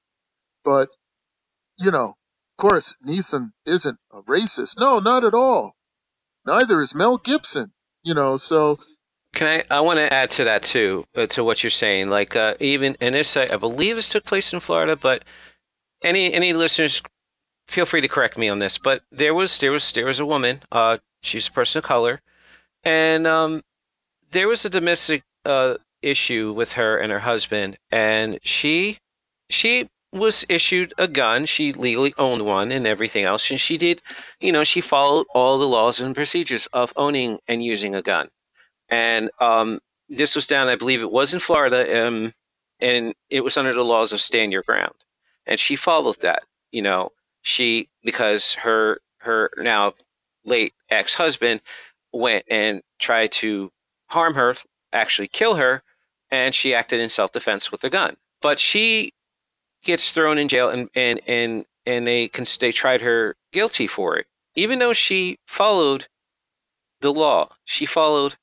But, 0.64 0.88
you 1.78 1.92
know, 1.92 2.10
of 2.10 2.58
course, 2.58 2.98
Neeson 3.06 3.52
isn't 3.66 4.00
a 4.12 4.22
racist. 4.24 4.80
No, 4.80 5.00
not 5.00 5.26
at 5.26 5.34
all. 5.34 5.76
Neither 6.46 6.82
is 6.82 6.96
Mel 6.96 7.18
Gibson. 7.18 7.74
You 8.04 8.14
know, 8.14 8.38
so 8.38 8.80
Can 9.34 9.48
I? 9.48 9.76
I 9.76 9.82
want 9.82 10.00
to 10.00 10.12
add 10.12 10.30
to 10.32 10.46
that 10.46 10.64
too, 10.64 11.06
uh, 11.16 11.28
to 11.28 11.44
what 11.44 11.64
you're 11.64 11.70
saying. 11.70 12.10
Like 12.10 12.36
uh, 12.36 12.56
even 12.60 12.98
and 13.02 13.14
this, 13.14 13.38
I, 13.38 13.48
I 13.52 13.58
believe 13.58 13.96
this 13.96 14.10
took 14.10 14.26
place 14.26 14.52
in 14.54 14.60
Florida, 14.60 14.96
but 14.96 15.24
any 16.02 16.34
any 16.34 16.54
listeners, 16.54 17.02
feel 17.68 17.86
free 17.86 18.02
to 18.02 18.08
correct 18.08 18.38
me 18.38 18.50
on 18.50 18.60
this. 18.60 18.78
But 18.78 19.04
there 19.12 19.34
was 19.34 19.60
there 19.60 19.72
was 19.72 19.92
there 19.92 20.06
was 20.06 20.20
a 20.20 20.26
woman. 20.26 20.62
Uh, 20.72 20.98
she's 21.22 21.48
a 21.48 21.52
person 21.52 21.80
of 21.80 21.84
color, 21.84 22.22
and 22.84 23.28
um, 23.28 23.64
there 24.32 24.48
was 24.48 24.66
a 24.66 24.70
domestic 24.70 25.24
uh 25.46 25.76
issue 26.02 26.54
with 26.54 26.74
her 26.74 26.98
and 26.98 27.12
her 27.12 27.20
husband, 27.20 27.78
and 27.92 28.40
she 28.44 28.98
she 29.50 29.90
was 30.14 30.46
issued 30.50 30.94
a 30.98 31.08
gun. 31.08 31.46
She 31.46 31.74
legally 31.74 32.14
owned 32.18 32.44
one 32.46 32.72
and 32.72 32.88
everything 32.88 33.24
else, 33.26 33.52
and 33.52 33.60
she 33.60 33.78
did, 33.78 34.02
you 34.40 34.52
know, 34.52 34.64
she 34.64 34.82
followed 34.82 35.28
all 35.34 35.58
the 35.60 35.68
laws 35.68 36.00
and 36.00 36.16
procedures 36.16 36.66
of 36.68 36.94
owning 36.96 37.40
and 37.48 37.64
using 37.64 37.94
a 37.94 38.02
gun 38.02 38.30
and 38.90 39.30
um, 39.40 39.80
this 40.10 40.36
was 40.36 40.48
down, 40.48 40.68
I 40.68 40.76
believe 40.76 41.02
it 41.02 41.12
was 41.12 41.34
in 41.34 41.40
Florida, 41.40 42.06
um, 42.08 42.34
and 42.80 43.14
it 43.30 43.44
was 43.44 43.58
under 43.58 43.74
the 43.74 43.84
laws 43.84 44.14
of 44.14 44.22
stand 44.22 44.52
your 44.52 44.64
ground, 44.64 44.96
and 45.46 45.60
she 45.60 45.76
followed 45.76 46.22
that. 46.22 46.44
You 46.72 46.82
know, 46.82 47.12
she 47.42 47.90
because 48.04 48.54
her 48.56 49.00
her 49.20 49.52
now 49.58 49.94
late 50.46 50.74
ex 50.90 51.14
husband 51.14 51.62
went 52.14 52.46
and 52.50 52.82
tried 53.00 53.32
to 53.34 53.72
harm 54.10 54.34
her, 54.36 54.56
actually 54.94 55.28
kill 55.28 55.56
her, 55.56 55.84
and 56.32 56.54
she 56.54 56.74
acted 56.74 57.00
in 57.00 57.10
self 57.10 57.32
defense 57.32 57.72
with 57.72 57.84
a 57.84 57.90
gun. 57.90 58.16
But 58.42 58.60
she 58.60 59.14
gets 59.84 60.12
thrown 60.12 60.38
in 60.38 60.48
jail, 60.48 60.70
and 60.70 60.90
and 60.96 61.22
and 61.28 61.66
and 61.86 62.08
they 62.08 62.28
can 62.28 62.46
they 62.60 62.72
tried 62.72 63.02
her 63.02 63.36
guilty 63.52 63.88
for 63.88 64.18
it, 64.18 64.28
even 64.56 64.80
though 64.80 64.94
she 64.94 65.40
followed 65.48 66.08
the 67.02 67.14
law. 67.14 67.50
She 67.66 67.86
followed 67.86 68.36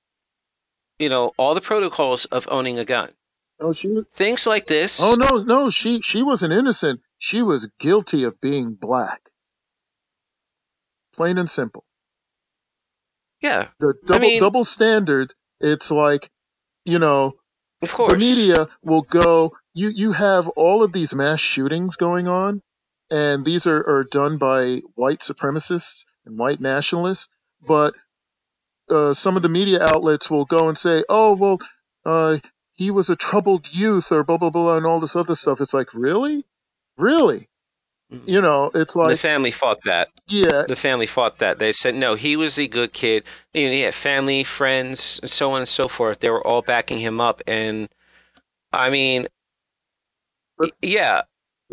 you 0.99 1.09
know 1.09 1.32
all 1.36 1.55
the 1.55 1.61
protocols 1.61 2.24
of 2.26 2.47
owning 2.51 2.78
a 2.78 2.84
gun 2.84 3.11
no, 3.61 3.72
she 3.72 3.88
was. 3.88 4.05
things 4.14 4.47
like 4.47 4.66
this 4.66 4.99
Oh 5.01 5.14
no, 5.14 5.38
no, 5.42 5.70
she 5.70 6.01
she 6.01 6.24
wasn't 6.24 6.53
innocent. 6.53 7.01
She 7.18 7.40
was 7.40 7.70
guilty 7.78 8.24
of 8.24 8.40
being 8.40 8.74
black. 8.74 9.30
Plain 11.14 11.38
and 11.38 11.49
simple. 11.49 11.84
yeah 13.40 13.68
The 13.78 13.95
double 14.05 14.20
mean- 14.20 14.40
double 14.40 14.64
standards. 14.64 15.36
It's 15.61 15.90
like, 15.92 16.30
you 16.84 16.99
know, 16.99 17.34
of 17.80 17.92
course 17.92 18.12
the 18.12 18.18
media 18.18 18.66
will 18.82 19.03
go. 19.03 19.53
You 19.72 19.90
you 19.95 20.12
have 20.12 20.49
all 20.49 20.82
of 20.82 20.92
these 20.92 21.14
mass 21.14 21.38
shootings 21.40 21.95
going 21.97 22.26
on, 22.26 22.61
and 23.11 23.45
these 23.45 23.68
are, 23.68 23.78
are 23.88 24.05
done 24.05 24.38
by 24.38 24.80
white 24.97 25.20
supremacists 25.20 26.07
and 26.26 26.36
white 26.36 26.61
nationalists. 26.61 27.28
But 27.66 27.95
uh, 28.91 29.12
some 29.12 29.37
of 29.37 29.43
the 29.43 29.49
media 29.49 29.82
outlets 29.82 30.30
will 30.30 30.45
go 30.45 30.68
and 30.68 30.76
say, 30.78 31.05
"Oh 31.09 31.35
well, 31.35 31.59
uh, 32.05 32.39
he 32.74 32.91
was 32.91 33.11
a 33.11 33.16
troubled 33.16 33.68
youth," 33.72 34.12
or 34.12 34.24
blah 34.24 34.39
blah 34.39 34.51
blah, 34.51 34.76
and 34.76 34.87
all 34.87 35.01
this 35.01 35.16
other 35.16 35.35
stuff. 35.35 35.61
It's 35.61 35.74
like, 35.74 35.95
really, 35.95 36.45
really, 36.97 37.49
you 38.26 38.41
know, 38.41 38.70
it's 38.74 38.95
like 38.95 39.09
the 39.09 39.16
family 39.16 39.51
fought 39.51 39.78
that. 39.85 40.09
Yeah, 40.28 40.64
the 40.68 40.76
family 40.76 41.07
fought 41.07 41.39
that. 41.39 41.59
They 41.59 41.72
said 41.72 41.95
no 41.95 42.14
he 42.14 42.37
was 42.37 42.59
a 42.59 42.66
good 42.68 42.93
kid. 42.93 43.24
You 43.53 43.66
know, 43.66 43.72
he 43.72 43.80
had 43.80 43.95
family 43.95 44.45
friends 44.45 45.18
and 45.22 45.30
so 45.30 45.53
on 45.53 45.61
and 45.61 45.68
so 45.68 45.89
forth. 45.89 46.20
They 46.20 46.30
were 46.30 46.47
all 46.47 46.62
backing 46.62 46.99
him 46.99 47.20
up 47.20 47.43
and 47.47 47.89
i 48.76 48.91
mean 48.91 49.28
But- 50.59 50.72
yeah 50.82 51.22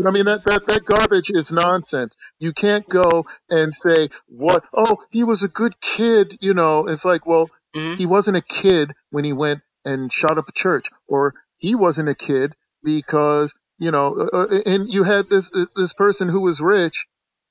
But 0.02 0.10
I 0.10 0.14
mean 0.14 0.26
that, 0.26 0.44
that 0.46 0.66
that 0.66 0.86
garbage 0.86 1.30
is 1.30 1.52
nonsense. 1.52 2.18
You 2.40 2.54
can't 2.54 2.88
go 2.90 3.26
and 3.50 3.74
say 3.74 4.10
what 4.28 4.66
oh 4.74 4.98
he 5.12 5.24
was 5.24 5.44
a 5.44 5.48
good 5.48 5.80
kid, 5.80 6.38
you 6.42 6.56
know. 6.56 6.88
It's 6.88 7.06
like, 7.06 7.28
well, 7.28 7.50
Mhm. 7.76 7.98
he 7.98 8.06
wasn't 8.08 8.38
a 8.38 8.42
kid 8.42 8.92
when 9.12 9.24
he 9.26 9.34
went 9.34 9.62
and 9.86 10.12
shot 10.12 10.38
up 10.40 10.48
a 10.48 10.52
church 10.52 10.90
or 11.08 11.36
he 11.58 11.76
wasn't 11.76 12.10
a 12.10 12.16
kid 12.16 12.56
because, 12.84 13.54
you 13.78 13.92
know, 13.92 14.16
uh, 14.16 14.38
uh, 14.38 14.62
and 14.66 14.92
you 14.92 15.04
had 15.04 15.30
this 15.30 15.52
this 15.76 15.94
person 15.94 16.30
who 16.30 16.42
was 16.42 16.60
rich 16.62 17.06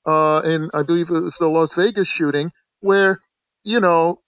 uh 0.05 0.39
and 0.41 0.71
I 0.73 0.83
believe 0.83 1.09
it 1.09 1.21
was 1.21 1.37
the 1.37 1.47
Las 1.47 1.75
Vegas 1.75 2.07
shooting 2.09 2.51
where, 2.81 3.21
you 3.63 3.79
know, 3.79 4.21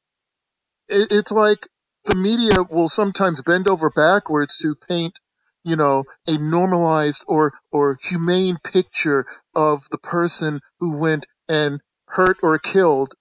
it, 0.87 1.07
it's 1.11 1.31
like 1.31 1.67
the 2.05 2.15
media 2.15 2.63
will 2.69 2.89
sometimes 2.89 3.41
bend 3.41 3.67
over 3.67 3.89
backwards 3.89 4.57
to 4.59 4.75
paint 4.75 5.19
you 5.63 5.75
know 5.75 6.03
a 6.27 6.37
normalized 6.37 7.23
or 7.27 7.53
or 7.71 7.97
humane 8.01 8.57
picture 8.63 9.25
of 9.55 9.87
the 9.89 9.97
person 9.97 10.59
who 10.79 10.99
went 10.99 11.25
and 11.49 11.81
hurt 12.07 12.37
or 12.43 12.57
killed 12.59 13.13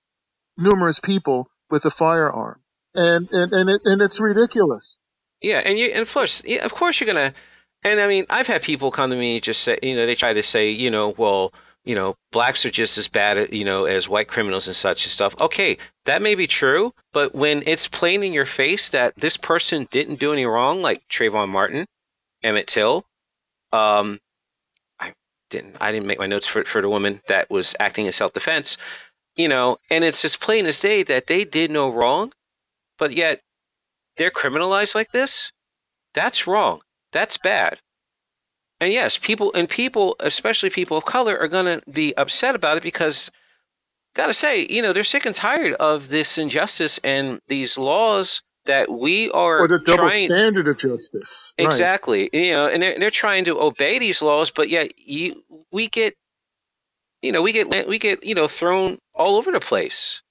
numerous 0.57 1.01
people 1.01 1.49
with 1.71 1.85
a 1.85 1.91
firearm 1.91 2.61
and 2.95 3.29
and 3.33 3.53
and, 3.53 3.71
it, 3.71 3.81
and 3.85 4.03
it's 4.03 4.21
ridiculous 4.21 4.99
Yeah, 5.41 5.59
and 5.65 5.79
you 5.79 5.87
and 5.89 6.01
of 6.03 6.13
course, 6.13 6.45
yeah, 6.45 6.65
of 6.65 6.75
course 6.75 7.01
you're 7.01 7.07
gonna. 7.13 7.35
And 7.85 8.01
I 8.01 8.07
mean, 8.07 8.27
I've 8.31 8.47
had 8.47 8.63
people 8.63 8.91
come 8.93 9.11
to 9.11 9.17
me 9.17 9.35
and 9.35 9.43
just 9.43 9.63
say, 9.63 9.79
you 9.83 9.97
know, 9.97 10.07
they 10.07 10.15
try 10.15 10.33
to 10.33 10.43
say, 10.43 10.71
you 10.71 10.91
know, 10.91 11.11
well, 11.17 11.53
you 11.85 11.97
know, 11.97 12.17
blacks 12.31 12.65
are 12.65 12.71
just 12.71 12.97
as 12.99 13.09
bad, 13.09 13.53
you 13.53 13.65
know, 13.65 13.87
as 13.87 14.09
white 14.09 14.29
criminals 14.29 14.69
and 14.69 14.77
such 14.77 15.05
and 15.05 15.13
stuff. 15.13 15.35
Okay, 15.41 15.79
that 16.05 16.23
may 16.23 16.35
be 16.37 16.47
true, 16.47 16.95
but 17.13 17.35
when 17.35 17.65
it's 17.67 17.89
plain 17.89 18.23
in 18.23 18.33
your 18.33 18.47
face 18.47 18.91
that 18.91 19.15
this 19.17 19.37
person 19.37 19.89
didn't 19.91 20.21
do 20.21 20.33
any 20.33 20.47
wrong, 20.47 20.81
like 20.83 21.07
Trayvon 21.09 21.49
Martin, 21.49 21.87
Emmett 22.43 22.67
Till, 22.67 23.05
um, 23.73 24.21
I 24.99 25.15
didn't, 25.51 25.77
I 25.81 25.93
didn't 25.93 26.07
make 26.07 26.19
my 26.19 26.27
notes 26.27 26.47
for 26.47 26.65
for 26.65 26.83
the 26.83 26.89
woman 26.89 27.21
that 27.29 27.51
was 27.51 27.75
acting 27.81 28.07
in 28.07 28.13
self 28.13 28.33
defense, 28.33 28.77
you 29.37 29.49
know, 29.49 29.79
and 29.91 30.05
it's 30.05 30.25
as 30.25 30.37
plain 30.37 30.67
as 30.67 30.81
day 30.81 31.03
that 31.05 31.27
they 31.27 31.45
did 31.45 31.71
no 31.71 31.91
wrong, 31.91 32.33
but 32.99 33.13
yet 33.13 33.41
they're 34.17 34.31
criminalized 34.31 34.95
like 34.95 35.11
this. 35.13 35.53
That's 36.15 36.47
wrong. 36.47 36.81
That's 37.13 37.37
bad. 37.37 37.81
And 38.81 38.93
yes, 38.93 39.17
people 39.17 39.53
and 39.55 39.69
people, 39.69 40.17
especially 40.21 40.71
people 40.71 40.97
of 40.97 41.05
color, 41.05 41.39
are 41.39 41.49
going 41.49 41.67
to 41.81 41.91
be 41.91 42.15
upset 42.17 42.55
about 42.55 42.77
it 42.77 42.83
because, 42.83 43.31
gotta 44.15 44.35
say, 44.35 44.67
you 44.69 44.83
know, 44.83 44.93
they're 44.93 45.05
sick 45.05 45.25
and 45.25 45.35
tired 45.35 45.75
of 45.75 46.09
this 46.09 46.37
injustice 46.37 46.99
and 47.05 47.41
these 47.49 47.79
laws 47.79 48.43
that 48.67 48.91
we 48.91 49.31
are 49.31 49.61
or 49.61 49.69
the 49.69 49.79
double 49.79 50.09
trying, 50.09 50.29
standard 50.29 50.69
of 50.69 50.79
justice. 50.79 51.55
Right. 51.59 51.67
Exactly. 51.67 52.31
You 52.33 52.53
know, 52.53 52.69
and 52.69 52.83
they're, 52.83 52.99
they're 52.99 53.11
trying 53.11 53.47
to 53.47 53.61
obey 53.61 53.99
these 53.99 54.23
laws, 54.23 54.51
but 54.51 54.69
yet 54.69 54.99
you 54.99 55.43
we 55.71 55.89
get, 55.89 56.15
you 57.23 57.33
know, 57.33 57.43
we 57.43 57.53
get 57.53 57.89
we 57.89 57.99
get 57.99 58.25
you 58.25 58.35
know 58.35 58.49
thrown 58.49 58.99
all 59.15 59.37
over 59.37 59.53
the 59.53 59.61
place, 59.61 60.23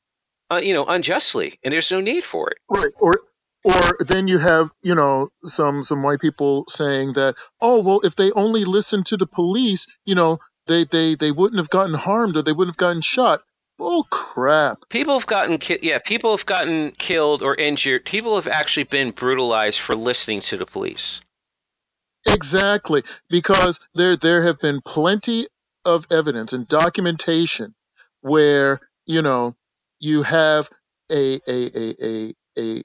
uh, 0.49 0.61
you 0.63 0.73
know, 0.73 0.85
unjustly, 0.85 1.59
and 1.63 1.73
there's 1.73 1.91
no 1.91 2.01
need 2.01 2.23
for 2.23 2.49
it. 2.49 2.57
Right. 2.69 2.91
Or 2.99 3.19
or 3.63 3.97
then 3.99 4.27
you 4.27 4.39
have 4.39 4.71
you 4.81 4.95
know 4.95 5.29
some 5.43 5.83
some 5.83 6.01
white 6.01 6.19
people 6.19 6.65
saying 6.67 7.13
that 7.13 7.35
oh 7.61 7.81
well 7.81 8.01
if 8.03 8.15
they 8.15 8.31
only 8.31 8.65
listened 8.65 9.05
to 9.05 9.17
the 9.17 9.27
police 9.27 9.85
you 10.03 10.15
know 10.15 10.39
they 10.67 10.83
they 10.85 11.15
they 11.15 11.31
wouldn't 11.31 11.59
have 11.59 11.69
gotten 11.69 11.93
harmed 11.93 12.37
or 12.37 12.43
they 12.43 12.53
wouldn't 12.53 12.75
have 12.75 12.87
gotten 12.87 13.01
shot. 13.01 13.41
Oh 13.83 14.03
crap! 14.09 14.87
People 14.89 15.17
have 15.17 15.25
gotten 15.25 15.57
ki- 15.57 15.79
yeah, 15.81 15.97
people 15.97 16.37
have 16.37 16.45
gotten 16.45 16.91
killed 16.91 17.41
or 17.41 17.55
injured. 17.55 18.05
People 18.05 18.35
have 18.35 18.47
actually 18.47 18.83
been 18.83 19.09
brutalized 19.09 19.79
for 19.79 19.95
listening 19.95 20.39
to 20.41 20.55
the 20.55 20.67
police. 20.67 21.19
Exactly, 22.27 23.03
because 23.27 23.79
there 23.95 24.15
there 24.15 24.43
have 24.43 24.59
been 24.59 24.81
plenty 24.81 25.47
of 25.83 26.05
evidence 26.11 26.53
and 26.53 26.67
documentation 26.67 27.73
where 28.21 28.79
you 29.07 29.23
know 29.23 29.55
you 29.99 30.21
have 30.21 30.69
a 31.11 31.39
a 31.47 31.69
a 31.75 31.95
a, 32.03 32.33
a 32.59 32.83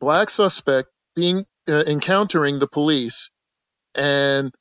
black 0.00 0.30
suspect 0.30 0.88
being 1.16 1.46
uh, 1.68 1.84
encountering 1.86 2.58
the 2.58 2.68
police 2.68 3.30
and 3.94 4.54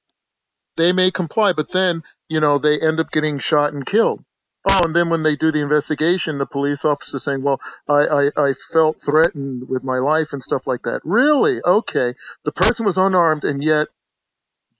they 0.77 0.91
may 0.93 1.11
comply 1.11 1.53
but 1.53 1.71
then 1.71 2.03
you 2.29 2.39
know 2.39 2.57
they 2.57 2.79
end 2.81 2.99
up 2.99 3.11
getting 3.11 3.39
shot 3.39 3.73
and 3.73 3.85
killed 3.85 4.23
oh 4.65 4.85
and 4.85 4.95
then 4.95 5.09
when 5.09 5.23
they 5.23 5.35
do 5.35 5.51
the 5.51 5.61
investigation 5.61 6.37
the 6.37 6.45
police 6.45 6.85
officer 6.85 7.19
saying 7.19 7.41
well 7.41 7.59
I, 7.87 7.93
I 7.93 8.29
i 8.49 8.53
felt 8.73 9.01
threatened 9.01 9.69
with 9.69 9.83
my 9.83 9.99
life 9.99 10.33
and 10.33 10.43
stuff 10.43 10.67
like 10.67 10.83
that. 10.83 11.01
Really? 11.03 11.59
Okay. 11.65 12.13
The 12.43 12.51
person 12.51 12.85
was 12.85 12.97
unarmed 12.97 13.45
and 13.45 13.63
yet 13.63 13.87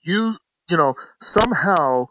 you 0.01 0.33
you 0.69 0.77
know 0.77 0.95
somehow 1.21 2.07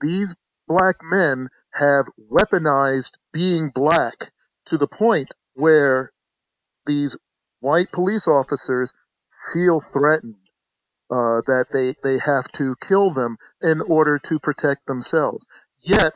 these 0.00 0.36
black 0.66 0.96
men 1.02 1.48
have 1.72 2.06
weaponized 2.30 3.12
being 3.32 3.70
black 3.74 4.32
to 4.66 4.78
the 4.78 4.86
point 4.86 5.30
where 5.54 6.12
these 6.86 7.16
white 7.60 7.92
police 7.92 8.26
officers 8.26 8.94
feel 9.52 9.80
threatened 9.80 10.36
uh, 11.10 11.42
that 11.46 11.66
they, 11.72 11.94
they 12.04 12.18
have 12.24 12.46
to 12.52 12.76
kill 12.80 13.10
them 13.10 13.36
in 13.60 13.80
order 13.80 14.18
to 14.18 14.38
protect 14.38 14.86
themselves. 14.86 15.46
Yet, 15.80 16.12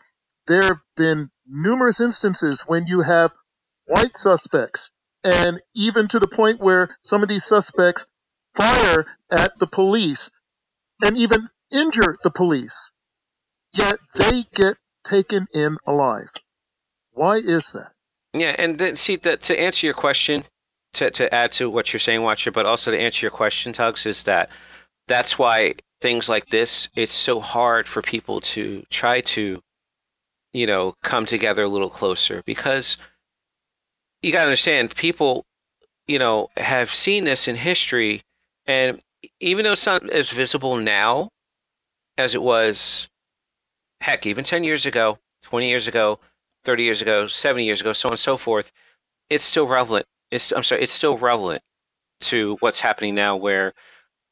there 0.47 0.63
have 0.63 0.81
been 0.97 1.31
numerous 1.47 2.01
instances 2.01 2.65
when 2.67 2.87
you 2.87 3.03
have 3.03 3.33
white 3.87 4.17
suspects, 4.17 4.91
and 5.23 5.61
even 5.75 6.09
to 6.09 6.19
the 6.19 6.29
point 6.29 6.61
where 6.61 6.95
some 7.03 7.23
of 7.23 7.29
these 7.29 7.45
suspects 7.45 8.07
fire 8.55 9.07
at 9.31 9.59
the 9.59 9.67
police 9.67 10.31
and 11.03 11.17
even 11.17 11.49
injure 11.73 12.17
the 12.23 12.31
police. 12.31 12.93
Yet 13.73 13.97
they 14.15 14.43
get 14.55 14.77
taken 15.05 15.47
in 15.53 15.77
alive. 15.87 16.31
Why 17.13 17.37
is 17.37 17.73
that? 17.73 17.93
Yeah, 18.33 18.55
and 18.59 18.79
then 18.79 18.97
see 18.97 19.17
that 19.17 19.43
to 19.43 19.59
answer 19.59 19.87
your 19.87 19.95
question, 19.95 20.45
to, 20.95 21.11
to 21.11 21.33
add 21.35 21.53
to 21.53 21.71
what 21.71 21.93
you're 21.93 22.01
saying, 22.01 22.23
Watcher, 22.23 22.51
but 22.53 22.67
also 22.67 22.91
to 22.91 22.99
answer 22.99 23.27
your 23.27 23.31
question, 23.31 23.73
Tugs, 23.73 24.07
is 24.07 24.25
that 24.25 24.51
that's 25.07 25.39
why 25.39 25.75
things 26.01 26.29
like 26.29 26.49
this, 26.49 26.89
it's 26.95 27.13
so 27.13 27.41
hard 27.41 27.87
for 27.87 28.03
people 28.03 28.41
to 28.41 28.85
try 28.91 29.21
to, 29.21 29.61
you 30.55 30.67
know, 30.67 30.95
come 31.03 31.27
together 31.27 31.65
a 31.65 31.69
little 31.69 31.91
closer 31.91 32.43
because 32.47 32.97
you 34.23 34.33
got 34.33 34.39
to 34.39 34.45
understand 34.45 34.97
people, 34.97 35.45
you 36.07 36.19
know, 36.19 36.49
have 36.57 36.91
seen 36.91 37.25
this 37.25 37.47
in 37.49 37.57
history. 37.57 38.23
And 38.67 39.01
even 39.41 39.65
though 39.65 39.73
it's 39.73 39.85
not 39.85 40.09
as 40.09 40.31
visible 40.31 40.77
now 40.79 41.29
as 42.17 42.35
it 42.35 42.43
was, 42.43 43.09
heck, 44.01 44.25
even 44.25 44.45
10 44.45 44.65
years 44.65 44.87
ago, 44.87 45.19
20 45.43 45.69
years 45.69 45.89
ago, 45.89 46.19
30 46.65 46.83
years 46.85 47.03
ago, 47.03 47.27
70 47.27 47.65
years 47.67 47.83
ago, 47.83 47.93
so 47.93 48.09
on 48.09 48.15
and 48.15 48.19
so 48.19 48.39
forth, 48.39 48.73
it's 49.29 49.45
still 49.45 49.67
relevant 49.67 50.07
it's 50.35 50.53
I'm 50.53 50.63
sorry, 50.63 50.83
it's 50.83 50.93
still 50.93 51.17
relevant 51.17 51.63
to 52.23 52.57
what's 52.61 52.81
happening 52.81 53.15
now, 53.15 53.37
where 53.37 53.73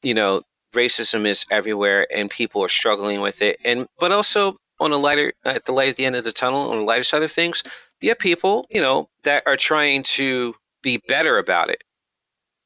you 0.03 0.13
know 0.13 0.43
racism 0.73 1.25
is 1.25 1.45
everywhere 1.51 2.07
and 2.13 2.29
people 2.29 2.63
are 2.63 2.69
struggling 2.69 3.21
with 3.21 3.41
it, 3.41 3.59
and 3.63 3.87
but 3.99 4.11
also 4.11 4.57
on 4.79 4.91
a 4.91 4.97
lighter 4.97 5.33
at 5.45 5.65
the 5.65 5.71
light 5.71 5.89
at 5.89 5.95
the 5.95 6.05
end 6.05 6.15
of 6.15 6.23
the 6.23 6.31
tunnel, 6.31 6.71
on 6.71 6.77
the 6.77 6.83
lighter 6.83 7.03
side 7.03 7.23
of 7.23 7.31
things, 7.31 7.63
you 8.01 8.09
have 8.09 8.19
people 8.19 8.65
you 8.69 8.81
know 8.81 9.09
that 9.23 9.43
are 9.45 9.57
trying 9.57 10.03
to 10.03 10.55
be 10.81 10.97
better 11.07 11.37
about 11.37 11.69
it. 11.69 11.83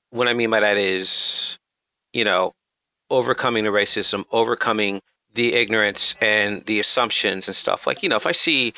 What 0.09 0.27
I 0.27 0.33
mean 0.33 0.49
by 0.49 0.61
that 0.61 0.77
is, 0.77 1.59
you 2.13 2.23
know, 2.23 2.53
overcoming 3.09 3.63
the 3.63 3.69
racism, 3.69 4.25
overcoming 4.31 5.01
the 5.33 5.53
ignorance 5.53 6.15
and 6.21 6.65
the 6.65 6.79
assumptions 6.79 7.47
and 7.47 7.55
stuff. 7.55 7.85
Like, 7.85 8.01
you 8.01 8.09
know, 8.09 8.15
if 8.15 8.25
I 8.25 8.31
see 8.31 8.73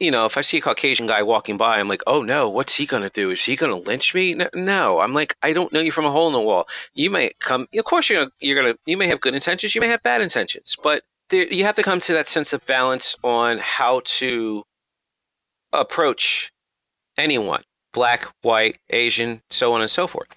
you 0.00 0.12
know, 0.12 0.26
if 0.26 0.36
I 0.36 0.42
see 0.42 0.58
a 0.58 0.60
Caucasian 0.60 1.08
guy 1.08 1.22
walking 1.22 1.56
by, 1.56 1.78
I'm 1.78 1.88
like, 1.88 2.02
oh 2.06 2.22
no, 2.22 2.48
what's 2.48 2.76
he 2.76 2.86
gonna 2.86 3.10
do? 3.10 3.30
Is 3.30 3.44
he 3.44 3.56
gonna 3.56 3.76
lynch 3.76 4.14
me? 4.14 4.36
No, 4.54 5.00
I'm 5.00 5.12
like, 5.12 5.34
I 5.42 5.52
don't 5.52 5.72
know 5.72 5.80
you 5.80 5.90
from 5.90 6.04
a 6.04 6.10
hole 6.10 6.28
in 6.28 6.32
the 6.32 6.40
wall. 6.40 6.68
You 6.94 7.10
may 7.10 7.32
come, 7.40 7.66
of 7.74 7.84
course, 7.84 8.08
you're 8.08 8.28
you're 8.40 8.60
gonna, 8.60 8.76
you 8.86 8.96
may 8.96 9.08
have 9.08 9.20
good 9.20 9.34
intentions, 9.34 9.74
you 9.74 9.80
may 9.80 9.88
have 9.88 10.02
bad 10.02 10.20
intentions, 10.20 10.76
but 10.82 11.02
there, 11.28 11.52
you 11.52 11.64
have 11.64 11.74
to 11.74 11.82
come 11.82 12.00
to 12.00 12.12
that 12.14 12.26
sense 12.26 12.52
of 12.52 12.64
balance 12.66 13.14
on 13.22 13.58
how 13.58 14.00
to 14.04 14.62
approach 15.72 16.50
anyone, 17.18 17.62
black, 17.92 18.26
white, 18.42 18.78
Asian, 18.90 19.42
so 19.50 19.74
on 19.74 19.80
and 19.82 19.90
so 19.90 20.06
forth. 20.06 20.28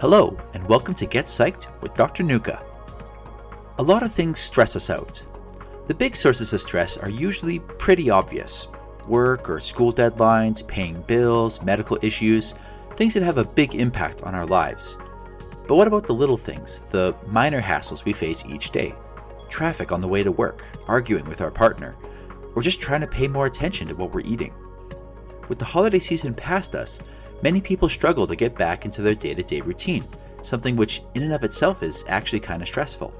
Hello, 0.00 0.36
and 0.54 0.68
welcome 0.68 0.94
to 0.94 1.06
Get 1.06 1.26
Psyched 1.26 1.68
with 1.80 1.94
Dr. 1.94 2.24
Nuka. 2.24 2.64
A 3.78 3.82
lot 3.82 4.02
of 4.02 4.12
things 4.12 4.40
stress 4.40 4.76
us 4.76 4.90
out. 4.90 5.22
The 5.86 5.94
big 5.94 6.14
sources 6.14 6.52
of 6.52 6.60
stress 6.60 6.96
are 6.96 7.08
usually 7.08 7.58
pretty 7.58 8.10
obvious 8.10 8.66
work 9.12 9.50
or 9.50 9.60
school 9.60 9.92
deadlines, 9.92 10.66
paying 10.66 11.02
bills, 11.02 11.60
medical 11.60 11.98
issues, 12.00 12.54
things 12.96 13.12
that 13.12 13.22
have 13.22 13.36
a 13.36 13.44
big 13.44 13.74
impact 13.74 14.22
on 14.22 14.34
our 14.34 14.46
lives. 14.46 14.96
But 15.68 15.76
what 15.76 15.86
about 15.86 16.06
the 16.06 16.14
little 16.14 16.38
things, 16.38 16.80
the 16.90 17.14
minor 17.26 17.60
hassles 17.60 18.06
we 18.06 18.14
face 18.14 18.42
each 18.48 18.70
day? 18.70 18.94
Traffic 19.50 19.92
on 19.92 20.00
the 20.00 20.08
way 20.08 20.22
to 20.22 20.32
work, 20.32 20.64
arguing 20.88 21.26
with 21.26 21.42
our 21.42 21.50
partner, 21.50 21.94
or 22.54 22.62
just 22.62 22.80
trying 22.80 23.02
to 23.02 23.06
pay 23.06 23.28
more 23.28 23.44
attention 23.44 23.86
to 23.88 23.94
what 23.94 24.14
we're 24.14 24.20
eating. 24.20 24.54
With 25.48 25.58
the 25.58 25.66
holiday 25.66 25.98
season 25.98 26.32
past 26.32 26.74
us, 26.74 26.98
many 27.42 27.60
people 27.60 27.90
struggle 27.90 28.26
to 28.26 28.34
get 28.34 28.56
back 28.56 28.86
into 28.86 29.02
their 29.02 29.14
day 29.14 29.34
to 29.34 29.42
day 29.42 29.60
routine, 29.60 30.04
something 30.40 30.74
which, 30.74 31.02
in 31.14 31.22
and 31.22 31.34
of 31.34 31.44
itself, 31.44 31.82
is 31.82 32.02
actually 32.08 32.40
kind 32.40 32.62
of 32.62 32.68
stressful. 32.68 33.12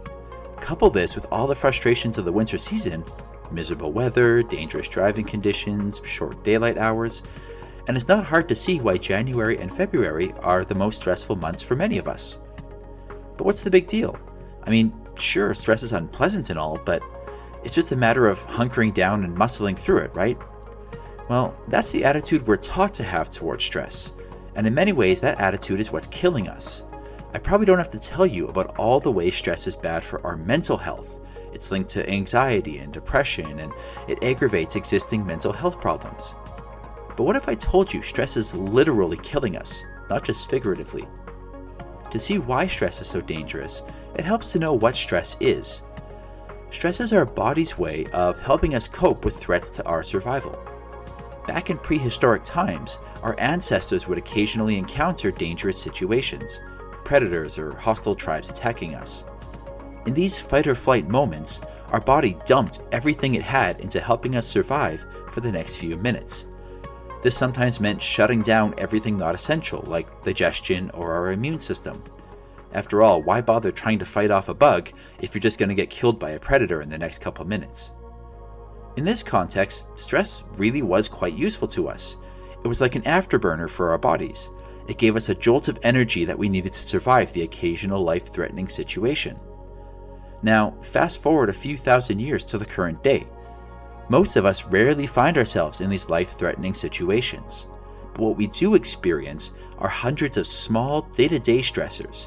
Couple 0.58 0.88
this 0.88 1.14
with 1.14 1.26
all 1.30 1.46
the 1.46 1.54
frustrations 1.54 2.16
of 2.16 2.24
the 2.24 2.32
winter 2.32 2.56
season 2.56 3.04
miserable 3.52 3.92
weather, 3.92 4.42
dangerous 4.42 4.88
driving 4.88 5.24
conditions, 5.24 6.00
short 6.04 6.42
daylight 6.42 6.78
hours, 6.78 7.22
and 7.86 7.96
it's 7.96 8.08
not 8.08 8.24
hard 8.24 8.48
to 8.48 8.56
see 8.56 8.80
why 8.80 8.96
January 8.96 9.58
and 9.58 9.74
February 9.74 10.32
are 10.42 10.64
the 10.64 10.74
most 10.74 10.98
stressful 10.98 11.36
months 11.36 11.62
for 11.62 11.76
many 11.76 11.98
of 11.98 12.08
us. 12.08 12.38
But 13.36 13.44
what's 13.44 13.62
the 13.62 13.70
big 13.70 13.88
deal? 13.88 14.18
I 14.64 14.70
mean, 14.70 14.92
sure, 15.18 15.54
stress 15.54 15.82
is 15.82 15.92
unpleasant 15.92 16.50
and 16.50 16.58
all, 16.58 16.78
but 16.84 17.02
it's 17.64 17.74
just 17.74 17.92
a 17.92 17.96
matter 17.96 18.28
of 18.28 18.38
hunkering 18.46 18.94
down 18.94 19.24
and 19.24 19.36
muscling 19.36 19.78
through 19.78 19.98
it, 19.98 20.14
right? 20.14 20.38
Well, 21.28 21.56
that's 21.68 21.92
the 21.92 22.04
attitude 22.04 22.46
we're 22.46 22.56
taught 22.56 22.94
to 22.94 23.04
have 23.04 23.30
towards 23.30 23.64
stress, 23.64 24.12
and 24.54 24.66
in 24.66 24.74
many 24.74 24.92
ways, 24.92 25.20
that 25.20 25.40
attitude 25.40 25.80
is 25.80 25.90
what's 25.90 26.08
killing 26.08 26.48
us. 26.48 26.82
I 27.34 27.38
probably 27.38 27.66
don't 27.66 27.78
have 27.78 27.90
to 27.90 27.98
tell 27.98 28.26
you 28.26 28.48
about 28.48 28.76
all 28.78 29.00
the 29.00 29.10
ways 29.10 29.34
stress 29.34 29.66
is 29.66 29.76
bad 29.76 30.04
for 30.04 30.24
our 30.26 30.36
mental 30.36 30.76
health. 30.76 31.20
It's 31.52 31.70
linked 31.70 31.90
to 31.90 32.08
anxiety 32.08 32.78
and 32.78 32.92
depression, 32.92 33.58
and 33.58 33.72
it 34.08 34.22
aggravates 34.22 34.76
existing 34.76 35.26
mental 35.26 35.52
health 35.52 35.80
problems. 35.80 36.34
But 37.16 37.24
what 37.24 37.36
if 37.36 37.48
I 37.48 37.54
told 37.54 37.92
you 37.92 38.02
stress 38.02 38.36
is 38.36 38.54
literally 38.54 39.18
killing 39.18 39.56
us, 39.56 39.84
not 40.08 40.24
just 40.24 40.48
figuratively? 40.48 41.06
To 42.10 42.18
see 42.18 42.38
why 42.38 42.66
stress 42.66 43.00
is 43.00 43.08
so 43.08 43.20
dangerous, 43.20 43.82
it 44.16 44.24
helps 44.24 44.52
to 44.52 44.58
know 44.58 44.74
what 44.74 44.96
stress 44.96 45.36
is. 45.40 45.82
Stress 46.70 47.00
is 47.00 47.12
our 47.12 47.26
body's 47.26 47.78
way 47.78 48.06
of 48.12 48.38
helping 48.42 48.74
us 48.74 48.88
cope 48.88 49.24
with 49.24 49.36
threats 49.36 49.68
to 49.70 49.84
our 49.84 50.02
survival. 50.02 50.58
Back 51.46 51.70
in 51.70 51.76
prehistoric 51.76 52.44
times, 52.44 52.98
our 53.22 53.38
ancestors 53.38 54.08
would 54.08 54.16
occasionally 54.16 54.76
encounter 54.76 55.30
dangerous 55.30 55.80
situations, 55.80 56.60
predators 57.04 57.58
or 57.58 57.74
hostile 57.76 58.14
tribes 58.14 58.48
attacking 58.48 58.94
us. 58.94 59.24
In 60.06 60.14
these 60.14 60.38
fight 60.38 60.66
or 60.66 60.74
flight 60.74 61.08
moments, 61.08 61.60
our 61.90 62.00
body 62.00 62.36
dumped 62.46 62.80
everything 62.90 63.34
it 63.34 63.42
had 63.42 63.80
into 63.80 64.00
helping 64.00 64.34
us 64.34 64.46
survive 64.48 65.04
for 65.30 65.40
the 65.40 65.52
next 65.52 65.76
few 65.76 65.96
minutes. 65.98 66.46
This 67.22 67.36
sometimes 67.36 67.78
meant 67.78 68.02
shutting 68.02 68.42
down 68.42 68.74
everything 68.78 69.16
not 69.16 69.34
essential, 69.34 69.84
like 69.86 70.24
digestion 70.24 70.90
or 70.90 71.12
our 71.12 71.30
immune 71.30 71.60
system. 71.60 72.02
After 72.72 73.02
all, 73.02 73.22
why 73.22 73.40
bother 73.40 73.70
trying 73.70 74.00
to 74.00 74.04
fight 74.04 74.32
off 74.32 74.48
a 74.48 74.54
bug 74.54 74.90
if 75.20 75.34
you're 75.34 75.40
just 75.40 75.58
going 75.58 75.68
to 75.68 75.74
get 75.74 75.90
killed 75.90 76.18
by 76.18 76.30
a 76.30 76.40
predator 76.40 76.82
in 76.82 76.88
the 76.88 76.98
next 76.98 77.20
couple 77.20 77.44
minutes? 77.44 77.92
In 78.96 79.04
this 79.04 79.22
context, 79.22 79.86
stress 79.94 80.42
really 80.56 80.82
was 80.82 81.08
quite 81.08 81.34
useful 81.34 81.68
to 81.68 81.88
us. 81.88 82.16
It 82.64 82.68
was 82.68 82.80
like 82.80 82.96
an 82.96 83.02
afterburner 83.02 83.70
for 83.70 83.90
our 83.90 83.98
bodies. 83.98 84.50
It 84.88 84.98
gave 84.98 85.14
us 85.14 85.28
a 85.28 85.34
jolt 85.34 85.68
of 85.68 85.78
energy 85.84 86.24
that 86.24 86.38
we 86.38 86.48
needed 86.48 86.72
to 86.72 86.82
survive 86.82 87.32
the 87.32 87.42
occasional 87.42 88.02
life 88.02 88.32
threatening 88.32 88.68
situation. 88.68 89.38
Now, 90.42 90.74
fast 90.82 91.22
forward 91.22 91.50
a 91.50 91.54
few 91.54 91.76
thousand 91.76 92.18
years 92.18 92.44
to 92.44 92.58
the 92.58 92.64
current 92.64 93.02
day. 93.02 93.26
Most 94.08 94.36
of 94.36 94.44
us 94.44 94.64
rarely 94.64 95.06
find 95.06 95.38
ourselves 95.38 95.80
in 95.80 95.88
these 95.88 96.10
life 96.10 96.32
threatening 96.32 96.74
situations. 96.74 97.66
But 98.14 98.22
what 98.22 98.36
we 98.36 98.48
do 98.48 98.74
experience 98.74 99.52
are 99.78 99.88
hundreds 99.88 100.36
of 100.36 100.46
small 100.46 101.02
day 101.02 101.28
to 101.28 101.38
day 101.38 101.60
stressors. 101.60 102.26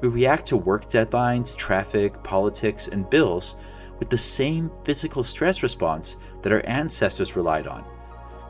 We 0.00 0.08
react 0.08 0.46
to 0.46 0.56
work 0.56 0.88
deadlines, 0.88 1.54
traffic, 1.54 2.22
politics, 2.22 2.88
and 2.88 3.08
bills 3.10 3.56
with 3.98 4.08
the 4.08 4.18
same 4.18 4.70
physical 4.82 5.22
stress 5.22 5.62
response 5.62 6.16
that 6.40 6.52
our 6.52 6.64
ancestors 6.66 7.36
relied 7.36 7.66
on. 7.66 7.84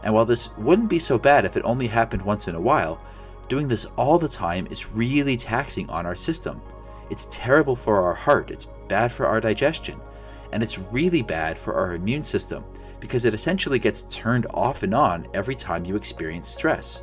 And 0.04 0.14
while 0.14 0.24
this 0.24 0.56
wouldn't 0.56 0.88
be 0.88 1.00
so 1.00 1.18
bad 1.18 1.44
if 1.44 1.56
it 1.56 1.64
only 1.64 1.88
happened 1.88 2.22
once 2.22 2.46
in 2.46 2.54
a 2.54 2.60
while, 2.60 3.00
doing 3.48 3.66
this 3.66 3.86
all 3.96 4.18
the 4.18 4.28
time 4.28 4.68
is 4.70 4.92
really 4.92 5.36
taxing 5.36 5.90
on 5.90 6.06
our 6.06 6.14
system. 6.14 6.62
It's 7.10 7.26
terrible 7.32 7.74
for 7.74 8.00
our 8.00 8.14
heart, 8.14 8.52
it's 8.52 8.68
bad 8.90 9.10
for 9.10 9.26
our 9.26 9.40
digestion, 9.40 9.98
and 10.52 10.62
it's 10.62 10.78
really 10.78 11.22
bad 11.22 11.56
for 11.56 11.72
our 11.74 11.94
immune 11.94 12.24
system 12.24 12.62
because 12.98 13.24
it 13.24 13.32
essentially 13.32 13.78
gets 13.78 14.02
turned 14.10 14.46
off 14.52 14.82
and 14.82 14.94
on 14.94 15.26
every 15.32 15.54
time 15.54 15.86
you 15.86 15.96
experience 15.96 16.48
stress. 16.48 17.02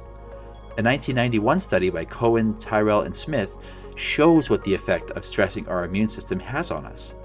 A 0.78 0.84
1991 0.84 1.60
study 1.60 1.90
by 1.90 2.06
Cohen, 2.06 2.54
Tyrrell, 2.60 3.02
and 3.02 3.16
Smith 3.16 3.56
shows 3.96 4.48
what 4.48 4.62
the 4.62 4.76
effect 4.76 5.10
of 5.12 5.26
stressing 5.26 5.68
our 5.68 5.86
immune 5.86 6.08
system 6.08 6.40
has 6.40 6.70
on 6.70 6.86
us. 6.86 7.16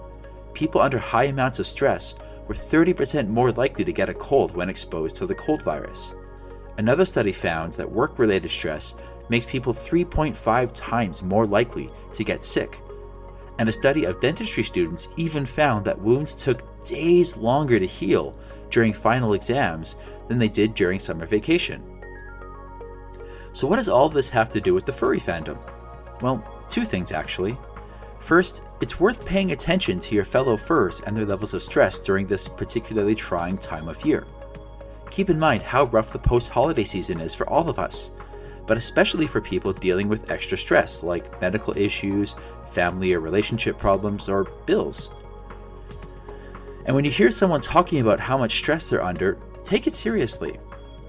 People 0.54 0.80
under 0.80 0.98
high 0.98 1.24
amounts 1.24 1.58
of 1.58 1.66
stress 1.66 2.14
were 2.48 2.54
30% 2.54 3.28
more 3.28 3.52
likely 3.52 3.84
to 3.84 3.92
get 3.92 4.08
a 4.08 4.14
cold 4.14 4.56
when 4.56 4.70
exposed 4.70 5.16
to 5.16 5.26
the 5.26 5.34
cold 5.34 5.62
virus. 5.62 6.14
Another 6.78 7.04
study 7.04 7.32
found 7.32 7.74
that 7.74 7.90
work 7.90 8.18
related 8.18 8.50
stress 8.50 8.94
makes 9.28 9.44
people 9.44 9.74
3.5 9.74 10.70
times 10.74 11.22
more 11.22 11.46
likely 11.46 11.90
to 12.12 12.24
get 12.24 12.42
sick. 12.42 12.80
And 13.58 13.68
a 13.68 13.72
study 13.72 14.04
of 14.04 14.20
dentistry 14.20 14.64
students 14.64 15.08
even 15.16 15.46
found 15.46 15.84
that 15.84 16.00
wounds 16.00 16.34
took 16.34 16.84
days 16.84 17.36
longer 17.36 17.78
to 17.78 17.86
heal 17.86 18.34
during 18.70 18.92
final 18.92 19.34
exams 19.34 19.96
than 20.28 20.38
they 20.38 20.48
did 20.48 20.74
during 20.74 20.98
summer 20.98 21.26
vacation. 21.26 21.82
So, 23.52 23.66
what 23.66 23.76
does 23.76 23.88
all 23.88 24.08
this 24.08 24.30
have 24.30 24.50
to 24.50 24.60
do 24.60 24.72
with 24.72 24.86
the 24.86 24.92
furry 24.92 25.20
fandom? 25.20 25.58
Well, 26.22 26.42
two 26.68 26.84
things 26.84 27.12
actually. 27.12 27.56
First, 28.18 28.62
it's 28.80 29.00
worth 29.00 29.26
paying 29.26 29.52
attention 29.52 29.98
to 30.00 30.14
your 30.14 30.24
fellow 30.24 30.56
furs 30.56 31.00
and 31.00 31.16
their 31.16 31.26
levels 31.26 31.54
of 31.54 31.62
stress 31.62 31.98
during 31.98 32.26
this 32.26 32.48
particularly 32.48 33.14
trying 33.14 33.58
time 33.58 33.88
of 33.88 34.04
year. 34.04 34.26
Keep 35.10 35.28
in 35.28 35.38
mind 35.38 35.62
how 35.62 35.84
rough 35.84 36.12
the 36.12 36.18
post 36.18 36.48
holiday 36.48 36.84
season 36.84 37.20
is 37.20 37.34
for 37.34 37.48
all 37.50 37.68
of 37.68 37.78
us, 37.78 38.12
but 38.72 38.78
especially 38.78 39.26
for 39.26 39.42
people 39.42 39.70
dealing 39.70 40.08
with 40.08 40.30
extra 40.30 40.56
stress 40.56 41.02
like 41.02 41.38
medical 41.42 41.76
issues, 41.76 42.36
family 42.66 43.12
or 43.12 43.20
relationship 43.20 43.76
problems, 43.76 44.30
or 44.30 44.44
bills. 44.64 45.10
And 46.86 46.96
when 46.96 47.04
you 47.04 47.10
hear 47.10 47.30
someone 47.30 47.60
talking 47.60 48.00
about 48.00 48.18
how 48.18 48.38
much 48.38 48.56
stress 48.56 48.88
they're 48.88 49.04
under, 49.04 49.36
take 49.62 49.86
it 49.86 49.92
seriously. 49.92 50.58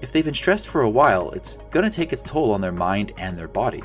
If 0.02 0.12
they've 0.12 0.26
been 0.26 0.34
stressed 0.34 0.68
for 0.68 0.82
a 0.82 0.90
while, 0.90 1.30
it's 1.30 1.56
going 1.70 1.90
to 1.90 1.96
take 1.96 2.12
its 2.12 2.20
toll 2.20 2.52
on 2.52 2.60
their 2.60 2.70
mind 2.70 3.12
and 3.16 3.34
their 3.34 3.48
body. 3.48 3.82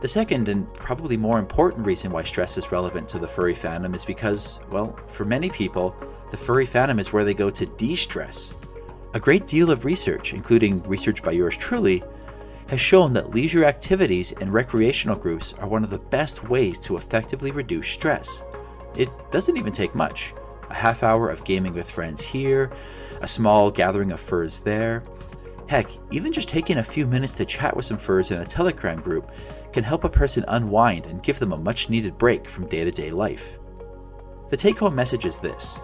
The 0.00 0.06
second 0.06 0.48
and 0.48 0.72
probably 0.74 1.16
more 1.16 1.40
important 1.40 1.84
reason 1.84 2.12
why 2.12 2.22
stress 2.22 2.56
is 2.56 2.70
relevant 2.70 3.08
to 3.08 3.18
the 3.18 3.26
furry 3.26 3.54
fandom 3.54 3.96
is 3.96 4.04
because, 4.04 4.60
well, 4.70 4.96
for 5.08 5.24
many 5.24 5.50
people, 5.50 5.92
the 6.30 6.36
furry 6.36 6.68
fandom 6.68 7.00
is 7.00 7.12
where 7.12 7.24
they 7.24 7.34
go 7.34 7.50
to 7.50 7.66
de 7.66 7.96
stress. 7.96 8.54
A 9.14 9.18
great 9.18 9.48
deal 9.48 9.72
of 9.72 9.84
research, 9.84 10.34
including 10.34 10.84
research 10.84 11.20
by 11.20 11.32
yours 11.32 11.56
truly, 11.56 12.04
has 12.74 12.80
shown 12.80 13.12
that 13.12 13.30
leisure 13.30 13.64
activities 13.64 14.32
and 14.40 14.52
recreational 14.52 15.14
groups 15.14 15.54
are 15.60 15.68
one 15.68 15.84
of 15.84 15.90
the 15.90 15.98
best 15.98 16.48
ways 16.48 16.76
to 16.76 16.96
effectively 16.96 17.52
reduce 17.52 17.86
stress. 17.86 18.42
It 18.96 19.08
doesn't 19.30 19.56
even 19.56 19.72
take 19.72 19.94
much 19.94 20.34
a 20.70 20.74
half 20.74 21.04
hour 21.04 21.30
of 21.30 21.44
gaming 21.44 21.72
with 21.72 21.88
friends 21.88 22.20
here, 22.20 22.72
a 23.20 23.28
small 23.28 23.70
gathering 23.70 24.10
of 24.10 24.18
furs 24.18 24.58
there. 24.58 25.04
Heck, 25.68 25.88
even 26.10 26.32
just 26.32 26.48
taking 26.48 26.78
a 26.78 26.82
few 26.82 27.06
minutes 27.06 27.34
to 27.34 27.44
chat 27.44 27.76
with 27.76 27.84
some 27.84 27.96
furs 27.96 28.32
in 28.32 28.40
a 28.40 28.44
Telegram 28.44 29.00
group 29.00 29.30
can 29.72 29.84
help 29.84 30.02
a 30.02 30.08
person 30.08 30.44
unwind 30.48 31.06
and 31.06 31.22
give 31.22 31.38
them 31.38 31.52
a 31.52 31.56
much 31.56 31.88
needed 31.88 32.18
break 32.18 32.48
from 32.48 32.66
day 32.66 32.82
to 32.82 32.90
day 32.90 33.12
life. 33.12 33.60
The 34.48 34.56
take 34.56 34.80
home 34.80 34.96
message 34.96 35.26
is 35.26 35.36
this 35.36 35.78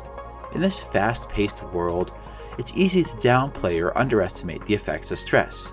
In 0.56 0.60
this 0.60 0.80
fast 0.80 1.28
paced 1.28 1.62
world, 1.72 2.10
it's 2.58 2.72
easy 2.74 3.04
to 3.04 3.10
downplay 3.10 3.80
or 3.80 3.96
underestimate 3.96 4.66
the 4.66 4.74
effects 4.74 5.12
of 5.12 5.20
stress. 5.20 5.68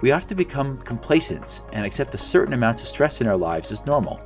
We 0.00 0.12
often 0.12 0.36
become 0.36 0.78
complacent 0.78 1.62
and 1.72 1.84
accept 1.84 2.14
a 2.14 2.18
certain 2.18 2.54
amount 2.54 2.82
of 2.82 2.88
stress 2.88 3.20
in 3.20 3.26
our 3.26 3.36
lives 3.36 3.72
as 3.72 3.84
normal. 3.84 4.20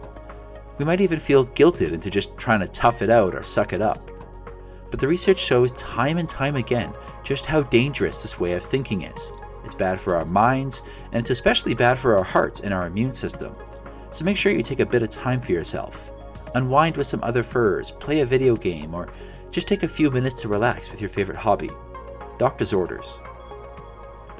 We 0.78 0.84
might 0.84 1.00
even 1.00 1.18
feel 1.18 1.46
guilted 1.46 1.92
into 1.92 2.10
just 2.10 2.36
trying 2.36 2.60
to 2.60 2.66
tough 2.66 3.02
it 3.02 3.10
out 3.10 3.34
or 3.34 3.42
suck 3.42 3.72
it 3.72 3.80
up. 3.80 4.10
But 4.90 5.00
the 5.00 5.08
research 5.08 5.38
shows 5.38 5.72
time 5.72 6.18
and 6.18 6.28
time 6.28 6.56
again 6.56 6.92
just 7.24 7.46
how 7.46 7.62
dangerous 7.62 8.20
this 8.20 8.38
way 8.38 8.52
of 8.52 8.62
thinking 8.62 9.02
is. 9.02 9.32
It's 9.64 9.74
bad 9.74 10.00
for 10.00 10.16
our 10.16 10.24
minds, 10.24 10.82
and 11.12 11.20
it's 11.20 11.30
especially 11.30 11.74
bad 11.74 11.98
for 11.98 12.16
our 12.16 12.24
hearts 12.24 12.60
and 12.60 12.74
our 12.74 12.86
immune 12.86 13.12
system. 13.12 13.54
So 14.10 14.24
make 14.24 14.36
sure 14.36 14.52
you 14.52 14.62
take 14.62 14.80
a 14.80 14.86
bit 14.86 15.02
of 15.02 15.10
time 15.10 15.40
for 15.40 15.52
yourself. 15.52 16.10
Unwind 16.54 16.98
with 16.98 17.06
some 17.06 17.22
other 17.22 17.42
furs, 17.42 17.92
play 17.92 18.20
a 18.20 18.26
video 18.26 18.56
game, 18.56 18.94
or 18.94 19.08
just 19.50 19.68
take 19.68 19.84
a 19.84 19.88
few 19.88 20.10
minutes 20.10 20.40
to 20.42 20.48
relax 20.48 20.90
with 20.90 21.00
your 21.00 21.08
favorite 21.08 21.38
hobby. 21.38 21.70
Doctor's 22.38 22.72
orders. 22.72 23.18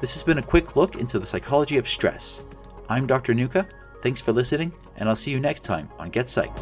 This 0.03 0.11
has 0.11 0.23
been 0.23 0.37
a 0.37 0.41
quick 0.41 0.75
look 0.75 0.97
into 0.97 1.17
the 1.17 1.25
psychology 1.25 1.77
of 1.77 1.87
stress. 1.87 2.43
I'm 2.89 3.07
Dr. 3.07 3.33
Nuka. 3.33 3.65
Thanks 4.01 4.19
for 4.19 4.33
listening, 4.33 4.73
and 4.97 5.07
I'll 5.07 5.15
see 5.15 5.31
you 5.31 5.39
next 5.39 5.63
time 5.63 5.89
on 5.97 6.09
Get 6.09 6.25
Psyched. 6.25 6.59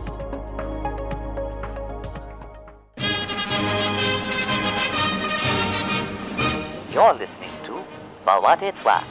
You're 6.94 7.14
listening 7.14 7.50
to 7.66 7.84
Bawatitswa, 8.28 9.04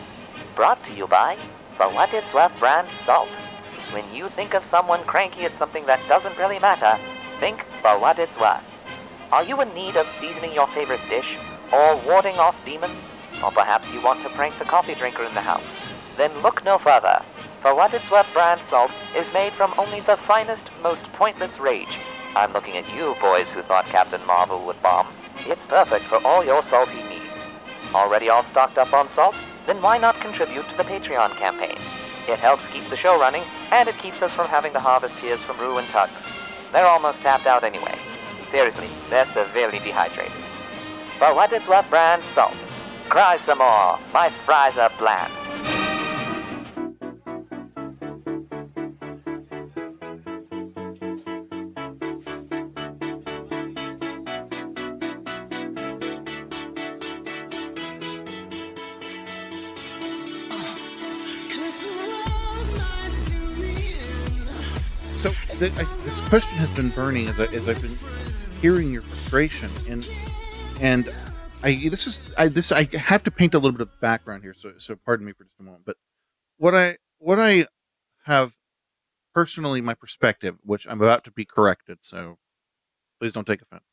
brought 0.54 0.84
to 0.84 0.92
you 0.92 1.08
by 1.08 1.36
Bawatitswa 1.76 2.56
brand 2.60 2.86
salt. 3.04 3.28
When 3.90 4.14
you 4.14 4.28
think 4.36 4.54
of 4.54 4.64
someone 4.66 5.02
cranky 5.06 5.40
at 5.40 5.58
something 5.58 5.86
that 5.86 6.08
doesn't 6.08 6.38
really 6.38 6.60
matter, 6.60 6.96
think 7.40 7.64
Bawatitswa. 7.82 8.62
Are 9.32 9.42
you 9.42 9.60
in 9.60 9.74
need 9.74 9.96
of 9.96 10.06
seasoning 10.20 10.52
your 10.52 10.68
favorite 10.68 11.00
dish, 11.08 11.36
or 11.72 12.00
warding 12.06 12.36
off 12.36 12.54
demons? 12.64 12.94
Or 13.42 13.50
perhaps 13.50 13.90
you 13.92 14.02
want 14.02 14.22
to 14.22 14.28
prank 14.30 14.58
the 14.58 14.64
coffee 14.64 14.94
drinker 14.94 15.24
in 15.24 15.34
the 15.34 15.40
house? 15.40 15.64
Then 16.16 16.36
look 16.42 16.64
no 16.64 16.78
further. 16.78 17.22
For 17.62 17.74
what 17.74 17.94
it's 17.94 18.10
worth 18.10 18.26
brand 18.32 18.60
salt 18.68 18.90
is 19.16 19.32
made 19.32 19.52
from 19.54 19.74
only 19.78 20.00
the 20.00 20.18
finest, 20.26 20.70
most 20.82 21.04
pointless 21.14 21.58
rage. 21.58 21.98
I'm 22.34 22.52
looking 22.52 22.76
at 22.76 22.88
you, 22.94 23.16
boys 23.20 23.48
who 23.48 23.62
thought 23.62 23.86
Captain 23.86 24.24
Marvel 24.26 24.64
would 24.66 24.80
bomb. 24.82 25.08
It's 25.46 25.64
perfect 25.64 26.04
for 26.06 26.24
all 26.26 26.44
your 26.44 26.62
salty 26.62 27.02
needs. 27.04 27.24
Already 27.94 28.28
all 28.28 28.44
stocked 28.44 28.78
up 28.78 28.92
on 28.92 29.08
salt? 29.08 29.34
Then 29.66 29.82
why 29.82 29.98
not 29.98 30.20
contribute 30.20 30.68
to 30.68 30.76
the 30.76 30.84
Patreon 30.84 31.36
campaign? 31.36 31.78
It 32.28 32.38
helps 32.38 32.66
keep 32.68 32.88
the 32.88 32.96
show 32.96 33.18
running, 33.18 33.42
and 33.72 33.88
it 33.88 33.98
keeps 33.98 34.22
us 34.22 34.32
from 34.32 34.48
having 34.48 34.72
to 34.74 34.80
harvest 34.80 35.18
tears 35.18 35.40
from 35.42 35.58
Rue 35.58 35.78
and 35.78 35.88
Tugs. 35.88 36.22
They're 36.72 36.86
almost 36.86 37.20
tapped 37.20 37.46
out 37.46 37.64
anyway. 37.64 37.98
Seriously, 38.50 38.88
they're 39.08 39.26
severely 39.26 39.80
dehydrated. 39.80 40.32
For 41.18 41.34
what 41.34 41.52
it's 41.52 41.66
worth 41.66 41.88
brand 41.90 42.22
salt. 42.34 42.54
Cry 43.10 43.38
some 43.38 43.58
more. 43.58 43.98
My 44.12 44.32
fries 44.46 44.78
are 44.78 44.90
bland. 44.96 45.32
So 65.18 65.32
I, 65.50 65.84
this 66.04 66.20
question 66.28 66.56
has 66.58 66.70
been 66.70 66.90
burning 66.90 67.26
as, 67.26 67.40
I, 67.40 67.46
as 67.46 67.68
I've 67.68 67.82
been 67.82 67.98
hearing 68.62 68.92
your 68.92 69.02
frustration, 69.02 69.68
and 69.88 70.08
and 70.80 71.12
I 71.62 71.88
this 71.88 72.06
is 72.06 72.22
I 72.38 72.48
this 72.48 72.72
I 72.72 72.84
have 72.96 73.22
to 73.24 73.30
paint 73.30 73.54
a 73.54 73.58
little 73.58 73.76
bit 73.76 73.82
of 73.82 74.00
background 74.00 74.42
here. 74.42 74.54
So 74.54 74.72
so 74.78 74.96
pardon 74.96 75.26
me 75.26 75.32
for 75.32 75.44
just 75.44 75.60
a 75.60 75.62
moment. 75.62 75.84
But 75.84 75.96
what 76.56 76.74
I 76.74 76.96
what 77.18 77.38
I 77.38 77.66
have 78.24 78.54
personally 79.34 79.80
my 79.80 79.94
perspective, 79.94 80.56
which 80.62 80.86
I'm 80.88 81.02
about 81.02 81.24
to 81.24 81.30
be 81.30 81.44
corrected, 81.44 81.98
so 82.02 82.38
please 83.20 83.32
don't 83.32 83.46
take 83.46 83.62
offense, 83.62 83.84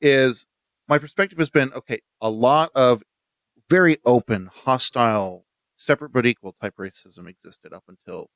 is 0.00 0.46
my 0.88 0.98
perspective 0.98 1.38
has 1.38 1.50
been 1.50 1.72
okay. 1.72 2.00
A 2.20 2.30
lot 2.30 2.70
of 2.74 3.02
very 3.70 3.98
open, 4.04 4.50
hostile, 4.52 5.44
separate 5.76 6.12
but 6.12 6.26
equal 6.26 6.52
type 6.52 6.76
racism 6.78 7.28
existed 7.28 7.72
up 7.72 7.84
until 7.88 8.28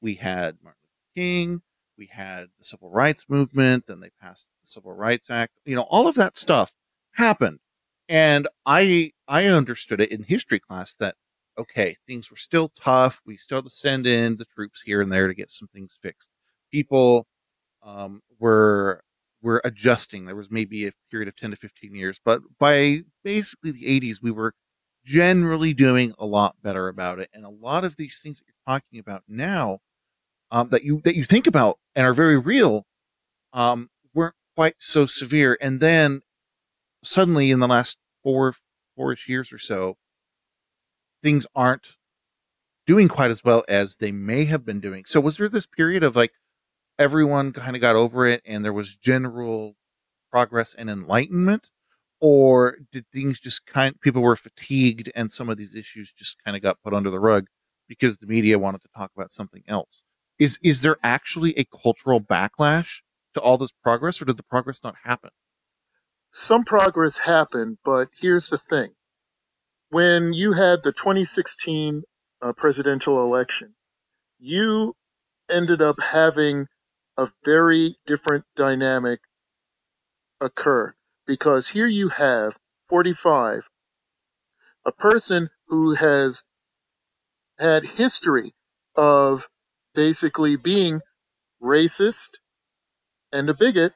we 0.00 0.14
had 0.14 0.56
Martin 0.62 0.80
Luther 0.82 1.14
King, 1.14 1.62
we 1.96 2.06
had 2.06 2.48
the 2.58 2.64
civil 2.64 2.90
rights 2.90 3.26
movement, 3.28 3.84
and 3.88 4.02
they 4.02 4.10
passed 4.20 4.50
the 4.62 4.66
Civil 4.66 4.92
Rights 4.92 5.30
Act. 5.30 5.52
You 5.64 5.76
know, 5.76 5.86
all 5.88 6.08
of 6.08 6.14
that 6.16 6.36
stuff 6.36 6.74
happened. 7.12 7.60
And 8.08 8.48
I 8.66 9.12
I 9.28 9.46
understood 9.46 10.00
it 10.00 10.10
in 10.10 10.22
history 10.24 10.60
class 10.60 10.94
that 10.96 11.16
okay, 11.58 11.94
things 12.06 12.30
were 12.30 12.36
still 12.36 12.68
tough. 12.70 13.20
We 13.26 13.36
still 13.36 13.58
had 13.58 13.64
to 13.64 13.70
send 13.70 14.06
in 14.06 14.36
the 14.36 14.44
troops 14.44 14.82
here 14.82 15.00
and 15.00 15.10
there 15.12 15.28
to 15.28 15.34
get 15.34 15.50
some 15.50 15.68
things 15.68 15.98
fixed. 16.02 16.30
People 16.72 17.26
um, 17.82 18.22
were 18.40 19.02
were 19.42 19.60
adjusting. 19.64 20.26
There 20.26 20.36
was 20.36 20.50
maybe 20.50 20.86
a 20.88 20.92
period 21.10 21.28
of 21.28 21.36
10 21.36 21.50
to 21.52 21.56
15 21.56 21.94
years, 21.94 22.20
but 22.24 22.42
by 22.58 23.02
basically 23.24 23.72
the 23.72 23.86
80s, 23.88 24.22
we 24.22 24.30
were 24.32 24.54
generally 25.04 25.74
doing 25.74 26.14
a 26.18 26.26
lot 26.26 26.56
better 26.62 26.88
about 26.88 27.20
it. 27.20 27.30
And 27.34 27.44
a 27.44 27.50
lot 27.50 27.84
of 27.84 27.96
these 27.96 28.20
things 28.20 28.38
that 28.38 28.46
you're 28.46 28.74
talking 28.76 28.98
about 29.00 29.22
now, 29.28 29.80
um, 30.50 30.68
that 30.70 30.84
you 30.84 31.00
that 31.04 31.16
you 31.16 31.24
think 31.24 31.46
about 31.46 31.78
and 31.96 32.06
are 32.06 32.14
very 32.14 32.38
real, 32.38 32.86
um, 33.52 33.88
weren't 34.14 34.34
quite 34.56 34.76
so 34.78 35.06
severe. 35.06 35.58
And 35.60 35.80
then 35.80 36.20
suddenly, 37.04 37.50
in 37.50 37.60
the 37.60 37.68
last 37.68 37.98
four 38.22 38.54
four-ish 38.96 39.28
years 39.28 39.52
or 39.52 39.58
so, 39.58 39.96
things 41.22 41.46
aren't 41.54 41.96
doing 42.86 43.08
quite 43.08 43.30
as 43.30 43.44
well 43.44 43.64
as 43.68 43.96
they 43.96 44.12
may 44.12 44.44
have 44.44 44.64
been 44.64 44.80
doing. 44.80 45.04
So, 45.06 45.20
was 45.20 45.36
there 45.36 45.48
this 45.48 45.66
period 45.66 46.02
of 46.02 46.16
like 46.16 46.32
everyone 46.98 47.52
kind 47.52 47.76
of 47.76 47.82
got 47.82 47.96
over 47.96 48.26
it 48.26 48.42
and 48.46 48.64
there 48.64 48.72
was 48.72 48.96
general 48.96 49.76
progress 50.32 50.74
and 50.74 50.90
enlightenment? 50.90 51.70
Or 52.20 52.78
did 52.92 53.06
things 53.12 53.40
just 53.40 53.66
kind 53.66 54.00
people 54.00 54.22
were 54.22 54.36
fatigued 54.36 55.12
and 55.14 55.30
some 55.32 55.50
of 55.50 55.58
these 55.58 55.74
issues 55.74 56.12
just 56.12 56.36
kind 56.44 56.56
of 56.56 56.62
got 56.62 56.82
put 56.82 56.94
under 56.94 57.10
the 57.10 57.20
rug 57.20 57.48
because 57.88 58.18
the 58.18 58.26
media 58.26 58.58
wanted 58.58 58.82
to 58.82 58.88
talk 58.96 59.12
about 59.16 59.32
something 59.32 59.64
else? 59.68 60.04
Is 60.38 60.58
is 60.62 60.82
there 60.82 60.98
actually 61.04 61.58
a 61.58 61.64
cultural 61.64 62.20
backlash 62.20 63.02
to 63.34 63.40
all 63.40 63.58
this 63.58 63.72
progress 63.72 64.22
or 64.22 64.26
did 64.26 64.38
the 64.38 64.44
progress 64.44 64.82
not 64.84 64.96
happen? 65.04 65.30
Some 66.36 66.64
progress 66.64 67.16
happened, 67.16 67.78
but 67.84 68.08
here's 68.20 68.48
the 68.48 68.58
thing. 68.58 68.92
When 69.90 70.32
you 70.32 70.52
had 70.52 70.82
the 70.82 70.90
2016 70.90 72.02
uh, 72.42 72.52
presidential 72.54 73.22
election, 73.22 73.76
you 74.40 74.96
ended 75.48 75.80
up 75.80 76.00
having 76.00 76.66
a 77.16 77.28
very 77.44 77.94
different 78.06 78.44
dynamic 78.56 79.20
occur 80.40 80.92
because 81.24 81.68
here 81.68 81.86
you 81.86 82.08
have 82.08 82.58
45, 82.88 83.70
a 84.86 84.90
person 84.90 85.50
who 85.68 85.94
has 85.94 86.42
had 87.60 87.84
history 87.84 88.52
of 88.96 89.48
basically 89.94 90.56
being 90.56 91.00
racist 91.62 92.38
and 93.30 93.48
a 93.48 93.54
bigot 93.54 93.92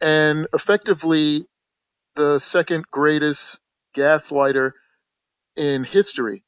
and 0.00 0.46
effectively 0.52 1.46
the 2.14 2.38
second 2.38 2.90
greatest 2.90 3.60
gaslighter 3.94 4.72
in 5.56 5.84
history, 5.84 6.44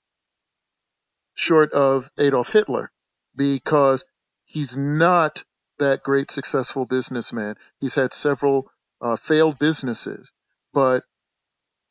short 1.34 1.72
of 1.72 2.10
Adolf 2.18 2.50
Hitler, 2.50 2.90
because 3.36 4.04
he's 4.44 4.76
not 4.76 5.42
that 5.78 6.02
great 6.02 6.30
successful 6.30 6.84
businessman. 6.84 7.54
He's 7.80 7.94
had 7.94 8.12
several 8.12 8.70
uh, 9.00 9.16
failed 9.16 9.58
businesses, 9.58 10.32
but 10.72 11.04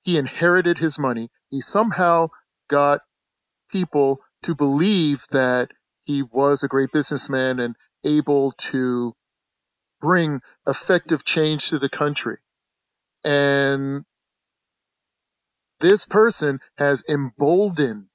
he 0.03 0.17
inherited 0.17 0.77
his 0.77 0.99
money. 0.99 1.29
He 1.49 1.61
somehow 1.61 2.29
got 2.67 3.01
people 3.69 4.19
to 4.43 4.55
believe 4.55 5.25
that 5.31 5.71
he 6.05 6.23
was 6.23 6.63
a 6.63 6.67
great 6.67 6.91
businessman 6.91 7.59
and 7.59 7.75
able 8.03 8.51
to 8.51 9.13
bring 9.99 10.41
effective 10.67 11.23
change 11.23 11.69
to 11.69 11.79
the 11.79 11.89
country. 11.89 12.37
And 13.23 14.05
this 15.79 16.05
person 16.05 16.59
has 16.77 17.03
emboldened 17.09 18.07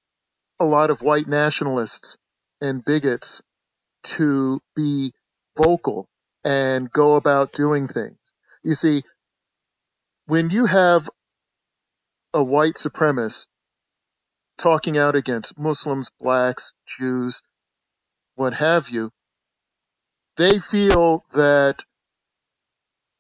a 0.59 0.65
lot 0.65 0.91
of 0.91 1.03
white 1.03 1.27
nationalists 1.27 2.19
and 2.61 2.85
bigots 2.85 3.43
to 4.05 4.61
be 4.75 5.13
vocal 5.57 6.09
and 6.45 6.91
go 6.91 7.15
about 7.17 7.53
doing 7.53 7.89
things. 7.89 8.19
You 8.63 8.75
see, 8.75 9.03
when 10.27 10.51
you 10.51 10.67
have 10.67 11.09
a 12.35 12.43
white 12.43 12.75
supremacist 12.75 13.47
talking 14.59 14.97
out 14.97 15.17
against 15.17 15.59
Muslims, 15.59 16.11
blacks, 16.21 16.75
Jews, 16.87 17.43
what 18.35 18.55
have 18.55 18.89
you, 18.89 19.11
they 20.37 20.59
feel 20.59 21.25
that 21.35 21.85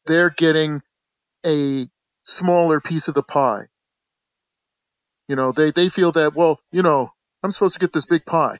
they're 0.06 0.30
getting 0.30 0.82
a 1.46 1.86
smaller 2.24 2.80
piece 2.80 3.08
of 3.08 3.14
the 3.14 3.22
pie. 3.22 3.66
You 5.28 5.36
know, 5.36 5.52
they, 5.52 5.70
they 5.70 5.88
feel 5.88 6.12
that, 6.12 6.34
well, 6.34 6.60
you 6.72 6.82
know, 6.82 7.10
I'm 7.42 7.52
supposed 7.52 7.74
to 7.74 7.80
get 7.80 7.92
this 7.92 8.06
big 8.06 8.24
pie, 8.24 8.58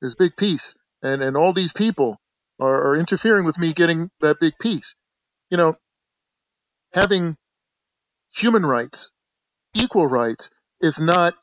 this 0.00 0.14
big 0.14 0.36
piece. 0.36 0.76
And, 1.02 1.22
and 1.22 1.36
all 1.36 1.52
these 1.52 1.72
people 1.72 2.18
are, 2.58 2.90
are 2.90 2.96
interfering 2.96 3.44
with 3.44 3.58
me 3.58 3.72
getting 3.72 4.10
that 4.20 4.40
big 4.40 4.54
piece. 4.58 4.94
You 5.50 5.58
know, 5.58 5.76
having 6.92 7.36
human 8.34 8.64
rights, 8.64 9.12
equal 9.74 10.06
rights, 10.06 10.50
is 10.80 11.00
not 11.00 11.34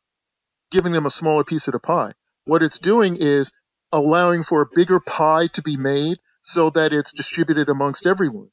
giving 0.72 0.92
them 0.92 1.06
a 1.06 1.12
smaller 1.12 1.44
piece 1.44 1.68
of 1.68 1.74
the 1.74 1.80
pie. 1.80 2.14
What 2.46 2.64
it's 2.64 2.80
doing 2.80 3.18
is 3.18 3.52
allowing 3.92 4.44
for 4.44 4.62
a 4.62 4.70
bigger 4.74 5.00
pie 5.00 5.48
to 5.54 5.62
be 5.62 5.78
made 5.78 6.18
so 6.42 6.70
that 6.72 6.94
it's 6.94 7.14
distributed 7.14 7.70
amongst 7.70 8.08
everyone. 8.08 8.50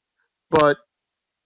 But 0.51 0.77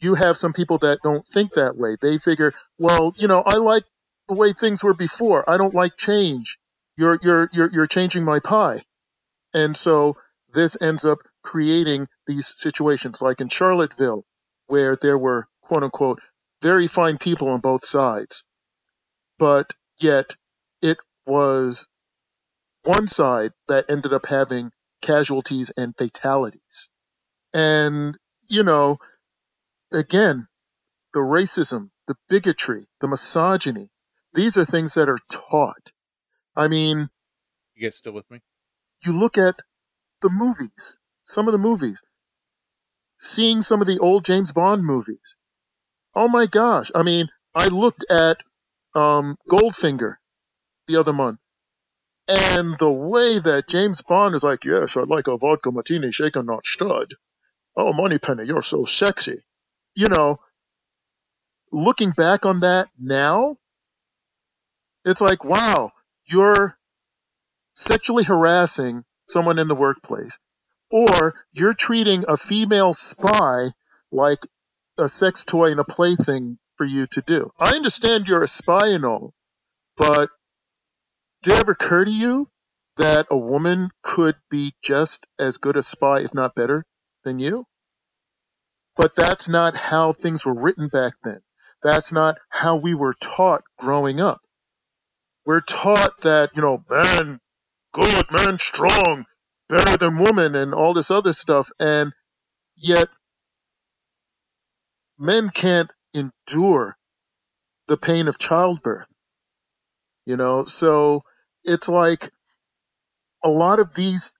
you 0.02 0.16
have 0.16 0.38
some 0.38 0.54
people 0.54 0.80
that 0.80 1.00
don't 1.04 1.26
think 1.26 1.54
that 1.54 1.78
way. 1.78 1.96
They 2.00 2.18
figure, 2.18 2.54
well, 2.78 3.14
you 3.18 3.28
know, 3.28 3.42
I 3.42 3.56
like 3.56 3.84
the 4.28 4.36
way 4.36 4.54
things 4.54 4.84
were 4.84 4.94
before. 4.94 5.50
I 5.50 5.58
don't 5.58 5.74
like 5.74 5.98
change. 5.98 6.58
You're 6.98 7.18
you're 7.22 7.50
you're 7.54 7.72
you're 7.72 7.86
changing 7.88 8.26
my 8.26 8.40
pie. 8.40 8.82
And 9.54 9.76
so 9.76 10.18
this 10.54 10.82
ends 10.82 11.06
up 11.06 11.20
creating 11.44 12.08
these 12.28 12.48
situations 12.48 13.22
like 13.22 13.42
in 13.42 13.50
Charlottesville 13.50 14.26
where 14.68 14.96
there 14.96 15.18
were 15.18 15.48
quote 15.62 15.84
unquote 15.84 16.22
very 16.62 16.88
fine 16.88 17.18
people 17.18 17.50
on 17.50 17.60
both 17.60 17.86
sides. 17.86 18.46
But 19.40 19.74
yet 20.00 20.36
it 20.82 20.98
was 21.26 21.88
one 22.84 23.08
side 23.08 23.52
that 23.68 23.90
ended 23.90 24.14
up 24.14 24.26
having 24.26 24.72
casualties 25.02 25.72
and 25.76 25.96
fatalities. 25.98 26.90
And, 27.54 28.18
you 28.48 28.64
know, 28.64 28.98
again, 29.92 30.46
the 31.14 31.20
racism, 31.20 31.90
the 32.08 32.16
bigotry, 32.30 32.88
the 33.02 33.08
misogyny, 33.08 33.90
these 34.34 34.58
are 34.58 34.66
things 34.66 34.96
that 34.96 35.10
are 35.10 35.20
taught. 35.32 35.92
I 36.56 36.68
mean, 36.68 37.10
you 37.76 37.88
guys 37.88 37.98
still 37.98 38.14
with 38.14 38.30
me? 38.30 38.42
You 39.06 39.20
look 39.20 39.38
at 39.38 39.62
the 40.22 40.30
movies, 40.30 40.98
some 41.24 41.48
of 41.48 41.52
the 41.52 41.58
movies, 41.58 42.02
seeing 43.20 43.62
some 43.62 43.82
of 43.82 43.88
the 43.88 44.00
old 44.00 44.26
James 44.26 44.52
Bond 44.52 44.84
movies. 44.84 45.36
Oh 46.16 46.28
my 46.28 46.46
gosh. 46.46 46.92
I 46.94 47.04
mean, 47.04 47.28
I 47.56 47.68
looked 47.68 48.06
at 48.10 48.38
um, 48.96 49.38
Goldfinger 49.50 50.16
the 50.88 50.98
other 50.98 51.14
month. 51.14 51.40
And 52.28 52.78
the 52.78 52.92
way 52.92 53.40
that 53.40 53.68
James 53.68 54.02
Bond 54.02 54.34
is 54.34 54.44
like, 54.44 54.64
yes, 54.64 54.96
I'd 54.96 55.10
like 55.10 55.28
a 55.28 55.38
vodka 55.38 55.72
martini 55.72 56.12
shaken, 56.12 56.46
not 56.46 56.66
stud. 56.66 57.16
Oh, 57.76 57.92
Moneypenny, 57.92 58.46
you're 58.46 58.62
so 58.62 58.86
sexy. 58.86 59.42
You 59.96 60.10
know, 60.10 60.40
looking 61.72 62.12
back 62.12 62.46
on 62.46 62.62
that 62.62 62.88
now, 62.98 63.58
it's 65.04 65.22
like, 65.22 65.44
wow, 65.44 65.92
you're 66.26 66.78
sexually 67.76 68.24
harassing 68.24 69.04
someone 69.28 69.60
in 69.60 69.68
the 69.68 69.76
workplace, 69.76 70.40
or 70.90 71.36
you're 71.52 71.74
treating 71.74 72.24
a 72.28 72.38
female 72.38 72.94
spy 72.94 73.70
like 74.12 74.40
a 74.98 75.10
sex 75.10 75.44
toy 75.44 75.72
and 75.72 75.80
a 75.80 75.84
plaything 75.84 76.58
for 76.78 76.86
you 76.86 77.08
to 77.08 77.22
do. 77.22 77.50
I 77.60 77.76
understand 77.76 78.28
you're 78.28 78.44
a 78.44 78.48
spy 78.48 78.90
and 78.90 79.04
all, 79.04 79.34
but 79.98 80.30
did 81.44 81.54
it 81.54 81.60
ever 81.60 81.74
occur 81.74 82.06
to 82.06 82.12
you 82.12 82.50
that 82.98 83.28
a 83.30 83.38
woman 83.38 83.90
could 84.02 84.36
be 84.50 84.74
just 84.82 85.28
as 85.38 85.58
good 85.58 85.78
a 85.78 85.84
spy, 85.84 86.22
if 86.22 86.34
not 86.34 86.56
better, 86.56 86.86
than 87.24 87.40
you? 87.40 87.66
But 88.96 89.16
that's 89.16 89.50
not 89.50 89.76
how 89.76 90.12
things 90.12 90.46
were 90.46 90.54
written 90.54 90.88
back 90.88 91.14
then. 91.24 91.42
That's 91.84 92.14
not 92.14 92.38
how 92.50 92.78
we 92.78 92.94
were 92.94 93.14
taught 93.20 93.64
growing 93.78 94.22
up. 94.22 94.40
We're 95.46 95.62
taught 95.62 96.22
that, 96.22 96.52
you 96.56 96.62
know, 96.62 96.84
man 96.90 97.40
good, 97.92 98.32
man 98.32 98.58
strong, 98.60 99.26
better 99.68 99.98
than 99.98 100.18
woman, 100.18 100.56
and 100.56 100.74
all 100.74 100.94
this 100.94 101.12
other 101.12 101.34
stuff. 101.34 101.70
And 101.80 102.14
yet, 102.78 103.10
men 105.20 105.50
can't 105.50 105.92
endure 106.14 106.96
the 107.88 107.98
pain 107.98 108.30
of 108.30 108.40
childbirth. 108.40 109.08
You 110.26 110.38
know, 110.38 110.64
so 110.64 111.24
it's 111.64 111.90
like 111.90 112.32
a 113.44 113.50
lot 113.50 113.80
of 113.80 113.94
these 113.94 114.34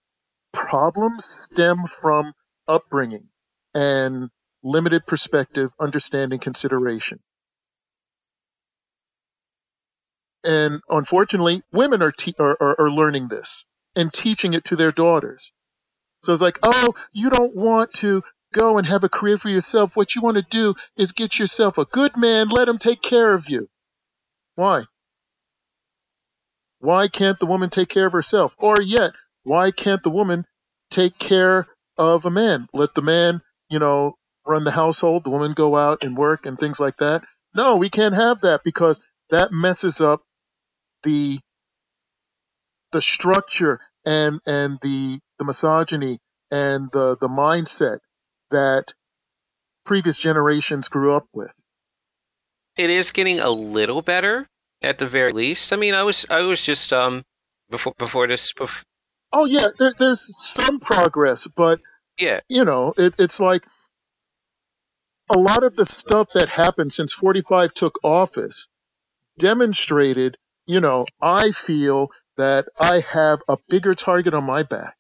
problems 0.54 1.26
stem 1.26 1.86
from 1.86 2.34
upbringing 2.68 3.28
and 3.74 4.30
limited 4.64 5.06
perspective, 5.06 5.72
understanding, 5.80 6.40
consideration. 6.40 7.20
And 10.46 10.82
unfortunately, 10.90 11.62
women 11.72 12.02
are, 12.02 12.12
te- 12.12 12.36
are, 12.40 12.58
are, 12.60 12.82
are 12.82 12.92
learning 12.92 13.28
this 13.30 13.66
and 13.96 14.12
teaching 14.12 14.54
it 14.54 14.66
to 14.66 14.76
their 14.76 14.92
daughters. 14.92 15.52
So 16.22 16.34
it's 16.34 16.42
like, 16.42 16.60
oh, 16.64 16.94
you 17.14 17.30
don't 17.30 17.56
want 17.56 17.92
to 17.96 18.24
go 18.54 18.78
and 18.78 18.88
have 18.88 19.04
a 19.04 19.10
career 19.10 19.38
for 19.38 19.50
yourself. 19.50 19.96
What 19.98 20.16
you 20.16 20.22
want 20.22 20.38
to 20.38 20.46
do 20.50 20.76
is 20.98 21.12
get 21.12 21.40
yourself 21.40 21.78
a 21.78 21.86
good 21.86 22.16
man, 22.18 22.50
let 22.50 22.70
him 22.70 22.78
take 22.78 23.02
care 23.02 23.34
of 23.34 23.50
you. 23.50 23.68
Why? 24.56 24.84
Why 26.84 27.08
can't 27.08 27.40
the 27.40 27.46
woman 27.46 27.70
take 27.70 27.88
care 27.88 28.08
of 28.08 28.12
herself? 28.12 28.58
Or 28.60 28.82
yet, 28.82 29.14
why 29.44 29.72
can't 29.72 30.04
the 30.04 30.10
woman 30.10 30.46
take 30.92 31.18
care 31.18 31.66
of 31.98 32.26
a 32.26 32.30
man? 32.30 32.68
Let 32.74 32.94
the 32.94 33.02
man, 33.02 33.42
you 33.70 33.80
know, 33.80 34.16
run 34.46 34.66
the 34.66 34.72
household, 34.72 35.24
the 35.24 35.30
woman 35.30 35.54
go 35.54 35.78
out 35.78 36.04
and 36.04 36.18
work 36.18 36.46
and 36.46 36.60
things 36.60 36.82
like 36.82 36.98
that. 36.98 37.24
No, 37.56 37.78
we 37.78 37.90
can't 37.90 38.14
have 38.14 38.42
that 38.42 38.66
because 38.66 39.08
that 39.30 39.54
messes 39.54 40.02
up 40.02 40.24
the 41.04 41.40
the 42.92 43.02
structure 43.02 43.80
and 44.06 44.42
and 44.46 44.78
the 44.82 45.18
the 45.40 45.46
misogyny 45.46 46.20
and 46.52 46.92
the 46.92 47.16
the 47.16 47.30
mindset 47.30 48.00
that 48.52 48.94
previous 49.86 50.22
generations 50.22 50.90
grew 50.90 51.14
up 51.14 51.28
with. 51.32 51.54
It 52.76 52.90
is 52.90 53.12
getting 53.12 53.40
a 53.40 53.50
little 53.50 54.02
better 54.02 54.50
at 54.84 54.98
the 54.98 55.08
very 55.08 55.32
least. 55.32 55.74
I 55.74 55.78
mean, 55.78 55.94
I 55.94 56.04
was 56.04 56.26
I 56.30 56.42
was 56.42 56.62
just 56.62 56.94
um 56.94 57.24
before 57.70 57.94
before 57.98 58.28
this 58.28 58.54
bef- 58.54 58.84
Oh 59.32 59.46
yeah, 59.46 59.68
there, 59.80 59.94
there's 59.98 60.38
some 60.38 60.80
progress, 60.80 61.48
but 61.48 61.80
yeah, 62.20 62.42
you 62.50 62.66
know, 62.66 62.94
it, 62.98 63.16
it's 63.18 63.40
like 63.40 63.64
a 65.34 65.40
lot 65.40 65.64
of 65.64 65.76
the 65.76 65.86
stuff 65.86 66.28
that 66.34 66.50
happened 66.50 66.94
since 66.94 67.14
45 67.14 67.74
took 67.74 68.00
office 68.04 68.68
demonstrated, 69.40 70.38
you 70.68 70.80
know, 70.80 71.06
I 71.22 71.52
feel 71.52 72.12
that 72.38 72.66
I 72.80 73.04
have 73.12 73.42
a 73.48 73.58
bigger 73.70 73.96
target 73.96 74.34
on 74.34 74.44
my 74.44 74.64
back 74.64 74.96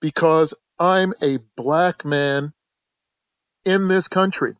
because 0.00 0.54
I'm 0.78 1.14
a 1.22 1.38
black 1.56 2.04
man 2.04 2.52
in 3.64 3.88
this 3.88 4.08
country. 4.08 4.52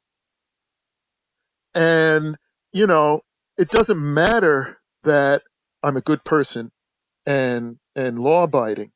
And, 1.75 2.37
you 2.73 2.87
know, 2.87 3.23
it 3.57 3.69
doesn't 3.69 4.01
matter 4.01 4.79
that 5.05 5.43
I'm 5.83 5.97
a 5.97 6.01
good 6.01 6.25
person 6.25 6.71
and, 7.27 7.79
and 7.95 8.19
law 8.19 8.45
abiding. 8.45 8.93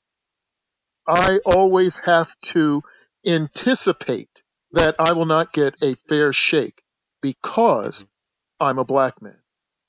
I 1.07 1.39
always 1.45 1.99
have 2.05 2.29
to 2.47 2.83
anticipate 3.27 4.43
that 4.73 4.97
I 4.99 5.13
will 5.13 5.27
not 5.27 5.53
get 5.53 5.77
a 5.83 5.95
fair 5.95 6.33
shake 6.33 6.83
because 7.23 8.03
mm-hmm. 8.03 8.67
I'm 8.67 8.79
a 8.79 8.85
black 8.85 9.21
man. 9.23 9.39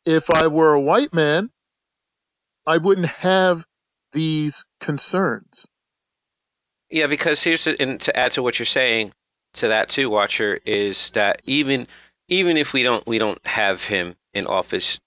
If 0.06 0.30
I 0.30 0.48
were 0.48 0.74
a 0.74 0.82
white 0.82 1.14
man, 1.14 1.50
I 2.66 2.78
wouldn't 2.78 3.08
have 3.08 3.66
these 4.12 4.66
concerns. 4.82 5.68
Yeah, 6.90 7.08
because 7.08 7.42
here's 7.42 7.64
the, 7.66 7.82
and 7.82 8.00
to 8.02 8.16
add 8.16 8.34
to 8.34 8.44
what 8.44 8.60
you're 8.60 8.66
saying 8.66 9.14
to 9.54 9.70
that 9.70 9.90
too, 9.90 10.10
Watcher, 10.10 10.60
is 10.66 11.12
that 11.12 11.42
even 11.46 11.88
even 12.28 12.58
if 12.58 12.74
we 12.74 12.84
don't 12.84 13.06
we 13.08 13.20
don't 13.20 13.46
have 13.46 13.84
him 13.84 14.16
in 14.34 14.48
office, 14.48 15.00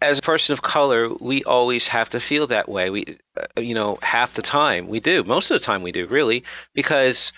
as 0.00 0.18
a 0.18 0.22
person 0.22 0.52
of 0.52 0.62
color, 0.62 1.12
we 1.14 1.42
always 1.44 1.88
have 1.88 2.08
to 2.10 2.20
feel 2.20 2.46
that 2.46 2.68
way. 2.68 2.90
We, 2.90 3.18
uh, 3.36 3.60
you 3.60 3.74
know, 3.74 3.98
half 4.02 4.34
the 4.34 4.42
time 4.42 4.88
we 4.88 5.00
do, 5.00 5.24
most 5.24 5.50
of 5.50 5.58
the 5.58 5.64
time 5.64 5.82
we 5.82 5.92
do, 5.92 6.06
really, 6.06 6.44
because 6.74 7.32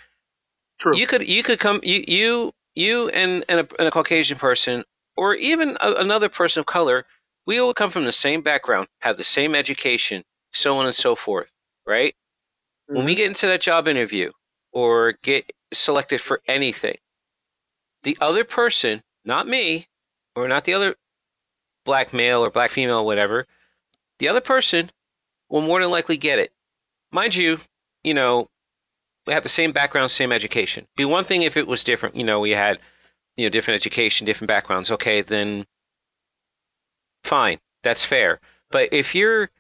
True. 0.79 0.97
you 0.97 1.07
could 1.07 1.27
you 1.27 1.43
could 1.43 1.59
come 1.59 1.81
you 1.83 2.05
you 2.07 2.53
you 2.75 3.09
and 3.11 3.45
and 3.49 3.61
a, 3.61 3.69
and 3.79 3.89
a 3.89 3.91
Caucasian 3.91 4.39
person, 4.39 4.85
or 5.17 5.35
even 5.35 5.77
a, 5.81 5.95
another 5.95 6.29
person 6.29 6.61
of 6.61 6.67
color, 6.67 7.07
we 7.47 7.59
all 7.59 7.75
come 7.75 7.91
from 7.91 8.05
the 8.05 8.13
same 8.13 8.43
background, 8.43 8.89
have 9.01 9.17
the 9.17 9.25
same 9.25 9.55
education, 9.55 10.23
so 10.53 10.77
on 10.77 10.87
and 10.87 10.95
so 10.95 11.15
forth, 11.15 11.51
right? 11.87 12.15
When 12.87 13.05
we 13.05 13.15
get 13.15 13.29
into 13.29 13.47
that 13.47 13.61
job 13.61 13.89
interview 13.89 14.33
or 14.73 15.15
get 15.23 15.53
selected 15.73 16.21
for 16.21 16.43
anything, 16.47 16.97
the 18.03 18.19
other 18.21 18.45
person, 18.45 19.03
not 19.25 19.47
me, 19.47 19.87
or 20.43 20.49
not 20.49 20.65
the 20.65 20.75
other 20.75 20.95
black 21.85 22.13
male 22.13 22.45
or 22.45 22.51
black 22.51 22.71
female, 22.71 23.05
whatever, 23.05 23.47
the 24.19 24.29
other 24.29 24.41
person 24.41 24.91
will 25.49 25.63
more 25.63 25.81
than 25.81 25.91
likely 25.91 26.17
get 26.17 26.39
it. 26.39 26.53
Mind 27.11 27.35
you, 27.35 27.59
you 28.05 28.15
know, 28.15 28.49
we 29.27 29.33
have 29.33 29.43
the 29.43 29.49
same 29.49 29.73
background, 29.73 30.11
same 30.11 30.33
education. 30.33 30.87
Be 30.97 31.05
one 31.05 31.25
thing 31.25 31.43
if 31.43 31.57
it 31.57 31.67
was 31.67 31.85
different, 31.85 32.17
you 32.17 32.25
know, 32.25 32.41
we 32.41 32.51
had, 32.51 32.79
you 33.37 33.47
know, 33.47 33.51
different 33.51 33.81
education, 33.81 34.27
different 34.27 34.49
backgrounds. 34.49 34.91
Okay, 34.91 35.23
then 35.23 35.67
fine, 37.25 37.59
that's 37.83 38.05
fair. 38.05 38.41
But 38.71 38.93
if 38.93 39.15
you're 39.15 39.51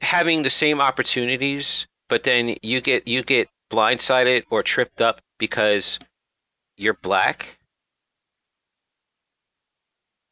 having 0.00 0.42
the 0.42 0.50
same 0.50 0.80
opportunities, 0.80 1.86
but 2.08 2.22
then 2.22 2.56
you 2.62 2.80
get 2.80 3.08
you 3.08 3.22
get 3.22 3.48
blindsided 3.70 4.44
or 4.50 4.62
tripped 4.62 5.00
up 5.00 5.20
because 5.38 5.98
you're 6.76 6.94
black, 6.94 7.58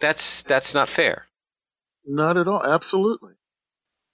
that's 0.02 0.44
that's 0.44 0.74
not 0.74 0.90
fair. 0.90 1.26
Not 2.06 2.38
at 2.38 2.48
all. 2.48 2.64
Absolutely. 2.64 3.34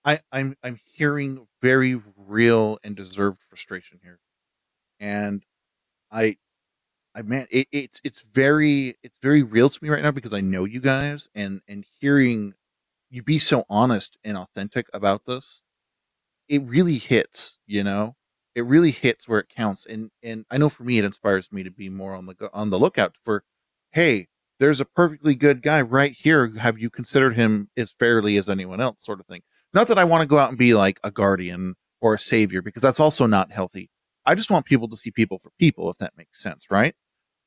I, 0.04 0.20
I'm 0.32 0.56
I'm 0.64 0.80
hearing 0.84 1.48
very 1.62 2.02
real 2.16 2.80
and 2.84 2.96
deserved 2.96 3.40
frustration 3.48 4.00
here, 4.02 4.20
and 5.00 5.44
I, 6.12 6.38
I 7.14 7.22
man, 7.22 7.46
it, 7.50 7.68
it's 7.72 8.00
it's 8.04 8.22
very 8.22 8.96
it's 9.02 9.18
very 9.22 9.42
real 9.44 9.70
to 9.70 9.84
me 9.84 9.90
right 9.90 10.02
now 10.02 10.12
because 10.12 10.34
I 10.34 10.42
know 10.42 10.64
you 10.64 10.80
guys, 10.80 11.28
and 11.34 11.62
and 11.68 11.84
hearing 12.00 12.54
you 13.10 13.22
be 13.22 13.38
so 13.40 13.64
honest 13.70 14.18
and 14.24 14.36
authentic 14.38 14.88
about 14.94 15.26
this, 15.26 15.62
it 16.48 16.62
really 16.64 16.98
hits. 16.98 17.58
You 17.66 17.84
know, 17.84 18.16
it 18.54 18.66
really 18.66 18.92
hits 18.92 19.28
where 19.28 19.40
it 19.40 19.50
counts, 19.50 19.86
and 19.86 20.10
and 20.22 20.46
I 20.50 20.58
know 20.58 20.70
for 20.70 20.84
me 20.84 20.98
it 20.98 21.04
inspires 21.06 21.52
me 21.52 21.64
to 21.64 21.70
be 21.72 21.88
more 21.90 22.14
on 22.14 22.26
the 22.26 22.34
go- 22.34 22.50
on 22.54 22.70
the 22.70 22.78
lookout 22.80 23.16
for, 23.24 23.44
hey, 23.92 24.28
there's 24.58 24.80
a 24.80 24.84
perfectly 24.84 25.34
good 25.34 25.62
guy 25.62 25.80
right 25.82 26.12
here. 26.12 26.52
Have 26.58 26.78
you 26.78 26.90
considered 26.90 27.34
him 27.36 27.68
as 27.76 27.92
fairly 27.92 28.36
as 28.36 28.48
anyone 28.48 28.80
else, 28.80 29.04
sort 29.04 29.20
of 29.20 29.26
thing. 29.26 29.42
Not 29.72 29.88
that 29.88 29.98
I 29.98 30.04
want 30.04 30.22
to 30.22 30.26
go 30.26 30.38
out 30.38 30.48
and 30.48 30.58
be 30.58 30.74
like 30.74 30.98
a 31.04 31.10
guardian 31.10 31.74
or 32.00 32.14
a 32.14 32.18
savior 32.18 32.62
because 32.62 32.82
that's 32.82 33.00
also 33.00 33.26
not 33.26 33.52
healthy. 33.52 33.90
I 34.26 34.34
just 34.34 34.50
want 34.50 34.66
people 34.66 34.88
to 34.88 34.96
see 34.96 35.10
people 35.10 35.38
for 35.38 35.50
people, 35.58 35.90
if 35.90 35.98
that 35.98 36.16
makes 36.16 36.42
sense, 36.42 36.66
right? 36.70 36.94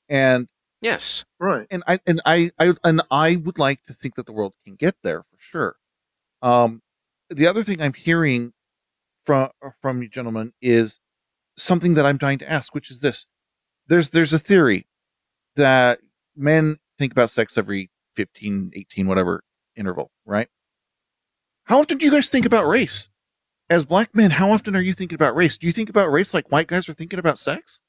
And 0.10 0.48
Yes. 0.82 1.26
Right. 1.40 1.68
and 1.70 1.84
I 1.88 2.00
and 2.08 2.22
I, 2.26 2.52
I 2.60 2.74
and 2.84 3.02
I 3.12 3.36
would 3.38 3.60
like 3.60 3.84
to 3.86 3.94
think 3.94 4.16
that 4.16 4.26
the 4.26 4.32
world 4.32 4.54
can 4.66 4.76
get 4.76 4.96
there 5.04 5.22
for 5.22 5.38
sure. 5.40 5.76
Um, 6.42 6.82
the 7.30 7.48
other 7.48 7.64
thing 7.64 7.82
I'm 7.82 7.94
hearing 7.94 8.52
from 9.26 9.50
from 9.82 10.02
you 10.02 10.10
gentlemen 10.10 10.54
is 10.62 11.00
something 11.56 11.94
that 11.94 12.06
I'm 12.06 12.18
dying 12.18 12.40
to 12.40 12.52
ask, 12.52 12.74
which 12.74 12.90
is 12.90 13.02
this: 13.02 13.28
there's 13.88 14.10
there's 14.10 14.34
a 14.34 14.40
theory 14.40 14.88
that 15.56 16.00
men 16.36 16.80
think 17.02 17.12
about 17.12 17.30
sex 17.32 17.58
every 17.58 17.90
15, 18.16 18.72
18, 18.76 19.08
whatever 19.08 19.44
interval, 19.76 20.12
right? 20.26 20.48
How 21.66 21.80
often 21.80 21.98
do 21.98 22.06
you 22.06 22.12
guys 22.12 22.30
think 22.30 22.46
about 22.46 22.68
race? 22.68 23.10
As 23.70 23.86
black 23.86 24.14
men, 24.14 24.32
how 24.32 24.52
often 24.52 24.76
are 24.76 24.82
you 24.82 24.94
thinking 24.94 25.16
about 25.16 25.36
race? 25.36 25.58
Do 25.58 25.68
you 25.68 25.74
think 25.74 25.90
about 25.90 26.12
race 26.12 26.34
like 26.34 26.52
white 26.52 26.68
guys 26.68 26.90
are 26.90 26.94
thinking 26.94 27.20
about 27.20 27.40
sex? 27.40 27.82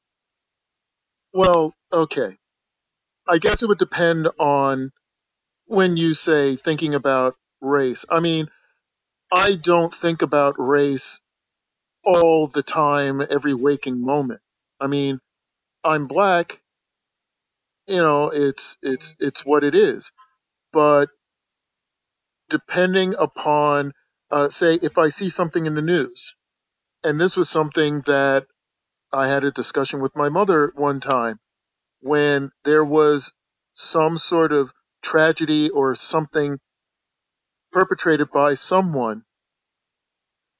Well, 1.35 1.75
okay. 1.93 2.37
I 3.29 3.39
guess 3.39 3.63
it 3.63 3.69
would 3.69 3.79
depend 3.79 4.29
on 4.39 4.93
when 5.67 5.97
you 5.97 6.15
say 6.15 6.57
thinking 6.57 6.95
about 6.95 7.37
race. 7.61 8.07
I 8.11 8.21
mean, 8.21 8.47
I 9.33 9.57
don't 9.57 9.93
think 9.93 10.23
about 10.23 10.57
race 10.59 11.21
all 12.05 12.47
the 12.47 12.63
time, 12.63 13.21
every 13.29 13.55
waking 13.55 14.01
moment. 14.01 14.41
I 14.81 14.87
mean, 14.87 15.21
I'm 15.85 16.07
black. 16.07 16.62
You 17.87 17.99
know, 17.99 18.31
it's 18.33 18.79
it's 18.83 19.17
it's 19.19 19.45
what 19.45 19.65
it 19.65 19.75
is. 19.75 20.13
But 20.73 21.09
depending 22.49 23.15
upon, 23.19 23.93
uh, 24.31 24.49
say, 24.49 24.75
if 24.75 24.99
I 24.99 25.09
see 25.09 25.29
something 25.29 25.67
in 25.67 25.75
the 25.75 25.83
news, 25.83 26.35
and 27.05 27.21
this 27.21 27.37
was 27.37 27.49
something 27.51 28.03
that 28.07 28.47
I 29.13 29.27
had 29.27 29.45
a 29.45 29.51
discussion 29.51 30.01
with 30.01 30.17
my 30.17 30.29
mother 30.29 30.73
one 30.75 31.01
time 31.01 31.39
when 32.01 32.51
there 32.65 32.85
was 32.85 33.33
some 33.75 34.17
sort 34.17 34.53
of 34.53 34.73
tragedy 35.03 35.71
or 35.71 35.95
something 35.95 36.59
perpetrated 37.73 38.31
by 38.31 38.55
someone, 38.55 39.25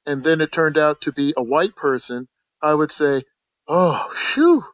and 0.07 0.25
then 0.25 0.41
it 0.41 0.51
turned 0.53 0.79
out 0.79 1.03
to 1.03 1.13
be 1.13 1.35
a 1.37 1.43
white 1.43 1.77
person, 1.77 2.29
I 2.63 2.75
would 2.75 2.91
say, 2.91 3.23
oh, 3.69 4.11
shoo, 4.17 4.65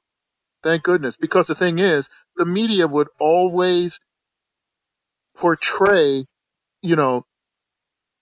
thank 0.62 0.82
goodness. 0.82 1.16
Because 1.16 1.46
the 1.46 1.54
thing 1.54 1.78
is, 1.78 2.10
the 2.39 2.47
media 2.47 2.86
would 2.86 3.09
always 3.19 4.01
portray, 5.36 6.24
you 6.82 6.97
know, 6.97 7.24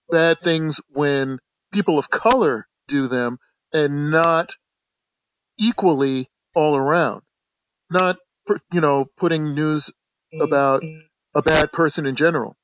bad 0.09 0.39
things 0.39 0.81
when 0.89 1.39
people 1.71 1.99
of 1.99 2.09
color 2.09 2.65
do 2.87 3.07
them 3.07 3.37
and 3.71 4.11
not 4.11 4.55
equally 5.59 6.27
all 6.55 6.75
around. 6.75 7.21
Not, 7.89 8.17
you 8.73 8.81
know, 8.81 9.05
putting 9.17 9.53
news 9.53 9.91
about 10.41 10.81
mm-hmm. 10.81 11.05
a 11.35 11.41
bad 11.41 11.71
person 11.71 12.05
in 12.05 12.15
general. 12.15 12.55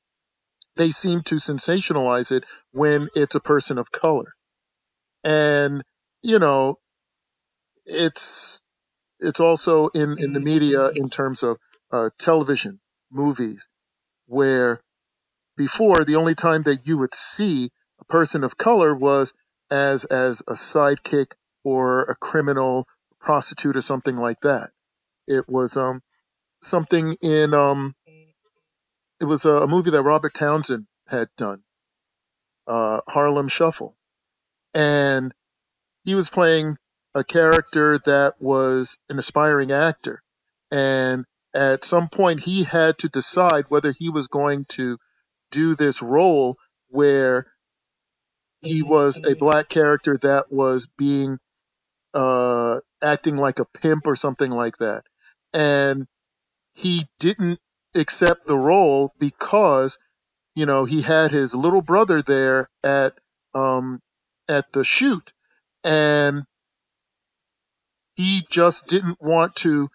They 0.76 0.90
seem 0.90 1.22
to 1.22 1.36
sensationalize 1.36 2.32
it 2.32 2.44
when 2.72 3.08
it's 3.14 3.36
a 3.36 3.40
person 3.40 3.78
of 3.78 3.92
color. 3.92 4.32
And, 5.22 5.84
you 6.22 6.40
know, 6.40 6.78
it's, 7.86 8.63
it's 9.24 9.40
also 9.40 9.88
in, 9.88 10.16
in 10.18 10.32
the 10.32 10.40
media 10.40 10.88
in 10.94 11.10
terms 11.10 11.42
of 11.42 11.58
uh, 11.90 12.10
television, 12.18 12.80
movies, 13.10 13.68
where 14.26 14.80
before 15.56 16.04
the 16.04 16.16
only 16.16 16.34
time 16.34 16.62
that 16.62 16.86
you 16.86 16.98
would 16.98 17.14
see 17.14 17.70
a 18.00 18.04
person 18.04 18.44
of 18.44 18.56
color 18.56 18.94
was 18.94 19.34
as 19.70 20.04
as 20.04 20.42
a 20.42 20.52
sidekick 20.54 21.32
or 21.62 22.02
a 22.02 22.14
criminal 22.16 22.86
prostitute 23.20 23.76
or 23.76 23.80
something 23.80 24.16
like 24.16 24.40
that. 24.40 24.70
It 25.26 25.48
was 25.48 25.76
um 25.76 26.00
something 26.60 27.16
in 27.22 27.54
um 27.54 27.94
it 29.20 29.24
was 29.24 29.46
a, 29.46 29.52
a 29.52 29.68
movie 29.68 29.90
that 29.90 30.02
Robert 30.02 30.34
Townsend 30.34 30.86
had 31.08 31.28
done, 31.36 31.62
uh, 32.66 33.00
Harlem 33.08 33.48
Shuffle, 33.48 33.96
and 34.74 35.32
he 36.04 36.14
was 36.14 36.28
playing 36.28 36.76
a 37.14 37.24
character 37.24 37.98
that 37.98 38.34
was 38.40 38.98
an 39.08 39.18
aspiring 39.18 39.72
actor, 39.72 40.22
and 40.70 41.24
at 41.54 41.84
some 41.84 42.08
point 42.08 42.40
he 42.40 42.64
had 42.64 42.98
to 42.98 43.08
decide 43.08 43.66
whether 43.68 43.94
he 43.98 44.08
was 44.08 44.26
going 44.26 44.64
to 44.70 44.98
do 45.50 45.76
this 45.76 46.02
role 46.02 46.58
where 46.88 47.46
he 48.60 48.82
was 48.82 49.24
a 49.24 49.36
black 49.36 49.68
character 49.68 50.18
that 50.18 50.50
was 50.50 50.88
being 50.98 51.38
uh 52.14 52.80
acting 53.02 53.36
like 53.36 53.58
a 53.58 53.64
pimp 53.66 54.06
or 54.06 54.16
something 54.16 54.50
like 54.50 54.78
that. 54.78 55.04
And 55.52 56.06
he 56.74 57.02
didn't 57.20 57.60
accept 57.94 58.46
the 58.46 58.58
role 58.58 59.12
because 59.18 59.98
you 60.56 60.66
know 60.66 60.84
he 60.84 61.02
had 61.02 61.30
his 61.30 61.54
little 61.54 61.82
brother 61.82 62.22
there 62.22 62.68
at 62.82 63.14
um 63.54 64.00
at 64.48 64.72
the 64.72 64.84
shoot. 64.84 65.32
And 65.84 66.44
he 68.14 68.42
just 68.50 68.86
didn't 68.86 69.20
want 69.20 69.54
to 69.56 69.88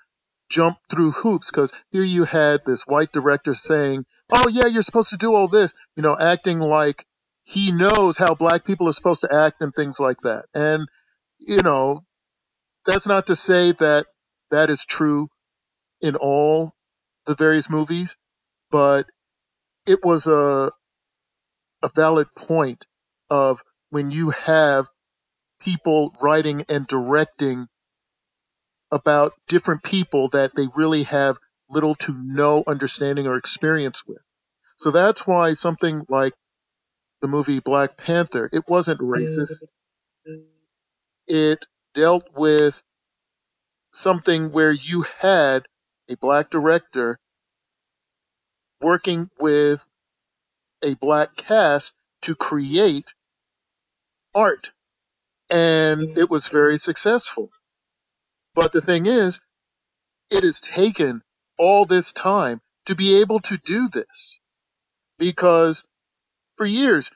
jump 0.50 0.78
through 0.90 1.12
hoops 1.12 1.52
because 1.52 1.74
here 1.92 2.04
you 2.04 2.24
had 2.24 2.62
this 2.66 2.88
white 2.88 3.12
director 3.12 3.54
saying 3.54 4.04
oh 4.32 4.48
yeah 4.50 4.66
you're 4.66 4.82
supposed 4.82 5.12
to 5.12 5.18
do 5.18 5.36
all 5.36 5.48
this 5.48 5.76
you 5.96 6.02
know 6.02 6.18
acting 6.20 6.60
like 6.60 7.06
he 7.50 7.72
knows 7.72 8.18
how 8.20 8.36
black 8.36 8.64
people 8.64 8.88
are 8.88 8.92
supposed 8.92 9.22
to 9.22 9.34
act 9.34 9.62
and 9.62 9.74
things 9.74 10.00
like 10.00 10.18
that. 10.22 10.46
And 10.54 10.88
you 11.40 11.64
know 11.64 12.04
that's 12.86 13.08
not 13.08 13.28
to 13.28 13.36
say 13.36 13.72
that 13.72 14.06
that 14.52 14.70
is 14.70 14.86
true 14.86 15.30
in 16.02 16.16
all 16.16 16.74
the 17.26 17.36
various 17.36 17.70
movies 17.70 18.18
but 18.72 19.08
it 19.88 20.04
was 20.04 20.28
a 20.28 20.72
a 21.82 21.90
valid 21.96 22.28
point 22.36 22.86
of 23.30 23.62
when 23.90 24.12
you 24.12 24.30
have 24.32 24.88
people 25.62 26.14
writing 26.22 26.64
and 26.70 26.86
directing 26.88 27.68
about 28.92 29.34
different 29.48 29.84
people 29.84 30.30
that 30.30 30.56
they 30.56 30.68
really 30.76 31.04
have 31.04 31.38
little 31.70 31.96
to 31.96 32.14
no 32.14 32.64
understanding 32.66 33.28
or 33.28 33.36
experience 33.36 34.08
with. 34.08 34.22
So 34.78 34.92
that's 34.92 35.28
why 35.28 35.54
something 35.54 36.06
like 36.10 36.34
the 37.22 37.28
movie 37.28 37.60
Black 37.60 37.98
Panther, 37.98 38.50
it 38.52 38.64
wasn't 38.68 39.02
racist. 39.02 39.64
It 41.28 41.66
dealt 41.94 42.30
with 42.36 42.82
something 43.92 44.52
where 44.52 44.72
you 44.72 45.06
had 45.20 45.66
a 46.10 46.16
black 46.16 46.50
director 46.50 47.20
working 48.82 49.30
with 49.40 49.88
a 50.84 50.96
black 50.96 51.36
cast 51.36 51.96
to 52.22 52.36
create 52.36 53.14
art. 54.34 54.72
And 55.50 56.18
it 56.18 56.30
was 56.30 56.48
very 56.48 56.78
successful. 56.78 57.50
But 58.60 58.74
the 58.74 58.82
thing 58.82 59.06
is, 59.06 59.40
it 60.30 60.44
has 60.44 60.60
taken 60.60 61.24
all 61.58 61.86
this 61.86 62.12
time 62.12 62.60
to 62.88 62.96
be 62.96 63.22
able 63.22 63.40
to 63.40 63.56
do 63.56 63.88
this. 63.88 64.42
Because 65.18 65.88
for 66.58 66.66
years 66.66 67.10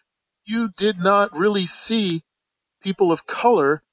you 0.46 0.70
did 0.78 1.00
not 1.00 1.36
really 1.36 1.66
see 1.66 2.22
people 2.82 3.12
of 3.12 3.26
color 3.26 3.84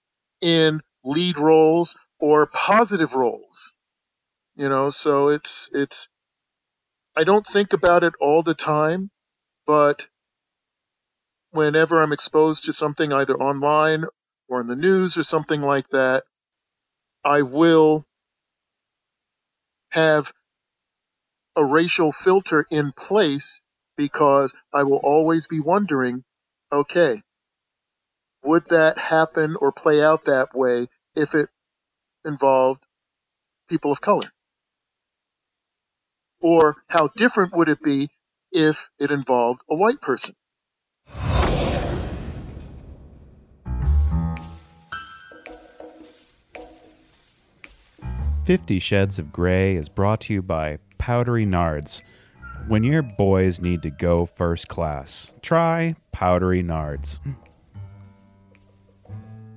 in 0.41 0.81
lead 1.03 1.39
roles 1.39 1.97
or 2.21 2.47
positive 2.47 3.15
roles. 3.15 3.75
You 4.55 4.69
know 4.69 4.91
so 4.91 5.31
it's 5.31 5.71
it's 5.75 6.09
i 7.17 7.25
don't 7.25 7.47
think 7.47 7.73
about 7.73 8.05
it 8.05 8.15
all 8.21 8.45
the 8.45 8.55
time 8.55 9.11
but 9.67 10.09
whenever 11.51 12.01
i'm 12.01 12.13
exposed 12.13 12.67
to 12.67 12.73
something 12.73 13.13
either 13.13 13.35
online 13.35 14.05
or 14.49 14.61
in 14.61 14.69
the 14.69 14.77
news 14.77 15.19
or 15.19 15.25
something 15.25 15.63
like 15.63 15.89
that 15.89 16.23
i 17.25 17.43
will 17.43 18.05
have 19.91 20.33
a 21.57 21.65
racial 21.65 22.13
filter 22.13 22.67
in 22.71 22.93
place 22.93 23.61
because 23.97 24.57
I 24.73 24.85
will 24.85 24.99
always 24.99 25.47
be 25.47 25.61
wondering, 25.61 26.25
okay, 26.73 27.21
would 28.43 28.67
that 28.67 28.99
happen 28.99 29.57
or 29.61 29.73
play 29.73 30.03
out 30.03 30.25
that 30.25 30.55
way 30.55 30.87
if 31.15 31.35
it 31.35 31.51
involved 32.25 32.83
people 33.69 33.93
of 33.93 34.01
color? 34.01 34.33
Or 36.41 36.83
how 36.89 37.09
different 37.09 37.53
would 37.53 37.69
it 37.69 37.83
be 37.83 38.09
if 38.53 38.89
it 38.99 39.11
involved 39.11 39.61
a 39.69 39.75
white 39.75 40.01
person? 40.01 40.35
Fifty 48.45 48.79
Shades 48.79 49.19
of 49.19 49.33
Grey 49.33 49.77
is 49.77 49.89
brought 49.89 50.23
to 50.23 50.33
you 50.33 50.43
by 50.43 50.79
Powdery 50.99 51.47
Nards. 51.47 52.03
When 52.69 52.83
your 52.83 53.03
boys 53.03 53.61
need 53.61 53.83
to 53.83 53.91
go 53.91 54.27
first 54.27 54.67
class, 54.67 55.33
try 55.43 55.95
Powdery 56.11 56.63
Nards. 56.63 57.19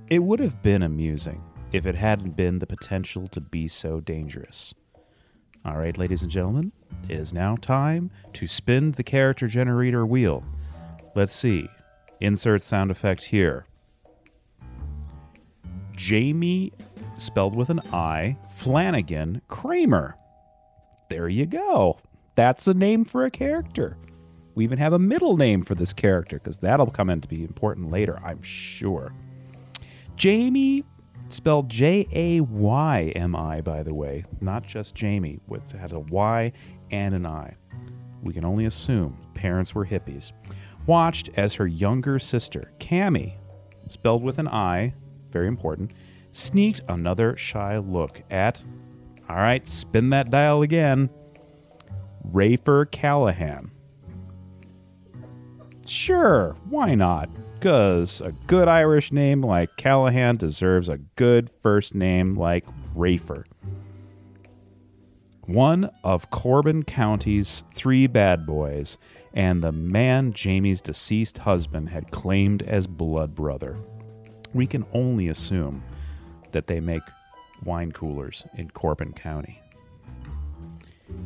It 0.08 0.20
would 0.20 0.38
have 0.38 0.62
been 0.62 0.82
amusing 0.82 1.42
if 1.72 1.86
it 1.86 1.96
hadn't 1.96 2.36
been 2.36 2.58
the 2.58 2.66
potential 2.66 3.26
to 3.28 3.40
be 3.40 3.68
so 3.68 4.00
dangerous. 4.00 4.74
All 5.64 5.78
right, 5.78 5.96
ladies 5.96 6.22
and 6.22 6.30
gentlemen, 6.30 6.70
it 7.08 7.18
is 7.18 7.32
now 7.32 7.56
time 7.56 8.10
to 8.34 8.46
spin 8.46 8.92
the 8.92 9.02
character 9.02 9.48
generator 9.48 10.04
wheel. 10.04 10.44
Let's 11.16 11.32
see. 11.32 11.68
Insert 12.20 12.62
sound 12.62 12.90
effect 12.90 13.24
here. 13.24 13.66
Jamie, 15.96 16.72
spelled 17.16 17.56
with 17.56 17.70
an 17.70 17.80
I, 17.92 18.36
Flanagan 18.56 19.42
Kramer. 19.48 20.16
There 21.08 21.28
you 21.28 21.46
go. 21.46 21.98
That's 22.34 22.66
a 22.66 22.74
name 22.74 23.04
for 23.04 23.24
a 23.24 23.30
character. 23.30 23.96
We 24.54 24.64
even 24.64 24.78
have 24.78 24.92
a 24.92 24.98
middle 24.98 25.36
name 25.36 25.64
for 25.64 25.74
this 25.74 25.92
character 25.92 26.38
because 26.38 26.58
that'll 26.58 26.90
come 26.90 27.10
in 27.10 27.20
to 27.20 27.28
be 27.28 27.42
important 27.42 27.90
later, 27.90 28.20
I'm 28.24 28.42
sure. 28.42 29.12
Jamie, 30.16 30.84
spelled 31.28 31.68
J 31.68 32.06
A 32.12 32.40
Y 32.40 33.12
M 33.16 33.34
I, 33.34 33.60
by 33.60 33.82
the 33.82 33.94
way, 33.94 34.24
not 34.40 34.66
just 34.66 34.94
Jamie. 34.94 35.40
It 35.50 35.70
has 35.72 35.92
a 35.92 36.00
Y 36.00 36.52
and 36.90 37.14
an 37.14 37.26
I. 37.26 37.54
We 38.22 38.32
can 38.32 38.44
only 38.44 38.64
assume 38.64 39.18
parents 39.34 39.74
were 39.74 39.86
hippies. 39.86 40.32
Watched 40.86 41.30
as 41.36 41.54
her 41.54 41.66
younger 41.66 42.18
sister, 42.18 42.72
Cammy, 42.78 43.34
spelled 43.88 44.22
with 44.22 44.38
an 44.38 44.48
I, 44.48 44.94
very 45.30 45.48
important, 45.48 45.92
sneaked 46.34 46.80
another 46.88 47.36
shy 47.36 47.78
look 47.78 48.22
at, 48.30 48.64
all 49.28 49.36
right, 49.36 49.66
spin 49.66 50.10
that 50.10 50.30
dial 50.30 50.62
again, 50.62 51.10
Rafer 52.32 52.90
Callahan. 52.90 53.70
Sure, 55.86 56.56
why 56.68 56.94
not? 56.94 57.28
Because 57.54 58.20
a 58.20 58.32
good 58.46 58.68
Irish 58.68 59.12
name 59.12 59.42
like 59.42 59.76
Callahan 59.76 60.36
deserves 60.36 60.88
a 60.88 60.98
good 61.16 61.50
first 61.62 61.94
name 61.94 62.34
like 62.34 62.64
Rafer. 62.94 63.44
One 65.46 65.90
of 66.02 66.30
Corbin 66.30 66.84
County's 66.84 67.64
three 67.74 68.06
bad 68.06 68.46
boys, 68.46 68.96
and 69.34 69.62
the 69.62 69.72
man 69.72 70.32
Jamie's 70.32 70.80
deceased 70.80 71.38
husband 71.38 71.90
had 71.90 72.10
claimed 72.10 72.62
as 72.62 72.86
blood 72.86 73.34
brother. 73.34 73.76
We 74.54 74.66
can 74.66 74.86
only 74.94 75.28
assume 75.28 75.82
that 76.54 76.66
they 76.66 76.80
make 76.80 77.02
wine 77.62 77.92
coolers 77.92 78.44
in 78.56 78.70
Corbin 78.70 79.12
County. 79.12 79.60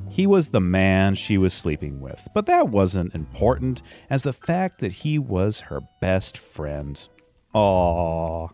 He 0.08 0.26
was 0.26 0.48
the 0.48 0.60
man 0.60 1.14
she 1.14 1.38
was 1.38 1.54
sleeping 1.54 2.00
with, 2.00 2.28
but 2.34 2.46
that 2.46 2.68
wasn't 2.68 3.14
important 3.14 3.82
as 4.10 4.22
the 4.24 4.32
fact 4.32 4.80
that 4.80 4.92
he 4.92 5.18
was 5.18 5.60
her 5.60 5.80
best 6.00 6.36
friend. 6.36 7.06
Aww. 7.54 8.50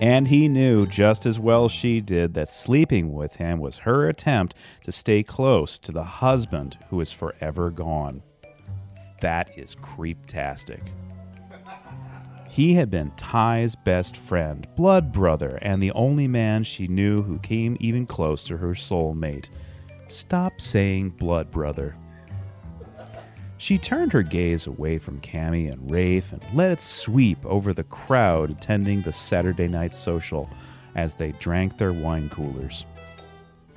And 0.00 0.28
he 0.28 0.48
knew 0.48 0.86
just 0.86 1.26
as 1.26 1.38
well 1.38 1.68
she 1.68 2.00
did 2.00 2.34
that 2.34 2.50
sleeping 2.50 3.12
with 3.12 3.36
him 3.36 3.58
was 3.58 3.78
her 3.78 4.08
attempt 4.08 4.54
to 4.84 4.92
stay 4.92 5.22
close 5.22 5.78
to 5.80 5.92
the 5.92 6.04
husband 6.04 6.78
who 6.90 7.00
is 7.00 7.12
forever 7.12 7.70
gone. 7.70 8.22
That 9.20 9.50
is 9.58 9.74
creeptastic. 9.74 10.82
He 12.58 12.74
had 12.74 12.90
been 12.90 13.12
Ty's 13.12 13.76
best 13.76 14.16
friend, 14.16 14.66
blood 14.74 15.12
brother, 15.12 15.60
and 15.62 15.80
the 15.80 15.92
only 15.92 16.26
man 16.26 16.64
she 16.64 16.88
knew 16.88 17.22
who 17.22 17.38
came 17.38 17.76
even 17.78 18.04
close 18.04 18.46
to 18.46 18.56
her 18.56 18.74
soulmate. 18.74 19.48
Stop 20.08 20.60
saying 20.60 21.10
blood 21.10 21.52
brother. 21.52 21.94
She 23.58 23.78
turned 23.78 24.12
her 24.12 24.24
gaze 24.24 24.66
away 24.66 24.98
from 24.98 25.20
Cammy 25.20 25.70
and 25.70 25.88
Rafe 25.88 26.32
and 26.32 26.42
let 26.52 26.72
it 26.72 26.82
sweep 26.82 27.38
over 27.46 27.72
the 27.72 27.84
crowd 27.84 28.50
attending 28.50 29.02
the 29.02 29.12
Saturday 29.12 29.68
night 29.68 29.94
social 29.94 30.50
as 30.96 31.14
they 31.14 31.30
drank 31.38 31.78
their 31.78 31.92
wine 31.92 32.28
coolers. 32.28 32.84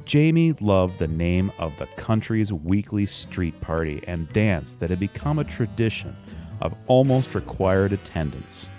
Jamie 0.05 0.53
loved 0.53 0.97
the 0.97 1.07
name 1.07 1.51
of 1.59 1.77
the 1.77 1.85
country's 1.97 2.51
weekly 2.51 3.05
street 3.05 3.61
party 3.61 4.03
and 4.07 4.27
dance 4.29 4.73
that 4.73 4.89
had 4.89 4.99
become 4.99 5.37
a 5.37 5.43
tradition 5.43 6.15
of 6.61 6.73
almost 6.87 7.35
required 7.35 7.93
attendance. 7.93 8.69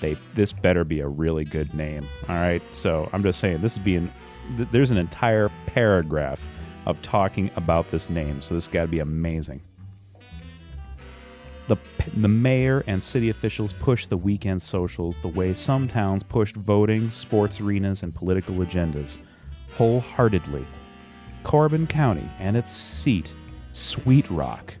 They 0.00 0.16
this 0.34 0.52
better 0.52 0.84
be 0.84 1.00
a 1.00 1.08
really 1.08 1.44
good 1.44 1.72
name. 1.74 2.06
All 2.28 2.36
right, 2.36 2.62
so 2.74 3.08
I'm 3.12 3.22
just 3.22 3.40
saying 3.40 3.62
this 3.62 3.74
is 3.74 3.78
being 3.78 4.12
th- 4.56 4.68
there's 4.70 4.90
an 4.90 4.98
entire 4.98 5.50
paragraph 5.66 6.40
of 6.86 7.00
talking 7.02 7.50
about 7.56 7.90
this 7.90 8.08
name, 8.08 8.42
so 8.42 8.54
this 8.54 8.68
got 8.68 8.82
to 8.82 8.88
be 8.88 9.00
amazing. 9.00 9.62
The, 11.68 11.76
the 12.16 12.28
mayor 12.28 12.84
and 12.86 13.02
city 13.02 13.28
officials 13.28 13.72
pushed 13.72 14.08
the 14.08 14.16
weekend 14.16 14.62
socials 14.62 15.18
the 15.20 15.28
way 15.28 15.52
some 15.52 15.88
towns 15.88 16.22
pushed 16.22 16.54
voting, 16.54 17.10
sports 17.10 17.60
arenas, 17.60 18.04
and 18.04 18.14
political 18.14 18.54
agendas 18.56 19.18
wholeheartedly. 19.72 20.64
Corbin 21.42 21.86
County 21.86 22.28
and 22.38 22.56
its 22.56 22.70
seat, 22.70 23.34
Sweet 23.72 24.30
Rock, 24.30 24.74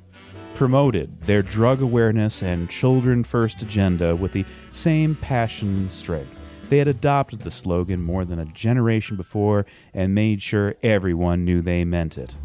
promoted 0.56 1.20
their 1.22 1.42
drug 1.42 1.82
awareness 1.82 2.42
and 2.42 2.70
children 2.70 3.22
first 3.22 3.60
agenda 3.60 4.16
with 4.16 4.32
the 4.32 4.46
same 4.72 5.14
passion 5.16 5.68
and 5.76 5.92
strength. 5.92 6.34
They 6.70 6.78
had 6.78 6.88
adopted 6.88 7.40
the 7.40 7.50
slogan 7.50 8.00
more 8.00 8.24
than 8.24 8.38
a 8.38 8.46
generation 8.46 9.18
before 9.18 9.66
and 9.92 10.14
made 10.14 10.40
sure 10.42 10.74
everyone 10.82 11.44
knew 11.44 11.60
they 11.60 11.84
meant 11.84 12.16
it. 12.16 12.36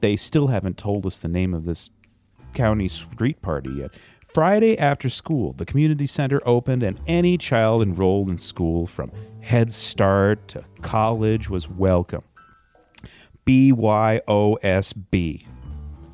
They 0.00 0.14
still 0.14 0.46
haven't 0.46 0.78
told 0.78 1.04
us 1.04 1.18
the 1.18 1.26
name 1.26 1.52
of 1.52 1.64
this 1.64 1.90
county 2.54 2.86
street 2.86 3.42
party 3.42 3.70
yet. 3.70 3.94
Friday 4.28 4.78
after 4.78 5.08
school, 5.08 5.52
the 5.52 5.66
community 5.66 6.06
center 6.06 6.40
opened, 6.46 6.84
and 6.84 7.00
any 7.08 7.36
child 7.36 7.82
enrolled 7.82 8.30
in 8.30 8.38
school 8.38 8.86
from 8.86 9.10
Head 9.40 9.72
Start 9.72 10.46
to 10.48 10.64
college 10.80 11.50
was 11.50 11.68
welcome. 11.68 12.22
BYOSB. 13.46 14.26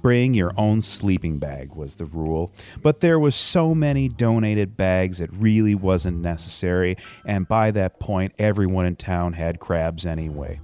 Bring 0.03 0.35
your 0.35 0.53
own 0.59 0.81
sleeping 0.81 1.39
bag 1.39 1.75
was 1.77 1.95
the 1.95 2.05
rule, 2.05 2.53
but 2.83 3.01
there 3.01 3.21
was 3.21 3.37
so 3.37 3.73
many 3.75 4.09
donated 4.09 4.77
bags 4.77 5.21
it 5.21 5.31
really 5.33 5.77
wasn't 5.77 6.19
necessary, 6.19 6.97
and 7.25 7.47
by 7.47 7.71
that 7.71 8.01
point 8.01 8.35
everyone 8.37 8.85
in 8.85 8.97
town 8.97 9.35
had 9.35 9.61
crabs 9.61 10.05
anyway. 10.05 10.61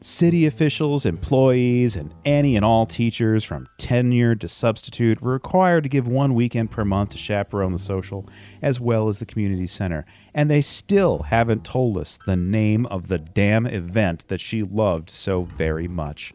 City 0.00 0.46
officials, 0.46 1.04
employees, 1.04 1.96
and 1.96 2.14
any 2.24 2.54
and 2.54 2.64
all 2.64 2.86
teachers 2.86 3.42
from 3.42 3.66
tenured 3.76 4.40
to 4.40 4.48
substitute 4.48 5.20
were 5.20 5.32
required 5.32 5.82
to 5.82 5.88
give 5.88 6.06
one 6.06 6.32
weekend 6.34 6.70
per 6.70 6.84
month 6.84 7.10
to 7.10 7.18
chaperone 7.18 7.72
the 7.72 7.78
social 7.78 8.26
as 8.62 8.78
well 8.78 9.08
as 9.08 9.18
the 9.18 9.26
community 9.26 9.66
center. 9.66 10.06
And 10.32 10.48
they 10.48 10.62
still 10.62 11.24
haven't 11.24 11.64
told 11.64 11.98
us 11.98 12.18
the 12.24 12.36
name 12.36 12.86
of 12.86 13.08
the 13.08 13.18
damn 13.18 13.66
event 13.66 14.28
that 14.28 14.40
she 14.40 14.62
loved 14.62 15.10
so 15.10 15.42
very 15.42 15.88
much. 15.88 16.32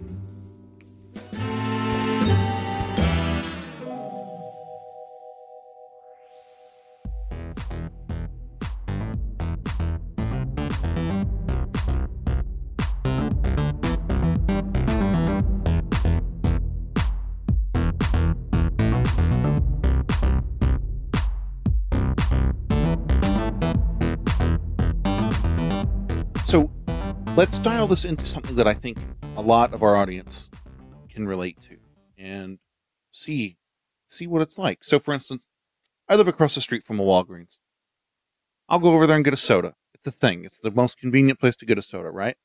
Let's 27.52 27.60
dial 27.60 27.86
this 27.86 28.06
into 28.06 28.26
something 28.26 28.56
that 28.56 28.66
I 28.66 28.74
think 28.74 28.98
a 29.36 29.42
lot 29.42 29.74
of 29.74 29.84
our 29.84 29.98
audience 29.98 30.50
can 31.10 31.28
relate 31.28 31.60
to 31.64 31.76
and 32.18 32.60
see 33.12 33.58
see 34.08 34.26
what 34.26 34.42
it's 34.42 34.58
like. 34.58 34.86
So 34.86 35.00
for 35.00 35.14
instance, 35.14 35.50
I 36.08 36.16
live 36.16 36.30
across 36.30 36.56
the 36.56 36.62
street 36.62 36.86
from 36.86 36.98
a 36.98 37.04
Walgreens. 37.04 37.60
I'll 38.70 38.80
go 38.80 38.94
over 38.94 39.06
there 39.06 39.18
and 39.18 39.26
get 39.26 39.34
a 39.34 39.38
soda. 39.38 39.74
It's 39.94 40.08
a 40.08 40.12
thing. 40.12 40.46
It's 40.46 40.60
the 40.60 40.72
most 40.72 40.98
convenient 40.98 41.42
place 41.42 41.58
to 41.58 41.66
get 41.66 41.78
a 41.78 41.82
soda, 41.82 42.10
right? 42.10 42.38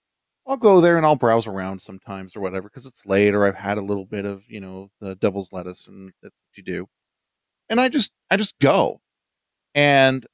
I'll 0.44 0.56
go 0.56 0.80
there 0.80 0.96
and 0.96 1.06
I'll 1.06 1.14
browse 1.14 1.46
around 1.46 1.82
sometimes 1.82 2.34
or 2.34 2.40
whatever 2.40 2.68
because 2.68 2.84
it's 2.84 3.06
late 3.06 3.32
or 3.32 3.46
I've 3.46 3.54
had 3.54 3.78
a 3.78 3.82
little 3.82 4.06
bit 4.06 4.24
of, 4.24 4.42
you 4.48 4.58
know, 4.58 4.90
the 5.00 5.14
devil's 5.14 5.52
lettuce 5.52 5.86
and 5.86 6.10
that's 6.20 6.34
what 6.34 6.56
you 6.56 6.64
do. 6.64 6.88
And 7.68 7.80
I 7.80 7.90
just 7.90 8.12
I 8.28 8.36
just 8.36 8.58
go. 8.58 9.00
And 9.72 10.26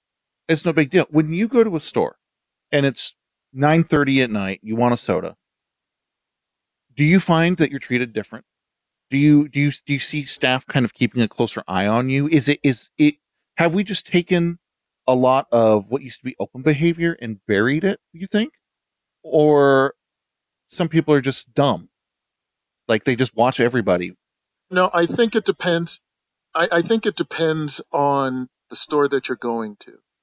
it's 0.48 0.64
no 0.64 0.72
big 0.72 0.88
deal. 0.88 1.06
When 1.10 1.30
you 1.30 1.46
go 1.46 1.62
to 1.62 1.76
a 1.76 1.80
store 1.80 2.16
and 2.72 2.86
it's 2.86 3.14
9:30 3.56 4.24
at 4.24 4.30
night, 4.30 4.60
you 4.62 4.76
want 4.76 4.94
a 4.94 4.98
soda. 4.98 5.36
Do 6.94 7.04
you 7.04 7.20
find 7.20 7.56
that 7.58 7.70
you're 7.70 7.80
treated 7.80 8.12
different? 8.12 8.44
Do 9.10 9.18
you 9.18 9.48
do 9.48 9.60
you 9.60 9.72
do 9.86 9.92
you 9.92 10.00
see 10.00 10.24
staff 10.24 10.66
kind 10.66 10.84
of 10.84 10.94
keeping 10.94 11.22
a 11.22 11.28
closer 11.28 11.62
eye 11.68 11.86
on 11.86 12.08
you? 12.10 12.28
Is 12.28 12.48
it 12.48 12.60
is 12.62 12.90
it 12.98 13.16
have 13.56 13.74
we 13.74 13.84
just 13.84 14.06
taken 14.06 14.58
a 15.06 15.14
lot 15.14 15.46
of 15.52 15.90
what 15.90 16.02
used 16.02 16.20
to 16.20 16.24
be 16.24 16.36
open 16.40 16.62
behavior 16.62 17.16
and 17.20 17.40
buried 17.46 17.84
it, 17.84 18.00
you 18.12 18.26
think? 18.26 18.54
Or 19.22 19.94
some 20.68 20.88
people 20.88 21.14
are 21.14 21.20
just 21.20 21.54
dumb. 21.54 21.88
Like 22.88 23.04
they 23.04 23.16
just 23.16 23.36
watch 23.36 23.60
everybody. 23.60 24.14
No, 24.70 24.90
I 24.92 25.06
think 25.06 25.36
it 25.36 25.44
depends. 25.44 26.00
I, 26.54 26.68
I 26.72 26.82
think 26.82 27.06
it 27.06 27.16
depends 27.16 27.82
on 27.92 28.48
the 28.70 28.76
store 28.76 29.08
that 29.08 29.28
you're 29.28 29.36
going 29.36 29.76
to. 29.80 30.14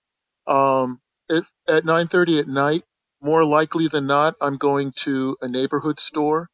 Um, 0.53 1.01
if 1.29 1.51
at 1.67 1.83
9:30 1.83 2.39
at 2.41 2.47
night, 2.47 2.83
more 3.21 3.43
likely 3.43 3.87
than 3.87 4.07
not, 4.07 4.35
I'm 4.41 4.57
going 4.57 4.93
to 5.03 5.37
a 5.41 5.47
neighborhood 5.47 5.99
store. 5.99 6.49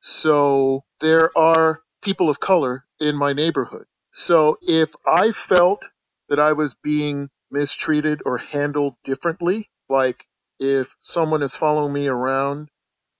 So 0.00 0.82
there 1.00 1.36
are 1.36 1.80
people 2.02 2.30
of 2.30 2.40
color 2.40 2.84
in 2.98 3.16
my 3.16 3.32
neighborhood. 3.32 3.86
So 4.12 4.58
if 4.62 4.94
I 5.06 5.32
felt 5.32 5.90
that 6.28 6.38
I 6.38 6.52
was 6.52 6.74
being 6.74 7.28
mistreated 7.50 8.22
or 8.24 8.38
handled 8.38 8.96
differently, 9.04 9.68
like 9.88 10.26
if 10.58 10.94
someone 11.00 11.42
is 11.42 11.56
following 11.56 11.92
me 11.92 12.08
around 12.08 12.68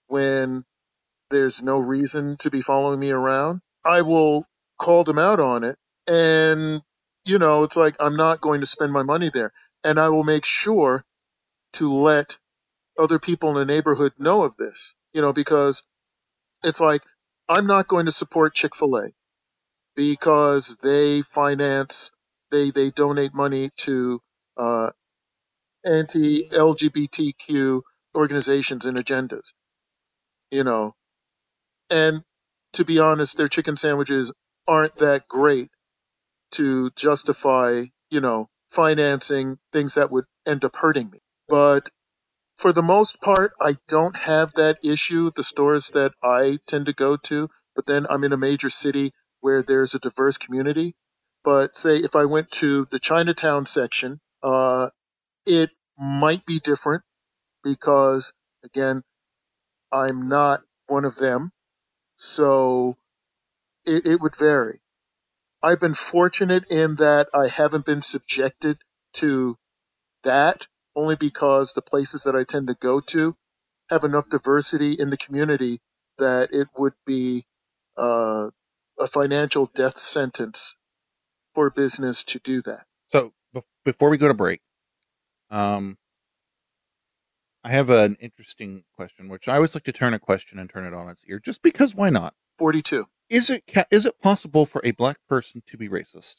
when 0.07 0.63
there's 1.29 1.63
no 1.63 1.79
reason 1.79 2.37
to 2.37 2.49
be 2.49 2.61
following 2.61 2.99
me 2.99 3.11
around, 3.11 3.61
I 3.85 4.01
will 4.01 4.45
call 4.77 5.03
them 5.03 5.17
out 5.17 5.39
on 5.39 5.63
it. 5.63 5.75
And, 6.07 6.81
you 7.25 7.39
know, 7.39 7.63
it's 7.63 7.77
like 7.77 7.95
I'm 7.99 8.17
not 8.17 8.41
going 8.41 8.59
to 8.61 8.65
spend 8.65 8.91
my 8.91 9.03
money 9.03 9.29
there. 9.33 9.51
And 9.83 9.99
I 9.99 10.09
will 10.09 10.23
make 10.23 10.45
sure 10.45 11.03
to 11.73 11.91
let 11.91 12.37
other 12.97 13.19
people 13.19 13.49
in 13.49 13.55
the 13.55 13.73
neighborhood 13.73 14.13
know 14.17 14.43
of 14.43 14.55
this, 14.57 14.93
you 15.13 15.21
know, 15.21 15.33
because 15.33 15.83
it's 16.63 16.81
like 16.81 17.01
I'm 17.49 17.67
not 17.67 17.87
going 17.87 18.05
to 18.05 18.11
support 18.11 18.53
Chick 18.53 18.75
fil 18.75 18.97
A 18.97 19.09
because 19.95 20.77
they 20.81 21.21
finance, 21.21 22.11
they, 22.49 22.71
they 22.71 22.91
donate 22.91 23.33
money 23.33 23.69
to 23.77 24.19
uh, 24.57 24.91
anti 25.85 26.49
LGBTQ 26.49 27.81
organizations 28.15 28.85
and 28.85 28.97
agendas, 28.97 29.53
you 30.49 30.63
know. 30.63 30.93
And 31.89 32.23
to 32.73 32.85
be 32.85 32.99
honest, 32.99 33.37
their 33.37 33.47
chicken 33.47 33.75
sandwiches 33.77 34.33
aren't 34.67 34.95
that 34.97 35.27
great 35.27 35.69
to 36.51 36.89
justify, 36.91 37.83
you 38.09 38.21
know, 38.21 38.47
financing 38.69 39.57
things 39.73 39.95
that 39.95 40.11
would 40.11 40.25
end 40.45 40.63
up 40.63 40.75
hurting 40.75 41.09
me. 41.09 41.19
But 41.49 41.89
for 42.61 42.71
the 42.71 42.83
most 42.83 43.21
part, 43.21 43.53
I 43.59 43.75
don't 43.87 44.15
have 44.15 44.53
that 44.53 44.85
issue. 44.85 45.31
The 45.35 45.43
stores 45.43 45.89
that 45.95 46.13
I 46.23 46.59
tend 46.67 46.85
to 46.85 46.93
go 46.93 47.17
to, 47.25 47.49
but 47.75 47.87
then 47.87 48.05
I'm 48.07 48.23
in 48.23 48.33
a 48.33 48.37
major 48.37 48.69
city 48.69 49.13
where 49.39 49.63
there's 49.63 49.95
a 49.95 49.99
diverse 49.99 50.37
community. 50.37 50.95
But 51.43 51.75
say 51.75 51.95
if 51.95 52.15
I 52.15 52.25
went 52.25 52.51
to 52.61 52.85
the 52.91 52.99
Chinatown 52.99 53.65
section, 53.65 54.19
uh, 54.43 54.89
it 55.47 55.71
might 55.97 56.45
be 56.45 56.59
different 56.59 57.01
because 57.63 58.31
again, 58.63 59.01
I'm 59.91 60.27
not 60.27 60.63
one 60.85 61.05
of 61.05 61.15
them, 61.15 61.51
so 62.15 62.95
it, 63.87 64.05
it 64.05 64.21
would 64.21 64.35
vary. 64.35 64.79
I've 65.63 65.79
been 65.79 65.95
fortunate 65.95 66.71
in 66.71 66.97
that 66.97 67.27
I 67.33 67.47
haven't 67.47 67.87
been 67.87 68.03
subjected 68.03 68.77
to 69.13 69.57
that 70.23 70.67
only 70.95 71.15
because 71.15 71.73
the 71.73 71.81
places 71.81 72.23
that 72.23 72.35
I 72.35 72.43
tend 72.43 72.67
to 72.67 72.75
go 72.75 72.99
to 72.99 73.35
have 73.89 74.03
enough 74.03 74.29
diversity 74.29 74.93
in 74.93 75.09
the 75.09 75.17
community 75.17 75.79
that 76.17 76.49
it 76.53 76.67
would 76.77 76.93
be 77.05 77.45
uh, 77.97 78.49
a 78.99 79.07
financial 79.07 79.69
death 79.73 79.97
sentence 79.97 80.75
for 81.53 81.69
business 81.69 82.23
to 82.25 82.39
do 82.39 82.61
that. 82.61 82.85
So 83.07 83.33
bef- 83.55 83.63
before 83.83 84.09
we 84.09 84.17
go 84.17 84.27
to 84.27 84.33
break, 84.33 84.61
um, 85.49 85.97
I 87.63 87.69
have 87.69 87.89
an 87.89 88.17
interesting 88.19 88.83
question, 88.95 89.29
which 89.29 89.47
I 89.47 89.55
always 89.55 89.75
like 89.75 89.83
to 89.83 89.91
turn 89.91 90.13
a 90.13 90.19
question 90.19 90.57
and 90.57 90.69
turn 90.69 90.85
it 90.85 90.93
on 90.93 91.09
its 91.09 91.23
ear, 91.27 91.39
just 91.39 91.61
because 91.61 91.93
why 91.93 92.09
not? 92.09 92.33
42. 92.57 93.05
Is 93.29 93.49
it 93.49 93.63
ca- 93.67 93.85
is 93.91 94.05
it 94.05 94.19
possible 94.21 94.65
for 94.65 94.81
a 94.83 94.91
black 94.91 95.17
person 95.27 95.61
to 95.67 95.77
be 95.77 95.87
racist? 95.87 96.37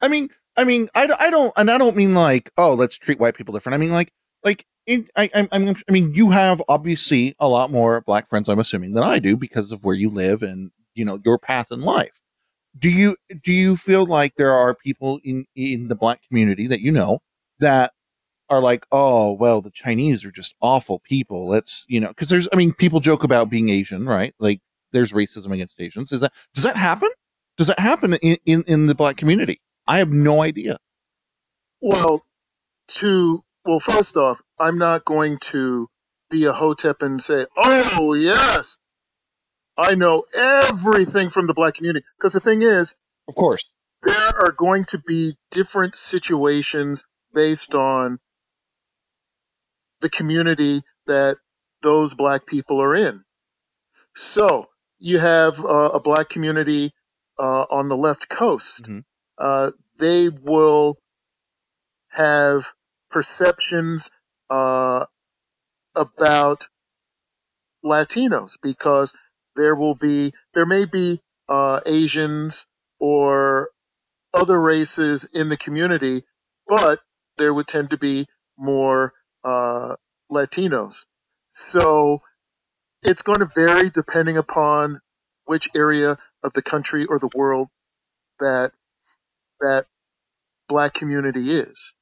I 0.00 0.08
mean, 0.08 0.28
I 0.58 0.64
mean, 0.64 0.88
I 0.94 1.06
don't, 1.06 1.52
and 1.56 1.70
I 1.70 1.78
don't 1.78 1.96
mean 1.96 2.14
like, 2.14 2.50
oh, 2.58 2.74
let's 2.74 2.98
treat 2.98 3.20
white 3.20 3.36
people 3.36 3.54
different. 3.54 3.74
I 3.74 3.78
mean, 3.78 3.92
like, 3.92 4.12
like, 4.44 4.66
in, 4.86 5.06
I, 5.16 5.30
I'm, 5.34 5.48
I'm, 5.52 5.76
I 5.88 5.92
mean, 5.92 6.12
you 6.14 6.30
have 6.30 6.60
obviously 6.68 7.34
a 7.38 7.48
lot 7.48 7.70
more 7.70 8.00
black 8.00 8.28
friends, 8.28 8.48
I'm 8.48 8.58
assuming, 8.58 8.94
than 8.94 9.04
I 9.04 9.20
do 9.20 9.36
because 9.36 9.70
of 9.70 9.84
where 9.84 9.94
you 9.94 10.10
live 10.10 10.42
and 10.42 10.70
you 10.94 11.04
know 11.04 11.20
your 11.24 11.38
path 11.38 11.70
in 11.70 11.82
life. 11.82 12.20
Do 12.78 12.90
you 12.90 13.16
do 13.44 13.52
you 13.52 13.76
feel 13.76 14.04
like 14.04 14.34
there 14.34 14.52
are 14.52 14.74
people 14.74 15.20
in 15.22 15.46
in 15.54 15.88
the 15.88 15.94
black 15.94 16.22
community 16.26 16.66
that 16.66 16.80
you 16.80 16.90
know 16.90 17.20
that 17.60 17.92
are 18.50 18.60
like, 18.60 18.86
oh, 18.92 19.32
well, 19.32 19.60
the 19.60 19.70
Chinese 19.70 20.24
are 20.24 20.30
just 20.30 20.54
awful 20.60 21.00
people. 21.00 21.48
Let's, 21.48 21.84
you 21.88 22.00
know, 22.00 22.08
because 22.08 22.30
there's, 22.30 22.48
I 22.52 22.56
mean, 22.56 22.72
people 22.72 23.00
joke 23.00 23.24
about 23.24 23.50
being 23.50 23.68
Asian, 23.68 24.06
right? 24.06 24.34
Like, 24.38 24.60
there's 24.92 25.12
racism 25.12 25.52
against 25.52 25.80
Asians. 25.80 26.12
Is 26.12 26.20
that 26.22 26.32
does 26.54 26.64
that 26.64 26.76
happen? 26.76 27.10
Does 27.58 27.66
that 27.66 27.78
happen 27.78 28.14
in 28.14 28.38
in, 28.46 28.64
in 28.66 28.86
the 28.86 28.94
black 28.94 29.16
community? 29.16 29.60
I 29.88 29.98
have 29.98 30.10
no 30.10 30.42
idea. 30.42 30.76
Well, 31.80 32.22
to 32.98 33.42
well, 33.64 33.80
first 33.80 34.18
off, 34.18 34.42
I'm 34.60 34.76
not 34.76 35.06
going 35.06 35.38
to 35.52 35.88
be 36.30 36.44
a 36.44 36.52
hotep 36.52 37.00
and 37.00 37.22
say, 37.22 37.46
"Oh 37.56 38.12
yes, 38.12 38.76
I 39.78 39.94
know 39.94 40.24
everything 40.34 41.30
from 41.30 41.46
the 41.46 41.54
black 41.54 41.74
community." 41.74 42.04
Because 42.18 42.34
the 42.34 42.40
thing 42.40 42.60
is, 42.60 42.96
of 43.28 43.34
course, 43.34 43.72
there 44.02 44.44
are 44.44 44.52
going 44.52 44.84
to 44.88 44.98
be 45.06 45.36
different 45.50 45.96
situations 45.96 47.04
based 47.32 47.74
on 47.74 48.18
the 50.02 50.10
community 50.10 50.82
that 51.06 51.38
those 51.80 52.14
black 52.14 52.46
people 52.46 52.82
are 52.82 52.94
in. 52.94 53.24
So 54.14 54.66
you 54.98 55.18
have 55.18 55.64
uh, 55.64 55.92
a 55.94 56.00
black 56.00 56.28
community 56.28 56.92
uh, 57.38 57.64
on 57.70 57.88
the 57.88 57.96
left 57.96 58.28
coast. 58.28 58.90
Uh, 59.38 59.70
they 59.98 60.28
will 60.28 60.98
have 62.08 62.72
perceptions 63.10 64.10
uh, 64.50 65.04
about 65.94 66.68
Latinos 67.84 68.58
because 68.62 69.14
there 69.56 69.74
will 69.74 69.94
be 69.94 70.32
there 70.54 70.66
may 70.66 70.84
be 70.84 71.20
uh, 71.48 71.80
Asians 71.86 72.66
or 72.98 73.70
other 74.34 74.60
races 74.60 75.28
in 75.32 75.48
the 75.48 75.56
community, 75.56 76.24
but 76.66 77.00
there 77.36 77.54
would 77.54 77.66
tend 77.66 77.90
to 77.90 77.98
be 77.98 78.26
more 78.56 79.12
uh, 79.44 79.96
Latinos. 80.30 81.06
So 81.50 82.20
it's 83.02 83.22
going 83.22 83.40
to 83.40 83.50
vary 83.54 83.90
depending 83.90 84.36
upon 84.36 85.00
which 85.44 85.70
area 85.74 86.18
of 86.42 86.52
the 86.52 86.62
country 86.62 87.06
or 87.06 87.18
the 87.18 87.30
world 87.34 87.68
that 88.40 88.72
that 89.60 89.86
black 90.68 90.94
community 90.94 91.50
is. 91.50 91.94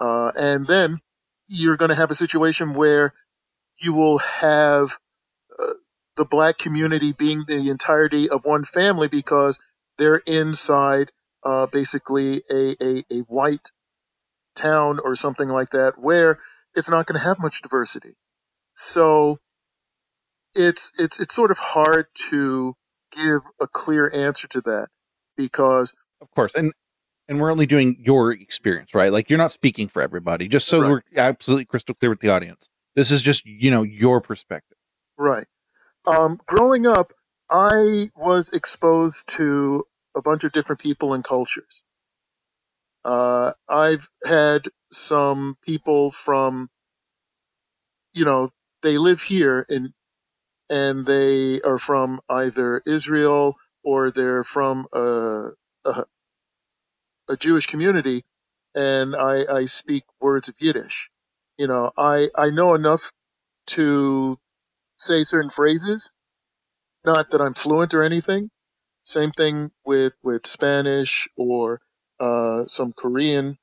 Uh, 0.00 0.30
and 0.36 0.66
then 0.66 1.00
you're 1.48 1.76
going 1.76 1.90
to 1.90 1.94
have 1.94 2.10
a 2.10 2.14
situation 2.14 2.74
where 2.74 3.12
you 3.78 3.94
will 3.94 4.18
have 4.18 4.96
uh, 5.58 5.72
the 6.16 6.24
black 6.24 6.58
community 6.58 7.12
being 7.12 7.44
the 7.46 7.70
entirety 7.70 8.28
of 8.28 8.44
one 8.44 8.64
family 8.64 9.08
because 9.08 9.60
they're 9.96 10.20
inside 10.26 11.10
uh, 11.44 11.66
basically 11.66 12.42
a, 12.50 12.74
a, 12.80 13.04
a 13.10 13.18
white 13.28 13.70
town 14.54 14.98
or 15.02 15.16
something 15.16 15.48
like 15.48 15.70
that 15.70 15.94
where 15.96 16.38
it's 16.74 16.90
not 16.90 17.06
going 17.06 17.18
to 17.18 17.24
have 17.24 17.38
much 17.38 17.62
diversity. 17.62 18.14
So 18.74 19.38
it's 20.54 20.92
it's 20.98 21.20
it's 21.20 21.34
sort 21.34 21.50
of 21.50 21.58
hard 21.58 22.06
to 22.30 22.74
give 23.12 23.40
a 23.60 23.66
clear 23.66 24.10
answer 24.12 24.48
to 24.48 24.60
that 24.62 24.88
because 25.36 25.94
of 26.22 26.30
course 26.32 26.54
and 26.54 26.72
and 27.28 27.40
we're 27.40 27.52
only 27.52 27.66
doing 27.66 27.96
your 28.00 28.32
experience 28.32 28.94
right 28.94 29.12
like 29.12 29.30
you're 29.30 29.38
not 29.38 29.52
speaking 29.52 29.88
for 29.88 30.02
everybody 30.02 30.48
just 30.48 30.68
so 30.68 30.80
Right. 30.80 30.88
we're 30.88 31.02
absolutely 31.16 31.66
crystal 31.66 31.94
clear 31.94 32.10
with 32.10 32.20
the 32.20 32.30
audience 32.30 32.70
this 32.96 33.10
is 33.12 33.22
just 33.22 33.46
you 33.46 33.70
know 33.70 33.82
your 33.84 34.20
perspective 34.20 34.78
Right. 35.18 35.46
Um, 36.06 36.40
growing 36.46 36.86
up, 36.86 37.12
I 37.50 38.06
was 38.16 38.50
exposed 38.50 39.28
to 39.36 39.84
a 40.16 40.22
bunch 40.22 40.44
of 40.44 40.52
different 40.52 40.80
people 40.80 41.14
and 41.14 41.24
cultures. 41.24 41.82
Uh, 43.04 43.52
I've 43.68 44.08
had 44.24 44.68
some 44.92 45.56
people 45.64 46.12
from, 46.12 46.70
you 48.14 48.24
know, 48.26 48.50
they 48.82 48.98
live 48.98 49.22
here 49.22 49.66
in, 49.68 49.94
and 50.70 51.06
they 51.06 51.60
are 51.62 51.78
from 51.78 52.20
either 52.30 52.82
Israel 52.86 53.56
or 53.84 54.10
they're 54.10 54.44
from 54.44 54.86
a, 54.92 55.50
a, 55.88 56.04
a 57.32 57.36
Jewish 57.36 57.66
community, 57.66 58.24
and 58.74 59.16
I, 59.16 59.44
I 59.52 59.64
speak 59.66 60.04
words 60.20 60.48
of 60.48 60.56
Yiddish. 60.60 61.10
You 61.58 61.68
know, 61.68 61.92
I, 61.98 62.28
I 62.36 62.50
know 62.50 62.74
enough 62.74 63.12
to 63.68 64.38
say 64.98 65.22
certain 65.22 65.50
phrases. 65.50 66.10
Not 67.04 67.30
that 67.30 67.40
I'm 67.40 67.54
fluent 67.54 67.94
or 67.94 68.02
anything. 68.02 68.50
Same 69.04 69.30
thing 69.30 69.70
with 69.86 70.14
with 70.22 70.46
Spanish 70.46 71.28
or 71.36 71.80
uh, 72.20 72.66
some 72.66 72.92
Korean, 72.92 73.58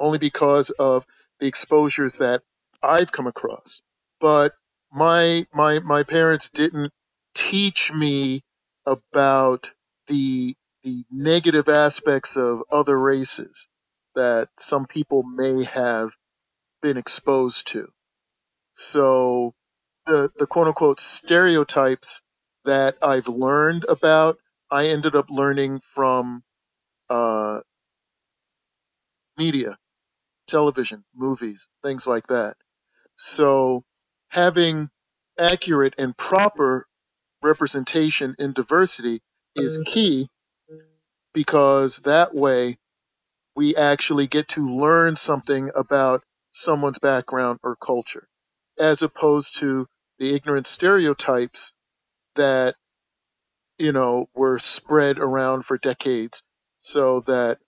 only 0.00 0.18
because 0.18 0.70
of 0.70 1.06
the 1.40 1.46
exposures 1.46 2.18
that 2.18 2.42
I've 2.82 3.12
come 3.12 3.26
across. 3.28 3.82
But 4.20 4.52
my 4.92 5.44
my 5.54 5.80
my 5.80 6.02
parents 6.04 6.50
didn't 6.50 6.92
teach 7.34 7.92
me 7.94 8.42
about 8.86 9.72
the 10.08 10.56
the 10.82 11.04
negative 11.10 11.68
aspects 11.68 12.36
of 12.36 12.64
other 12.70 12.98
races 12.98 13.68
that 14.14 14.48
some 14.58 14.86
people 14.86 15.22
may 15.22 15.64
have 15.64 16.10
been 16.82 16.96
exposed 16.96 17.68
to. 17.68 17.88
So 18.74 19.54
the 20.06 20.30
the 20.36 20.46
quote 20.46 20.68
unquote 20.68 21.00
stereotypes 21.00 22.22
that 22.64 22.96
I've 23.02 23.28
learned 23.28 23.84
about, 23.88 24.38
I 24.70 24.88
ended 24.88 25.14
up 25.16 25.30
learning 25.30 25.80
from 25.80 26.42
uh, 27.10 27.60
media, 29.38 29.78
television, 30.46 31.04
movies, 31.14 31.68
things 31.82 32.06
like 32.06 32.28
that. 32.28 32.56
So 33.16 33.84
having 34.28 34.90
accurate 35.38 35.94
and 35.98 36.16
proper 36.16 36.86
representation 37.42 38.36
in 38.38 38.52
diversity 38.52 39.20
is 39.56 39.82
key 39.86 40.28
because 41.32 41.98
that 42.00 42.34
way 42.34 42.78
we 43.54 43.76
actually 43.76 44.26
get 44.26 44.48
to 44.48 44.76
learn 44.78 45.16
something 45.16 45.70
about 45.74 46.22
someone's 46.52 46.98
background 46.98 47.58
or 47.62 47.76
culture 47.76 48.26
as 48.78 49.02
opposed 49.02 49.58
to 49.60 49.86
the 50.18 50.34
ignorant 50.34 50.66
stereotypes 50.66 51.72
that 52.34 52.74
you 53.78 53.92
know 53.92 54.26
were 54.34 54.58
spread 54.58 55.18
around 55.18 55.64
for 55.64 55.78
decades 55.78 56.42
so 56.78 57.20
that 57.20 57.58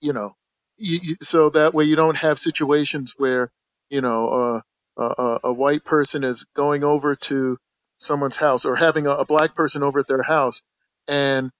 you 0.00 0.12
know 0.12 0.34
you, 0.76 0.98
you, 1.02 1.14
so 1.20 1.50
that 1.50 1.74
way 1.74 1.84
you 1.84 1.96
don't 1.96 2.16
have 2.16 2.38
situations 2.38 3.14
where 3.16 3.50
you 3.90 4.00
know 4.00 4.28
uh, 4.28 4.60
a, 4.96 5.40
a 5.44 5.52
white 5.52 5.84
person 5.84 6.24
is 6.24 6.44
going 6.54 6.84
over 6.84 7.14
to 7.14 7.56
someone's 7.96 8.36
house 8.36 8.64
or 8.64 8.76
having 8.76 9.06
a, 9.06 9.10
a 9.10 9.24
black 9.24 9.54
person 9.54 9.82
over 9.82 10.00
at 10.00 10.08
their 10.08 10.22
house 10.22 10.62
and 11.08 11.50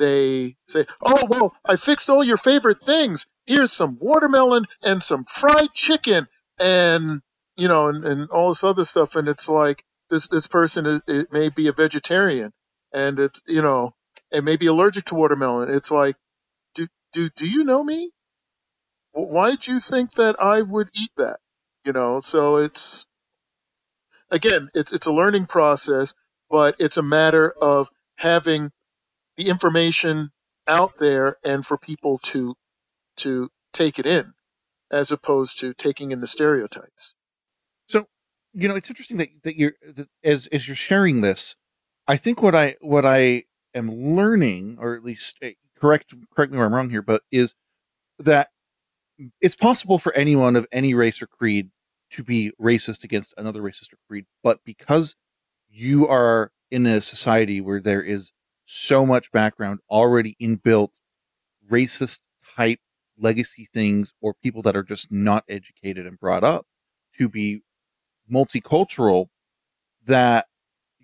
they 0.00 0.56
say, 0.66 0.86
"Oh 1.00 1.26
well, 1.28 1.54
I 1.64 1.76
fixed 1.76 2.10
all 2.10 2.24
your 2.24 2.38
favorite 2.38 2.80
things. 2.80 3.26
Here's 3.46 3.70
some 3.70 3.98
watermelon 4.00 4.64
and 4.82 5.02
some 5.02 5.24
fried 5.24 5.72
chicken, 5.74 6.26
and 6.58 7.20
you 7.56 7.68
know, 7.68 7.88
and, 7.88 8.04
and 8.04 8.30
all 8.30 8.48
this 8.48 8.64
other 8.64 8.84
stuff." 8.84 9.14
And 9.14 9.28
it's 9.28 9.48
like 9.48 9.84
this 10.08 10.28
this 10.28 10.48
person 10.48 10.86
is, 10.86 11.02
it 11.06 11.32
may 11.32 11.50
be 11.50 11.68
a 11.68 11.72
vegetarian, 11.72 12.52
and 12.92 13.20
it's 13.20 13.42
you 13.46 13.62
know, 13.62 13.94
and 14.32 14.44
may 14.44 14.56
be 14.56 14.66
allergic 14.66 15.04
to 15.06 15.14
watermelon. 15.14 15.70
It's 15.70 15.90
like, 15.90 16.16
do 16.74 16.86
do 17.12 17.28
do 17.36 17.48
you 17.48 17.64
know 17.64 17.84
me? 17.84 18.10
Why 19.12 19.54
do 19.54 19.72
you 19.72 19.80
think 19.80 20.12
that 20.14 20.42
I 20.42 20.62
would 20.62 20.88
eat 20.94 21.10
that? 21.18 21.38
You 21.84 21.92
know, 21.92 22.20
so 22.20 22.56
it's 22.56 23.06
again, 24.30 24.70
it's 24.74 24.92
it's 24.92 25.06
a 25.06 25.12
learning 25.12 25.46
process, 25.46 26.14
but 26.48 26.76
it's 26.78 26.96
a 26.96 27.02
matter 27.02 27.50
of 27.50 27.90
having 28.16 28.72
the 29.40 29.48
information 29.48 30.30
out 30.66 30.98
there 30.98 31.36
and 31.42 31.64
for 31.64 31.78
people 31.78 32.18
to 32.18 32.54
to 33.16 33.48
take 33.72 33.98
it 33.98 34.06
in, 34.06 34.32
as 34.90 35.12
opposed 35.12 35.60
to 35.60 35.72
taking 35.74 36.12
in 36.12 36.20
the 36.20 36.26
stereotypes. 36.26 37.14
So, 37.88 38.06
you 38.52 38.68
know, 38.68 38.76
it's 38.76 38.90
interesting 38.90 39.16
that 39.18 39.28
that 39.44 39.56
you're 39.56 39.72
that 39.94 40.08
as 40.22 40.46
as 40.48 40.68
you're 40.68 40.76
sharing 40.76 41.22
this. 41.22 41.56
I 42.06 42.18
think 42.18 42.42
what 42.42 42.54
I 42.54 42.76
what 42.80 43.06
I 43.06 43.44
am 43.74 44.14
learning, 44.14 44.76
or 44.78 44.94
at 44.94 45.04
least 45.04 45.38
eh, 45.40 45.52
correct 45.80 46.12
correct 46.34 46.52
me 46.52 46.58
where 46.58 46.66
I'm 46.66 46.74
wrong 46.74 46.90
here, 46.90 47.02
but 47.02 47.22
is 47.32 47.54
that 48.18 48.50
it's 49.40 49.56
possible 49.56 49.98
for 49.98 50.14
anyone 50.14 50.56
of 50.56 50.66
any 50.70 50.92
race 50.92 51.22
or 51.22 51.26
creed 51.26 51.70
to 52.10 52.22
be 52.22 52.52
racist 52.60 53.04
against 53.04 53.32
another 53.38 53.62
racist 53.62 53.92
or 53.92 53.98
creed, 54.06 54.26
but 54.42 54.60
because 54.64 55.14
you 55.70 56.08
are 56.08 56.52
in 56.70 56.86
a 56.86 57.00
society 57.00 57.60
where 57.60 57.80
there 57.80 58.02
is 58.02 58.32
so 58.72 59.04
much 59.04 59.32
background 59.32 59.80
already 59.90 60.36
inbuilt 60.40 60.90
racist 61.68 62.20
type 62.56 62.78
legacy 63.18 63.66
things 63.74 64.12
or 64.20 64.32
people 64.32 64.62
that 64.62 64.76
are 64.76 64.84
just 64.84 65.10
not 65.10 65.42
educated 65.48 66.06
and 66.06 66.20
brought 66.20 66.44
up 66.44 66.64
to 67.18 67.28
be 67.28 67.62
multicultural 68.32 69.26
that 70.06 70.46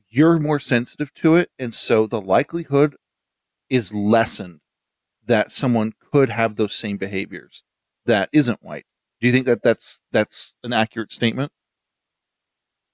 you're 0.08 0.38
more 0.38 0.60
sensitive 0.60 1.12
to 1.14 1.34
it. 1.34 1.50
And 1.58 1.74
so 1.74 2.06
the 2.06 2.20
likelihood 2.20 2.94
is 3.68 3.92
lessened 3.92 4.60
that 5.26 5.50
someone 5.50 5.92
could 6.12 6.30
have 6.30 6.54
those 6.54 6.76
same 6.76 6.98
behaviors 6.98 7.64
that 8.04 8.28
isn't 8.32 8.62
white. 8.62 8.86
Do 9.20 9.26
you 9.26 9.32
think 9.32 9.46
that 9.46 9.64
that's 9.64 10.02
that's 10.12 10.56
an 10.62 10.72
accurate 10.72 11.12
statement? 11.12 11.50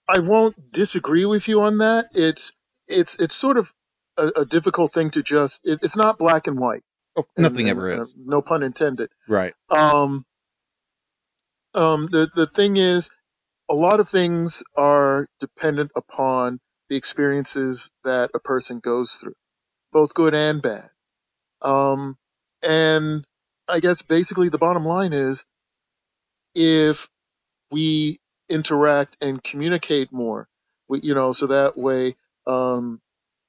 I 0.09 0.21
won't 0.21 0.73
disagree 0.73 1.27
with 1.27 1.47
you 1.47 1.61
on 1.61 1.79
that. 1.79 2.07
It's 2.15 2.53
it's 2.89 3.21
it's 3.21 3.35
sort 3.35 3.59
of 3.59 3.71
a, 4.17 4.41
a 4.41 4.45
difficult 4.45 4.93
thing 4.93 5.11
to 5.11 5.23
just. 5.23 5.67
It, 5.67 5.81
it's 5.83 5.97
not 5.97 6.19
black 6.19 6.47
and 6.47 6.59
white. 6.59 6.83
oh, 7.17 7.25
nothing 7.37 7.69
and, 7.69 7.79
ever 7.79 7.93
uh, 7.93 8.01
is 8.01 8.15
no 8.17 8.43
pun 8.43 8.63
intended. 8.63 9.11
right 9.29 9.55
Um, 9.71 10.25
um, 11.75 12.07
the 12.07 12.29
the 12.35 12.47
thing 12.47 12.77
is, 12.77 13.15
a 13.69 13.75
lot 13.75 14.01
of 14.01 14.09
things 14.09 14.63
are 14.77 15.27
dependent 15.41 15.91
upon 15.97 16.61
the 16.89 16.97
experiences 16.97 17.91
that 18.05 18.31
a 18.35 18.39
person 18.39 18.81
goes 18.81 19.15
through, 19.15 19.35
both 19.93 20.15
good 20.15 20.35
and 20.35 20.61
bad. 20.61 20.91
Um, 21.63 22.17
and 22.63 23.25
I 23.69 23.81
guess 23.81 24.03
basically 24.03 24.51
the 24.51 24.59
bottom 24.59 24.85
line 24.85 25.13
is, 25.13 25.47
if 26.55 27.09
we 27.71 28.19
interact 28.49 29.17
and 29.23 29.43
communicate 29.43 30.13
more, 30.13 30.49
we, 30.89 31.01
you 31.01 31.15
know, 31.15 31.33
so 31.33 31.47
that 31.47 31.79
way, 31.79 32.15
um, 32.47 33.01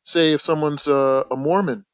say 0.03 0.33
if 0.33 0.41
someone's 0.41 0.87
a, 0.87 1.25
a 1.31 1.35
Mormon, 1.35 1.85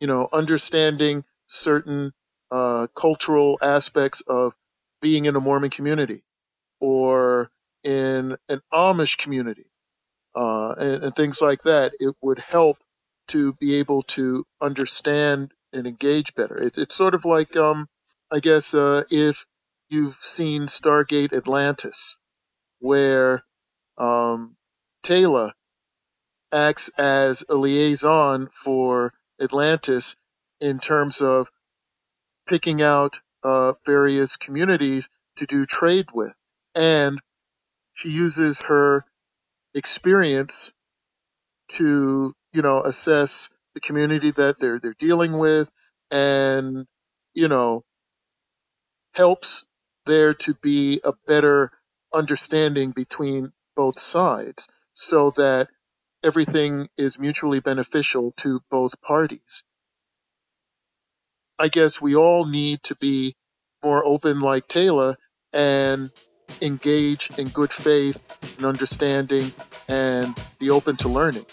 you 0.00 0.06
know, 0.06 0.28
understanding 0.32 1.24
certain 1.48 2.12
uh, 2.50 2.86
cultural 2.94 3.58
aspects 3.62 4.20
of 4.22 4.54
being 5.00 5.24
in 5.24 5.36
a 5.36 5.40
Mormon 5.40 5.70
community 5.70 6.22
or 6.80 7.50
in 7.84 8.36
an 8.48 8.60
Amish 8.72 9.18
community 9.18 9.66
uh, 10.34 10.74
and, 10.78 11.04
and 11.04 11.16
things 11.16 11.40
like 11.40 11.62
that, 11.62 11.92
it 11.98 12.14
would 12.20 12.38
help 12.38 12.78
to 13.28 13.54
be 13.54 13.76
able 13.76 14.02
to 14.02 14.44
understand 14.60 15.52
and 15.72 15.86
engage 15.86 16.34
better. 16.34 16.58
It, 16.58 16.78
it's 16.78 16.94
sort 16.94 17.14
of 17.14 17.24
like, 17.24 17.56
um, 17.56 17.88
I 18.30 18.40
guess, 18.40 18.74
uh, 18.74 19.04
if 19.10 19.46
you've 19.88 20.14
seen 20.14 20.62
Stargate 20.62 21.32
Atlantis, 21.32 22.18
where 22.80 23.42
um, 23.98 24.56
Teyla 25.04 25.52
acts 26.52 26.90
as 26.98 27.44
a 27.48 27.54
liaison 27.54 28.48
for 28.52 29.12
Atlantis 29.40 30.16
in 30.60 30.78
terms 30.78 31.20
of 31.20 31.50
picking 32.46 32.82
out 32.82 33.20
uh, 33.42 33.74
various 33.84 34.36
communities 34.36 35.08
to 35.36 35.46
do 35.46 35.66
trade 35.66 36.06
with. 36.12 36.34
And 36.74 37.20
she 37.92 38.10
uses 38.10 38.62
her 38.62 39.04
experience 39.74 40.72
to, 41.68 42.34
you 42.52 42.62
know, 42.62 42.82
assess 42.82 43.50
the 43.74 43.80
community 43.80 44.30
that 44.30 44.58
they're 44.58 44.78
they're 44.78 44.94
dealing 44.98 45.38
with 45.38 45.70
and, 46.10 46.86
you 47.34 47.48
know, 47.48 47.84
helps 49.12 49.66
there 50.06 50.34
to 50.34 50.54
be 50.54 51.00
a 51.04 51.12
better 51.26 51.70
understanding 52.14 52.92
between 52.92 53.52
both 53.74 53.98
sides 53.98 54.68
so 54.94 55.30
that 55.30 55.68
everything 56.26 56.88
is 56.98 57.20
mutually 57.20 57.60
beneficial 57.60 58.32
to 58.38 58.60
both 58.70 59.00
parties. 59.00 59.62
I 61.58 61.68
guess 61.68 62.02
we 62.02 62.16
all 62.16 62.44
need 62.44 62.82
to 62.84 62.96
be 62.96 63.34
more 63.82 64.04
open 64.04 64.40
like 64.40 64.66
Teyla 64.66 65.14
and 65.52 66.10
engage 66.60 67.30
in 67.38 67.48
good 67.48 67.72
faith 67.72 68.22
and 68.58 68.66
understanding 68.66 69.52
and 69.88 70.36
be 70.58 70.70
open 70.70 70.96
to 70.98 71.08
learning. 71.08 71.46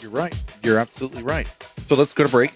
You're 0.00 0.10
right. 0.10 0.36
You're 0.62 0.78
absolutely 0.78 1.22
right. 1.22 1.50
So 1.88 1.96
let's 1.96 2.12
go 2.12 2.24
to 2.24 2.30
break. 2.30 2.52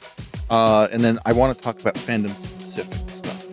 Uh, 0.50 0.88
and 0.92 1.02
then 1.02 1.18
I 1.24 1.32
want 1.32 1.56
to 1.56 1.62
talk 1.62 1.80
about 1.80 1.94
fandom 1.94 2.36
specific 2.36 3.08
stuff. 3.08 3.46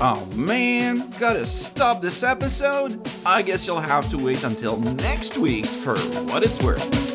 Oh 0.00 0.24
man, 0.34 1.10
gotta 1.18 1.46
stop 1.46 2.02
this 2.02 2.22
episode? 2.22 3.08
I 3.24 3.42
guess 3.42 3.66
you'll 3.66 3.80
have 3.80 4.08
to 4.10 4.18
wait 4.18 4.42
until 4.42 4.78
next 4.78 5.38
week 5.38 5.66
for 5.66 5.96
what 6.24 6.42
it's 6.42 6.62
worth. 6.62 7.13